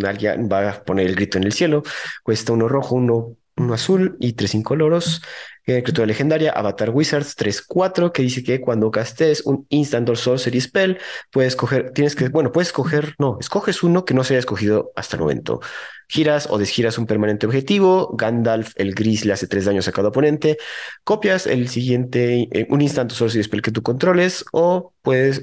alguien 0.05 0.49
va 0.51 0.70
a 0.70 0.84
poner 0.84 1.07
el 1.07 1.16
grito 1.16 1.38
en 1.38 1.44
el 1.44 1.53
cielo, 1.53 1.82
cuesta 2.22 2.53
uno 2.53 2.68
rojo, 2.68 2.94
uno, 2.94 3.36
uno 3.57 3.74
azul 3.74 4.16
y 4.20 4.32
tres 4.32 4.55
incoloros. 4.55 5.22
Eh, 5.68 5.82
criatura 5.82 6.07
legendaria, 6.07 6.53
Avatar 6.53 6.90
Wizards 6.90 7.36
3-4, 7.36 8.12
que 8.12 8.22
dice 8.22 8.44
que 8.44 8.61
cuando 8.61 8.88
castes 8.92 9.42
un 9.44 9.66
Instant 9.68 10.09
or 10.09 10.16
Sorcery 10.16 10.61
Spell, 10.61 10.99
puedes 11.32 11.57
coger, 11.57 11.90
tienes 11.90 12.14
que, 12.14 12.28
bueno, 12.28 12.53
puedes 12.53 12.72
coger, 12.72 13.16
no, 13.18 13.36
escoges 13.40 13.82
uno 13.82 14.05
que 14.05 14.14
no 14.14 14.22
se 14.22 14.34
haya 14.34 14.38
escogido 14.38 14.92
hasta 14.94 15.16
el 15.16 15.22
momento. 15.22 15.61
Giras 16.09 16.47
o 16.49 16.59
desgiras 16.59 16.99
un 16.99 17.07
permanente 17.07 17.47
objetivo, 17.47 18.14
Gandalf 18.16 18.74
el 18.76 18.94
gris 18.94 19.24
le 19.24 19.32
hace 19.32 19.49
tres 19.49 19.64
daños 19.64 19.88
a 19.88 19.92
cada 19.92 20.11
oponente, 20.11 20.57
copias 21.03 21.49
el 21.49 21.68
siguiente, 21.68 22.49
eh, 22.53 22.68
un 22.70 22.80
Instant 22.80 23.11
or 23.11 23.16
Sorcery 23.16 23.42
Spell 23.42 23.62
que 23.62 23.72
tú 23.72 23.82
controles, 23.82 24.44
o 24.53 24.92
puedes 25.03 25.42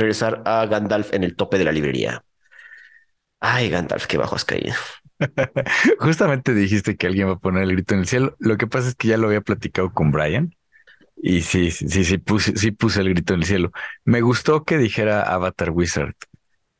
regresar 0.00 0.42
a 0.44 0.66
Gandalf 0.66 1.12
en 1.12 1.24
el 1.24 1.36
tope 1.36 1.58
de 1.58 1.64
la 1.64 1.72
librería. 1.72 2.24
Ay, 3.40 3.68
Gandalf, 3.70 4.06
qué 4.06 4.18
bajo 4.18 4.36
has 4.36 4.44
caído. 4.44 4.74
Justamente 5.98 6.54
dijiste 6.54 6.96
que 6.96 7.06
alguien 7.06 7.28
va 7.28 7.32
a 7.32 7.38
poner 7.38 7.64
el 7.64 7.72
grito 7.72 7.94
en 7.94 8.00
el 8.00 8.06
cielo. 8.06 8.36
Lo 8.38 8.56
que 8.56 8.66
pasa 8.66 8.88
es 8.88 8.94
que 8.94 9.08
ya 9.08 9.16
lo 9.16 9.26
había 9.26 9.40
platicado 9.40 9.92
con 9.92 10.12
Brian. 10.12 10.54
Y 11.16 11.42
sí, 11.42 11.70
sí, 11.70 12.04
sí, 12.04 12.18
puse, 12.18 12.56
sí 12.56 12.72
puse 12.72 13.00
el 13.00 13.10
grito 13.10 13.34
en 13.34 13.40
el 13.40 13.46
cielo. 13.46 13.72
Me 14.04 14.20
gustó 14.20 14.64
que 14.64 14.78
dijera 14.78 15.22
Avatar 15.22 15.70
Wizard, 15.70 16.14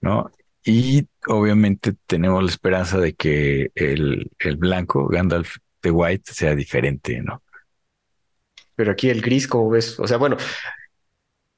¿no? 0.00 0.30
Y 0.64 1.08
obviamente 1.26 1.94
tenemos 2.06 2.42
la 2.42 2.50
esperanza 2.50 2.98
de 2.98 3.14
que 3.14 3.70
el, 3.74 4.30
el 4.38 4.56
blanco, 4.56 5.06
Gandalf 5.08 5.56
de 5.82 5.90
White, 5.90 6.32
sea 6.32 6.54
diferente, 6.54 7.20
¿no? 7.20 7.42
Pero 8.74 8.92
aquí 8.92 9.10
el 9.10 9.20
gris, 9.20 9.46
como 9.46 9.70
ves? 9.70 9.98
O 9.98 10.06
sea, 10.06 10.16
bueno, 10.16 10.36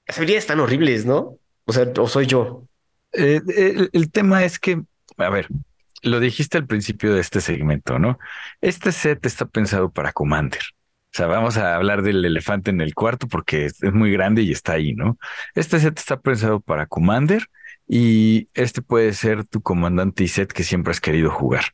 las 0.06 0.18
habilidades 0.18 0.44
están 0.44 0.60
horribles, 0.60 1.06
¿no? 1.06 1.38
O 1.64 1.72
sea, 1.72 1.86
o 1.98 2.08
soy 2.08 2.26
yo. 2.26 2.64
Eh, 3.12 3.40
el, 3.92 4.10
tema 4.10 4.44
es 4.44 4.58
que, 4.58 4.82
a 5.16 5.30
ver, 5.30 5.48
lo 6.02 6.20
dijiste 6.20 6.58
al 6.58 6.66
principio 6.66 7.14
de 7.14 7.20
este 7.20 7.40
segmento, 7.40 7.98
¿no? 7.98 8.18
Este 8.60 8.92
set 8.92 9.24
está 9.24 9.46
pensado 9.46 9.90
para 9.90 10.12
Commander. 10.12 10.62
O 11.14 11.16
sea, 11.16 11.26
vamos 11.26 11.56
a 11.56 11.76
hablar 11.76 12.02
del 12.02 12.24
elefante 12.24 12.70
en 12.70 12.80
el 12.80 12.94
cuarto 12.94 13.28
porque 13.28 13.66
es, 13.66 13.80
muy 13.92 14.10
grande 14.10 14.42
y 14.42 14.50
está 14.50 14.72
ahí, 14.72 14.94
¿no? 14.94 15.16
Este 15.54 15.78
set 15.78 15.98
está 15.98 16.20
pensado 16.20 16.60
para 16.60 16.86
Commander 16.86 17.46
y 17.86 18.48
este 18.54 18.82
puede 18.82 19.12
ser 19.12 19.44
tu 19.44 19.62
comandante 19.62 20.24
y 20.24 20.28
set 20.28 20.52
que 20.52 20.64
siempre 20.64 20.90
has 20.90 21.00
querido 21.00 21.30
jugar. 21.30 21.64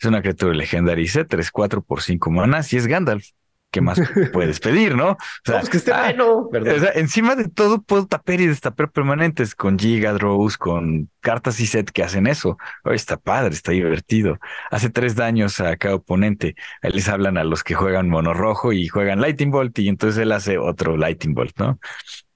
Es 0.00 0.06
una 0.06 0.22
criatura 0.22 0.54
legendaria 0.54 1.04
y 1.04 1.08
set, 1.08 1.28
3-4 1.28 1.84
por 1.84 2.02
5 2.02 2.30
manas 2.30 2.72
y 2.72 2.78
es 2.78 2.86
Gandalf. 2.86 3.26
¿Qué 3.70 3.80
más 3.80 4.00
puedes 4.32 4.60
pedir, 4.60 4.96
no? 4.96 5.12
O 5.12 5.16
sea, 5.44 5.60
pues 5.60 5.70
que 5.70 5.76
esté 5.78 5.92
ah, 5.92 6.04
bueno, 6.04 6.48
¿verdad? 6.50 6.74
O 6.74 6.80
sea, 6.80 6.90
encima 6.94 7.36
de 7.36 7.48
todo 7.48 7.82
puedo 7.82 8.06
tapar 8.06 8.40
y 8.40 8.46
destapar 8.46 8.90
permanentes 8.90 9.54
con 9.54 9.78
Giga 9.78 10.12
Draws, 10.12 10.58
con 10.58 11.08
cartas 11.20 11.60
y 11.60 11.66
set 11.66 11.90
que 11.90 12.02
hacen 12.02 12.26
eso. 12.26 12.58
Oye, 12.84 12.96
está 12.96 13.16
padre, 13.16 13.54
está 13.54 13.72
divertido. 13.72 14.38
Hace 14.70 14.90
tres 14.90 15.14
daños 15.14 15.60
a 15.60 15.76
cada 15.76 15.96
oponente. 15.96 16.56
Ahí 16.82 16.92
les 16.92 17.08
hablan 17.08 17.38
a 17.38 17.44
los 17.44 17.62
que 17.62 17.74
juegan 17.74 18.08
mono 18.08 18.34
rojo 18.34 18.72
y 18.72 18.88
juegan 18.88 19.20
Lightning 19.20 19.50
Bolt 19.50 19.78
y 19.78 19.88
entonces 19.88 20.20
él 20.20 20.32
hace 20.32 20.58
otro 20.58 20.96
Lightning 20.96 21.34
Bolt, 21.34 21.58
¿no? 21.58 21.78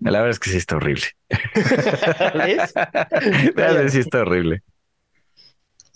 La 0.00 0.18
verdad 0.20 0.30
es 0.30 0.38
que 0.38 0.50
sí 0.50 0.56
está 0.56 0.76
horrible. 0.76 1.04
¿Ves? 2.34 2.74
sí 3.92 3.98
está 4.00 4.20
horrible. 4.20 4.62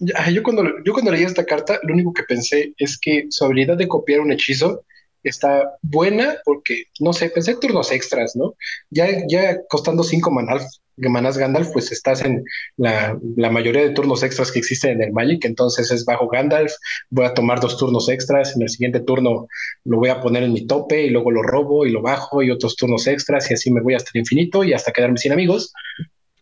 Yo 0.01 0.43
cuando, 0.45 0.65
yo 0.85 0.93
cuando 0.93 1.11
leí 1.11 1.25
esta 1.25 1.45
carta, 1.45 1.81
lo 1.83 1.93
único 1.93 2.13
que 2.13 2.23
pensé 2.23 2.73
es 2.79 2.99
que 2.99 3.27
su 3.31 3.45
habilidad 3.45 3.77
de 3.77 3.89
copiar 3.89 4.21
un 4.21 4.31
hechizo 4.31 4.85
está 5.23 5.77
buena 5.83 6.37
porque, 6.45 6.85
no 7.01 7.13
sé, 7.13 7.31
pensé 7.31 7.57
turnos 7.57 7.93
extras, 7.93 8.37
¿no? 8.37 8.55
Ya, 8.91 9.09
ya 9.29 9.59
costando 9.69 10.03
cinco 10.03 10.31
manas, 10.31 10.81
manas 10.97 11.39
Gandalf, 11.39 11.71
pues 11.73 11.93
estás 11.93 12.25
en 12.25 12.45
la, 12.77 13.19
la, 13.37 13.51
mayoría 13.51 13.83
de 13.83 13.91
turnos 13.91 14.23
extras 14.23 14.51
que 14.51 14.59
existen 14.59 14.93
en 14.93 15.03
el 15.03 15.13
Magic, 15.13 15.45
entonces 15.45 15.91
es 15.91 16.05
bajo 16.05 16.29
Gandalf, 16.29 16.73
voy 17.11 17.27
a 17.27 17.35
tomar 17.35 17.61
dos 17.61 17.77
turnos 17.77 18.09
extras, 18.09 18.57
en 18.57 18.63
el 18.63 18.69
siguiente 18.69 19.01
turno 19.01 19.47
lo 19.85 19.97
voy 19.99 20.09
a 20.09 20.21
poner 20.21 20.43
en 20.43 20.53
mi 20.53 20.67
tope 20.67 21.05
y 21.05 21.11
luego 21.11 21.31
lo 21.31 21.43
robo 21.43 21.87
y 21.87 21.93
lo 21.93 22.03
bajo 22.03 22.43
y 22.43 22.51
otros 22.51 22.77
turnos 22.77 23.07
extras 23.07 23.51
y 23.51 23.55
así 23.55 23.71
me 23.71 23.81
voy 23.81 23.95
hasta 23.95 24.11
el 24.15 24.21
infinito 24.21 24.65
y 24.65 24.73
hasta 24.73 24.93
quedarme 24.93 25.19
sin 25.19 25.33
amigos. 25.33 25.73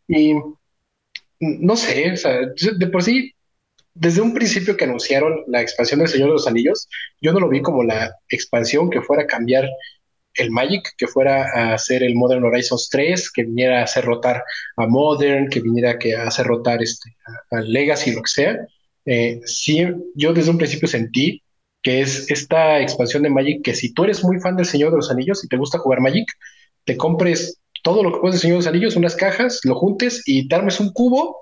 Y 0.08 0.34
no 1.40 1.76
sé, 1.76 2.14
de 2.78 2.86
por 2.86 3.02
sí 3.02 3.35
desde 3.98 4.20
un 4.20 4.34
principio 4.34 4.76
que 4.76 4.84
anunciaron 4.84 5.42
la 5.46 5.62
expansión 5.62 6.00
del 6.00 6.08
Señor 6.08 6.28
de 6.28 6.34
los 6.34 6.46
Anillos, 6.46 6.88
yo 7.20 7.32
no 7.32 7.40
lo 7.40 7.48
vi 7.48 7.62
como 7.62 7.82
la 7.82 8.14
expansión 8.28 8.90
que 8.90 9.00
fuera 9.00 9.22
a 9.22 9.26
cambiar 9.26 9.68
el 10.34 10.50
Magic, 10.50 10.92
que 10.98 11.06
fuera 11.06 11.46
a 11.54 11.74
hacer 11.74 12.02
el 12.02 12.14
Modern 12.14 12.44
Horizons 12.44 12.88
3, 12.90 13.32
que 13.32 13.44
viniera 13.44 13.80
a 13.80 13.84
hacer 13.84 14.04
rotar 14.04 14.44
a 14.76 14.86
Modern, 14.86 15.48
que 15.48 15.60
viniera 15.60 15.98
a 16.18 16.26
hacer 16.26 16.46
rotar 16.46 16.82
este, 16.82 17.16
a, 17.50 17.60
Legacy, 17.60 18.12
lo 18.12 18.22
que 18.22 18.30
sea. 18.30 18.66
Eh, 19.06 19.40
sí, 19.44 19.86
yo 20.14 20.34
desde 20.34 20.50
un 20.50 20.58
principio 20.58 20.88
sentí 20.88 21.42
que 21.82 22.00
es 22.02 22.30
esta 22.30 22.80
expansión 22.80 23.22
de 23.22 23.30
Magic 23.30 23.62
que 23.62 23.74
si 23.74 23.94
tú 23.94 24.04
eres 24.04 24.22
muy 24.24 24.40
fan 24.40 24.56
del 24.56 24.66
Señor 24.66 24.90
de 24.90 24.96
los 24.96 25.10
Anillos 25.10 25.42
y 25.42 25.48
te 25.48 25.56
gusta 25.56 25.78
jugar 25.78 26.00
Magic, 26.00 26.28
te 26.84 26.96
compres 26.96 27.60
todo 27.82 28.02
lo 28.02 28.12
que 28.12 28.18
puedes 28.18 28.34
del 28.34 28.40
Señor 28.42 28.54
de 28.56 28.64
los 28.64 28.66
Anillos, 28.66 28.96
unas 28.96 29.16
cajas, 29.16 29.60
lo 29.64 29.74
juntes 29.76 30.22
y 30.26 30.48
te 30.48 30.54
armes 30.54 30.80
un 30.80 30.92
cubo 30.92 31.38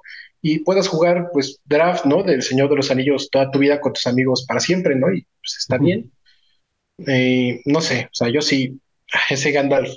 y 0.47 0.59
puedas 0.59 0.88
jugar, 0.88 1.30
pues, 1.32 1.59
draft, 1.64 2.05
¿no? 2.05 2.22
Del 2.22 2.42
Señor 2.42 2.68
de 2.68 2.76
los 2.76 2.90
Anillos 2.90 3.30
toda 3.30 3.51
tu 3.51 3.61
vida 3.61 3.80
con 3.80 3.95
tus 3.95 4.07
amigos 4.07 4.45
para 4.47 4.61
siempre, 4.61 4.95
¿no? 4.95 5.11
Y 5.11 5.22
pues 5.22 5.57
está 5.59 5.78
bien. 5.78 6.12
Eh, 7.07 7.62
no 7.64 7.80
sé, 7.80 8.11
o 8.12 8.14
sea, 8.14 8.28
yo 8.28 8.42
sí, 8.42 8.78
ese 9.30 9.53
Gandalf, 9.53 9.90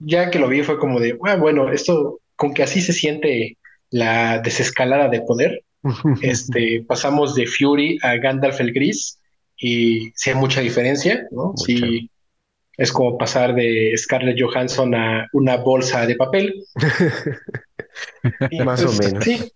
ya 0.00 0.28
que 0.30 0.40
lo 0.40 0.48
vi 0.48 0.64
fue 0.64 0.76
como 0.76 0.98
de, 0.98 1.16
ah, 1.22 1.36
bueno, 1.36 1.70
esto, 1.70 2.20
con 2.34 2.52
que 2.52 2.64
así 2.64 2.80
se 2.80 2.92
siente 2.92 3.56
la 3.90 4.40
desescalada 4.40 5.08
de 5.08 5.20
poder, 5.20 5.62
este, 6.22 6.84
pasamos 6.88 7.36
de 7.36 7.46
Fury 7.46 7.98
a 8.02 8.16
Gandalf 8.16 8.60
el 8.60 8.72
Gris 8.72 9.20
y 9.56 10.10
sí 10.16 10.30
hay 10.30 10.36
mucha 10.36 10.62
diferencia, 10.62 11.28
¿no? 11.30 11.52
Sí, 11.64 12.10
es 12.76 12.92
como 12.92 13.18
pasar 13.18 13.54
de 13.54 13.92
Scarlett 13.96 14.40
Johansson 14.40 14.94
a 14.94 15.28
una 15.32 15.56
bolsa 15.56 16.06
de 16.06 16.16
papel. 16.16 16.64
Más 18.64 18.82
o 18.82 18.86
pues, 18.86 19.00
menos. 19.00 19.24
Sí, 19.24 19.52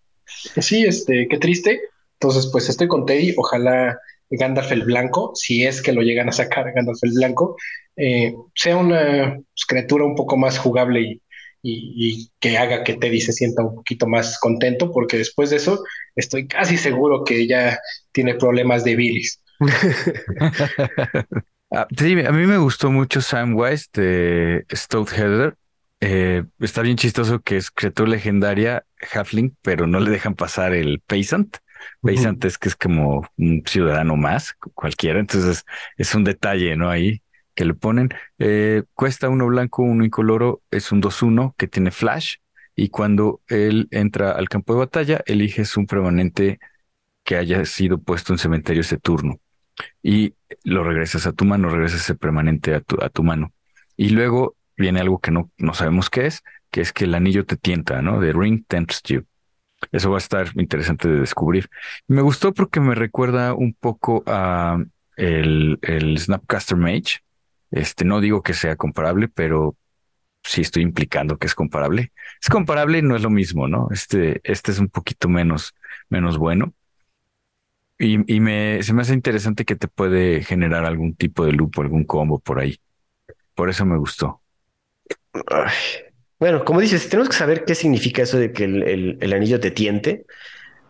sí, 0.60 0.84
este, 0.84 1.26
qué 1.28 1.38
triste. 1.38 1.80
Entonces, 2.20 2.48
pues 2.52 2.68
estoy 2.68 2.88
con 2.88 3.06
Teddy. 3.06 3.34
Ojalá 3.36 3.98
Gandalf 4.30 4.70
el 4.72 4.84
Blanco, 4.84 5.32
si 5.34 5.64
es 5.64 5.82
que 5.82 5.92
lo 5.92 6.02
llegan 6.02 6.28
a 6.28 6.32
sacar 6.32 6.72
Gandalf 6.72 7.02
el 7.02 7.12
Blanco, 7.12 7.56
eh, 7.96 8.34
sea 8.54 8.76
una 8.76 9.34
pues, 9.34 9.64
criatura 9.66 10.04
un 10.04 10.14
poco 10.14 10.36
más 10.36 10.58
jugable 10.58 11.00
y, 11.00 11.22
y, 11.62 12.30
que 12.38 12.56
haga 12.56 12.84
que 12.84 12.94
Teddy 12.94 13.20
se 13.20 13.32
sienta 13.32 13.64
un 13.64 13.74
poquito 13.74 14.06
más 14.06 14.38
contento, 14.38 14.92
porque 14.92 15.18
después 15.18 15.50
de 15.50 15.56
eso 15.56 15.82
estoy 16.14 16.46
casi 16.46 16.76
seguro 16.76 17.24
que 17.24 17.48
ya 17.48 17.80
tiene 18.12 18.34
problemas 18.34 18.84
de 18.84 18.96
bilis. 18.96 19.42
Ah, 21.70 21.86
sí, 21.96 22.18
a 22.24 22.32
mí 22.32 22.46
me 22.46 22.56
gustó 22.56 22.90
mucho 22.90 23.20
Samwise 23.20 23.88
de 23.92 24.66
Stoutheder. 24.72 25.56
Eh, 26.00 26.44
está 26.60 26.80
bien 26.82 26.96
chistoso 26.96 27.40
que 27.40 27.56
es 27.58 27.70
criatura 27.70 28.10
legendaria, 28.10 28.86
Halfling, 29.12 29.56
pero 29.62 29.86
no 29.86 30.00
le 30.00 30.10
dejan 30.10 30.34
pasar 30.34 30.72
el 30.72 31.00
Paysant. 31.06 31.58
Paysant 32.00 32.42
es 32.46 32.56
que 32.56 32.68
es 32.70 32.76
como 32.76 33.28
un 33.36 33.62
ciudadano 33.66 34.16
más, 34.16 34.54
cualquiera. 34.74 35.20
Entonces 35.20 35.64
es 35.98 36.14
un 36.14 36.24
detalle, 36.24 36.74
¿no? 36.76 36.88
Ahí 36.88 37.22
que 37.54 37.66
le 37.66 37.74
ponen. 37.74 38.08
Eh, 38.38 38.84
cuesta 38.94 39.28
uno 39.28 39.46
blanco, 39.46 39.82
uno 39.82 40.04
incoloro, 40.04 40.62
es 40.70 40.90
un 40.90 41.02
2-1 41.02 41.54
que 41.58 41.68
tiene 41.68 41.90
flash. 41.90 42.36
Y 42.76 42.88
cuando 42.88 43.42
él 43.48 43.88
entra 43.90 44.32
al 44.32 44.48
campo 44.48 44.72
de 44.72 44.80
batalla, 44.80 45.22
eliges 45.26 45.76
un 45.76 45.86
permanente 45.86 46.60
que 47.24 47.36
haya 47.36 47.64
sido 47.66 47.98
puesto 47.98 48.32
en 48.32 48.38
cementerio 48.38 48.80
ese 48.82 48.98
turno 48.98 49.40
y 50.02 50.34
lo 50.64 50.84
regresas 50.84 51.26
a 51.26 51.32
tu 51.32 51.44
mano, 51.44 51.68
regresas 51.68 52.02
ese 52.02 52.14
permanente 52.14 52.74
a 52.74 52.80
tu, 52.80 52.96
a 53.02 53.08
tu 53.08 53.22
mano. 53.22 53.52
Y 53.96 54.10
luego 54.10 54.56
viene 54.76 55.00
algo 55.00 55.20
que 55.20 55.30
no, 55.30 55.50
no 55.58 55.74
sabemos 55.74 56.10
qué 56.10 56.26
es, 56.26 56.42
que 56.70 56.80
es 56.80 56.92
que 56.92 57.04
el 57.04 57.14
anillo 57.14 57.44
te 57.44 57.56
tienta, 57.56 58.02
¿no? 58.02 58.20
The 58.20 58.32
ring 58.32 58.64
tempts 58.66 59.02
you. 59.04 59.24
Eso 59.92 60.10
va 60.10 60.16
a 60.16 60.18
estar 60.18 60.50
interesante 60.56 61.08
de 61.08 61.20
descubrir. 61.20 61.68
Me 62.08 62.22
gustó 62.22 62.52
porque 62.52 62.80
me 62.80 62.94
recuerda 62.94 63.54
un 63.54 63.74
poco 63.74 64.22
a 64.26 64.82
el, 65.16 65.78
el 65.82 66.18
Snapcaster 66.18 66.76
Mage. 66.76 67.20
Este, 67.70 68.04
no 68.04 68.20
digo 68.20 68.42
que 68.42 68.54
sea 68.54 68.76
comparable, 68.76 69.28
pero 69.28 69.76
sí 70.42 70.62
estoy 70.62 70.82
implicando 70.82 71.38
que 71.38 71.46
es 71.46 71.54
comparable. 71.54 72.12
Es 72.40 72.48
comparable 72.48 73.02
no 73.02 73.16
es 73.16 73.22
lo 73.22 73.30
mismo, 73.30 73.68
¿no? 73.68 73.88
Este, 73.90 74.40
este 74.44 74.72
es 74.72 74.78
un 74.78 74.88
poquito 74.88 75.28
menos, 75.28 75.74
menos 76.08 76.38
bueno. 76.38 76.74
Y, 77.98 78.32
y 78.32 78.40
me, 78.40 78.82
se 78.82 78.92
me 78.92 79.02
hace 79.02 79.14
interesante 79.14 79.64
que 79.64 79.76
te 79.76 79.88
puede 79.88 80.44
generar 80.44 80.84
algún 80.84 81.16
tipo 81.16 81.44
de 81.44 81.52
loop 81.52 81.78
o 81.78 81.82
algún 81.82 82.04
combo 82.04 82.38
por 82.38 82.60
ahí. 82.60 82.78
Por 83.54 83.70
eso 83.70 83.84
me 83.84 83.98
gustó. 83.98 84.42
Bueno, 86.38 86.64
como 86.64 86.80
dices, 86.80 87.08
tenemos 87.08 87.28
que 87.28 87.36
saber 87.36 87.64
qué 87.64 87.74
significa 87.74 88.22
eso 88.22 88.38
de 88.38 88.52
que 88.52 88.64
el, 88.64 89.18
el, 89.20 89.32
anillo 89.32 89.58
te 89.58 89.72
tiente. 89.72 90.26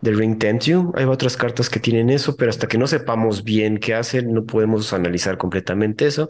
The 0.01 0.11
Ring 0.11 0.37
Tempt 0.37 0.63
You. 0.65 0.93
Hay 0.95 1.05
otras 1.05 1.35
cartas 1.35 1.69
que 1.69 1.79
tienen 1.79 2.09
eso, 2.09 2.35
pero 2.37 2.51
hasta 2.51 2.67
que 2.67 2.77
no 2.77 2.87
sepamos 2.87 3.43
bien 3.43 3.79
qué 3.79 3.95
hacen, 3.95 4.31
no 4.33 4.45
podemos 4.45 4.93
analizar 4.93 5.37
completamente 5.37 6.05
eso. 6.05 6.29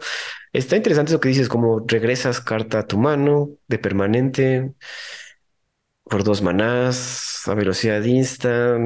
Está 0.52 0.76
interesante 0.76 1.12
eso 1.12 1.20
que 1.20 1.28
dices, 1.28 1.48
como 1.48 1.84
regresas 1.86 2.40
carta 2.40 2.80
a 2.80 2.86
tu 2.86 2.98
mano 2.98 3.50
de 3.68 3.78
permanente 3.78 4.72
por 6.04 6.24
dos 6.24 6.42
manás 6.42 7.46
a 7.46 7.54
velocidad 7.54 8.02
insta. 8.02 8.76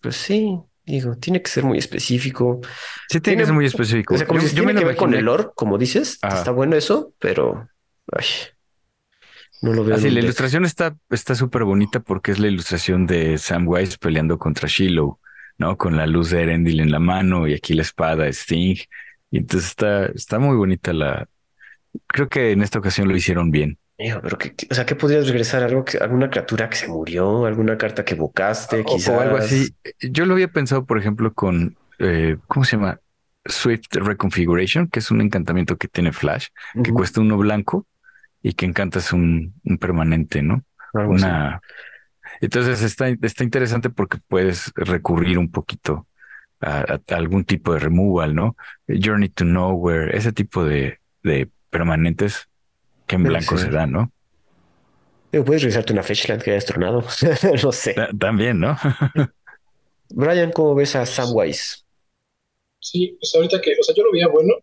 Pues 0.00 0.16
sí, 0.16 0.58
Digo, 0.88 1.16
tiene 1.16 1.42
que 1.42 1.50
ser 1.50 1.64
muy 1.64 1.76
específico. 1.76 2.62
Sí, 3.10 3.20
tiene, 3.20 3.40
que 3.40 3.46
ser 3.46 3.54
muy 3.54 3.66
específico. 3.66 4.14
O 4.14 4.16
sea, 4.16 4.26
como 4.26 4.40
yo, 4.40 4.48
si 4.48 4.54
tiene 4.54 4.74
que 4.74 4.84
ver 4.86 4.96
con 4.96 5.12
el 5.12 5.26
lore, 5.26 5.48
como 5.54 5.76
dices, 5.76 6.18
está 6.22 6.50
bueno 6.50 6.76
eso, 6.76 7.12
pero 7.18 7.68
no 9.60 9.72
lo 9.74 9.84
veo. 9.84 9.96
Así, 9.96 10.08
la 10.08 10.20
ilustración 10.20 10.64
está 10.64 10.96
está 11.10 11.34
súper 11.34 11.64
bonita 11.64 12.00
porque 12.00 12.32
es 12.32 12.38
la 12.38 12.48
ilustración 12.48 13.06
de 13.06 13.36
Sam 13.36 13.68
Wise 13.68 13.98
peleando 13.98 14.38
contra 14.38 14.66
Shiloh, 14.66 15.18
¿no? 15.58 15.76
Con 15.76 15.96
la 15.96 16.06
luz 16.06 16.30
de 16.30 16.42
Erendil 16.42 16.80
en 16.80 16.90
la 16.90 17.00
mano 17.00 17.46
y 17.46 17.52
aquí 17.52 17.74
la 17.74 17.82
espada 17.82 18.24
de 18.24 18.32
Sting. 18.32 18.76
Y 19.30 19.38
entonces 19.38 19.68
está, 19.70 20.06
está 20.06 20.38
muy 20.38 20.56
bonita 20.56 20.94
la. 20.94 21.28
Creo 22.06 22.28
que 22.28 22.52
en 22.52 22.62
esta 22.62 22.78
ocasión 22.78 23.08
lo 23.08 23.16
hicieron 23.16 23.50
bien. 23.50 23.78
Hijo, 24.00 24.20
pero 24.22 24.38
qué, 24.38 24.54
o 24.70 24.74
sea, 24.74 24.86
¿qué 24.86 24.94
podrías 24.94 25.26
regresar? 25.26 25.64
¿Algo 25.64 25.84
que, 25.84 25.98
¿Alguna 25.98 26.30
criatura 26.30 26.70
que 26.70 26.76
se 26.76 26.86
murió? 26.86 27.46
¿Alguna 27.46 27.76
carta 27.76 28.04
que 28.04 28.14
evocaste? 28.14 28.84
quizás. 28.84 29.08
O 29.08 29.20
algo 29.20 29.36
así. 29.36 29.74
Yo 30.00 30.24
lo 30.24 30.34
había 30.34 30.48
pensado, 30.48 30.86
por 30.86 30.98
ejemplo, 30.98 31.34
con, 31.34 31.76
eh, 31.98 32.36
¿cómo 32.46 32.64
se 32.64 32.76
llama? 32.76 33.00
Swift 33.44 33.92
Reconfiguration, 33.92 34.88
que 34.88 35.00
es 35.00 35.10
un 35.10 35.20
encantamiento 35.20 35.76
que 35.76 35.88
tiene 35.88 36.12
Flash, 36.12 36.48
que 36.82 36.92
cuesta 36.92 37.20
uno 37.20 37.36
blanco 37.38 37.86
y 38.42 38.52
que 38.52 38.66
encantas 38.66 39.12
un, 39.12 39.54
un 39.64 39.78
permanente, 39.78 40.42
¿no? 40.42 40.64
Una. 40.92 41.60
Entonces 42.40 42.82
está, 42.82 43.08
está 43.08 43.42
interesante 43.42 43.90
porque 43.90 44.18
puedes 44.28 44.70
recurrir 44.76 45.38
un 45.38 45.50
poquito 45.50 46.06
a, 46.60 46.98
algún 47.08 47.44
tipo 47.44 47.72
de 47.72 47.80
removal, 47.80 48.34
¿no? 48.34 48.56
Journey 48.86 49.30
to 49.30 49.44
Nowhere, 49.44 50.16
ese 50.16 50.32
tipo 50.32 50.64
de, 50.64 50.98
de 51.22 51.50
permanentes 51.70 52.47
que 53.08 53.16
en 53.16 53.24
blanco 53.24 53.58
se 53.58 53.70
dan, 53.70 53.92
¿no? 53.92 54.12
puedes 55.44 55.62
revisarte 55.62 55.92
una 55.92 56.02
Fetchland 56.02 56.42
que 56.42 56.52
hayas 56.52 56.64
tronado. 56.64 57.04
no 57.62 57.72
sé. 57.72 57.94
también, 58.18 58.60
¿no? 58.60 58.76
Brian, 60.10 60.52
¿cómo 60.52 60.74
ves 60.74 60.96
a 60.96 61.04
Samwise? 61.04 61.84
Sí, 62.80 63.16
pues 63.20 63.34
ahorita 63.34 63.60
que, 63.60 63.72
o 63.78 63.82
sea, 63.82 63.94
yo 63.94 64.04
lo 64.04 64.12
veía 64.12 64.28
bueno 64.28 64.54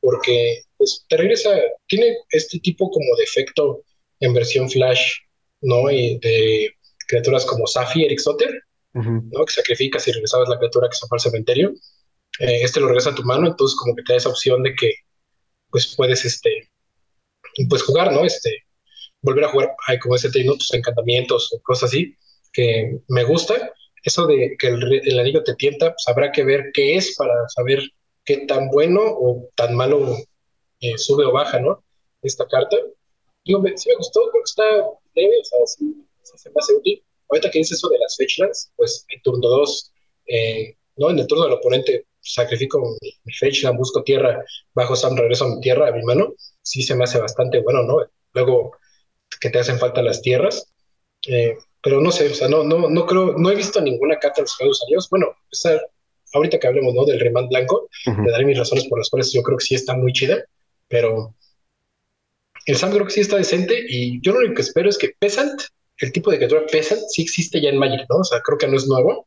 porque 0.00 0.62
pues, 0.76 1.04
te 1.08 1.16
regresa, 1.16 1.50
tiene 1.86 2.16
este 2.30 2.58
tipo 2.60 2.90
como 2.90 3.16
de 3.16 3.24
efecto 3.24 3.82
en 4.20 4.32
versión 4.32 4.68
Flash, 4.68 5.18
¿no? 5.60 5.90
Y 5.90 6.18
de 6.18 6.70
criaturas 7.06 7.44
como 7.44 7.66
Safi, 7.66 8.04
Eric 8.04 8.18
Soter, 8.18 8.62
¿no? 8.92 9.44
Que 9.44 9.52
sacrificas 9.52 10.08
y 10.08 10.12
regresabas 10.12 10.48
la 10.48 10.58
criatura 10.58 10.88
que 10.88 10.96
se 10.96 11.06
fue 11.06 11.16
al 11.16 11.20
cementerio. 11.20 11.72
Eh, 12.40 12.60
este 12.62 12.80
lo 12.80 12.88
regresa 12.88 13.10
a 13.10 13.14
tu 13.14 13.22
mano, 13.22 13.46
entonces 13.46 13.76
como 13.78 13.94
que 13.94 14.02
te 14.02 14.12
da 14.12 14.16
esa 14.16 14.28
opción 14.28 14.62
de 14.62 14.74
que 14.74 14.92
pues 15.70 15.94
puedes 15.96 16.24
este 16.24 16.68
pues 17.66 17.82
jugar, 17.82 18.12
¿no? 18.12 18.24
Este 18.24 18.64
volver 19.22 19.44
a 19.44 19.48
jugar 19.48 19.74
ay, 19.86 19.98
como 19.98 20.14
ese 20.14 20.30
trino, 20.30 20.54
tus 20.54 20.72
encantamientos 20.74 21.50
cosas 21.62 21.90
así, 21.90 22.14
que 22.52 22.98
me 23.08 23.24
gusta. 23.24 23.72
Eso 24.04 24.26
de 24.26 24.56
que 24.58 24.68
el, 24.68 25.18
anillo 25.18 25.42
te 25.42 25.54
tienta, 25.56 25.90
pues 25.90 26.04
habrá 26.06 26.30
que 26.32 26.44
ver 26.44 26.70
qué 26.72 26.96
es 26.96 27.16
para 27.16 27.34
saber 27.48 27.82
qué 28.24 28.38
tan 28.46 28.70
bueno 28.70 29.00
o 29.02 29.48
tan 29.56 29.74
malo 29.74 30.16
eh, 30.80 30.96
sube 30.96 31.24
o 31.24 31.32
baja, 31.32 31.58
¿no? 31.58 31.84
Esta 32.22 32.46
carta. 32.46 32.76
Digo, 33.44 33.60
me, 33.60 33.76
sí 33.76 33.88
me 33.88 33.96
gustó, 33.96 34.20
creo 34.30 34.42
que 34.42 34.50
está 34.50 34.64
leve, 35.14 35.40
o 35.40 35.44
sea, 35.44 35.58
sí, 35.66 36.06
se 36.22 36.50
hace 36.54 36.74
útil. 36.74 37.02
Ahorita 37.28 37.50
que 37.50 37.58
dices 37.58 37.78
eso 37.78 37.88
de 37.88 37.98
las 37.98 38.16
fetchlands, 38.16 38.72
pues 38.76 39.04
en 39.08 39.20
turno 39.22 39.48
2, 39.48 39.92
eh, 40.26 40.76
¿no? 40.96 41.10
En 41.10 41.18
el 41.18 41.26
turno 41.26 41.44
del 41.44 41.54
oponente 41.54 42.06
sacrifico 42.20 42.80
mi, 43.00 43.10
mi 43.24 43.32
fetchland, 43.32 43.76
busco 43.76 44.02
tierra, 44.04 44.44
bajo 44.74 44.94
Sam, 44.94 45.16
regreso 45.16 45.44
a 45.44 45.54
mi 45.56 45.60
tierra, 45.60 45.88
a 45.88 45.92
mi 45.92 46.02
mano, 46.02 46.34
sí 46.68 46.82
se 46.82 46.94
me 46.94 47.04
hace 47.04 47.18
bastante 47.18 47.60
bueno, 47.60 47.82
¿no? 47.82 47.98
Luego 48.32 48.72
que 49.40 49.50
te 49.50 49.58
hacen 49.58 49.78
falta 49.78 50.02
las 50.02 50.22
tierras, 50.22 50.72
eh, 51.26 51.56
pero 51.82 52.00
no 52.00 52.10
sé, 52.10 52.30
o 52.30 52.34
sea, 52.34 52.48
no, 52.48 52.64
no, 52.64 52.88
no 52.88 53.06
creo, 53.06 53.34
no 53.38 53.50
he 53.50 53.54
visto 53.54 53.80
ninguna 53.80 54.18
carta 54.18 54.36
de 54.36 54.42
los 54.42 54.56
Juegos 54.56 54.82
Aliados. 54.84 55.08
Bueno, 55.10 55.28
esa, 55.50 55.80
ahorita 56.32 56.58
que 56.58 56.66
hablemos, 56.66 56.94
¿no? 56.94 57.04
Del 57.04 57.20
Remand 57.20 57.48
Blanco, 57.48 57.88
le 58.06 58.30
daré 58.30 58.44
mis 58.44 58.58
razones 58.58 58.86
por 58.88 58.98
las 58.98 59.08
cuales 59.10 59.32
yo 59.32 59.42
creo 59.42 59.58
que 59.58 59.64
sí 59.64 59.74
está 59.74 59.94
muy 59.94 60.12
chida, 60.12 60.44
pero 60.88 61.34
el 62.66 62.76
Sam 62.76 62.92
creo 62.92 63.06
que 63.06 63.12
sí 63.12 63.20
está 63.20 63.36
decente 63.36 63.78
y 63.88 64.20
yo 64.20 64.32
lo 64.32 64.40
único 64.40 64.54
que 64.54 64.62
espero 64.62 64.88
es 64.88 64.98
que 64.98 65.14
Pesant 65.18 65.62
el 65.98 66.12
tipo 66.12 66.30
de 66.30 66.36
criatura 66.36 66.66
Peasant 66.70 67.02
sí 67.08 67.22
existe 67.22 67.60
ya 67.60 67.70
en 67.70 67.78
Magic, 67.78 68.06
¿no? 68.08 68.18
O 68.18 68.24
sea, 68.24 68.40
creo 68.40 68.58
que 68.58 68.68
no 68.68 68.76
es 68.76 68.86
nuevo, 68.86 69.26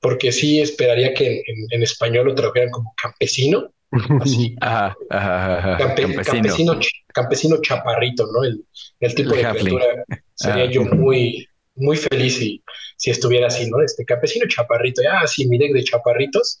porque 0.00 0.32
sí 0.32 0.60
esperaría 0.60 1.12
que 1.14 1.42
en, 1.70 1.82
español 1.82 2.26
lo 2.26 2.34
tradujeran 2.34 2.70
como 2.70 2.94
campesino, 3.00 3.72
así. 4.20 4.56
Ajá, 4.60 4.96
ajá, 5.10 5.78
campesino. 6.24 6.78
campesino. 7.12 7.60
chaparrito, 7.60 8.26
¿no? 8.32 8.44
El, 8.44 9.14
tipo 9.14 9.30
de 9.30 9.40
criatura 9.40 10.04
sería 10.34 10.66
yo 10.66 10.84
muy, 10.84 11.46
muy 11.74 11.96
feliz 11.96 12.36
si, 12.36 12.62
si 12.96 13.10
estuviera 13.10 13.48
así, 13.48 13.68
¿no? 13.68 13.82
Este 13.82 14.04
campesino 14.04 14.46
chaparrito, 14.48 15.02
ah, 15.10 15.26
sí, 15.26 15.48
mi 15.48 15.58
deck 15.58 15.72
de 15.72 15.84
chaparritos, 15.84 16.60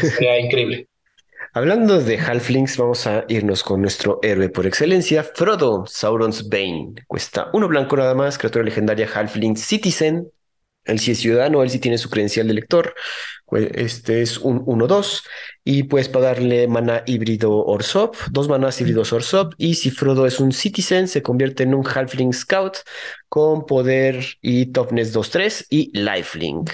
sería 0.00 0.38
increíble. 0.44 0.88
Hablando 1.54 2.00
de 2.00 2.18
Halflings, 2.18 2.76
vamos 2.76 3.06
a 3.06 3.24
irnos 3.28 3.64
con 3.64 3.80
nuestro 3.80 4.20
héroe 4.22 4.50
por 4.50 4.66
excelencia, 4.66 5.24
Frodo, 5.24 5.84
Sauron's 5.86 6.48
Bane. 6.48 6.94
Cuesta 7.06 7.48
uno 7.54 7.68
blanco 7.68 7.96
nada 7.96 8.14
más, 8.14 8.36
criatura 8.36 8.64
legendaria 8.64 9.08
Halfling 9.12 9.56
Citizen. 9.56 10.30
Él 10.84 10.98
sí 10.98 11.12
es 11.12 11.18
ciudadano, 11.18 11.62
él 11.62 11.70
sí 11.70 11.78
tiene 11.78 11.98
su 11.98 12.10
credencial 12.10 12.46
de 12.48 12.54
lector. 12.54 12.94
Pues, 13.48 13.70
este 13.74 14.20
es 14.20 14.38
un 14.38 14.64
1-2 14.66 15.24
y 15.64 15.84
puedes 15.84 16.08
pagarle 16.08 16.68
mana 16.68 17.02
híbrido 17.06 17.64
Orsop, 17.64 18.14
dos 18.30 18.48
manas 18.48 18.80
híbridos 18.80 19.12
Orsop. 19.12 19.54
Y 19.56 19.74
si 19.74 19.90
Frodo 19.90 20.26
es 20.26 20.38
un 20.40 20.52
Citizen 20.52 21.08
se 21.08 21.22
convierte 21.22 21.62
en 21.62 21.74
un 21.74 21.86
Halfling 21.86 22.32
Scout 22.32 22.78
con 23.28 23.64
poder 23.64 24.24
y 24.42 24.66
toughness 24.66 25.14
2-3 25.14 25.66
y 25.70 25.98
lifelink. 25.98 26.70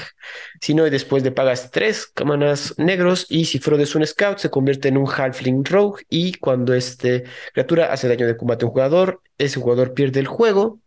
Si 0.60 0.74
no, 0.74 0.86
y 0.86 0.90
después 0.90 1.22
le 1.22 1.30
pagas 1.30 1.70
tres 1.70 2.12
manas 2.24 2.74
negros. 2.76 3.26
Y 3.28 3.44
si 3.44 3.58
Frodo 3.60 3.82
es 3.82 3.94
un 3.94 4.06
Scout 4.06 4.38
se 4.38 4.50
convierte 4.50 4.88
en 4.88 4.96
un 4.96 5.08
Halfling 5.08 5.64
Rogue. 5.64 6.02
Y 6.08 6.34
cuando 6.34 6.74
este 6.74 7.24
criatura 7.52 7.92
hace 7.92 8.08
daño 8.08 8.26
de 8.26 8.36
combate 8.36 8.64
a 8.64 8.68
un 8.68 8.72
jugador, 8.72 9.22
ese 9.38 9.60
jugador 9.60 9.94
pierde 9.94 10.20
el 10.20 10.26
juego 10.26 10.80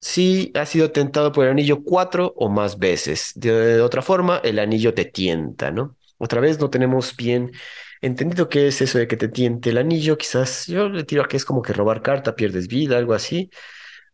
si 0.00 0.50
ha 0.54 0.64
sido 0.66 0.92
tentado 0.92 1.32
por 1.32 1.44
el 1.44 1.50
anillo 1.50 1.82
cuatro 1.82 2.32
o 2.36 2.48
más 2.48 2.78
veces. 2.78 3.32
De, 3.34 3.80
otra 3.80 4.02
forma, 4.02 4.40
el 4.42 4.58
anillo 4.58 4.94
te 4.94 5.04
tienta, 5.04 5.70
¿no? 5.70 5.96
Otra 6.18 6.40
vez 6.40 6.58
no 6.58 6.70
tenemos 6.70 7.14
bien 7.16 7.52
entendido 8.00 8.48
qué 8.48 8.68
es 8.68 8.80
eso 8.80 8.98
de 8.98 9.06
que 9.06 9.16
te 9.16 9.28
tiente 9.28 9.70
el 9.70 9.78
anillo. 9.78 10.16
Quizás 10.16 10.66
yo 10.66 10.88
le 10.88 11.04
tiro 11.04 11.22
a 11.22 11.28
que 11.28 11.36
es 11.36 11.44
como 11.44 11.62
que 11.62 11.72
robar 11.72 12.02
carta, 12.02 12.34
pierdes 12.34 12.68
vida, 12.68 12.96
algo 12.96 13.14
así, 13.14 13.50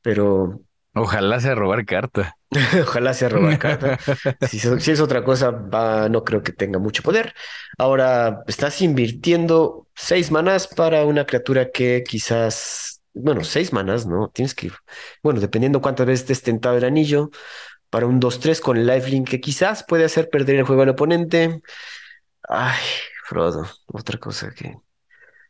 pero... 0.03 0.61
Ojalá 0.95 1.41
sea 1.41 1.55
robar 1.55 1.85
carta. 1.85 2.37
Ojalá 2.83 3.13
sea 3.13 3.29
robar 3.29 3.59
carta. 3.59 3.99
si, 4.49 4.59
si, 4.59 4.91
es 4.91 5.01
otra 5.01 5.23
cosa, 5.23 5.51
va, 5.51 6.09
no 6.09 6.25
creo 6.25 6.43
que 6.43 6.53
tenga 6.53 6.79
mucho 6.79 7.03
poder. 7.03 7.35
Ahora, 7.77 8.43
estás 8.47 8.81
invirtiendo 8.83 9.89
seis 9.95 10.31
manas 10.31 10.67
para 10.67 11.05
una 11.05 11.27
criatura 11.27 11.71
que 11.71 12.03
quizás 12.09 12.96
bueno, 13.17 13.43
seis 13.45 13.73
manas, 13.73 14.07
¿no? 14.07 14.29
Tienes 14.29 14.55
que, 14.55 14.71
bueno, 15.23 15.41
dependiendo 15.41 15.81
cuántas 15.81 16.07
veces 16.07 16.21
estés 16.23 16.43
tentado 16.43 16.77
el 16.77 16.85
anillo, 16.85 17.31
para 17.91 18.07
un 18.07 18.21
2-3 18.21 18.61
con 18.61 18.87
lifelink 18.87 19.29
que 19.29 19.41
quizás 19.41 19.85
puede 19.85 20.05
hacer 20.05 20.29
perder 20.29 20.57
el 20.57 20.65
juego 20.65 20.83
al 20.83 20.91
oponente. 20.91 21.63
Ay, 22.49 22.79
Frodo, 23.25 23.67
otra 23.87 24.19
cosa 24.19 24.51
que 24.51 24.77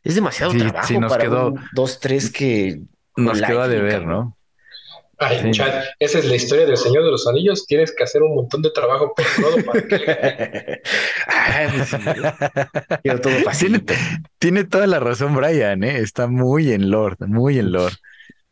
es 0.03 0.15
demasiado 0.15 0.53
trabajo 0.53 0.99
para 1.09 1.23
quedó, 1.23 1.47
un 1.49 1.57
2-3 1.75 2.31
que 2.31 2.81
nos 3.17 3.41
quedó 3.41 3.67
de 3.67 3.81
ver, 3.81 4.05
¿no? 4.05 4.36
Ay, 5.19 5.51
chat, 5.51 5.83
esa 5.99 6.19
es 6.19 6.25
la 6.25 6.35
historia 6.35 6.65
del 6.65 6.77
Señor 6.77 7.03
de 7.03 7.11
los 7.11 7.27
Anillos. 7.27 7.65
Tienes 7.65 7.93
que 7.95 8.03
hacer 8.03 8.21
un 8.21 8.35
montón 8.35 8.61
de 8.61 8.69
trabajo 8.69 9.13
por 9.15 9.25
todo 9.41 9.65
para 9.65 9.81
que 9.81 9.97
tiene, 13.59 13.83
tiene, 14.37 14.63
toda 14.63 14.85
la 14.85 14.99
razón, 14.99 15.35
Brian, 15.35 15.83
¿eh? 15.83 15.97
Está 15.97 16.27
muy 16.27 16.71
en 16.71 16.91
Lord, 16.91 17.17
muy 17.27 17.57
en 17.57 17.71
Lord. 17.71 17.93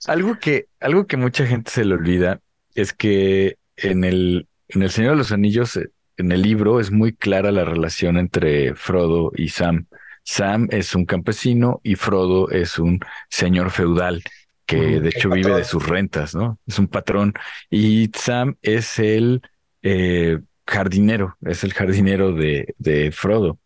Algo 0.07 0.39
que, 0.39 0.65
algo 0.79 1.05
que 1.05 1.17
mucha 1.17 1.45
gente 1.45 1.69
se 1.69 1.85
le 1.85 1.93
olvida 1.93 2.39
es 2.73 2.93
que 2.93 3.57
en 3.77 4.03
el, 4.03 4.47
en 4.69 4.81
el 4.81 4.89
Señor 4.89 5.11
de 5.11 5.17
los 5.17 5.31
Anillos, 5.31 5.77
eh, 5.77 5.91
en 6.17 6.31
el 6.31 6.41
libro, 6.41 6.79
es 6.79 6.89
muy 6.91 7.13
clara 7.13 7.51
la 7.51 7.65
relación 7.65 8.17
entre 8.17 8.73
Frodo 8.73 9.31
y 9.35 9.49
Sam. 9.49 9.85
Sam 10.23 10.67
es 10.71 10.95
un 10.95 11.05
campesino 11.05 11.79
y 11.83 11.93
Frodo 11.93 12.49
es 12.49 12.79
un 12.79 13.01
señor 13.29 13.69
feudal 13.69 14.23
que 14.65 14.99
de 14.99 15.09
hecho 15.09 15.29
vive 15.29 15.53
de 15.55 15.63
sus 15.63 15.87
rentas, 15.87 16.35
¿no? 16.35 16.59
Es 16.65 16.79
un 16.79 16.87
patrón. 16.87 17.33
Y 17.69 18.09
Sam 18.15 18.57
es 18.61 18.99
el 18.99 19.41
eh, 19.83 20.39
jardinero, 20.65 21.37
es 21.45 21.63
el 21.63 21.73
jardinero 21.73 22.33
de, 22.33 22.73
de, 22.77 23.11
Frodo. 23.11 23.59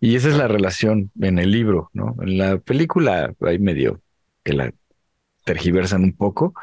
Y 0.00 0.16
esa 0.16 0.28
es 0.28 0.36
la 0.36 0.48
relación 0.48 1.10
en 1.20 1.38
el 1.38 1.50
libro, 1.50 1.90
¿no? 1.92 2.16
En 2.22 2.38
la 2.38 2.58
película 2.58 3.34
hay 3.40 3.58
medio 3.58 4.00
que 4.44 4.52
la 4.52 4.72
tergiversan 5.44 6.04
un 6.04 6.16
poco, 6.16 6.54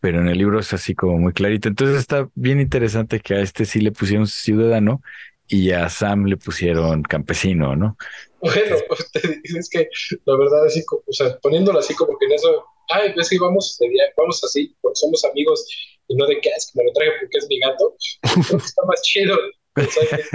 pero 0.00 0.20
en 0.20 0.28
el 0.28 0.38
libro 0.38 0.60
es 0.60 0.72
así 0.72 0.94
como 0.94 1.18
muy 1.18 1.32
clarito. 1.32 1.68
Entonces 1.68 1.98
está 1.98 2.28
bien 2.34 2.60
interesante 2.60 3.20
que 3.20 3.34
a 3.34 3.40
este 3.40 3.64
sí 3.64 3.80
le 3.80 3.92
pusieron 3.92 4.26
ciudadano 4.26 5.02
y 5.46 5.72
a 5.72 5.88
Sam 5.88 6.26
le 6.26 6.36
pusieron 6.36 7.02
campesino, 7.02 7.74
¿no? 7.74 7.96
Bueno, 8.40 8.76
te 9.12 9.40
dices 9.42 9.68
que 9.68 9.88
la 10.24 10.36
verdad, 10.38 10.64
así, 10.64 10.82
o 10.88 11.12
sea, 11.12 11.36
poniéndolo 11.38 11.80
así 11.80 11.94
como 11.94 12.16
que 12.16 12.26
en 12.26 12.32
eso 12.32 12.64
ay, 12.90 13.12
pues 13.14 13.28
sí, 13.28 13.38
vamos, 13.38 13.78
vamos 14.16 14.44
así, 14.44 14.74
porque 14.80 14.96
somos 14.96 15.24
amigos 15.24 15.66
y 16.08 16.16
no 16.16 16.26
de 16.26 16.40
que 16.40 16.50
es 16.50 16.70
que 16.72 16.78
me 16.80 16.84
lo 16.84 16.92
traje 16.92 17.12
porque 17.20 17.38
es 17.38 17.46
mi 17.48 17.60
gato, 17.60 17.94
que 18.50 18.56
está 18.56 18.82
más 18.86 19.02
chido 19.02 19.36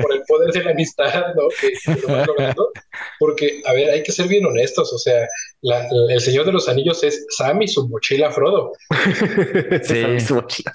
por 0.01 0.13
el 0.13 0.21
poder 0.27 0.51
de 0.53 0.63
la 0.63 0.71
amistad, 0.71 1.33
¿no? 1.35 1.47
Que, 1.59 2.01
lo 2.01 2.07
van 2.07 2.25
logrando. 2.25 2.71
Porque, 3.19 3.61
a 3.65 3.73
ver, 3.73 3.89
hay 3.91 4.03
que 4.03 4.11
ser 4.11 4.27
bien 4.27 4.45
honestos. 4.45 4.93
O 4.93 4.97
sea, 4.97 5.27
el 6.09 6.21
Señor 6.21 6.45
de 6.45 6.53
los 6.53 6.69
Anillos 6.69 7.03
es 7.03 7.25
Sam 7.29 7.61
y 7.61 7.67
su 7.67 7.87
mochila 7.89 8.31
Frodo. 8.31 8.71
sí, 9.83 10.19
su 10.19 10.35
mochila. 10.35 10.73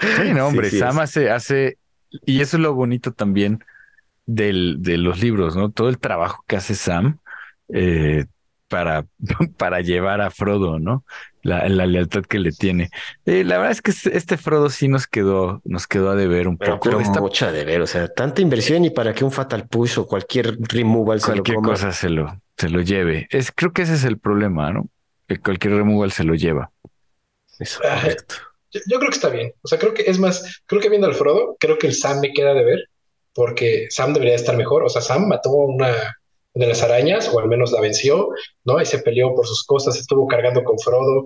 Sí, 0.00 0.32
no, 0.34 0.48
hombre, 0.48 0.70
Sam 0.70 0.98
hace, 0.98 1.30
hace, 1.30 1.78
y 2.24 2.40
eso 2.40 2.56
es 2.56 2.62
lo 2.62 2.74
bonito 2.74 3.12
también 3.12 3.62
del, 4.26 4.76
de 4.80 4.96
los 4.96 5.20
libros, 5.20 5.56
¿no? 5.56 5.70
Todo 5.70 5.88
el 5.88 5.98
trabajo 5.98 6.44
que 6.48 6.56
hace 6.56 6.74
Sam, 6.74 7.18
eh, 7.72 8.24
para, 8.70 9.04
para 9.58 9.80
llevar 9.82 10.22
a 10.22 10.30
Frodo, 10.30 10.78
¿no? 10.78 11.04
La, 11.42 11.66
lealtad 11.68 12.22
que 12.22 12.38
le 12.38 12.52
tiene. 12.52 12.90
Eh, 13.24 13.44
la 13.44 13.56
verdad 13.56 13.72
es 13.72 13.82
que 13.82 13.90
este, 13.90 14.16
este 14.16 14.36
Frodo 14.36 14.70
sí 14.70 14.88
nos 14.88 15.06
quedó, 15.06 15.60
nos 15.64 15.86
quedó 15.86 16.10
a 16.10 16.14
deber 16.14 16.48
un 16.48 16.56
poco. 16.56 16.80
Pero 16.82 17.00
mucha 17.00 17.50
de 17.50 17.64
ver, 17.64 17.80
o 17.82 17.86
sea, 17.86 18.08
tanta 18.08 18.40
inversión 18.40 18.84
y 18.84 18.90
para 18.90 19.14
que 19.14 19.24
un 19.24 19.32
Fatal 19.32 19.66
Push 19.66 19.98
o 19.98 20.06
cualquier 20.06 20.56
removal 20.60 21.20
cualquier 21.20 21.56
se 21.56 21.62
lo 21.62 21.68
cosa 21.68 21.92
se 21.92 22.10
lo, 22.10 22.40
se 22.56 22.68
lo 22.68 22.80
lleve. 22.82 23.26
Es, 23.30 23.50
creo 23.52 23.72
que 23.72 23.82
ese 23.82 23.94
es 23.94 24.04
el 24.04 24.18
problema, 24.18 24.70
¿no? 24.72 24.88
Que 25.26 25.38
cualquier 25.38 25.74
removal 25.74 26.12
se 26.12 26.24
lo 26.24 26.34
lleva. 26.34 26.70
Eso, 27.58 27.80
correcto. 27.80 28.34
Yo, 28.72 28.98
creo 28.98 29.10
que 29.10 29.16
está 29.16 29.30
bien. 29.30 29.52
O 29.62 29.68
sea, 29.68 29.78
creo 29.78 29.94
que 29.94 30.04
es 30.06 30.18
más, 30.18 30.62
creo 30.66 30.80
que 30.80 30.90
viendo 30.90 31.08
al 31.08 31.14
Frodo, 31.14 31.56
creo 31.58 31.78
que 31.78 31.88
el 31.88 31.94
Sam 31.94 32.20
me 32.20 32.32
queda 32.32 32.54
de 32.54 32.64
ver, 32.64 32.78
porque 33.34 33.86
Sam 33.90 34.12
debería 34.12 34.36
estar 34.36 34.56
mejor. 34.56 34.84
O 34.84 34.88
sea, 34.88 35.02
Sam 35.02 35.26
mató 35.26 35.50
una 35.50 36.19
de 36.54 36.66
las 36.66 36.82
arañas, 36.82 37.28
o 37.32 37.38
al 37.40 37.48
menos 37.48 37.72
la 37.72 37.80
venció, 37.80 38.30
¿no? 38.64 38.80
Y 38.80 38.86
se 38.86 38.98
peleó 38.98 39.34
por 39.34 39.46
sus 39.46 39.64
cosas, 39.64 39.98
estuvo 39.98 40.26
cargando 40.26 40.64
con 40.64 40.78
Frodo, 40.78 41.24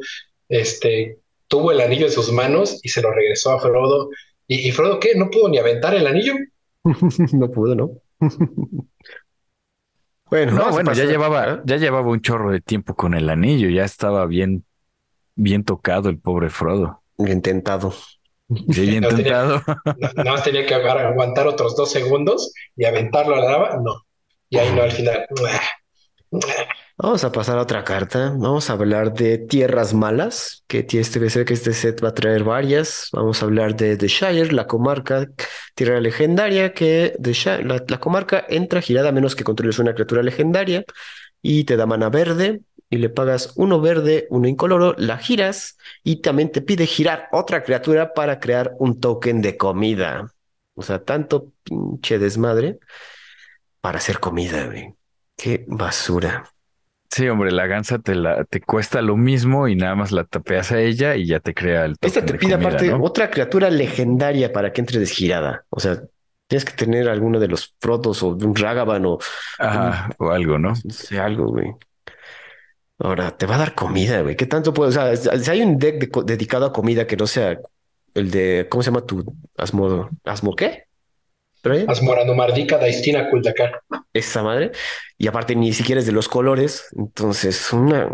este, 0.48 1.18
tuvo 1.48 1.72
el 1.72 1.80
anillo 1.80 2.06
en 2.06 2.12
sus 2.12 2.30
manos 2.32 2.80
y 2.82 2.88
se 2.88 3.01
lo 3.01 3.10
regresó 3.10 3.52
a 3.52 3.60
Frodo. 3.60 4.10
¿Y, 4.46 4.70
Frodo 4.72 5.01
qué? 5.01 5.14
¿No 5.16 5.30
pudo 5.30 5.48
ni 5.48 5.59
aventar 5.59 5.94
el 5.94 6.06
anillo? 6.06 6.34
no 7.32 7.51
pudo, 7.51 7.74
¿no? 7.74 7.90
bueno, 10.30 10.52
no, 10.52 10.70
bueno, 10.70 10.92
ya 10.92 11.05
llevaba, 11.05 11.62
ya 11.64 11.76
llevaba 11.76 12.09
un 12.09 12.20
chorro 12.20 12.51
de 12.51 12.60
tiempo 12.60 12.94
con 12.94 13.14
el 13.14 13.30
anillo, 13.30 13.70
ya 13.70 13.84
estaba 13.84 14.26
bien, 14.26 14.64
bien 15.34 15.64
tocado 15.64 16.10
el 16.10 16.18
pobre 16.18 16.51
Frodo. 16.51 17.02
Bien 17.16 17.40
tentado. 17.40 17.94
Sí, 18.70 18.86
bien 18.86 19.02
tentado. 19.02 19.62
Nada 20.16 20.32
más 20.32 20.44
tenía 20.44 20.66
que 20.66 20.74
aguantar 20.74 21.46
otros 21.46 21.76
dos 21.76 21.90
segundos 21.90 22.52
y 22.76 22.84
aventarlo 22.84 23.36
a 23.36 23.38
la 23.38 23.51
lava. 23.51 23.80
No. 23.82 24.02
Y 24.48 24.58
ahí 24.58 24.72
no, 24.74 24.82
al 24.82 24.92
final. 24.92 25.26
Vamos 26.96 27.24
a 27.24 27.32
pasar 27.32 27.58
a 27.58 27.62
otra 27.62 27.82
carta. 27.82 28.32
Vamos 28.36 28.70
a 28.70 28.74
hablar 28.74 29.12
de 29.14 29.38
tierras 29.38 29.94
malas, 29.94 30.64
que 30.68 30.86
este 30.88 31.44
que 31.44 31.54
este 31.54 31.72
set 31.72 32.02
va 32.04 32.10
a 32.10 32.14
traer 32.14 32.44
varias. 32.44 33.08
Vamos 33.12 33.42
a 33.42 33.46
hablar 33.46 33.74
de 33.76 33.96
The 33.96 34.06
Shire, 34.06 34.52
la 34.52 34.66
comarca, 34.66 35.28
tierra 35.74 36.00
legendaria, 36.00 36.72
que 36.72 37.14
la, 37.64 37.84
la, 37.86 38.00
comarca 38.00 38.44
entra 38.48 38.80
girada 38.80 39.08
a 39.08 39.12
menos 39.12 39.34
que 39.34 39.44
controles 39.44 39.78
una 39.80 39.94
criatura 39.94 40.22
legendaria 40.22 40.84
y 41.42 41.64
te 41.64 41.76
da 41.76 41.86
mana 41.86 42.10
verde 42.10 42.60
y 42.90 42.98
le 42.98 43.08
pagas 43.08 43.52
uno 43.56 43.80
verde, 43.80 44.28
uno 44.30 44.46
incoloro, 44.46 44.94
la 44.96 45.18
giras 45.18 45.76
y 46.04 46.16
también 46.22 46.52
te 46.52 46.62
pide 46.62 46.86
girar 46.86 47.28
otra 47.32 47.64
criatura 47.64 48.14
para 48.14 48.38
crear 48.38 48.72
un 48.78 49.00
token 49.00 49.42
de 49.42 49.56
comida. 49.56 50.32
O 50.74 50.82
sea, 50.82 51.02
tanto 51.02 51.52
pinche 51.64 52.18
desmadre 52.20 52.78
para 53.85 53.98
hacer 53.98 54.19
comida, 54.19 54.65
güey. 54.65 54.94
Qué 55.36 55.66
basura. 55.69 56.43
Sí, 57.11 57.28
hombre, 57.28 57.52
la 57.52 57.66
gansa 57.66 57.98
te 57.98 58.15
la 58.15 58.44
te 58.44 58.62
cuesta 58.62 59.02
lo 59.02 59.15
mismo 59.19 59.69
y 59.69 59.77
nada 59.77 59.94
más 59.94 60.11
la 60.11 60.24
tapeas 60.24 60.73
a 60.73 60.81
ella 60.81 61.16
y 61.16 61.27
ya 61.27 61.39
te 61.39 61.52
crea 61.52 61.85
el 61.85 61.94
Esta 62.01 62.24
te 62.24 62.32
pide 62.32 62.55
aparte 62.55 62.90
otra 62.94 63.31
criatura 63.31 63.69
legendaria 63.69 64.55
para 64.55 64.73
que 64.73 64.81
entre 64.81 64.98
desgirada. 64.98 65.66
O 65.69 65.81
sea, 65.81 66.01
tienes 66.47 66.65
que 66.65 66.73
tener 66.73 67.11
alguno 67.11 67.39
de 67.39 67.47
los 67.47 67.77
Frodos 67.78 68.23
o 68.23 68.28
un 68.28 68.56
Ragavan 68.56 69.05
o, 69.05 69.19
o 70.16 70.31
algo, 70.31 70.59
¿no? 70.59 70.70
No 70.70 70.90
sé, 70.90 71.19
algo, 71.19 71.48
güey. 71.48 71.70
Ahora, 73.01 73.36
te 73.36 73.44
va 73.44 73.56
a 73.56 73.59
dar 73.59 73.74
comida, 73.74 74.23
güey. 74.23 74.35
¿Qué 74.35 74.47
tanto 74.47 74.73
puede? 74.73 74.89
O 74.89 74.93
sea, 74.93 75.15
si 75.15 75.51
hay 75.51 75.61
un 75.61 75.77
deck 75.77 76.11
dedicado 76.24 76.65
a 76.65 76.73
comida 76.73 77.06
que 77.06 77.19
no 77.19 77.27
sea 77.27 77.59
el 78.15 78.31
de, 78.31 78.66
¿cómo 78.70 78.82
se 78.82 78.90
llama 78.90 79.05
tu 79.05 79.36
Asmo? 79.59 80.09
¿Asmo 80.24 80.56
qué? 80.56 80.85
Asmoranomardica 81.89 82.78
Daistina 82.78 83.31
Kuldakar. 83.31 83.82
Esa 84.12 84.43
madre. 84.43 84.73
Y 85.19 85.27
aparte 85.27 85.57
ni 85.57 85.73
siquiera 85.73 86.01
es 86.01 86.07
de 86.07 86.12
los 86.12 86.28
colores. 86.28 86.86
Entonces, 86.97 87.73
una, 87.73 88.09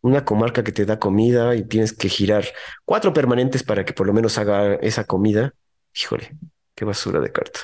una 0.00 0.24
comarca 0.24 0.62
que 0.64 0.72
te 0.72 0.84
da 0.86 0.98
comida 0.98 1.54
y 1.54 1.64
tienes 1.64 1.92
que 1.92 2.08
girar 2.08 2.44
cuatro 2.84 3.12
permanentes 3.12 3.62
para 3.62 3.84
que 3.84 3.92
por 3.92 4.06
lo 4.06 4.12
menos 4.12 4.38
haga 4.38 4.74
esa 4.74 5.04
comida. 5.04 5.52
Híjole, 5.94 6.36
qué 6.74 6.84
basura 6.84 7.20
de 7.20 7.32
carta. 7.32 7.60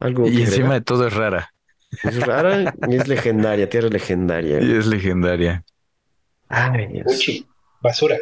Algo 0.00 0.26
y 0.28 0.42
encima 0.42 0.74
de 0.74 0.80
todo 0.80 1.06
es 1.06 1.14
rara. 1.14 1.52
Es 2.02 2.20
rara 2.26 2.74
y 2.88 2.96
es 2.96 3.08
legendaria, 3.08 3.68
tierra 3.68 3.88
legendaria. 3.88 4.60
Y 4.62 4.76
es 4.76 4.86
legendaria. 4.86 5.64
Ay, 6.48 6.86
Dios. 6.88 7.46
basura. 7.80 8.16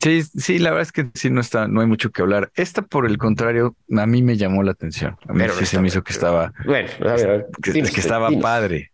Sí, 0.00 0.22
sí, 0.22 0.58
la 0.58 0.70
verdad 0.70 0.82
es 0.82 0.92
que 0.92 1.10
sí 1.14 1.30
no 1.30 1.40
está, 1.40 1.68
no 1.68 1.80
hay 1.80 1.86
mucho 1.86 2.10
que 2.10 2.22
hablar. 2.22 2.50
Esta, 2.54 2.82
por 2.82 3.06
el 3.06 3.18
contrario, 3.18 3.76
a 3.96 4.06
mí 4.06 4.22
me 4.22 4.36
llamó 4.36 4.62
la 4.62 4.72
atención. 4.72 5.16
A 5.26 5.32
mí 5.32 5.44
sí 5.58 5.66
se 5.66 5.80
me 5.80 5.88
hizo 5.88 6.02
que 6.02 6.12
estaba, 6.12 6.52
bueno, 6.64 6.88
que, 7.62 7.78
estaba 7.80 8.30
padre. 8.40 8.92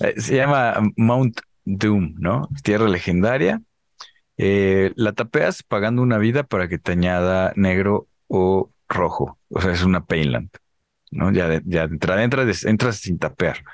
Eh, 0.00 0.14
se 0.18 0.36
llama 0.36 0.74
Mount 0.96 1.40
Doom, 1.64 2.14
¿no? 2.18 2.48
Tierra 2.62 2.88
legendaria. 2.88 3.62
Eh, 4.38 4.92
la 4.96 5.12
tapeas 5.12 5.62
pagando 5.62 6.02
una 6.02 6.18
vida 6.18 6.42
para 6.42 6.68
que 6.68 6.78
te 6.78 6.92
añada 6.92 7.52
negro 7.56 8.06
o 8.28 8.70
rojo. 8.88 9.38
O 9.48 9.60
sea, 9.60 9.72
es 9.72 9.82
una 9.82 10.04
Painland, 10.04 10.50
¿no? 11.10 11.32
Ya, 11.32 11.60
ya 11.64 11.84
entra, 11.84 12.22
entras, 12.22 12.64
entras 12.64 12.98
sin 12.98 13.18
tapear. 13.18 13.64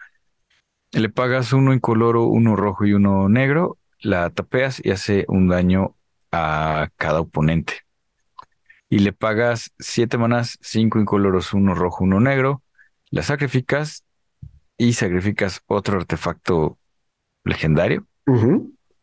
Le 0.93 1.09
pagas 1.09 1.52
uno 1.52 1.72
incoloro, 1.72 2.26
uno 2.26 2.55
rojo 2.55 2.86
y 2.86 2.93
uno 2.93 3.28
negro, 3.28 3.78
la 3.98 4.30
tapeas 4.30 4.80
y 4.84 4.90
hace 4.90 5.24
un 5.28 5.48
daño 5.48 5.97
a 6.32 6.88
cada 6.96 7.20
oponente. 7.20 7.74
Y 8.88 8.98
le 8.98 9.12
pagas 9.12 9.72
siete 9.78 10.18
manas, 10.18 10.59
cinco 10.60 10.98
incoloros, 10.98 11.54
uno 11.54 11.74
rojo, 11.74 12.04
uno 12.04 12.20
negro, 12.20 12.62
la 13.10 13.22
sacrificas 13.22 14.04
y 14.76 14.94
sacrificas 14.94 15.62
otro 15.66 15.98
artefacto 15.98 16.78
legendario 17.44 18.06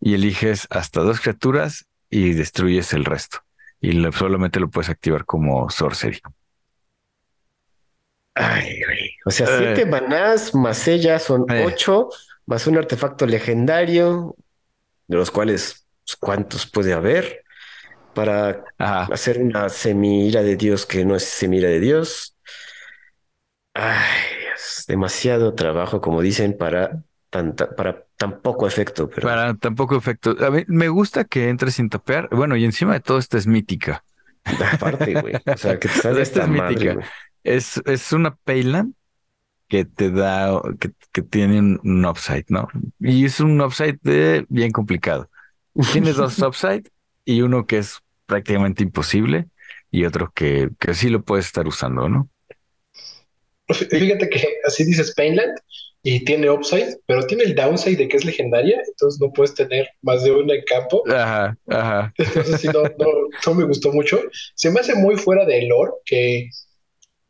y 0.01 0.13
eliges 0.13 0.67
hasta 0.69 1.01
dos 1.01 1.21
criaturas 1.21 1.85
y 2.09 2.33
destruyes 2.33 2.93
el 2.93 3.05
resto. 3.05 3.39
Y 3.81 3.91
solamente 4.11 4.59
lo 4.59 4.69
puedes 4.69 4.89
activar 4.89 5.25
como 5.25 5.69
sorcery. 5.69 6.19
Ay, 8.35 8.79
O 9.25 9.31
sea, 9.31 9.47
siete 9.47 9.81
eh. 9.81 9.85
manás 9.85 10.55
más 10.55 10.87
ella 10.87 11.19
son 11.19 11.45
eh. 11.49 11.65
ocho, 11.65 12.09
más 12.45 12.67
un 12.67 12.77
artefacto 12.77 13.25
legendario, 13.25 14.35
de 15.07 15.17
los 15.17 15.31
cuales 15.31 15.87
cuántos 16.15 16.65
puede 16.65 16.93
haber 16.93 17.43
para 18.13 18.65
hacer 18.77 19.39
una 19.39 19.69
semilla 19.69 20.41
de 20.41 20.55
Dios 20.55 20.85
que 20.85 21.05
no 21.05 21.15
es 21.15 21.23
semilla 21.23 21.67
de 21.67 21.79
Dios. 21.79 22.35
Ay, 23.73 23.97
es 24.55 24.85
demasiado 24.87 25.53
trabajo, 25.53 26.01
como 26.01 26.21
dicen, 26.21 26.57
para, 26.57 27.01
tanta, 27.29 27.75
para 27.75 28.05
tan 28.17 28.41
poco 28.41 28.67
efecto. 28.67 29.09
Para 29.09 29.53
tan 29.53 29.75
poco 29.75 29.95
efecto. 29.95 30.35
A 30.45 30.49
mí 30.49 30.63
me 30.67 30.89
gusta 30.89 31.23
que 31.23 31.49
entre 31.49 31.71
sin 31.71 31.89
tapear. 31.89 32.27
Bueno, 32.31 32.57
y 32.57 32.65
encima 32.65 32.93
de 32.93 32.99
todo, 32.99 33.19
esta 33.19 33.37
es 33.37 33.47
mítica. 33.47 34.03
Aparte, 34.73 35.13
güey. 35.21 35.35
O 35.35 35.57
sea, 35.57 35.79
que 35.79 35.87
te 35.87 36.21
esta 36.21 36.43
es 36.43 36.47
mítica. 36.49 36.97
es, 37.43 37.81
es 37.85 38.11
una 38.11 38.35
Payland 38.35 38.93
que 39.69 39.85
te 39.85 40.09
da, 40.09 40.61
que, 40.79 40.91
que 41.13 41.21
tiene 41.21 41.59
un, 41.59 41.79
un, 41.83 42.05
upside, 42.05 42.45
¿no? 42.49 42.67
Y 42.99 43.25
es 43.25 43.39
un 43.39 43.61
upside 43.61 43.99
de, 44.01 44.45
bien 44.49 44.71
complicado. 44.71 45.28
Tienes 45.93 46.15
dos 46.15 46.39
upside 46.39 46.89
y 47.25 47.41
uno 47.41 47.65
que 47.65 47.77
es 47.79 47.99
prácticamente 48.25 48.83
imposible 48.83 49.47
y 49.91 50.05
otro 50.05 50.31
que, 50.33 50.69
que 50.79 50.93
sí 50.93 51.09
lo 51.09 51.23
puedes 51.23 51.45
estar 51.45 51.67
usando, 51.67 52.07
¿no? 52.09 52.29
Fíjate 53.67 54.29
que 54.29 54.47
así 54.65 54.83
dices 54.83 55.13
Painland 55.15 55.55
y 56.01 56.23
tiene 56.23 56.49
upside, 56.49 56.97
pero 57.05 57.25
tiene 57.27 57.43
el 57.43 57.55
downside 57.55 57.97
de 57.97 58.07
que 58.07 58.17
es 58.17 58.25
legendaria, 58.25 58.81
entonces 58.87 59.19
no 59.19 59.31
puedes 59.31 59.53
tener 59.53 59.89
más 60.01 60.23
de 60.23 60.31
una 60.31 60.55
en 60.55 60.63
campo. 60.63 61.03
Ajá, 61.07 61.57
ajá. 61.67 62.13
Entonces 62.17 62.61
sí, 62.61 62.67
no, 62.67 62.83
no, 62.83 63.07
no 63.45 63.53
me 63.53 63.65
gustó 63.65 63.91
mucho. 63.91 64.21
Se 64.55 64.71
me 64.71 64.79
hace 64.79 64.95
muy 64.95 65.17
fuera 65.17 65.45
de 65.45 65.67
lore 65.67 65.91
que, 66.05 66.49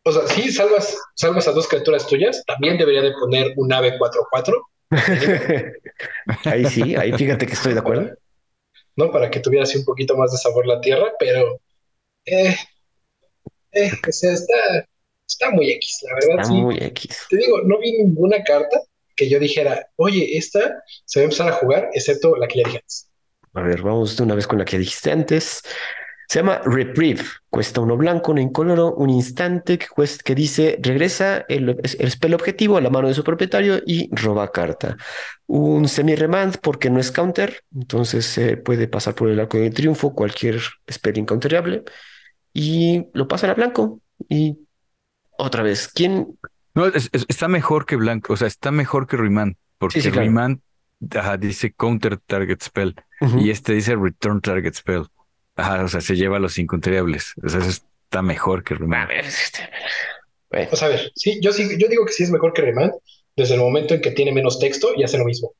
o 0.03 0.11
sea, 0.11 0.27
sí, 0.27 0.51
salvas, 0.51 0.97
salvas 1.15 1.47
a 1.47 1.51
dos 1.51 1.67
criaturas 1.67 2.07
tuyas, 2.07 2.43
también 2.45 2.77
debería 2.77 3.01
de 3.01 3.11
poner 3.13 3.53
un 3.57 3.73
ave 3.73 3.97
4-4. 3.97 4.63
ahí 6.45 6.65
sí, 6.65 6.95
ahí 6.95 7.11
fíjate 7.13 7.47
que 7.47 7.53
estoy 7.53 7.73
de 7.73 7.79
acuerdo. 7.79 8.11
¿No? 8.99 9.11
Para 9.11 9.31
que 9.31 9.39
tuviera 9.39 9.63
así 9.63 9.77
un 9.77 9.85
poquito 9.85 10.15
más 10.17 10.31
de 10.31 10.37
sabor 10.37 10.67
la 10.67 10.81
tierra, 10.81 11.13
pero 11.17 11.61
eh, 12.25 12.55
eh, 13.71 13.91
o 14.07 14.11
sea, 14.11 14.33
está, 14.33 14.85
está 15.25 15.51
muy 15.51 15.71
X, 15.71 15.99
la 16.03 16.15
verdad. 16.15 16.41
Está 16.41 16.53
muy 16.53 16.77
X. 16.77 17.25
Te 17.29 17.37
digo, 17.37 17.61
no 17.61 17.79
vi 17.79 17.93
ninguna 17.93 18.43
carta 18.43 18.77
que 19.15 19.29
yo 19.29 19.39
dijera, 19.39 19.87
oye, 19.95 20.37
esta 20.37 20.83
se 21.05 21.19
va 21.19 21.21
a 21.21 21.25
empezar 21.25 21.47
a 21.47 21.53
jugar, 21.53 21.89
excepto 21.93 22.35
la 22.35 22.47
que 22.47 22.59
ya 22.59 22.65
dije 22.65 22.77
antes. 22.79 23.09
A 23.53 23.61
ver, 23.61 23.81
vamos 23.81 24.17
de 24.17 24.23
una 24.23 24.35
vez 24.35 24.45
con 24.45 24.59
la 24.59 24.65
que 24.65 24.77
dijiste 24.77 25.11
antes. 25.11 25.63
Se 26.29 26.39
llama 26.39 26.61
Reprieve. 26.63 27.23
Cuesta 27.49 27.81
uno 27.81 27.97
blanco, 27.97 28.31
uno 28.31 28.39
incoloro, 28.39 28.93
un 28.93 29.09
instante 29.09 29.79
que, 29.79 29.87
que 30.23 30.35
dice 30.35 30.77
regresa 30.79 31.43
el, 31.49 31.75
el 31.81 32.11
spell 32.11 32.35
objetivo 32.35 32.77
a 32.77 32.81
la 32.81 32.91
mano 32.91 33.07
de 33.07 33.15
su 33.15 33.23
propietario 33.23 33.81
y 33.83 34.13
roba 34.15 34.51
carta. 34.51 34.95
Un 35.47 35.87
semi-remand 35.87 36.57
porque 36.61 36.91
no 36.91 36.99
es 36.99 37.11
counter, 37.11 37.63
entonces 37.73 38.27
se 38.27 38.57
puede 38.57 38.87
pasar 38.87 39.15
por 39.15 39.29
el 39.29 39.39
arco 39.39 39.57
de 39.57 39.71
triunfo 39.71 40.13
cualquier 40.13 40.61
spell 40.91 41.17
incounterable 41.17 41.83
y 42.53 43.07
lo 43.13 43.27
pasan 43.27 43.49
a 43.49 43.55
blanco. 43.55 43.99
Y 44.29 44.59
otra 45.35 45.63
vez, 45.63 45.87
¿quién? 45.87 46.37
No, 46.75 46.85
está 46.85 47.47
mejor 47.47 47.87
que 47.87 47.95
blanco, 47.95 48.33
o 48.33 48.37
sea, 48.37 48.47
está 48.47 48.69
mejor 48.69 49.07
que 49.07 49.17
remand. 49.17 49.55
porque 49.79 49.99
Remand 50.11 50.59
dice 51.39 51.73
Counter 51.73 52.17
Target 52.17 52.61
Spell 52.61 52.93
y 53.39 53.49
este 53.49 53.73
dice 53.73 53.95
Return 53.95 54.41
Target 54.41 54.75
Spell. 54.75 55.07
Ajá, 55.59 55.83
o 55.83 55.87
sea, 55.87 56.01
se 56.01 56.15
lleva 56.15 56.37
a 56.37 56.39
los 56.39 56.57
incontrables. 56.57 57.33
O 57.43 57.49
sea, 57.49 57.59
eso 57.59 57.69
está 57.69 58.21
mejor 58.21 58.63
que 58.63 58.75
Remand. 58.75 59.11
Este, 59.11 59.59
pues 60.49 60.81
a 60.81 60.87
ver, 60.87 61.11
sí, 61.15 61.39
yo 61.41 61.51
sí, 61.51 61.77
yo 61.77 61.87
digo 61.87 62.05
que 62.05 62.13
sí 62.13 62.23
es 62.23 62.31
mejor 62.31 62.53
que 62.53 62.61
Remand 62.61 62.93
desde 63.35 63.53
el 63.53 63.61
momento 63.61 63.93
en 63.93 64.01
que 64.01 64.11
tiene 64.11 64.31
menos 64.31 64.59
texto 64.59 64.93
y 64.95 65.03
hace 65.03 65.17
lo 65.17 65.25
mismo. 65.25 65.53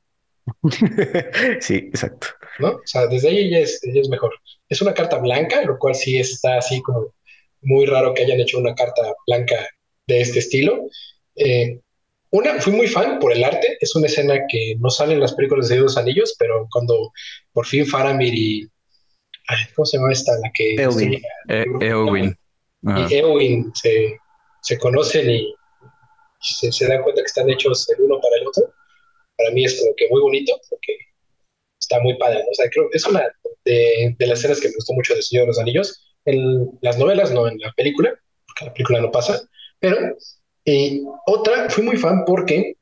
sí, 1.60 1.76
exacto. 1.76 2.28
¿No? 2.58 2.70
O 2.70 2.82
sea, 2.84 3.06
desde 3.06 3.28
ahí 3.28 3.50
ya 3.50 3.58
es, 3.58 3.80
es 3.82 4.08
mejor. 4.08 4.34
Es 4.68 4.82
una 4.82 4.94
carta 4.94 5.18
blanca, 5.18 5.62
lo 5.64 5.78
cual 5.78 5.94
sí 5.94 6.18
está 6.18 6.58
así 6.58 6.82
como 6.82 7.14
muy 7.62 7.86
raro 7.86 8.14
que 8.14 8.22
hayan 8.22 8.40
hecho 8.40 8.58
una 8.58 8.74
carta 8.74 9.02
blanca 9.26 9.68
de 10.06 10.20
este 10.20 10.40
estilo. 10.40 10.88
Eh, 11.36 11.80
una, 12.30 12.60
fui 12.60 12.72
muy 12.72 12.86
fan 12.86 13.18
por 13.18 13.32
el 13.32 13.44
arte. 13.44 13.76
Es 13.80 13.94
una 13.96 14.06
escena 14.06 14.40
que 14.48 14.76
no 14.78 14.90
sale 14.90 15.14
en 15.14 15.20
las 15.20 15.34
películas 15.34 15.68
de 15.68 15.76
los 15.76 15.96
anillos, 15.96 16.34
pero 16.38 16.68
cuando 16.70 17.12
por 17.52 17.66
fin 17.66 17.86
Faramir 17.86 18.34
y. 18.34 18.68
¿Cómo 19.74 19.86
se 19.86 19.96
llama 19.98 20.12
esta? 20.12 20.32
La 20.42 20.50
que. 20.54 20.74
Eowyn. 20.74 21.14
Eh, 21.48 21.64
Eowyn. 21.80 22.36
Y 22.82 23.14
Eowyn 23.14 23.72
se, 23.74 24.18
se 24.62 24.78
conocen 24.78 25.30
y 25.30 25.54
se, 26.40 26.72
se, 26.72 26.86
dan 26.86 27.02
cuenta 27.02 27.20
que 27.20 27.26
están 27.26 27.50
hechos 27.50 27.88
el 27.90 28.04
uno 28.04 28.20
para 28.20 28.36
el 28.36 28.46
otro. 28.46 28.72
Para 29.36 29.50
mí 29.50 29.64
es 29.64 29.78
como 29.78 29.92
que 29.96 30.08
muy 30.10 30.20
bonito, 30.20 30.58
porque 30.68 30.96
está 31.78 32.00
muy 32.00 32.16
padre. 32.16 32.42
O 32.50 32.54
sea, 32.54 32.70
creo 32.70 32.88
que 32.90 32.96
es 32.96 33.06
una 33.06 33.22
de, 33.64 34.14
de, 34.18 34.26
las 34.26 34.38
escenas 34.38 34.60
que 34.60 34.68
me 34.68 34.74
gustó 34.74 34.92
mucho 34.94 35.14
de 35.14 35.22
Señor 35.22 35.44
de 35.44 35.48
los 35.48 35.58
Anillos. 35.58 36.06
En 36.24 36.70
las 36.82 36.98
novelas, 36.98 37.32
no 37.32 37.48
en 37.48 37.58
la 37.58 37.72
película, 37.72 38.14
porque 38.46 38.64
la 38.66 38.72
película 38.72 39.00
no 39.00 39.10
pasa. 39.10 39.40
Pero 39.78 40.16
otra, 41.26 41.70
fui 41.70 41.84
muy 41.84 41.96
fan 41.96 42.24
porque 42.26 42.76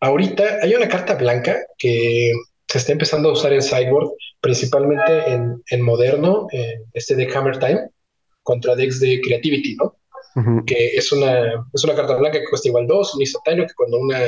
ahorita 0.00 0.58
hay 0.62 0.74
una 0.74 0.88
carta 0.88 1.14
blanca 1.14 1.58
que 1.78 2.32
se 2.68 2.78
está 2.78 2.92
empezando 2.92 3.28
a 3.28 3.32
usar 3.32 3.52
en 3.52 3.62
Sideboard, 3.62 4.10
principalmente 4.40 5.30
en, 5.30 5.62
en 5.70 5.82
moderno, 5.82 6.48
este 6.92 7.14
de 7.14 7.28
Hammer 7.34 7.58
Time, 7.58 7.90
contra 8.42 8.74
decks 8.76 9.00
de 9.00 9.20
Creativity, 9.20 9.76
¿no? 9.76 9.96
Que 10.66 10.88
es 10.88 11.10
una, 11.12 11.66
es 11.72 11.84
una 11.84 11.94
carta 11.94 12.14
blanca 12.16 12.38
que 12.38 12.48
cuesta 12.48 12.68
igual 12.68 12.86
dos, 12.86 13.14
un 13.14 13.22
instantáneo 13.22 13.66
que 13.66 13.74
cuando 13.74 13.98
una, 13.98 14.20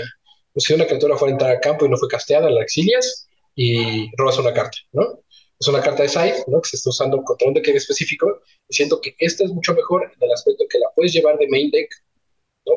si 0.56 0.72
una 0.72 0.86
criatura 0.86 1.16
fuera 1.16 1.32
a 1.32 1.34
entrar 1.34 1.50
al 1.50 1.60
campo 1.60 1.84
y 1.84 1.90
no 1.90 1.96
fue 1.98 2.08
casteada, 2.08 2.48
la 2.48 2.62
exilias 2.62 3.28
y 3.54 4.10
robas 4.16 4.38
una 4.38 4.54
carta, 4.54 4.78
¿no? 4.92 5.20
Es 5.60 5.66
una 5.66 5.82
carta 5.82 6.04
de 6.04 6.08
side, 6.08 6.44
¿no? 6.46 6.62
Que 6.62 6.70
se 6.70 6.76
está 6.76 6.90
usando 6.90 7.22
contra 7.24 7.48
un 7.48 7.54
deck 7.54 7.68
específico. 7.68 8.40
Y 8.68 8.74
siento 8.74 9.00
que 9.00 9.14
esta 9.18 9.44
es 9.44 9.50
mucho 9.50 9.74
mejor 9.74 10.04
en 10.04 10.22
el 10.22 10.32
aspecto 10.32 10.64
que 10.70 10.78
la 10.78 10.86
puedes 10.94 11.12
llevar 11.12 11.36
de 11.36 11.48
main 11.48 11.70
deck 11.70 11.90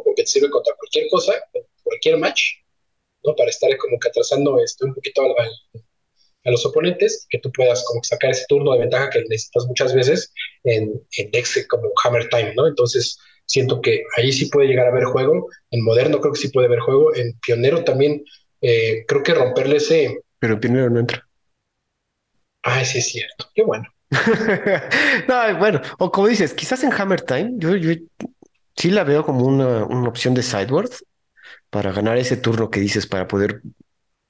porque 0.03 0.23
te 0.23 0.27
sirve 0.27 0.49
contra 0.49 0.73
cualquier 0.75 1.07
cosa, 1.09 1.33
cualquier 1.83 2.17
match, 2.17 2.41
¿no? 3.23 3.35
Para 3.35 3.49
estar 3.49 3.75
como 3.77 3.99
que 3.99 4.09
atrasando 4.09 4.59
este, 4.59 4.85
un 4.85 4.93
poquito 4.93 5.21
a 6.43 6.51
los 6.51 6.65
oponentes, 6.65 7.27
que 7.29 7.39
tú 7.39 7.51
puedas 7.51 7.83
como 7.85 8.03
sacar 8.03 8.31
ese 8.31 8.45
turno 8.47 8.73
de 8.73 8.79
ventaja 8.79 9.09
que 9.09 9.21
necesitas 9.29 9.65
muchas 9.67 9.93
veces 9.93 10.33
en, 10.63 11.01
en 11.17 11.31
decks 11.31 11.65
como 11.69 11.91
Hammer 12.03 12.29
Time, 12.29 12.53
¿no? 12.55 12.67
Entonces, 12.67 13.17
siento 13.45 13.81
que 13.81 14.03
ahí 14.17 14.31
sí 14.31 14.47
puede 14.47 14.67
llegar 14.67 14.87
a 14.87 14.89
haber 14.89 15.03
juego, 15.05 15.49
en 15.71 15.83
Moderno 15.83 16.19
creo 16.19 16.33
que 16.33 16.39
sí 16.39 16.49
puede 16.49 16.67
haber 16.67 16.79
juego, 16.79 17.13
en 17.15 17.37
Pionero 17.45 17.83
también, 17.83 18.23
eh, 18.61 19.05
creo 19.07 19.23
que 19.23 19.33
romperle 19.33 19.77
ese... 19.77 20.21
Pero 20.39 20.53
en 20.53 20.59
Pionero 20.59 20.89
no 20.89 20.99
entra. 20.99 21.27
Ah, 22.63 22.83
sí 22.85 22.99
es 22.99 23.07
cierto, 23.07 23.47
qué 23.53 23.63
bueno. 23.63 23.87
no, 25.27 25.59
bueno, 25.59 25.81
o 25.99 26.11
como 26.11 26.27
dices, 26.27 26.53
quizás 26.53 26.83
en 26.83 26.93
Hammer 26.93 27.21
Time, 27.21 27.53
yo, 27.57 27.75
yo 27.75 27.93
sí 28.75 28.89
la 28.89 29.03
veo 29.03 29.25
como 29.25 29.45
una, 29.45 29.83
opción 30.07 30.33
de 30.33 30.43
sideboard 30.43 30.91
para 31.69 31.91
ganar 31.91 32.17
ese 32.17 32.37
turno 32.37 32.69
que 32.69 32.79
dices 32.79 33.07
para 33.07 33.27
poder 33.27 33.61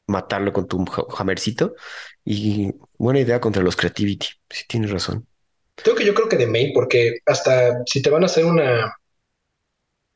matarlo 0.08 0.54
con 0.54 0.68
tu 0.68 0.86
hammercito. 1.18 1.76
Y 2.24 2.72
buena 2.98 3.20
idea 3.20 3.40
contra 3.40 3.64
los 3.64 3.76
creativity. 3.76 4.28
Sí, 4.50 4.66
tienes 4.68 4.92
razón. 4.92 5.26
Tengo 5.76 5.98
que 5.98 6.06
yo 6.06 6.14
creo 6.14 6.30
que 6.30 6.38
de 6.38 6.48
main, 6.48 6.72
porque 6.74 7.20
hasta 7.26 7.84
si 7.86 8.02
te 8.02 8.10
van 8.10 8.24
a 8.24 8.28
hacer 8.28 8.46
una 8.46 8.96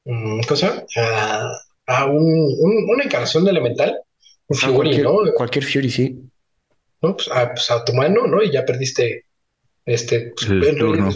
mm, 0.04 0.42
cosa, 0.42 0.86
a, 1.88 2.06
una 2.06 3.04
encarnación 3.04 3.46
de 3.46 3.52
elemental, 3.52 4.00
un 4.48 4.58
Fury, 4.58 4.74
cualquier, 4.74 5.04
¿no? 5.04 5.34
Cualquier 5.34 5.66
Fury, 5.66 5.90
sí. 5.90 6.20
¿No? 7.02 7.16
Pues 7.16 7.32
a, 7.32 7.52
pues 7.52 7.72
a 7.72 7.84
tu 7.84 7.94
mano, 7.94 8.28
¿no? 8.28 8.44
Y 8.44 8.52
ya 8.52 8.64
perdiste 8.64 9.26
este 9.86 10.34
pues, 10.36 10.50
el 10.50 10.78
turno. 10.78 11.10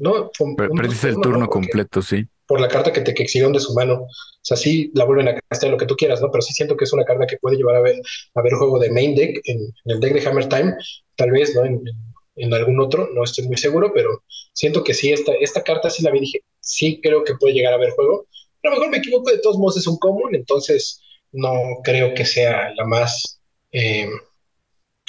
no, 0.00 0.30
perdiste 0.56 1.08
el 1.08 1.20
turno 1.20 1.48
completo, 1.48 2.02
sí 2.02 2.26
por 2.46 2.60
la 2.60 2.68
carta 2.68 2.92
que 2.92 3.00
te 3.00 3.14
que 3.14 3.24
de 3.24 3.60
su 3.60 3.74
mano. 3.74 4.02
O 4.02 4.08
sea, 4.42 4.56
sí 4.56 4.90
la 4.94 5.04
vuelven 5.04 5.28
a 5.28 5.40
castear 5.48 5.72
lo 5.72 5.78
que 5.78 5.86
tú 5.86 5.96
quieras, 5.96 6.20
¿no? 6.20 6.30
Pero 6.30 6.42
sí 6.42 6.52
siento 6.52 6.76
que 6.76 6.84
es 6.84 6.92
una 6.92 7.04
carta 7.04 7.26
que 7.26 7.38
puede 7.38 7.56
llevar 7.56 7.76
a 7.76 7.80
ver, 7.80 7.96
a 8.34 8.42
ver 8.42 8.52
juego 8.54 8.78
de 8.78 8.90
main 8.90 9.14
deck 9.14 9.40
en, 9.44 9.60
el 9.86 10.00
deck 10.00 10.14
de 10.14 10.28
Hammer 10.28 10.48
Time, 10.48 10.74
tal 11.16 11.30
vez, 11.30 11.54
¿no? 11.54 11.64
En, 11.64 12.52
algún 12.52 12.80
otro, 12.80 13.08
no 13.14 13.22
estoy 13.22 13.46
muy 13.46 13.56
seguro, 13.56 13.92
pero 13.94 14.24
siento 14.52 14.82
que 14.82 14.92
sí, 14.92 15.12
esta, 15.12 15.32
esta 15.40 15.62
carta 15.62 15.88
sí 15.88 16.02
la 16.02 16.10
vi, 16.10 16.20
dije, 16.20 16.40
sí 16.58 17.00
creo 17.00 17.22
que 17.22 17.34
puede 17.36 17.54
llegar 17.54 17.72
a 17.72 17.78
ver 17.78 17.90
juego. 17.90 18.26
A 18.64 18.68
lo 18.68 18.74
mejor 18.74 18.90
me 18.90 18.98
equivoco, 18.98 19.30
de 19.30 19.38
todos 19.38 19.56
modos 19.56 19.76
es 19.76 19.86
un 19.86 19.98
común, 19.98 20.34
entonces 20.34 21.00
no 21.30 21.52
creo 21.84 22.12
que 22.14 22.24
sea 22.24 22.72
la 22.74 22.84
más. 22.84 23.40
Eh, 23.70 24.08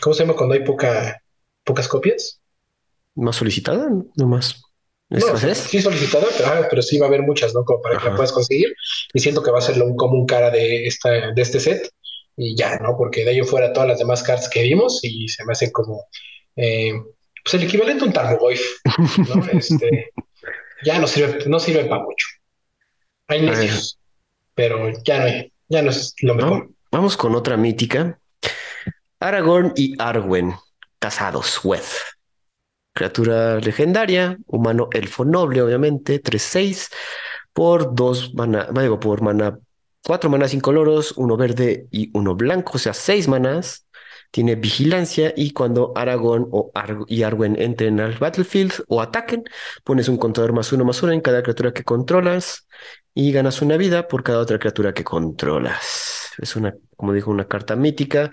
¿Cómo 0.02 0.14
se 0.14 0.24
llama 0.24 0.36
cuando 0.36 0.54
hay 0.54 0.64
poca, 0.64 1.20
pocas 1.64 1.88
copias? 1.88 2.40
Más 3.16 3.38
solicitada, 3.38 3.90
no 4.16 4.28
más. 4.28 4.65
No, 5.10 5.38
sí 5.38 5.82
solicitada, 5.82 6.26
pero, 6.36 6.68
pero, 6.70 6.82
sí 6.82 6.98
va 6.98 7.06
a 7.06 7.10
haber 7.10 7.22
muchas, 7.22 7.54
¿no? 7.54 7.64
Como 7.64 7.82
para 7.82 7.98
que 7.98 8.10
la 8.10 8.16
puedas 8.16 8.32
conseguir. 8.32 8.76
Y 9.14 9.20
siento 9.20 9.44
que 9.44 9.52
va 9.52 9.60
a 9.60 9.62
ser 9.62 9.82
un 9.82 9.96
común 9.96 10.26
cara 10.26 10.50
de, 10.50 10.88
esta, 10.88 11.32
de 11.32 11.42
este 11.42 11.60
set. 11.60 11.90
Y 12.36 12.56
ya, 12.56 12.78
¿no? 12.80 12.98
Porque 12.98 13.24
de 13.24 13.32
ello 13.32 13.46
fuera 13.46 13.72
todas 13.72 13.88
las 13.88 14.00
demás 14.00 14.24
cartas 14.24 14.50
que 14.50 14.64
vimos 14.64 15.00
y 15.04 15.28
se 15.28 15.46
me 15.46 15.54
hacen 15.54 15.72
como 15.72 16.06
eh, 16.56 16.94
pues 17.44 17.54
el 17.54 17.64
equivalente 17.64 18.04
a 18.04 18.08
un 18.08 18.14
Tarmogoyf, 18.14 18.62
¿no? 19.30 19.46
este, 19.54 20.12
ya 20.84 21.00
no 21.00 21.08
sirve, 21.08 21.46
no 21.46 21.60
sirve 21.60 21.86
para 21.86 22.02
mucho. 22.02 22.28
Hay 23.28 23.42
necios, 23.42 24.00
pero 24.54 24.92
ya 25.04 25.20
no, 25.20 25.50
ya 25.70 25.82
no 25.82 25.92
es 25.92 26.16
lo 26.22 26.36
mejor. 26.36 26.70
Vamos 26.92 27.16
con 27.16 27.36
otra 27.36 27.56
mítica. 27.56 28.20
Aragorn 29.20 29.74
y 29.76 29.96
Arwen, 30.00 30.56
casados, 31.00 31.64
web. 31.64 31.84
Criatura 32.96 33.60
legendaria, 33.60 34.38
humano 34.48 34.88
elfo 34.94 35.26
noble, 35.26 35.62
obviamente, 35.62 36.22
3-6, 36.24 36.90
por 37.54 37.94
dos 37.94 38.34
mana, 38.34 38.70
digo, 38.82 39.00
por 39.00 39.22
mana, 39.22 39.60
cuatro 40.06 40.30
manas 40.30 40.54
incoloros, 40.54 41.14
uno 41.18 41.36
verde 41.36 41.88
y 41.92 42.10
uno 42.18 42.36
blanco, 42.36 42.74
o 42.76 42.80
sea, 42.80 42.94
seis 42.94 43.28
manas. 43.28 43.86
Tiene 44.32 44.56
vigilancia 44.56 45.34
y 45.36 45.52
cuando 45.52 45.94
Aragón 45.96 46.48
o 46.52 46.72
y 47.08 47.24
Arwen 47.24 47.56
entren 47.62 48.02
al 48.02 48.18
battlefield 48.18 48.74
o 48.90 49.02
ataquen, 49.02 49.46
pones 49.84 50.10
un 50.10 50.18
contador 50.18 50.52
más 50.52 50.74
uno 50.74 50.84
más 50.84 51.02
uno 51.04 51.14
en 51.14 51.22
cada 51.22 51.42
criatura 51.42 51.74
que 51.74 51.84
controlas 51.86 52.68
y 53.14 53.32
ganas 53.32 53.62
una 53.62 53.78
vida 53.78 54.08
por 54.10 54.24
cada 54.24 54.40
otra 54.40 54.60
criatura 54.60 54.94
que 54.94 55.06
controlas. 55.06 56.32
Es 56.38 56.56
una, 56.58 56.76
como 56.98 57.14
dijo, 57.14 57.32
una 57.32 57.48
carta 57.48 57.76
mítica. 57.78 58.32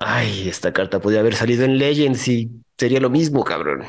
Ay, 0.00 0.48
esta 0.48 0.72
carta 0.72 1.00
podría 1.00 1.20
haber 1.20 1.34
salido 1.34 1.64
en 1.64 1.78
Legends 1.78 2.28
y 2.28 2.50
sería 2.76 3.00
lo 3.00 3.10
mismo, 3.10 3.44
cabrón. 3.44 3.84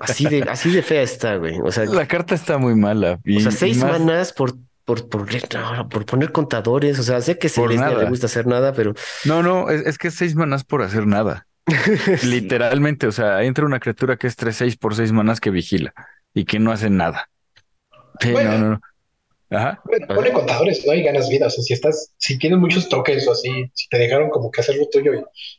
así 0.00 0.26
de, 0.26 0.42
así 0.42 0.70
de 0.70 0.82
fea 0.82 1.02
está, 1.02 1.36
güey. 1.36 1.58
O 1.62 1.70
sea, 1.72 1.84
la 1.86 2.06
carta 2.06 2.34
está 2.34 2.58
muy 2.58 2.74
mala. 2.74 3.18
o 3.24 3.40
sea, 3.40 3.50
seis 3.50 3.78
manas 3.78 4.32
por, 4.32 4.54
por, 4.84 5.08
por, 5.08 5.26
por, 5.88 6.06
poner 6.06 6.32
contadores. 6.32 6.98
O 6.98 7.02
sea, 7.02 7.20
sé 7.20 7.38
que 7.38 7.48
se 7.48 7.66
les 7.66 7.80
le 7.80 8.08
gusta 8.08 8.26
hacer 8.26 8.46
nada, 8.46 8.72
pero. 8.72 8.94
No, 9.24 9.42
no, 9.42 9.70
es, 9.70 9.98
que 9.98 10.10
seis 10.10 10.34
manas 10.34 10.64
por 10.64 10.82
hacer 10.82 11.06
nada. 11.06 11.46
Literalmente, 12.22 13.06
o 13.06 13.12
sea, 13.12 13.42
entra 13.42 13.66
una 13.66 13.80
criatura 13.80 14.16
que 14.16 14.28
es 14.28 14.38
3-6 14.38 14.78
por 14.78 14.94
seis 14.94 15.10
manas 15.10 15.40
que 15.40 15.50
vigila 15.50 15.92
y 16.32 16.44
que 16.44 16.60
no 16.60 16.70
hace 16.70 16.90
nada. 16.90 17.28
no, 18.24 18.42
no, 18.42 18.70
no. 18.70 18.80
Ajá. 19.50 19.80
pone 20.08 20.32
contadores, 20.32 20.84
¿no? 20.86 20.94
Y 20.94 21.02
ganas 21.02 21.28
vidas. 21.28 21.52
O 21.52 21.56
sea, 21.56 21.64
si 21.64 21.72
estás, 21.74 22.12
si 22.18 22.38
tienes 22.38 22.58
muchos 22.58 22.88
tokens 22.88 23.26
o 23.28 23.32
así, 23.32 23.70
si 23.74 23.88
te 23.88 23.98
dejaron 23.98 24.30
como 24.30 24.50
que 24.50 24.60
hacer 24.60 24.76
lo 24.76 24.88
tuyo 24.88 25.12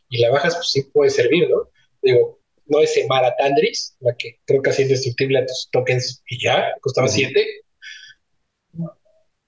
y, 0.10 0.22
la 0.22 0.32
bajas, 0.32 0.56
pues 0.56 0.72
sí 0.72 0.84
puede 0.84 1.10
servir, 1.10 1.50
¿no? 1.50 1.70
Digo, 2.02 2.40
no 2.66 2.82
es 2.82 3.00
Maratandris, 3.08 3.96
la 4.02 4.16
que 4.16 4.40
creo 4.46 4.62
que 4.62 4.70
así 4.70 4.84
indestructible 4.84 5.40
a 5.40 5.46
tus 5.46 5.70
tokens 5.72 6.22
y 6.28 6.44
ya, 6.44 6.74
costaba 6.82 7.08
7. 7.08 7.46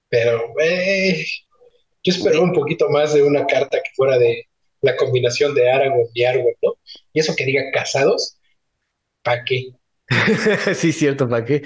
Pero, 0.08 0.54
eh, 0.60 1.24
yo 2.02 2.12
esperaba 2.12 2.42
un 2.42 2.52
poquito 2.52 2.88
más 2.88 3.12
de 3.12 3.22
una 3.22 3.46
carta 3.46 3.78
que 3.82 3.90
fuera 3.94 4.18
de 4.18 4.46
la 4.80 4.96
combinación 4.96 5.54
de 5.54 5.70
Aragorn 5.70 6.08
y 6.14 6.24
Arwen, 6.24 6.54
¿no? 6.62 6.78
Y 7.12 7.20
eso 7.20 7.36
que 7.36 7.44
diga 7.44 7.62
casados, 7.72 8.38
¿para 9.22 9.44
qué? 9.44 9.72
sí, 10.74 10.92
cierto, 10.92 11.28
¿para 11.28 11.44
qué? 11.44 11.62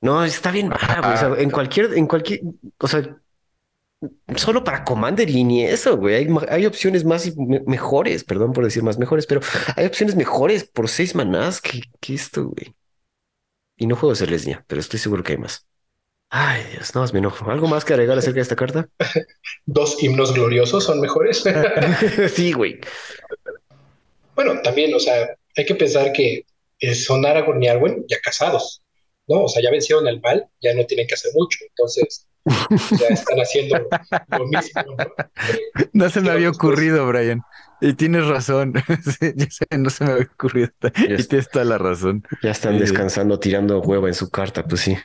No, 0.00 0.24
está 0.24 0.50
bien 0.50 0.68
güey. 0.68 1.14
O 1.14 1.16
sea, 1.16 1.34
en 1.38 1.50
cualquier, 1.50 1.94
en 1.94 2.06
cualquier, 2.06 2.40
o 2.78 2.88
sea, 2.88 3.16
solo 4.36 4.64
para 4.64 4.84
Commander 4.84 5.28
y 5.28 5.44
ni 5.44 5.64
eso, 5.64 5.96
güey. 5.96 6.14
Hay, 6.14 6.28
hay 6.48 6.66
opciones 6.66 7.04
más 7.04 7.30
mejores, 7.36 8.24
perdón 8.24 8.52
por 8.52 8.64
decir 8.64 8.82
más 8.82 8.98
mejores, 8.98 9.26
pero 9.26 9.40
hay 9.76 9.86
opciones 9.86 10.16
mejores 10.16 10.64
por 10.64 10.88
seis 10.88 11.14
manás 11.14 11.60
que, 11.60 11.82
que 12.00 12.14
esto, 12.14 12.44
güey. 12.44 12.74
Y 13.76 13.86
no 13.86 13.96
juego 13.96 14.14
Celestia, 14.14 14.64
pero 14.66 14.80
estoy 14.80 14.98
seguro 14.98 15.22
que 15.22 15.32
hay 15.32 15.38
más. 15.38 15.66
Ay, 16.32 16.62
Dios, 16.70 16.94
no, 16.94 17.02
es 17.02 17.12
mi 17.12 17.18
enojo. 17.18 17.50
¿Algo 17.50 17.66
más 17.66 17.84
que 17.84 17.92
agregar 17.92 18.16
acerca 18.16 18.36
de 18.36 18.42
esta 18.42 18.56
carta? 18.56 18.88
Dos 19.66 20.00
himnos 20.02 20.32
gloriosos 20.32 20.84
son 20.84 21.00
mejores. 21.00 21.42
sí, 22.34 22.52
güey. 22.52 22.78
Bueno, 24.36 24.62
también, 24.62 24.94
o 24.94 25.00
sea, 25.00 25.34
hay 25.56 25.66
que 25.66 25.74
pensar 25.74 26.12
que 26.12 26.46
son 26.94 27.26
Aragorn 27.26 27.62
y 27.62 27.68
Arwen 27.68 28.04
ya 28.08 28.20
casados, 28.20 28.82
¿no? 29.30 29.44
O 29.44 29.48
sea, 29.48 29.62
ya 29.62 29.70
vencieron 29.70 30.06
el 30.08 30.20
mal, 30.20 30.46
ya 30.60 30.74
no 30.74 30.84
tienen 30.84 31.06
que 31.06 31.14
hacer 31.14 31.30
mucho. 31.34 31.58
Entonces, 31.68 32.26
ya 32.98 33.08
están 33.08 33.38
haciendo 33.38 33.88
lo 34.38 34.46
mismo. 34.46 34.96
No, 35.92 36.10
se 36.10 36.20
me 36.20 36.30
había 36.30 36.50
ocurrido, 36.50 37.06
Brian. 37.06 37.42
Y 37.80 37.94
tienes 37.94 38.26
razón. 38.26 38.74
no 39.78 39.90
se 39.90 40.04
me 40.04 40.10
había 40.10 40.28
ocurrido. 40.34 40.68
y 40.82 41.22
tienes 41.22 41.48
toda 41.48 41.64
la 41.64 41.78
razón. 41.78 42.24
Ya 42.42 42.50
están 42.50 42.78
descansando, 42.78 43.38
tirando 43.38 43.80
huevo 43.80 44.08
en 44.08 44.14
su 44.14 44.30
carta, 44.30 44.64
pues 44.64 44.82
sí. 44.82 44.96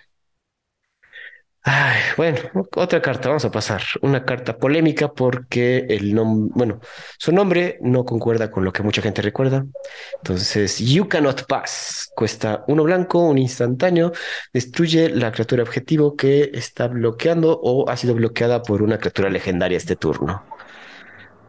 Ay, 1.68 2.00
bueno, 2.16 2.38
otra 2.76 3.02
carta, 3.02 3.30
vamos 3.30 3.44
a 3.44 3.50
pasar. 3.50 3.82
Una 4.04 4.24
carta 4.24 4.56
polémica 4.56 5.12
porque 5.12 5.88
el 5.90 6.14
nombre, 6.14 6.52
bueno, 6.54 6.80
su 7.18 7.32
nombre 7.32 7.80
no 7.82 8.06
concuerda 8.06 8.52
con 8.52 8.64
lo 8.64 8.72
que 8.72 8.84
mucha 8.84 9.02
gente 9.02 9.24
recuerda. 9.24 9.66
Entonces, 10.18 10.78
You 10.78 11.10
Cannot 11.10 11.48
Pass 11.48 12.12
cuesta 12.16 12.64
uno 12.68 12.84
blanco, 12.84 13.18
un 13.28 13.40
instantáneo, 13.40 14.12
destruye 14.54 15.10
la 15.10 15.32
criatura 15.32 15.64
objetivo 15.64 16.16
que 16.16 16.52
está 16.54 16.88
bloqueando 16.88 17.60
o 17.64 17.90
ha 17.90 17.98
sido 17.98 18.14
bloqueada 18.14 18.62
por 18.62 18.84
una 18.84 19.00
criatura 19.00 19.32
legendaria 19.32 19.78
este 19.78 19.96
turno. 19.96 20.46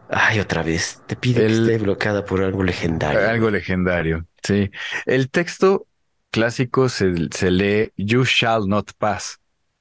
Ay, 0.08 0.40
otra 0.40 0.62
vez, 0.62 1.02
te 1.06 1.16
pide 1.16 1.46
que 1.46 1.52
esté 1.52 1.76
bloqueada 1.76 2.24
por 2.24 2.42
algo 2.42 2.62
legendario. 2.62 3.28
Algo 3.28 3.50
legendario, 3.50 4.24
sí. 4.42 4.70
El 5.04 5.28
texto 5.28 5.86
clásico 6.30 6.88
se, 6.88 7.12
se 7.32 7.50
lee 7.50 7.92
You 7.98 8.24
Shall 8.24 8.66
Not 8.66 8.92
Pass 8.96 9.40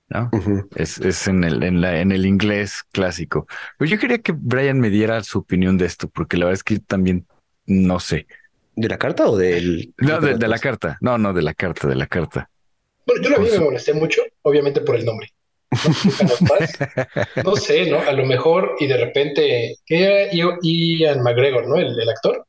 ¿no? 0.10 0.30
es, 0.76 1.00
es, 1.00 1.28
en, 1.28 1.44
el, 1.44 1.64
en, 1.64 1.82
la, 1.82 2.00
en 2.00 2.12
el 2.12 2.26
inglés 2.26 2.84
clásico. 2.92 3.48
Pero 3.78 3.92
yo 3.92 4.00
quería 4.00 4.20
que 4.20 4.34
Brian 4.34 4.80
me 4.80 4.90
diera 4.90 5.24
su 5.24 5.40
opinión 5.40 5.78
de 5.78 5.86
esto, 5.86 6.10
porque 6.10 6.38
la 6.38 6.46
verdad 6.46 6.60
es 6.60 6.64
que 6.64 6.80
también 6.80 7.26
no 7.66 8.00
sé. 8.00 8.28
¿De 8.76 8.90
la 8.90 8.98
carta 8.98 9.28
o 9.28 9.38
del...? 9.38 9.94
No, 9.98 10.20
de, 10.20 10.48
la 10.48 10.60
carta. 10.60 10.98
No, 11.02 11.18
no, 11.18 11.34
de 11.34 11.42
la 11.42 11.54
carta, 11.54 11.88
de 11.88 11.96
la 11.96 12.08
carta. 12.08 12.50
Bueno, 13.06 13.22
yo 13.24 13.30
la 13.30 13.38
vi 13.38 13.50
me 13.52 13.60
molesté 13.60 13.94
mucho, 13.94 14.22
obviamente 14.42 14.82
por 14.82 14.96
el 14.96 15.06
nombre. 15.06 15.30
No, 17.44 17.56
sé, 17.56 17.90
¿no? 17.90 18.00
A 18.00 18.12
lo 18.14 18.26
mejor, 18.26 18.76
y 18.80 18.88
de 18.88 18.98
repente, 18.98 19.76
¿qué 19.86 20.04
era 20.04 20.32
Ian 20.32 21.22
McGregor, 21.24 21.68
¿no? 21.68 21.78
El, 21.78 22.00
el 22.00 22.10
actor. 22.10 22.46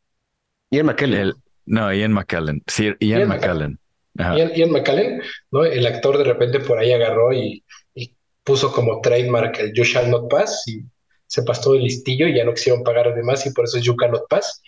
Ian 0.70 0.86
McKellen. 0.86 1.32
no, 1.66 1.92
Ian 1.92 2.12
McKellen. 2.12 2.62
Sí, 2.66 2.92
Ian, 3.00 3.28
McKellen. 3.28 3.78
Ian, 4.18 4.70
McCallan, 4.70 5.20
¿no? 5.50 5.64
El 5.64 5.86
actor 5.86 6.18
de 6.18 6.24
repente 6.24 6.60
por 6.60 6.78
ahí 6.78 6.92
agarró 6.92 7.32
y, 7.32 7.62
puso 8.44 8.72
como 8.72 9.00
trademark 9.00 9.58
el 9.58 9.72
You 9.72 9.82
Shall 9.82 10.08
Not 10.08 10.30
Pass 10.30 10.62
y 10.68 10.84
se 11.26 11.42
pasó 11.42 11.74
el 11.74 11.82
listillo 11.82 12.28
y 12.28 12.36
ya 12.36 12.44
no 12.44 12.54
quisieron 12.54 12.84
pagar 12.84 13.12
de 13.12 13.22
más 13.24 13.44
y 13.44 13.50
por 13.50 13.64
eso 13.64 13.76
es 13.76 13.82
You 13.82 13.96
Cannot 13.96 14.28
Pass. 14.28 14.62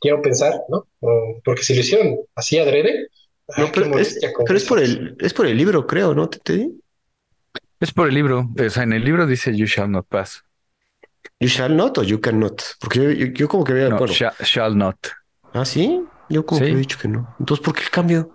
Quiero 0.00 0.22
pensar, 0.22 0.54
¿no? 0.70 0.88
porque 1.44 1.62
si 1.62 1.74
lo 1.74 1.80
hicieron 1.80 2.20
así 2.34 2.58
adrede, 2.58 3.08
no, 3.58 3.70
pero, 3.70 3.98
es, 3.98 4.18
pero 4.44 4.56
es, 4.56 4.64
por 4.64 4.80
el, 4.80 5.16
es 5.20 5.32
por 5.32 5.46
el 5.46 5.56
libro, 5.56 5.86
creo, 5.86 6.14
¿no? 6.14 6.28
¿Te, 6.28 6.68
Es 7.78 7.92
por 7.92 8.08
el 8.08 8.14
libro. 8.14 8.50
O 8.58 8.70
sea, 8.70 8.82
en 8.82 8.92
el 8.92 9.04
libro 9.04 9.26
dice 9.26 9.54
You 9.54 9.66
Shall 9.66 9.90
Not 9.90 10.06
Pass. 10.08 10.42
¿You 11.38 11.48
shall 11.48 11.76
not 11.76 11.98
o 11.98 12.02
you 12.02 12.20
cannot? 12.20 12.62
Porque 12.80 13.32
yo, 13.34 13.48
como 13.48 13.62
que 13.64 13.72
veo. 13.72 13.90
No, 13.90 14.06
shall, 14.06 14.76
not. 14.76 14.96
Ah, 15.52 15.64
sí. 15.64 16.02
Yo 16.28 16.44
como 16.44 16.60
que 16.60 16.68
he 16.68 16.76
dicho 16.76 16.98
que 16.98 17.08
no. 17.08 17.36
Entonces, 17.38 17.64
¿por 17.64 17.74
qué 17.74 17.82
el 17.82 17.90
cambio? 17.90 18.30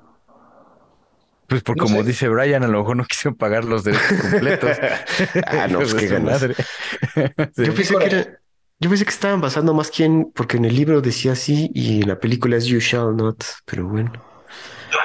Pues 1.52 1.64
por 1.64 1.76
como 1.76 2.02
dice 2.02 2.30
Brian, 2.30 2.64
a 2.64 2.68
lo 2.70 2.80
mejor 2.80 2.96
no 2.96 3.04
quisieron 3.04 3.36
pagar 3.36 3.66
los 3.66 3.84
derechos 3.84 4.22
completos. 4.22 4.78
ah, 5.48 5.68
no, 5.68 5.80
pues 5.80 5.94
qué 5.94 6.08
ganas. 6.08 6.42
Yo 7.58 7.74
pensé 7.76 7.94
que 7.98 8.06
era, 8.06 8.40
yo 8.80 8.90
pensé 8.90 9.04
que 9.04 9.12
estaban 9.12 9.42
basando 9.42 9.74
más 9.74 9.92
quien, 9.92 10.32
porque 10.32 10.56
en 10.56 10.64
el 10.64 10.74
libro 10.74 11.02
decía 11.02 11.34
así 11.34 11.70
y 11.74 12.04
en 12.04 12.08
la 12.08 12.18
película 12.18 12.56
es 12.56 12.68
You 12.68 12.80
Shall 12.80 13.18
Not, 13.18 13.44
pero 13.66 13.86
bueno. 13.86 14.14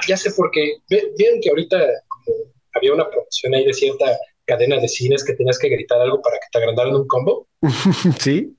Ya 0.07 0.17
sé 0.17 0.31
por 0.31 0.53
qué. 0.53 0.77
Vieron 0.89 1.41
que 1.43 1.51
ahorita 1.51 1.79
había 2.75 2.95
una 2.95 3.11
promoción 3.11 3.53
ahí 3.53 3.65
de 3.65 3.75
cierta 3.75 4.17
cadena 4.45 4.77
de 4.77 4.87
cines 4.87 5.25
que 5.25 5.33
tenías 5.33 5.59
que 5.59 5.69
gritar 5.69 6.01
algo 6.01 6.23
para 6.23 6.37
que 6.37 6.47
te 6.53 6.59
agrandaran 6.59 6.95
un 6.95 7.09
combo. 7.09 7.49
sí. 8.21 8.57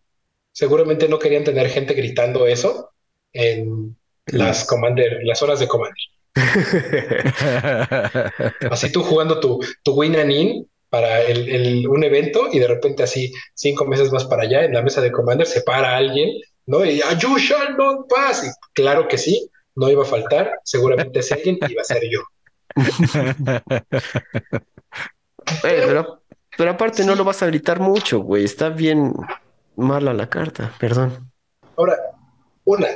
Seguramente 0.52 1.08
no 1.08 1.20
querían 1.20 1.46
tener 1.46 1.70
gente 1.70 1.94
gritando 1.94 2.48
eso 2.48 2.90
en 3.32 3.96
las 4.26 4.66
Commander, 4.66 5.22
las 5.24 5.42
horas 5.42 5.62
de 5.62 5.70
Commander. 5.70 5.96
así 8.72 8.92
tú 8.92 9.04
jugando 9.04 9.40
tu, 9.40 9.60
tu 9.84 9.94
win 9.94 10.16
and 10.16 10.32
in 10.32 10.68
para 10.90 11.22
el, 11.22 11.88
un 11.88 12.04
evento 12.04 12.48
y 12.52 12.60
de 12.60 12.68
repente 12.68 13.04
así 13.04 13.32
cinco 13.54 13.86
meses 13.86 14.12
más 14.12 14.26
para 14.26 14.44
allá 14.44 14.66
en 14.66 14.74
la 14.74 14.82
mesa 14.82 15.02
de 15.02 15.12
Commander 15.12 15.46
se 15.46 15.62
para 15.62 15.98
alguien, 15.98 16.30
¿no? 16.66 16.86
Y 16.86 17.02
ah, 17.02 17.18
you 17.18 17.38
shall 17.38 17.76
not 17.78 18.08
pass. 18.08 18.44
Y 18.44 18.48
claro 18.74 19.08
que 19.08 19.18
sí, 19.18 19.50
no 19.76 19.90
iba 19.90 20.04
a 20.04 20.06
faltar, 20.06 20.52
seguramente 20.64 21.20
ese 21.20 21.34
alguien 21.34 21.58
iba 21.68 21.82
a 21.82 21.86
ser 21.86 22.02
yo. 22.10 22.22
pero, 25.62 26.22
pero, 26.58 26.72
aparte 26.72 27.04
no 27.04 27.16
lo 27.16 27.24
vas 27.24 27.42
a 27.42 27.48
gritar 27.48 27.80
mucho, 27.80 28.20
güey, 28.20 28.44
está 28.44 28.70
bien 28.70 29.14
mala 29.76 30.14
la 30.14 30.30
carta, 30.30 30.74
perdón. 30.80 31.32
Ahora, 31.76 31.98
una, 32.66 32.88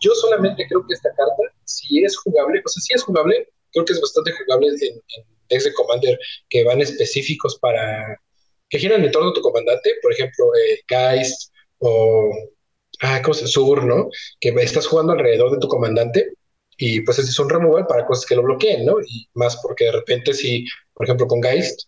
yo 0.00 0.14
solamente 0.14 0.66
creo 0.68 0.86
que 0.86 0.94
esta 0.94 1.10
carta 1.10 1.42
si 1.64 2.04
es 2.04 2.16
jugable, 2.16 2.62
o 2.64 2.68
sea, 2.68 2.80
si 2.80 2.94
es 2.94 3.02
jugable, 3.02 3.48
creo 3.72 3.84
que 3.84 3.92
es 3.92 4.00
bastante 4.00 4.32
jugable 4.32 4.68
en, 4.68 4.94
en 4.94 5.24
decks 5.48 5.64
de 5.64 5.72
Commander 5.74 6.18
que 6.48 6.64
van 6.64 6.80
específicos 6.80 7.58
para, 7.58 8.20
que 8.68 8.78
giran 8.78 9.04
en 9.04 9.10
torno 9.10 9.30
a 9.30 9.34
tu 9.34 9.40
comandante, 9.40 9.94
por 10.02 10.12
ejemplo, 10.12 10.46
eh, 10.56 10.80
Geist 10.88 11.52
o, 11.78 12.30
ah, 13.00 13.20
¿cómo 13.22 13.34
se 13.34 13.46
Sur, 13.46 13.84
¿no? 13.84 14.08
Que 14.40 14.50
estás 14.60 14.86
jugando 14.86 15.12
alrededor 15.12 15.52
de 15.52 15.58
tu 15.58 15.68
comandante 15.68 16.32
y 16.76 17.00
pues 17.00 17.18
ese 17.18 17.30
es 17.30 17.38
un 17.38 17.50
removal 17.50 17.86
para 17.86 18.06
cosas 18.06 18.26
que 18.26 18.34
lo 18.34 18.42
bloqueen, 18.42 18.84
¿no? 18.84 18.96
Y 19.00 19.28
más 19.34 19.56
porque 19.62 19.84
de 19.84 19.92
repente 19.92 20.34
si, 20.34 20.66
por 20.92 21.06
ejemplo, 21.06 21.26
con 21.26 21.42
Geist, 21.42 21.82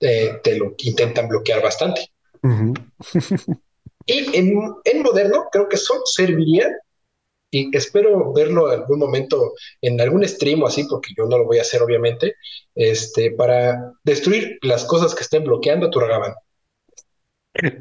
eh, 0.00 0.40
te 0.42 0.56
lo 0.56 0.74
intentan 0.78 1.28
bloquear 1.28 1.62
bastante. 1.62 2.08
y 4.06 4.36
en, 4.36 4.74
en, 4.84 5.02
moderno 5.02 5.46
creo 5.52 5.68
que 5.68 5.76
solo 5.76 6.02
serviría 6.06 6.68
y 7.52 7.76
espero 7.76 8.32
verlo 8.32 8.72
en 8.72 8.80
algún 8.80 8.98
momento 8.98 9.52
en 9.82 10.00
algún 10.00 10.26
stream 10.26 10.62
o 10.62 10.66
así, 10.66 10.84
porque 10.84 11.12
yo 11.16 11.26
no 11.26 11.38
lo 11.38 11.44
voy 11.44 11.58
a 11.58 11.62
hacer 11.62 11.82
obviamente, 11.82 12.34
este, 12.74 13.30
para 13.32 13.92
destruir 14.02 14.58
las 14.62 14.84
cosas 14.86 15.14
que 15.14 15.22
estén 15.22 15.44
bloqueando 15.44 15.86
a 15.86 15.90
tu 15.90 16.00
Ragavan. 16.00 16.32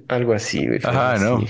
Algo 0.10 0.34
así. 0.34 0.68
Ajá, 0.84 1.18
no. 1.18 1.48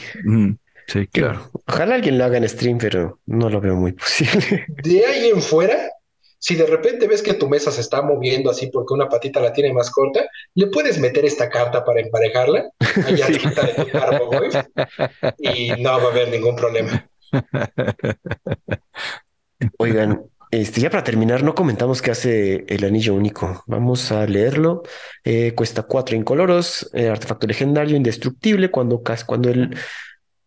Sí, 0.88 1.07
claro. 1.07 1.49
Ojalá 1.68 1.95
alguien 1.95 2.19
lo 2.19 2.26
haga 2.26 2.38
en 2.38 2.48
stream, 2.48 2.77
pero 2.77 3.19
no 3.26 3.49
lo 3.49 3.60
veo 3.60 3.76
muy 3.76 3.93
posible. 3.93 4.65
De 4.84 5.03
ahí 5.03 5.30
en 5.30 5.41
fuera, 5.41 5.89
si 6.38 6.56
de 6.56 6.68
repente 6.68 7.07
ves 7.07 7.23
que 7.23 7.34
tu 7.34 7.49
mesa 7.49 7.72
se 7.72 7.81
está 7.81 8.03
moviendo 8.03 8.52
así 8.52 8.68
porque 8.68 8.93
una 8.93 9.10
patita 9.10 9.39
la 9.39 9.52
tiene 9.52 9.73
más 9.73 9.89
corta, 9.89 10.27
le 10.53 10.68
puedes 10.68 10.99
meter 10.99 11.26
esta 11.26 11.49
carta 11.49 11.84
para 11.84 12.02
emparejarla, 12.02 12.69
allá 13.07 13.27
sí. 13.27 13.34
de 13.34 13.39
tu 13.80 15.39
y 15.39 15.81
no 15.81 15.89
va 15.89 16.03
a 16.03 16.11
haber 16.11 16.30
ningún 16.30 16.56
problema. 16.56 17.07
Oigan, 19.78 20.24
este, 20.52 20.82
ya 20.82 20.90
para 20.90 21.03
terminar, 21.03 21.44
no 21.44 21.56
comentamos 21.56 22.02
qué 22.02 22.12
hace 22.12 22.66
el 22.68 22.84
anillo 22.84 23.16
único. 23.16 23.64
Vamos 23.68 24.12
a 24.12 24.26
leerlo. 24.26 24.84
Eh, 25.24 25.53
cuesta 25.56 25.84
cuatro 25.84 26.18
incoloros, 26.18 26.90
eh, 26.94 27.08
artefacto 27.08 27.48
legendario, 27.48 27.95
indestructible. 27.95 28.70
Cuando, 28.70 29.02
cuando 29.26 29.49
el. 29.49 29.78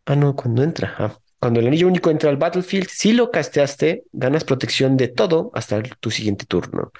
Ah, 0.05 0.15
no, 0.15 0.37
cuando 0.37 0.63
entra. 0.63 0.95
Ah, 0.99 1.19
cuando 1.41 1.61
el 1.61 1.67
anillo 1.67 1.89
único 1.89 2.11
entra 2.11 2.29
al 2.29 2.37
battlefield, 2.37 2.89
si 2.89 3.13
lo 3.13 3.31
casteaste, 3.31 4.05
ganas 4.13 4.45
protección 4.45 4.97
de 4.97 5.09
todo 5.09 5.51
hasta 5.55 5.83
tu 5.83 6.11
siguiente 6.11 6.45
turno. 6.47 6.93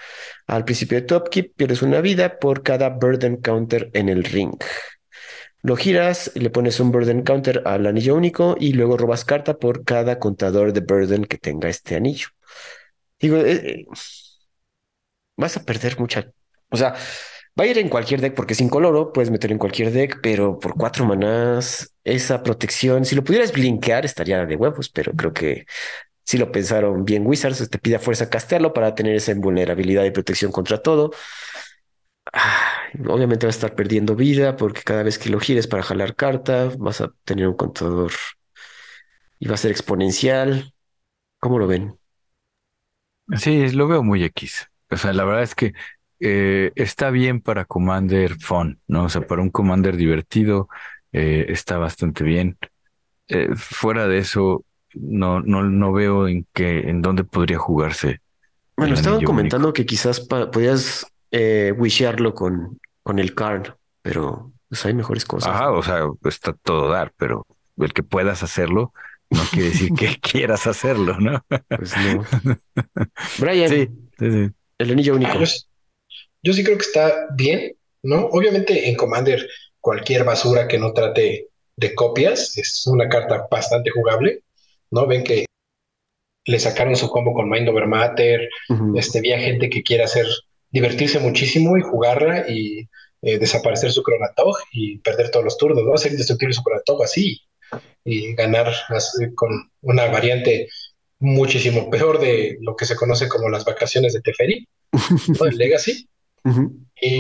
Al 0.47 0.65
principio 0.65 1.01
de 1.01 1.07
tu 1.07 1.17
upkeep, 1.17 1.55
pierdes 1.57 1.83
una 1.83 2.01
vida 2.01 2.39
por 2.39 2.63
cada 2.63 2.89
burden 2.91 3.37
counter 3.39 3.91
en 3.93 4.09
el 4.09 4.25
ring. 4.25 4.55
Lo 5.65 5.77
giras, 5.77 6.31
le 6.35 6.51
pones 6.51 6.79
un 6.79 6.93
burden 6.93 7.23
counter 7.23 7.63
al 7.65 7.87
anillo 7.87 8.15
único 8.17 8.55
y 8.61 8.75
luego 8.75 8.99
robas 8.99 9.25
carta 9.25 9.57
por 9.59 9.83
cada 9.85 10.19
contador 10.19 10.75
de 10.75 10.81
burden 10.81 11.25
que 11.25 11.39
tenga 11.39 11.71
este 11.71 11.97
anillo. 11.97 12.29
Digo, 13.19 13.39
eh, 13.39 13.53
eh, 13.55 13.87
vas 15.37 15.57
a 15.57 15.65
perder 15.65 15.99
mucha. 15.99 16.31
O 16.69 16.77
sea, 16.77 16.95
va 17.59 17.65
a 17.65 17.67
ir 17.67 17.79
en 17.79 17.89
cualquier 17.89 18.21
deck 18.21 18.35
porque 18.35 18.53
es 18.53 18.61
incoloro, 18.61 19.11
puedes 19.13 19.31
meter 19.31 19.53
en 19.53 19.59
cualquier 19.59 19.91
deck, 19.91 20.21
pero 20.23 20.59
por 20.59 20.75
cuatro 20.77 21.07
manás, 21.07 21.95
esa 22.05 22.43
protección, 22.43 23.07
si 23.07 23.15
lo 23.15 23.25
pudieras 23.25 23.53
blinkear, 23.53 24.05
estaría 24.05 24.45
de 24.45 24.57
huevos, 24.57 24.91
pero 24.91 25.13
creo 25.13 25.33
que 25.33 25.65
si 26.25 26.39
lo 26.39 26.53
pensaron 26.53 27.07
bien 27.07 27.27
Wizards, 27.27 27.71
te 27.71 27.79
pide 27.79 27.97
a 27.97 28.01
fuerza 28.01 28.29
castearlo 28.31 28.75
para 28.75 28.95
tener 28.95 29.17
esa 29.17 29.33
invulnerabilidad 29.33 30.05
y 30.05 30.11
protección 30.11 30.53
contra 30.53 30.83
todo 30.83 31.13
obviamente 33.09 33.47
vas 33.47 33.57
a 33.57 33.59
estar 33.59 33.75
perdiendo 33.75 34.17
vida 34.17 34.57
porque 34.57 34.83
cada 34.83 35.03
vez 35.03 35.19
que 35.19 35.31
lo 35.31 35.41
gires 35.41 35.67
para 35.67 35.83
jalar 35.83 36.15
carta 36.15 36.71
vas 36.79 37.01
a 37.01 37.13
tener 37.25 37.49
un 37.49 37.57
contador 37.57 38.13
y 39.39 39.49
va 39.49 39.55
a 39.55 39.59
ser 39.59 39.71
exponencial. 39.71 40.73
¿Cómo 41.39 41.59
lo 41.59 41.67
ven? 41.67 41.99
Sí, 43.37 43.71
lo 43.71 43.89
veo 43.89 44.03
muy 44.03 44.25
X. 44.25 44.69
O 44.91 44.97
sea, 44.97 45.13
la 45.13 45.25
verdad 45.25 45.43
es 45.43 45.55
que 45.55 45.73
eh, 46.21 46.73
está 46.75 47.11
bien 47.11 47.41
para 47.41 47.65
Commander 47.65 48.37
Fun, 48.39 48.81
¿no? 48.87 49.05
O 49.05 49.09
sea, 49.09 49.27
para 49.27 49.43
un 49.43 49.51
Commander 49.51 49.97
divertido 49.97 50.69
eh, 51.13 51.47
está 51.49 51.79
bastante 51.79 52.25
bien. 52.25 52.57
Eh, 53.29 53.49
fuera 53.55 54.07
de 54.07 54.19
eso, 54.19 54.65
no, 54.95 55.41
no, 55.41 55.63
no 55.63 55.93
veo 55.93 56.29
en 56.29 56.47
qué, 56.53 56.89
en 56.89 57.03
dónde 57.03 57.25
podría 57.25 57.59
jugarse. 57.59 58.21
Bueno, 58.77 58.95
estaban 58.95 59.23
comentando 59.23 59.73
que 59.73 59.87
quizás 59.87 60.21
podías 60.21 61.07
wishearlo 61.77 62.35
con, 62.35 62.79
con 63.03 63.19
el 63.19 63.35
card, 63.35 63.75
pero 64.03 64.53
pues 64.69 64.85
hay 64.87 64.95
mejores 64.95 65.25
cosas. 65.25 65.55
Ajá, 65.55 65.71
o 65.73 65.83
sea, 65.83 66.09
está 66.25 66.53
todo 66.53 66.89
dar, 66.89 67.13
pero 67.17 67.47
el 67.79 67.93
que 67.93 68.03
puedas 68.03 68.43
hacerlo 68.43 68.93
no 69.31 69.43
quiere 69.51 69.71
decir 69.71 69.93
que 69.93 70.19
quieras 70.21 70.67
hacerlo, 70.67 71.19
¿no? 71.19 71.45
Pues 71.69 71.95
no. 71.97 72.25
Brian, 73.39 73.69
sí, 73.69 73.89
sí, 74.19 74.51
el 74.79 74.91
anillo 74.91 75.15
único. 75.15 75.39
Yo, 76.43 76.53
sí 76.53 76.63
creo 76.63 76.77
que 76.77 76.85
está 76.85 77.27
bien, 77.35 77.77
¿no? 78.03 78.27
Obviamente 78.27 78.89
en 78.89 78.97
Commander 78.97 79.49
cualquier 79.81 80.25
basura 80.25 80.69
que 80.69 80.79
no 80.79 80.93
trate 80.93 81.49
de 81.77 81.95
copias 81.95 82.57
es 82.57 82.87
una 82.87 83.09
carta 83.09 83.47
bastante 83.51 83.91
jugable, 83.91 84.43
¿no? 84.91 85.07
Ven 85.07 85.25
que 85.25 85.47
le 86.47 86.59
sacaron 86.59 86.97
su 86.97 87.09
combo 87.09 87.33
con 87.33 87.49
Mind 87.49 87.69
Over 87.69 87.87
Matter, 87.87 88.49
este, 88.97 89.21
vi 89.21 89.31
gente 89.31 89.71
que 89.71 89.83
quiere 89.83 90.05
hacer, 90.05 90.27
divertirse 90.75 91.21
muchísimo 91.21 91.79
y 91.79 91.83
jugarla 91.83 92.47
y 92.49 92.89
eh, 93.23 93.39
desaparecer 93.39 93.93
su 93.93 94.03
Cronatog 94.03 94.57
y 94.73 94.99
perder 94.99 95.31
todos 95.31 95.45
los 95.45 95.57
turnos, 95.57 95.85
¿no? 95.85 95.95
Hacer 95.95 96.11
indestructible 96.11 96.53
su 96.53 96.65
Cronatog 96.65 97.05
así 97.05 97.41
y 98.05 98.35
ganar 98.35 98.75
con 99.37 99.71
una 99.83 100.07
variante 100.07 100.69
muchísimo 101.21 101.89
peor 101.91 102.19
de 102.19 102.59
lo 102.61 102.75
que 102.75 102.87
se 102.87 102.97
conoce 102.97 103.29
como 103.29 103.49
las 103.49 103.65
vacaciones 103.65 104.15
de 104.15 104.21
Teferi, 104.21 104.67
¿no? 105.39 105.47
el 105.47 105.57
Legacy. 105.57 106.09
Y 107.01 107.19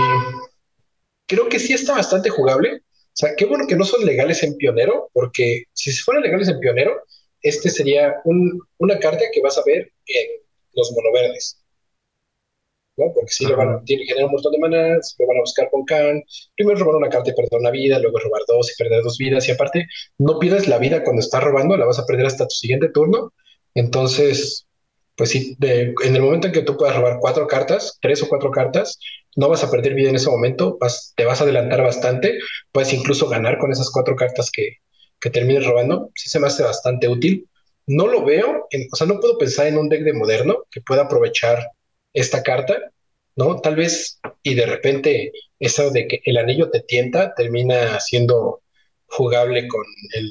creo 1.28 1.48
que 1.48 1.60
sí 1.60 1.74
está 1.74 1.94
bastante 1.94 2.30
jugable. 2.30 2.82
O 2.82 3.16
sea, 3.16 3.36
qué 3.36 3.46
bueno 3.46 3.68
que 3.68 3.76
no 3.76 3.84
son 3.84 4.04
legales 4.04 4.42
en 4.42 4.56
Pionero, 4.56 5.10
porque 5.12 5.66
si 5.72 5.92
fueran 5.92 6.24
legales 6.24 6.48
en 6.48 6.58
Pionero, 6.58 7.02
este 7.40 7.70
sería 7.70 8.16
una 8.78 8.98
carta 8.98 9.24
que 9.32 9.40
vas 9.40 9.56
a 9.58 9.62
ver 9.64 9.92
en 10.06 10.26
los 10.72 10.92
monoverdes. 10.92 11.63
¿No? 12.96 13.12
Porque 13.14 13.32
si 13.32 13.46
le 13.46 13.54
van 13.54 13.68
a 13.68 13.82
generar 13.86 14.24
un 14.26 14.32
montón 14.32 14.52
de 14.52 14.58
manas, 14.58 15.14
lo 15.18 15.26
van 15.26 15.38
a 15.38 15.40
buscar 15.40 15.68
con 15.70 15.84
Khan. 15.84 16.22
Primero 16.56 16.78
robar 16.78 16.96
una 16.96 17.08
carta 17.08 17.30
y 17.30 17.34
perder 17.34 17.60
una 17.60 17.70
vida, 17.70 17.98
luego 17.98 18.18
robar 18.18 18.42
dos 18.46 18.72
y 18.72 18.82
perder 18.82 19.02
dos 19.02 19.18
vidas. 19.18 19.48
Y 19.48 19.52
aparte, 19.52 19.86
no 20.18 20.38
pierdes 20.38 20.68
la 20.68 20.78
vida 20.78 21.02
cuando 21.02 21.20
estás 21.20 21.42
robando, 21.42 21.76
la 21.76 21.86
vas 21.86 21.98
a 21.98 22.06
perder 22.06 22.26
hasta 22.26 22.46
tu 22.46 22.54
siguiente 22.54 22.88
turno. 22.90 23.32
Entonces, 23.74 24.66
pues 25.16 25.30
sí, 25.30 25.56
en 25.60 26.16
el 26.16 26.22
momento 26.22 26.48
en 26.48 26.52
que 26.52 26.62
tú 26.62 26.76
puedas 26.76 26.96
robar 26.96 27.18
cuatro 27.20 27.46
cartas, 27.46 27.98
tres 28.00 28.22
o 28.22 28.28
cuatro 28.28 28.50
cartas, 28.50 28.98
no 29.36 29.48
vas 29.48 29.64
a 29.64 29.70
perder 29.70 29.94
vida 29.94 30.10
en 30.10 30.16
ese 30.16 30.30
momento, 30.30 30.78
te 31.16 31.24
vas 31.24 31.40
a 31.40 31.44
adelantar 31.44 31.82
bastante, 31.82 32.38
puedes 32.72 32.92
incluso 32.92 33.28
ganar 33.28 33.58
con 33.58 33.72
esas 33.72 33.90
cuatro 33.90 34.16
cartas 34.16 34.50
que, 34.52 34.78
que 35.20 35.30
termines 35.30 35.66
robando. 35.66 36.10
Sí 36.14 36.28
se 36.30 36.40
me 36.40 36.46
hace 36.48 36.62
bastante 36.62 37.08
útil. 37.08 37.48
No 37.86 38.06
lo 38.06 38.24
veo, 38.24 38.66
o 38.92 38.96
sea, 38.96 39.06
no 39.06 39.20
puedo 39.20 39.36
pensar 39.38 39.66
en 39.66 39.78
un 39.78 39.88
deck 39.88 40.02
de 40.04 40.14
moderno 40.14 40.64
que 40.70 40.80
pueda 40.80 41.02
aprovechar 41.02 41.68
esta 42.14 42.42
carta, 42.42 42.92
¿no? 43.36 43.60
Tal 43.60 43.76
vez, 43.76 44.20
y 44.42 44.54
de 44.54 44.66
repente, 44.66 45.32
eso 45.58 45.90
de 45.90 46.06
que 46.08 46.20
el 46.24 46.38
anillo 46.38 46.70
te 46.70 46.80
tienta 46.80 47.34
termina 47.34 48.00
siendo 48.00 48.62
jugable 49.06 49.68
con 49.68 49.84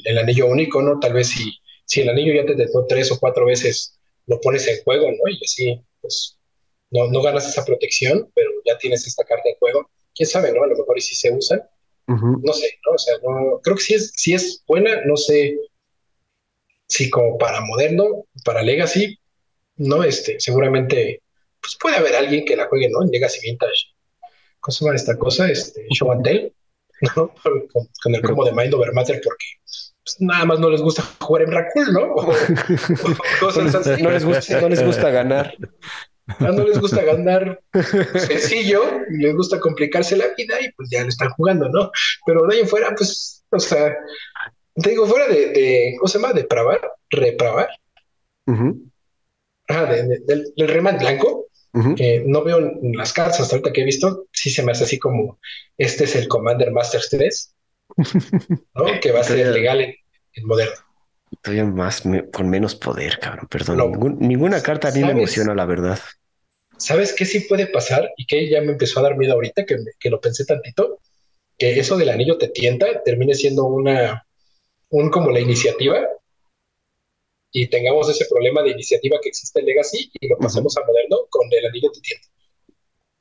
el, 0.05 0.17
anillo 0.17 0.47
único, 0.47 0.81
¿no? 0.81 0.99
Tal 0.99 1.13
vez 1.13 1.29
si, 1.29 1.59
si 1.85 2.01
el 2.01 2.09
anillo 2.09 2.33
ya 2.33 2.45
te 2.45 2.55
tentó 2.55 2.85
tres 2.87 3.11
o 3.11 3.19
cuatro 3.19 3.45
veces, 3.45 3.99
lo 4.25 4.39
pones 4.41 4.67
en 4.67 4.81
juego, 4.83 5.11
¿no? 5.11 5.31
Y 5.31 5.39
así, 5.43 5.81
pues, 6.01 6.39
no, 6.91 7.07
no 7.07 7.21
ganas 7.21 7.47
esa 7.47 7.65
protección, 7.65 8.31
pero 8.33 8.49
ya 8.65 8.77
tienes 8.77 9.05
esta 9.05 9.23
carta 9.23 9.49
en 9.49 9.55
juego. 9.57 9.89
Quién 10.15 10.29
sabe, 10.29 10.51
¿no? 10.53 10.63
A 10.63 10.67
lo 10.67 10.77
mejor 10.77 10.97
y 10.97 11.01
si 11.01 11.15
se 11.15 11.31
usa. 11.31 11.69
No 12.05 12.53
sé, 12.53 12.79
¿no? 12.85 12.93
O 12.93 12.97
sea, 12.97 13.15
no, 13.23 13.59
creo 13.63 13.77
que 13.77 13.83
sí 13.83 13.93
es, 13.93 14.11
si 14.15 14.33
es 14.33 14.63
buena, 14.67 15.05
no 15.05 15.15
sé 15.15 15.57
si 16.87 17.09
como 17.09 17.37
para 17.37 17.61
moderno, 17.61 18.25
para 18.43 18.61
legacy, 18.61 19.17
no, 19.77 20.03
este, 20.03 20.39
seguramente 20.39 21.22
pues 21.63 21.77
puede 21.79 21.95
haber 21.95 22.15
alguien 22.15 22.43
que 22.45 22.57
la 22.57 22.67
juegue, 22.67 22.89
¿no? 22.89 23.01
En 23.01 23.09
Legacy 23.09 23.39
Vintage. 23.41 23.95
¿Cómo 24.59 24.73
se 24.73 24.85
llama 24.85 24.95
esta 24.95 25.17
cosa? 25.17 25.49
Este, 25.49 25.87
Show 25.91 26.11
and 26.11 26.23
Tell, 26.23 26.53
¿no? 27.15 27.33
Con, 28.03 28.15
el 28.15 28.21
combo 28.21 28.45
de 28.45 28.51
Mind 28.51 28.73
Over 28.73 28.93
Matter, 28.93 29.21
porque 29.23 29.45
pues, 29.63 30.17
nada 30.19 30.45
más 30.45 30.59
no 30.59 30.69
les 30.69 30.81
gusta 30.81 31.03
jugar 31.21 31.43
en 31.43 31.51
Raccoon, 31.51 31.93
¿no? 31.93 32.15
No 34.01 34.11
les 34.11 34.25
gusta, 34.25 34.61
no 34.61 34.69
les 34.69 34.85
gusta 34.85 35.09
ganar. 35.09 35.55
No, 36.39 36.51
no 36.53 36.63
les 36.63 36.79
gusta 36.79 37.03
ganar 37.03 37.61
sencillo, 38.15 38.81
les 39.09 39.35
gusta 39.35 39.59
complicarse 39.59 40.15
la 40.15 40.27
vida 40.37 40.55
y 40.61 40.71
pues 40.71 40.89
ya 40.89 41.03
lo 41.03 41.09
están 41.09 41.29
jugando, 41.31 41.67
¿no? 41.69 41.91
Pero 42.25 42.45
de 42.47 42.55
ahí 42.55 42.61
en 42.61 42.67
fuera, 42.67 42.93
pues, 42.95 43.43
o 43.49 43.59
sea, 43.59 43.93
te 44.75 44.89
digo, 44.89 45.05
fuera 45.05 45.27
de, 45.27 45.47
de 45.47 45.95
¿cómo 45.97 46.07
se 46.07 46.19
llama? 46.19 46.33
De 46.33 46.45
pravar, 46.45 46.79
repravar. 47.09 47.69
Ah, 49.67 49.85
del, 49.85 50.53
del 50.55 50.67
remand 50.67 50.99
blanco, 50.99 51.42
no 51.73 52.43
veo 52.43 52.59
las 52.93 53.13
cartas 53.13 53.41
hasta 53.41 53.55
ahorita 53.55 53.73
que 53.73 53.81
he 53.81 53.85
visto, 53.85 54.27
sí 54.31 54.49
se 54.49 54.63
me 54.63 54.71
hace 54.71 54.83
así 54.83 54.99
como, 54.99 55.39
este 55.77 56.03
es 56.03 56.15
el 56.15 56.27
Commander 56.27 56.71
Masters 56.71 57.09
3, 57.09 57.55
¿no? 58.75 58.85
que 59.01 59.11
va 59.11 59.21
a 59.21 59.23
ser 59.23 59.47
legal 59.47 59.81
en, 59.81 60.45
moderno. 60.45 60.75
Todavía 61.41 61.65
más, 61.65 62.03
con 62.31 62.49
menos 62.49 62.75
poder, 62.75 63.19
cabrón, 63.19 63.47
perdón. 63.49 64.17
ninguna 64.19 64.61
carta 64.61 64.89
a 64.89 64.91
mí 64.91 65.01
me 65.01 65.11
emociona, 65.11 65.55
la 65.55 65.65
verdad. 65.65 65.99
¿Sabes 66.77 67.13
qué 67.13 67.25
sí 67.25 67.41
puede 67.41 67.67
pasar? 67.67 68.11
Y 68.17 68.25
que 68.27 68.49
ya 68.49 68.61
me 68.61 68.73
empezó 68.73 68.99
a 68.99 69.03
dar 69.03 69.17
miedo 69.17 69.33
ahorita, 69.33 69.65
que, 69.65 69.77
que 69.99 70.09
lo 70.09 70.19
pensé 70.19 70.45
tantito, 70.45 70.99
que 71.57 71.79
eso 71.79 71.97
del 71.97 72.09
anillo 72.09 72.37
te 72.37 72.49
tienta, 72.49 73.01
termine 73.03 73.33
siendo 73.33 73.65
una, 73.65 74.25
un 74.89 75.09
como 75.09 75.31
la 75.31 75.39
iniciativa, 75.39 76.07
y 77.53 77.67
tengamos 77.67 78.09
ese 78.09 78.25
problema 78.29 78.63
de 78.63 78.71
iniciativa 78.71 79.17
que 79.21 79.29
existe 79.29 79.59
en 79.59 79.67
Legacy 79.67 80.11
y 80.19 80.27
lo 80.27 80.37
pasemos 80.37 80.75
a 80.75 80.81
moderno 80.85 81.19
con 81.29 81.47
el 81.51 81.65
anillo 81.65 81.89
de 81.93 82.01
tiempo. 82.01 82.27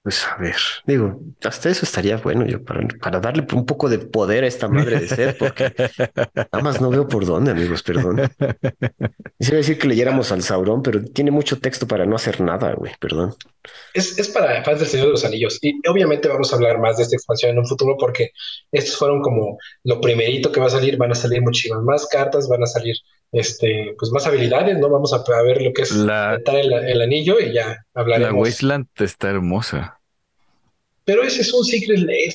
Pues 0.02 0.26
a 0.26 0.36
ver, 0.36 0.56
digo, 0.84 1.20
hasta 1.44 1.70
eso 1.70 1.84
estaría 1.84 2.16
bueno 2.16 2.44
yo 2.44 2.64
para, 2.64 2.80
para 3.00 3.20
darle 3.20 3.46
un 3.52 3.64
poco 3.64 3.88
de 3.88 3.98
poder 3.98 4.42
a 4.42 4.48
esta 4.48 4.66
madre 4.66 4.98
de 4.98 5.06
ser, 5.06 5.38
porque 5.38 5.72
nada 6.34 6.60
más 6.60 6.80
no 6.80 6.90
veo 6.90 7.06
por 7.06 7.24
dónde, 7.24 7.52
amigos, 7.52 7.84
perdón. 7.84 8.20
Quisiera 9.38 9.58
decir 9.58 9.78
que 9.78 9.86
leyéramos 9.86 10.32
al 10.32 10.42
Sauron, 10.42 10.82
pero 10.82 11.04
tiene 11.04 11.30
mucho 11.30 11.60
texto 11.60 11.86
para 11.86 12.04
no 12.04 12.16
hacer 12.16 12.40
nada, 12.40 12.74
güey, 12.74 12.92
perdón. 12.98 13.36
Es, 13.94 14.18
es 14.18 14.28
para 14.28 14.64
fans 14.64 14.80
del 14.80 14.88
Señor 14.88 15.06
de 15.06 15.12
los 15.12 15.24
Anillos 15.24 15.60
y 15.62 15.74
obviamente 15.88 16.26
vamos 16.26 16.52
a 16.52 16.56
hablar 16.56 16.80
más 16.80 16.96
de 16.96 17.04
esta 17.04 17.14
expansión 17.14 17.52
en 17.52 17.58
un 17.58 17.66
futuro 17.68 17.96
porque 17.96 18.30
estos 18.72 18.96
fueron 18.96 19.22
como 19.22 19.56
lo 19.84 20.00
primerito 20.00 20.50
que 20.50 20.58
va 20.58 20.66
a 20.66 20.70
salir, 20.70 20.96
van 20.96 21.12
a 21.12 21.14
salir 21.14 21.42
muchísimas 21.42 21.84
más 21.84 22.08
cartas, 22.08 22.48
van 22.48 22.64
a 22.64 22.66
salir 22.66 22.96
este, 23.32 23.94
pues 23.98 24.12
más 24.12 24.26
habilidades, 24.26 24.78
¿no? 24.78 24.90
Vamos 24.90 25.12
a, 25.14 25.42
ver 25.42 25.62
lo 25.62 25.72
que 25.72 25.82
es 25.82 25.92
la, 25.92 26.38
el, 26.46 27.00
anillo 27.00 27.40
y 27.40 27.54
ya 27.54 27.84
hablaremos. 27.94 28.32
La 28.32 28.38
Wasteland 28.38 28.86
está 28.98 29.30
hermosa. 29.30 29.98
Pero 31.04 31.22
ese 31.22 31.40
es 31.40 31.52
un 31.52 31.64
Secret 31.64 32.00
Lair, 32.00 32.34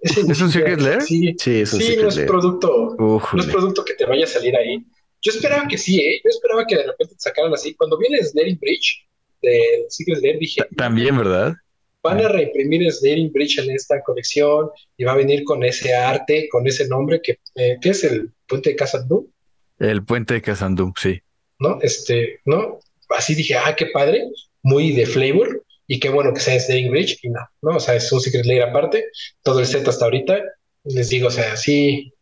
¿Es 0.00 0.40
un 0.40 0.50
Secret 0.50 0.80
Lair? 0.80 1.02
Sí, 1.02 1.34
sí, 1.38 1.60
es 1.60 1.72
un 1.72 1.80
sí 1.80 1.96
no 1.96 2.08
es 2.08 2.18
producto, 2.20 2.96
no 2.98 3.40
es 3.40 3.46
producto 3.46 3.84
que 3.84 3.94
te 3.94 4.06
vaya 4.06 4.24
a 4.24 4.28
salir 4.28 4.56
ahí. 4.56 4.78
Yo 5.20 5.30
esperaba 5.32 5.68
que 5.68 5.76
sí, 5.76 6.00
¿eh? 6.00 6.20
Yo 6.24 6.30
esperaba 6.30 6.66
que 6.66 6.76
de 6.76 6.86
repente 6.86 7.14
te 7.14 7.20
sacaran 7.20 7.52
así. 7.52 7.74
Cuando 7.74 7.98
viene 7.98 8.22
Snaring 8.22 8.58
Bridge 8.58 9.06
del 9.40 9.84
Secret 9.88 10.20
Lair, 10.20 10.38
dije... 10.38 10.62
También, 10.76 11.16
¿verdad? 11.16 11.54
Van 12.02 12.18
a 12.18 12.28
reimprimir 12.28 12.90
Snaring 12.90 13.30
Bridge 13.30 13.58
en 13.58 13.70
esta 13.70 14.02
colección 14.02 14.70
y 14.96 15.04
va 15.04 15.12
a 15.12 15.16
venir 15.16 15.44
con 15.44 15.62
ese 15.62 15.94
arte, 15.94 16.48
con 16.50 16.66
ese 16.66 16.88
nombre 16.88 17.20
que, 17.22 17.38
eh, 17.54 17.76
que 17.80 17.90
es 17.90 18.02
el 18.02 18.32
Puente 18.48 18.70
de 18.70 18.76
Casa 18.76 19.04
el 19.82 20.04
puente 20.04 20.34
de 20.34 20.42
Kazandum, 20.42 20.92
sí. 20.96 21.20
¿No? 21.58 21.78
Este, 21.82 22.40
¿no? 22.44 22.80
Así 23.08 23.34
dije, 23.34 23.56
ah, 23.56 23.74
qué 23.76 23.86
padre, 23.86 24.24
muy 24.62 24.92
de 24.92 25.06
flavor, 25.06 25.64
y 25.86 26.00
qué 26.00 26.08
bueno 26.08 26.32
que 26.32 26.40
sea 26.40 26.58
Snaring 26.58 26.90
Bridge, 26.90 27.18
y 27.22 27.28
no, 27.28 27.40
¿no? 27.60 27.76
O 27.76 27.80
sea, 27.80 27.94
es 27.94 28.10
un 28.12 28.20
Secret 28.20 28.46
Lair 28.46 28.62
aparte, 28.62 29.06
todo 29.42 29.60
el 29.60 29.66
set 29.66 29.86
hasta 29.86 30.04
ahorita, 30.04 30.40
les 30.84 31.08
digo, 31.10 31.28
o 31.28 31.30
sea, 31.30 31.56
sí, 31.56 32.12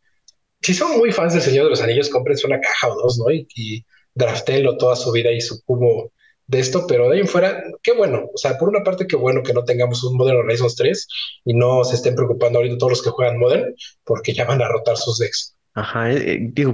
si 0.61 0.75
son 0.75 0.99
muy 0.99 1.13
fans 1.13 1.35
del 1.35 1.43
Señor 1.43 1.65
de 1.65 1.71
los 1.71 1.83
Anillos, 1.83 2.09
cómprense 2.09 2.47
una 2.47 2.61
caja 2.61 2.89
o 2.89 2.95
dos, 2.95 3.19
¿no? 3.19 3.31
Y, 3.31 3.47
y 3.55 3.85
draftenlo 4.15 4.77
toda 4.77 4.97
su 4.97 5.13
vida 5.13 5.31
y 5.31 5.41
su 5.41 5.63
cubo 5.65 6.13
de 6.47 6.59
esto, 6.59 6.85
pero 6.89 7.09
de 7.09 7.15
ahí 7.15 7.21
en 7.21 7.29
fuera, 7.29 7.63
qué 7.83 7.93
bueno, 7.93 8.29
o 8.35 8.37
sea, 8.37 8.59
por 8.59 8.69
una 8.69 8.83
parte, 8.83 9.07
qué 9.07 9.17
bueno 9.17 9.43
que 9.43 9.53
no 9.53 9.65
tengamos 9.65 10.03
un 10.03 10.17
Modern 10.17 10.39
Horizons 10.39 10.75
3 10.75 11.09
y 11.45 11.55
no 11.55 11.85
se 11.85 11.95
estén 11.95 12.17
preocupando 12.17 12.59
ahorita 12.59 12.79
todos 12.79 12.93
los 12.93 13.03
que 13.03 13.11
juegan 13.11 13.39
Modern, 13.39 13.75
porque 14.05 14.33
ya 14.33 14.47
van 14.47 14.61
a 14.61 14.69
rotar 14.69 14.97
sus 14.97 15.19
decks. 15.19 15.55
Ajá, 15.75 16.11
eh, 16.11 16.33
eh, 16.33 16.39
digo, 16.41 16.73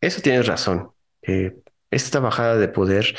eso 0.00 0.20
tienes 0.22 0.46
razón. 0.46 0.90
esta 1.90 2.20
bajada 2.20 2.56
de 2.56 2.68
poder, 2.68 3.16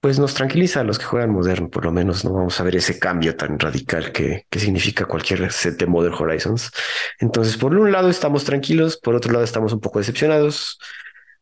pues 0.00 0.18
nos 0.18 0.34
tranquiliza 0.34 0.80
a 0.80 0.84
los 0.84 0.98
que 0.98 1.04
juegan 1.04 1.30
moderno, 1.30 1.70
por 1.70 1.84
lo 1.84 1.92
menos 1.92 2.24
no 2.24 2.32
vamos 2.32 2.60
a 2.60 2.64
ver 2.64 2.76
ese 2.76 2.98
cambio 2.98 3.36
tan 3.36 3.58
radical 3.58 4.12
que, 4.12 4.46
que 4.50 4.60
significa 4.60 5.06
cualquier 5.06 5.50
set 5.52 5.78
de 5.78 5.86
Modern 5.86 6.14
Horizons. 6.14 6.70
Entonces, 7.18 7.56
por 7.56 7.74
un 7.74 7.90
lado 7.92 8.08
estamos 8.08 8.44
tranquilos, 8.44 8.98
por 8.98 9.14
otro 9.14 9.32
lado 9.32 9.44
estamos 9.44 9.72
un 9.72 9.80
poco 9.80 9.98
decepcionados. 9.98 10.78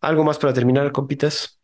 ¿Algo 0.01 0.25
más 0.25 0.39
para 0.39 0.53
terminar, 0.55 0.93
compitas? 0.93 1.59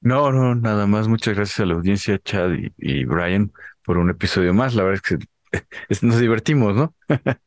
No, 0.00 0.32
no, 0.32 0.54
nada 0.54 0.86
más. 0.86 1.08
Muchas 1.08 1.34
gracias 1.36 1.60
a 1.60 1.66
la 1.66 1.74
audiencia, 1.74 2.18
Chad 2.18 2.52
y, 2.78 3.04
Brian, 3.04 3.52
por 3.84 3.98
un 3.98 4.10
episodio 4.10 4.54
más. 4.54 4.74
La 4.74 4.82
verdad 4.82 5.02
es 5.04 5.18
que 5.18 6.02
nos 6.06 6.18
divertimos, 6.18 6.74
¿no? 6.74 6.94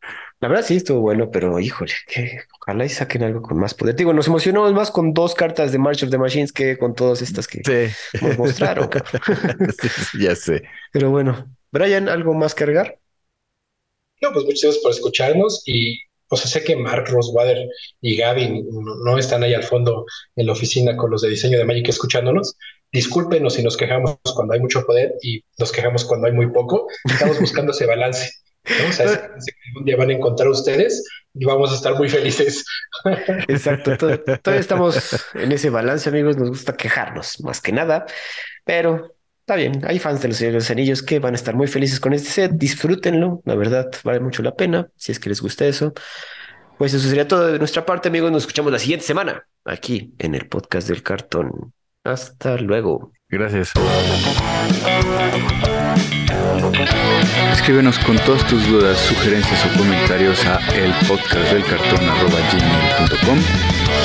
La 0.43 0.49
verdad 0.49 0.65
sí 0.65 0.75
estuvo 0.75 0.99
bueno, 0.99 1.31
pero 1.31 1.57
híjole, 1.57 1.93
que 2.05 2.39
ojalá 2.59 2.83
y 2.83 2.89
saquen 2.89 3.23
algo 3.23 3.41
con 3.41 3.57
más 3.57 3.73
poder. 3.73 3.95
Digo, 3.95 4.11
nos 4.11 4.27
emocionamos 4.27 4.73
más 4.73 4.91
con 4.91 5.13
dos 5.13 5.35
cartas 5.35 5.71
de 5.71 5.77
March 5.77 6.03
of 6.03 6.09
the 6.09 6.17
Machines 6.17 6.51
que 6.51 6.77
con 6.77 6.93
todas 6.95 7.21
estas 7.21 7.47
que 7.47 7.61
nos 8.21 8.37
mostraron. 8.37 8.89
ya 10.19 10.35
sé. 10.35 10.63
Pero 10.91 11.11
bueno, 11.11 11.49
Brian, 11.71 12.09
¿algo 12.09 12.33
más 12.33 12.53
que 12.53 12.65
agregar? 12.65 12.99
No, 14.21 14.33
pues 14.33 14.43
muchas 14.43 14.63
gracias 14.63 14.83
por 14.83 14.91
escucharnos 14.91 15.63
y 15.65 16.01
pues 16.27 16.41
sé 16.41 16.61
que 16.61 16.75
Mark 16.75 17.05
Rosewater 17.07 17.65
y 18.01 18.17
Gavin 18.17 18.67
no, 19.05 19.17
están 19.17 19.43
ahí 19.43 19.53
al 19.53 19.63
fondo 19.63 20.05
en 20.35 20.47
la 20.47 20.51
oficina 20.51 20.97
con 20.97 21.09
los 21.09 21.21
de 21.21 21.29
diseño 21.29 21.57
de 21.57 21.63
Magic 21.63 21.87
escuchándonos. 21.87 22.57
Discúlpenos 22.91 23.53
si 23.53 23.63
nos 23.63 23.77
quejamos 23.77 24.17
cuando 24.35 24.55
hay 24.55 24.59
mucho 24.59 24.85
poder 24.85 25.13
y 25.21 25.41
nos 25.57 25.71
quejamos 25.71 26.03
cuando 26.03 26.27
hay 26.27 26.33
muy 26.33 26.51
poco. 26.51 26.87
Estamos 27.05 27.39
buscando 27.39 27.71
ese 27.71 27.85
balance. 27.85 28.43
O 28.87 28.91
sea, 28.91 29.31
un 29.77 29.85
día 29.85 29.97
van 29.97 30.09
a 30.09 30.13
encontrar 30.13 30.47
ustedes 30.49 31.05
y 31.33 31.45
vamos 31.45 31.71
a 31.71 31.75
estar 31.75 31.95
muy 31.95 32.09
felices. 32.09 32.63
Exacto, 33.47 33.97
todavía 33.97 34.59
estamos 34.59 35.25
en 35.33 35.51
ese 35.51 35.69
balance, 35.69 36.07
amigos. 36.09 36.37
Nos 36.37 36.49
gusta 36.49 36.73
quejarnos 36.73 37.41
más 37.41 37.59
que 37.59 37.71
nada, 37.71 38.05
pero 38.63 39.15
está 39.41 39.55
bien. 39.55 39.81
Hay 39.85 39.99
fans 39.99 40.21
de 40.21 40.29
los 40.29 40.37
Señores 40.37 40.53
de 40.53 40.59
los 40.59 40.71
Anillos 40.71 41.03
que 41.03 41.19
van 41.19 41.33
a 41.33 41.35
estar 41.35 41.55
muy 41.55 41.67
felices 41.67 41.99
con 41.99 42.13
este 42.13 42.29
set. 42.29 42.51
Disfrútenlo, 42.53 43.41
la 43.45 43.55
verdad, 43.55 43.91
vale 44.03 44.19
mucho 44.19 44.41
la 44.43 44.55
pena 44.55 44.87
si 44.95 45.11
es 45.11 45.19
que 45.19 45.29
les 45.29 45.41
gusta 45.41 45.65
eso. 45.65 45.93
Pues 46.77 46.93
eso 46.93 47.07
sería 47.07 47.27
todo 47.27 47.47
de 47.47 47.59
nuestra 47.59 47.85
parte, 47.85 48.07
amigos. 48.09 48.31
Nos 48.31 48.43
escuchamos 48.43 48.71
la 48.71 48.79
siguiente 48.79 49.05
semana 49.05 49.45
aquí 49.65 50.13
en 50.19 50.35
el 50.35 50.47
podcast 50.47 50.87
del 50.87 51.03
cartón. 51.03 51.73
Hasta 52.03 52.57
luego. 52.57 53.11
Gracias. 53.33 53.73
Escríbenos 57.51 57.99
con 57.99 58.17
todas 58.19 58.45
tus 58.45 58.65
dudas, 58.67 58.97
sugerencias 58.99 59.65
o 59.65 59.69
comentarios 59.77 60.45
a 60.45 60.59
elpodcastdelcartón.com 60.75 63.39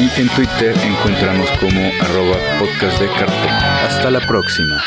y 0.01 0.11
en 0.21 0.29
Twitter 0.31 0.75
encontramos 0.83 1.49
como 1.61 1.93
arroba 2.01 2.39
podcast 2.59 2.99
de 3.01 3.07
cartón. 3.09 3.51
Hasta 3.51 4.11
la 4.11 4.21
próxima. 4.21 4.83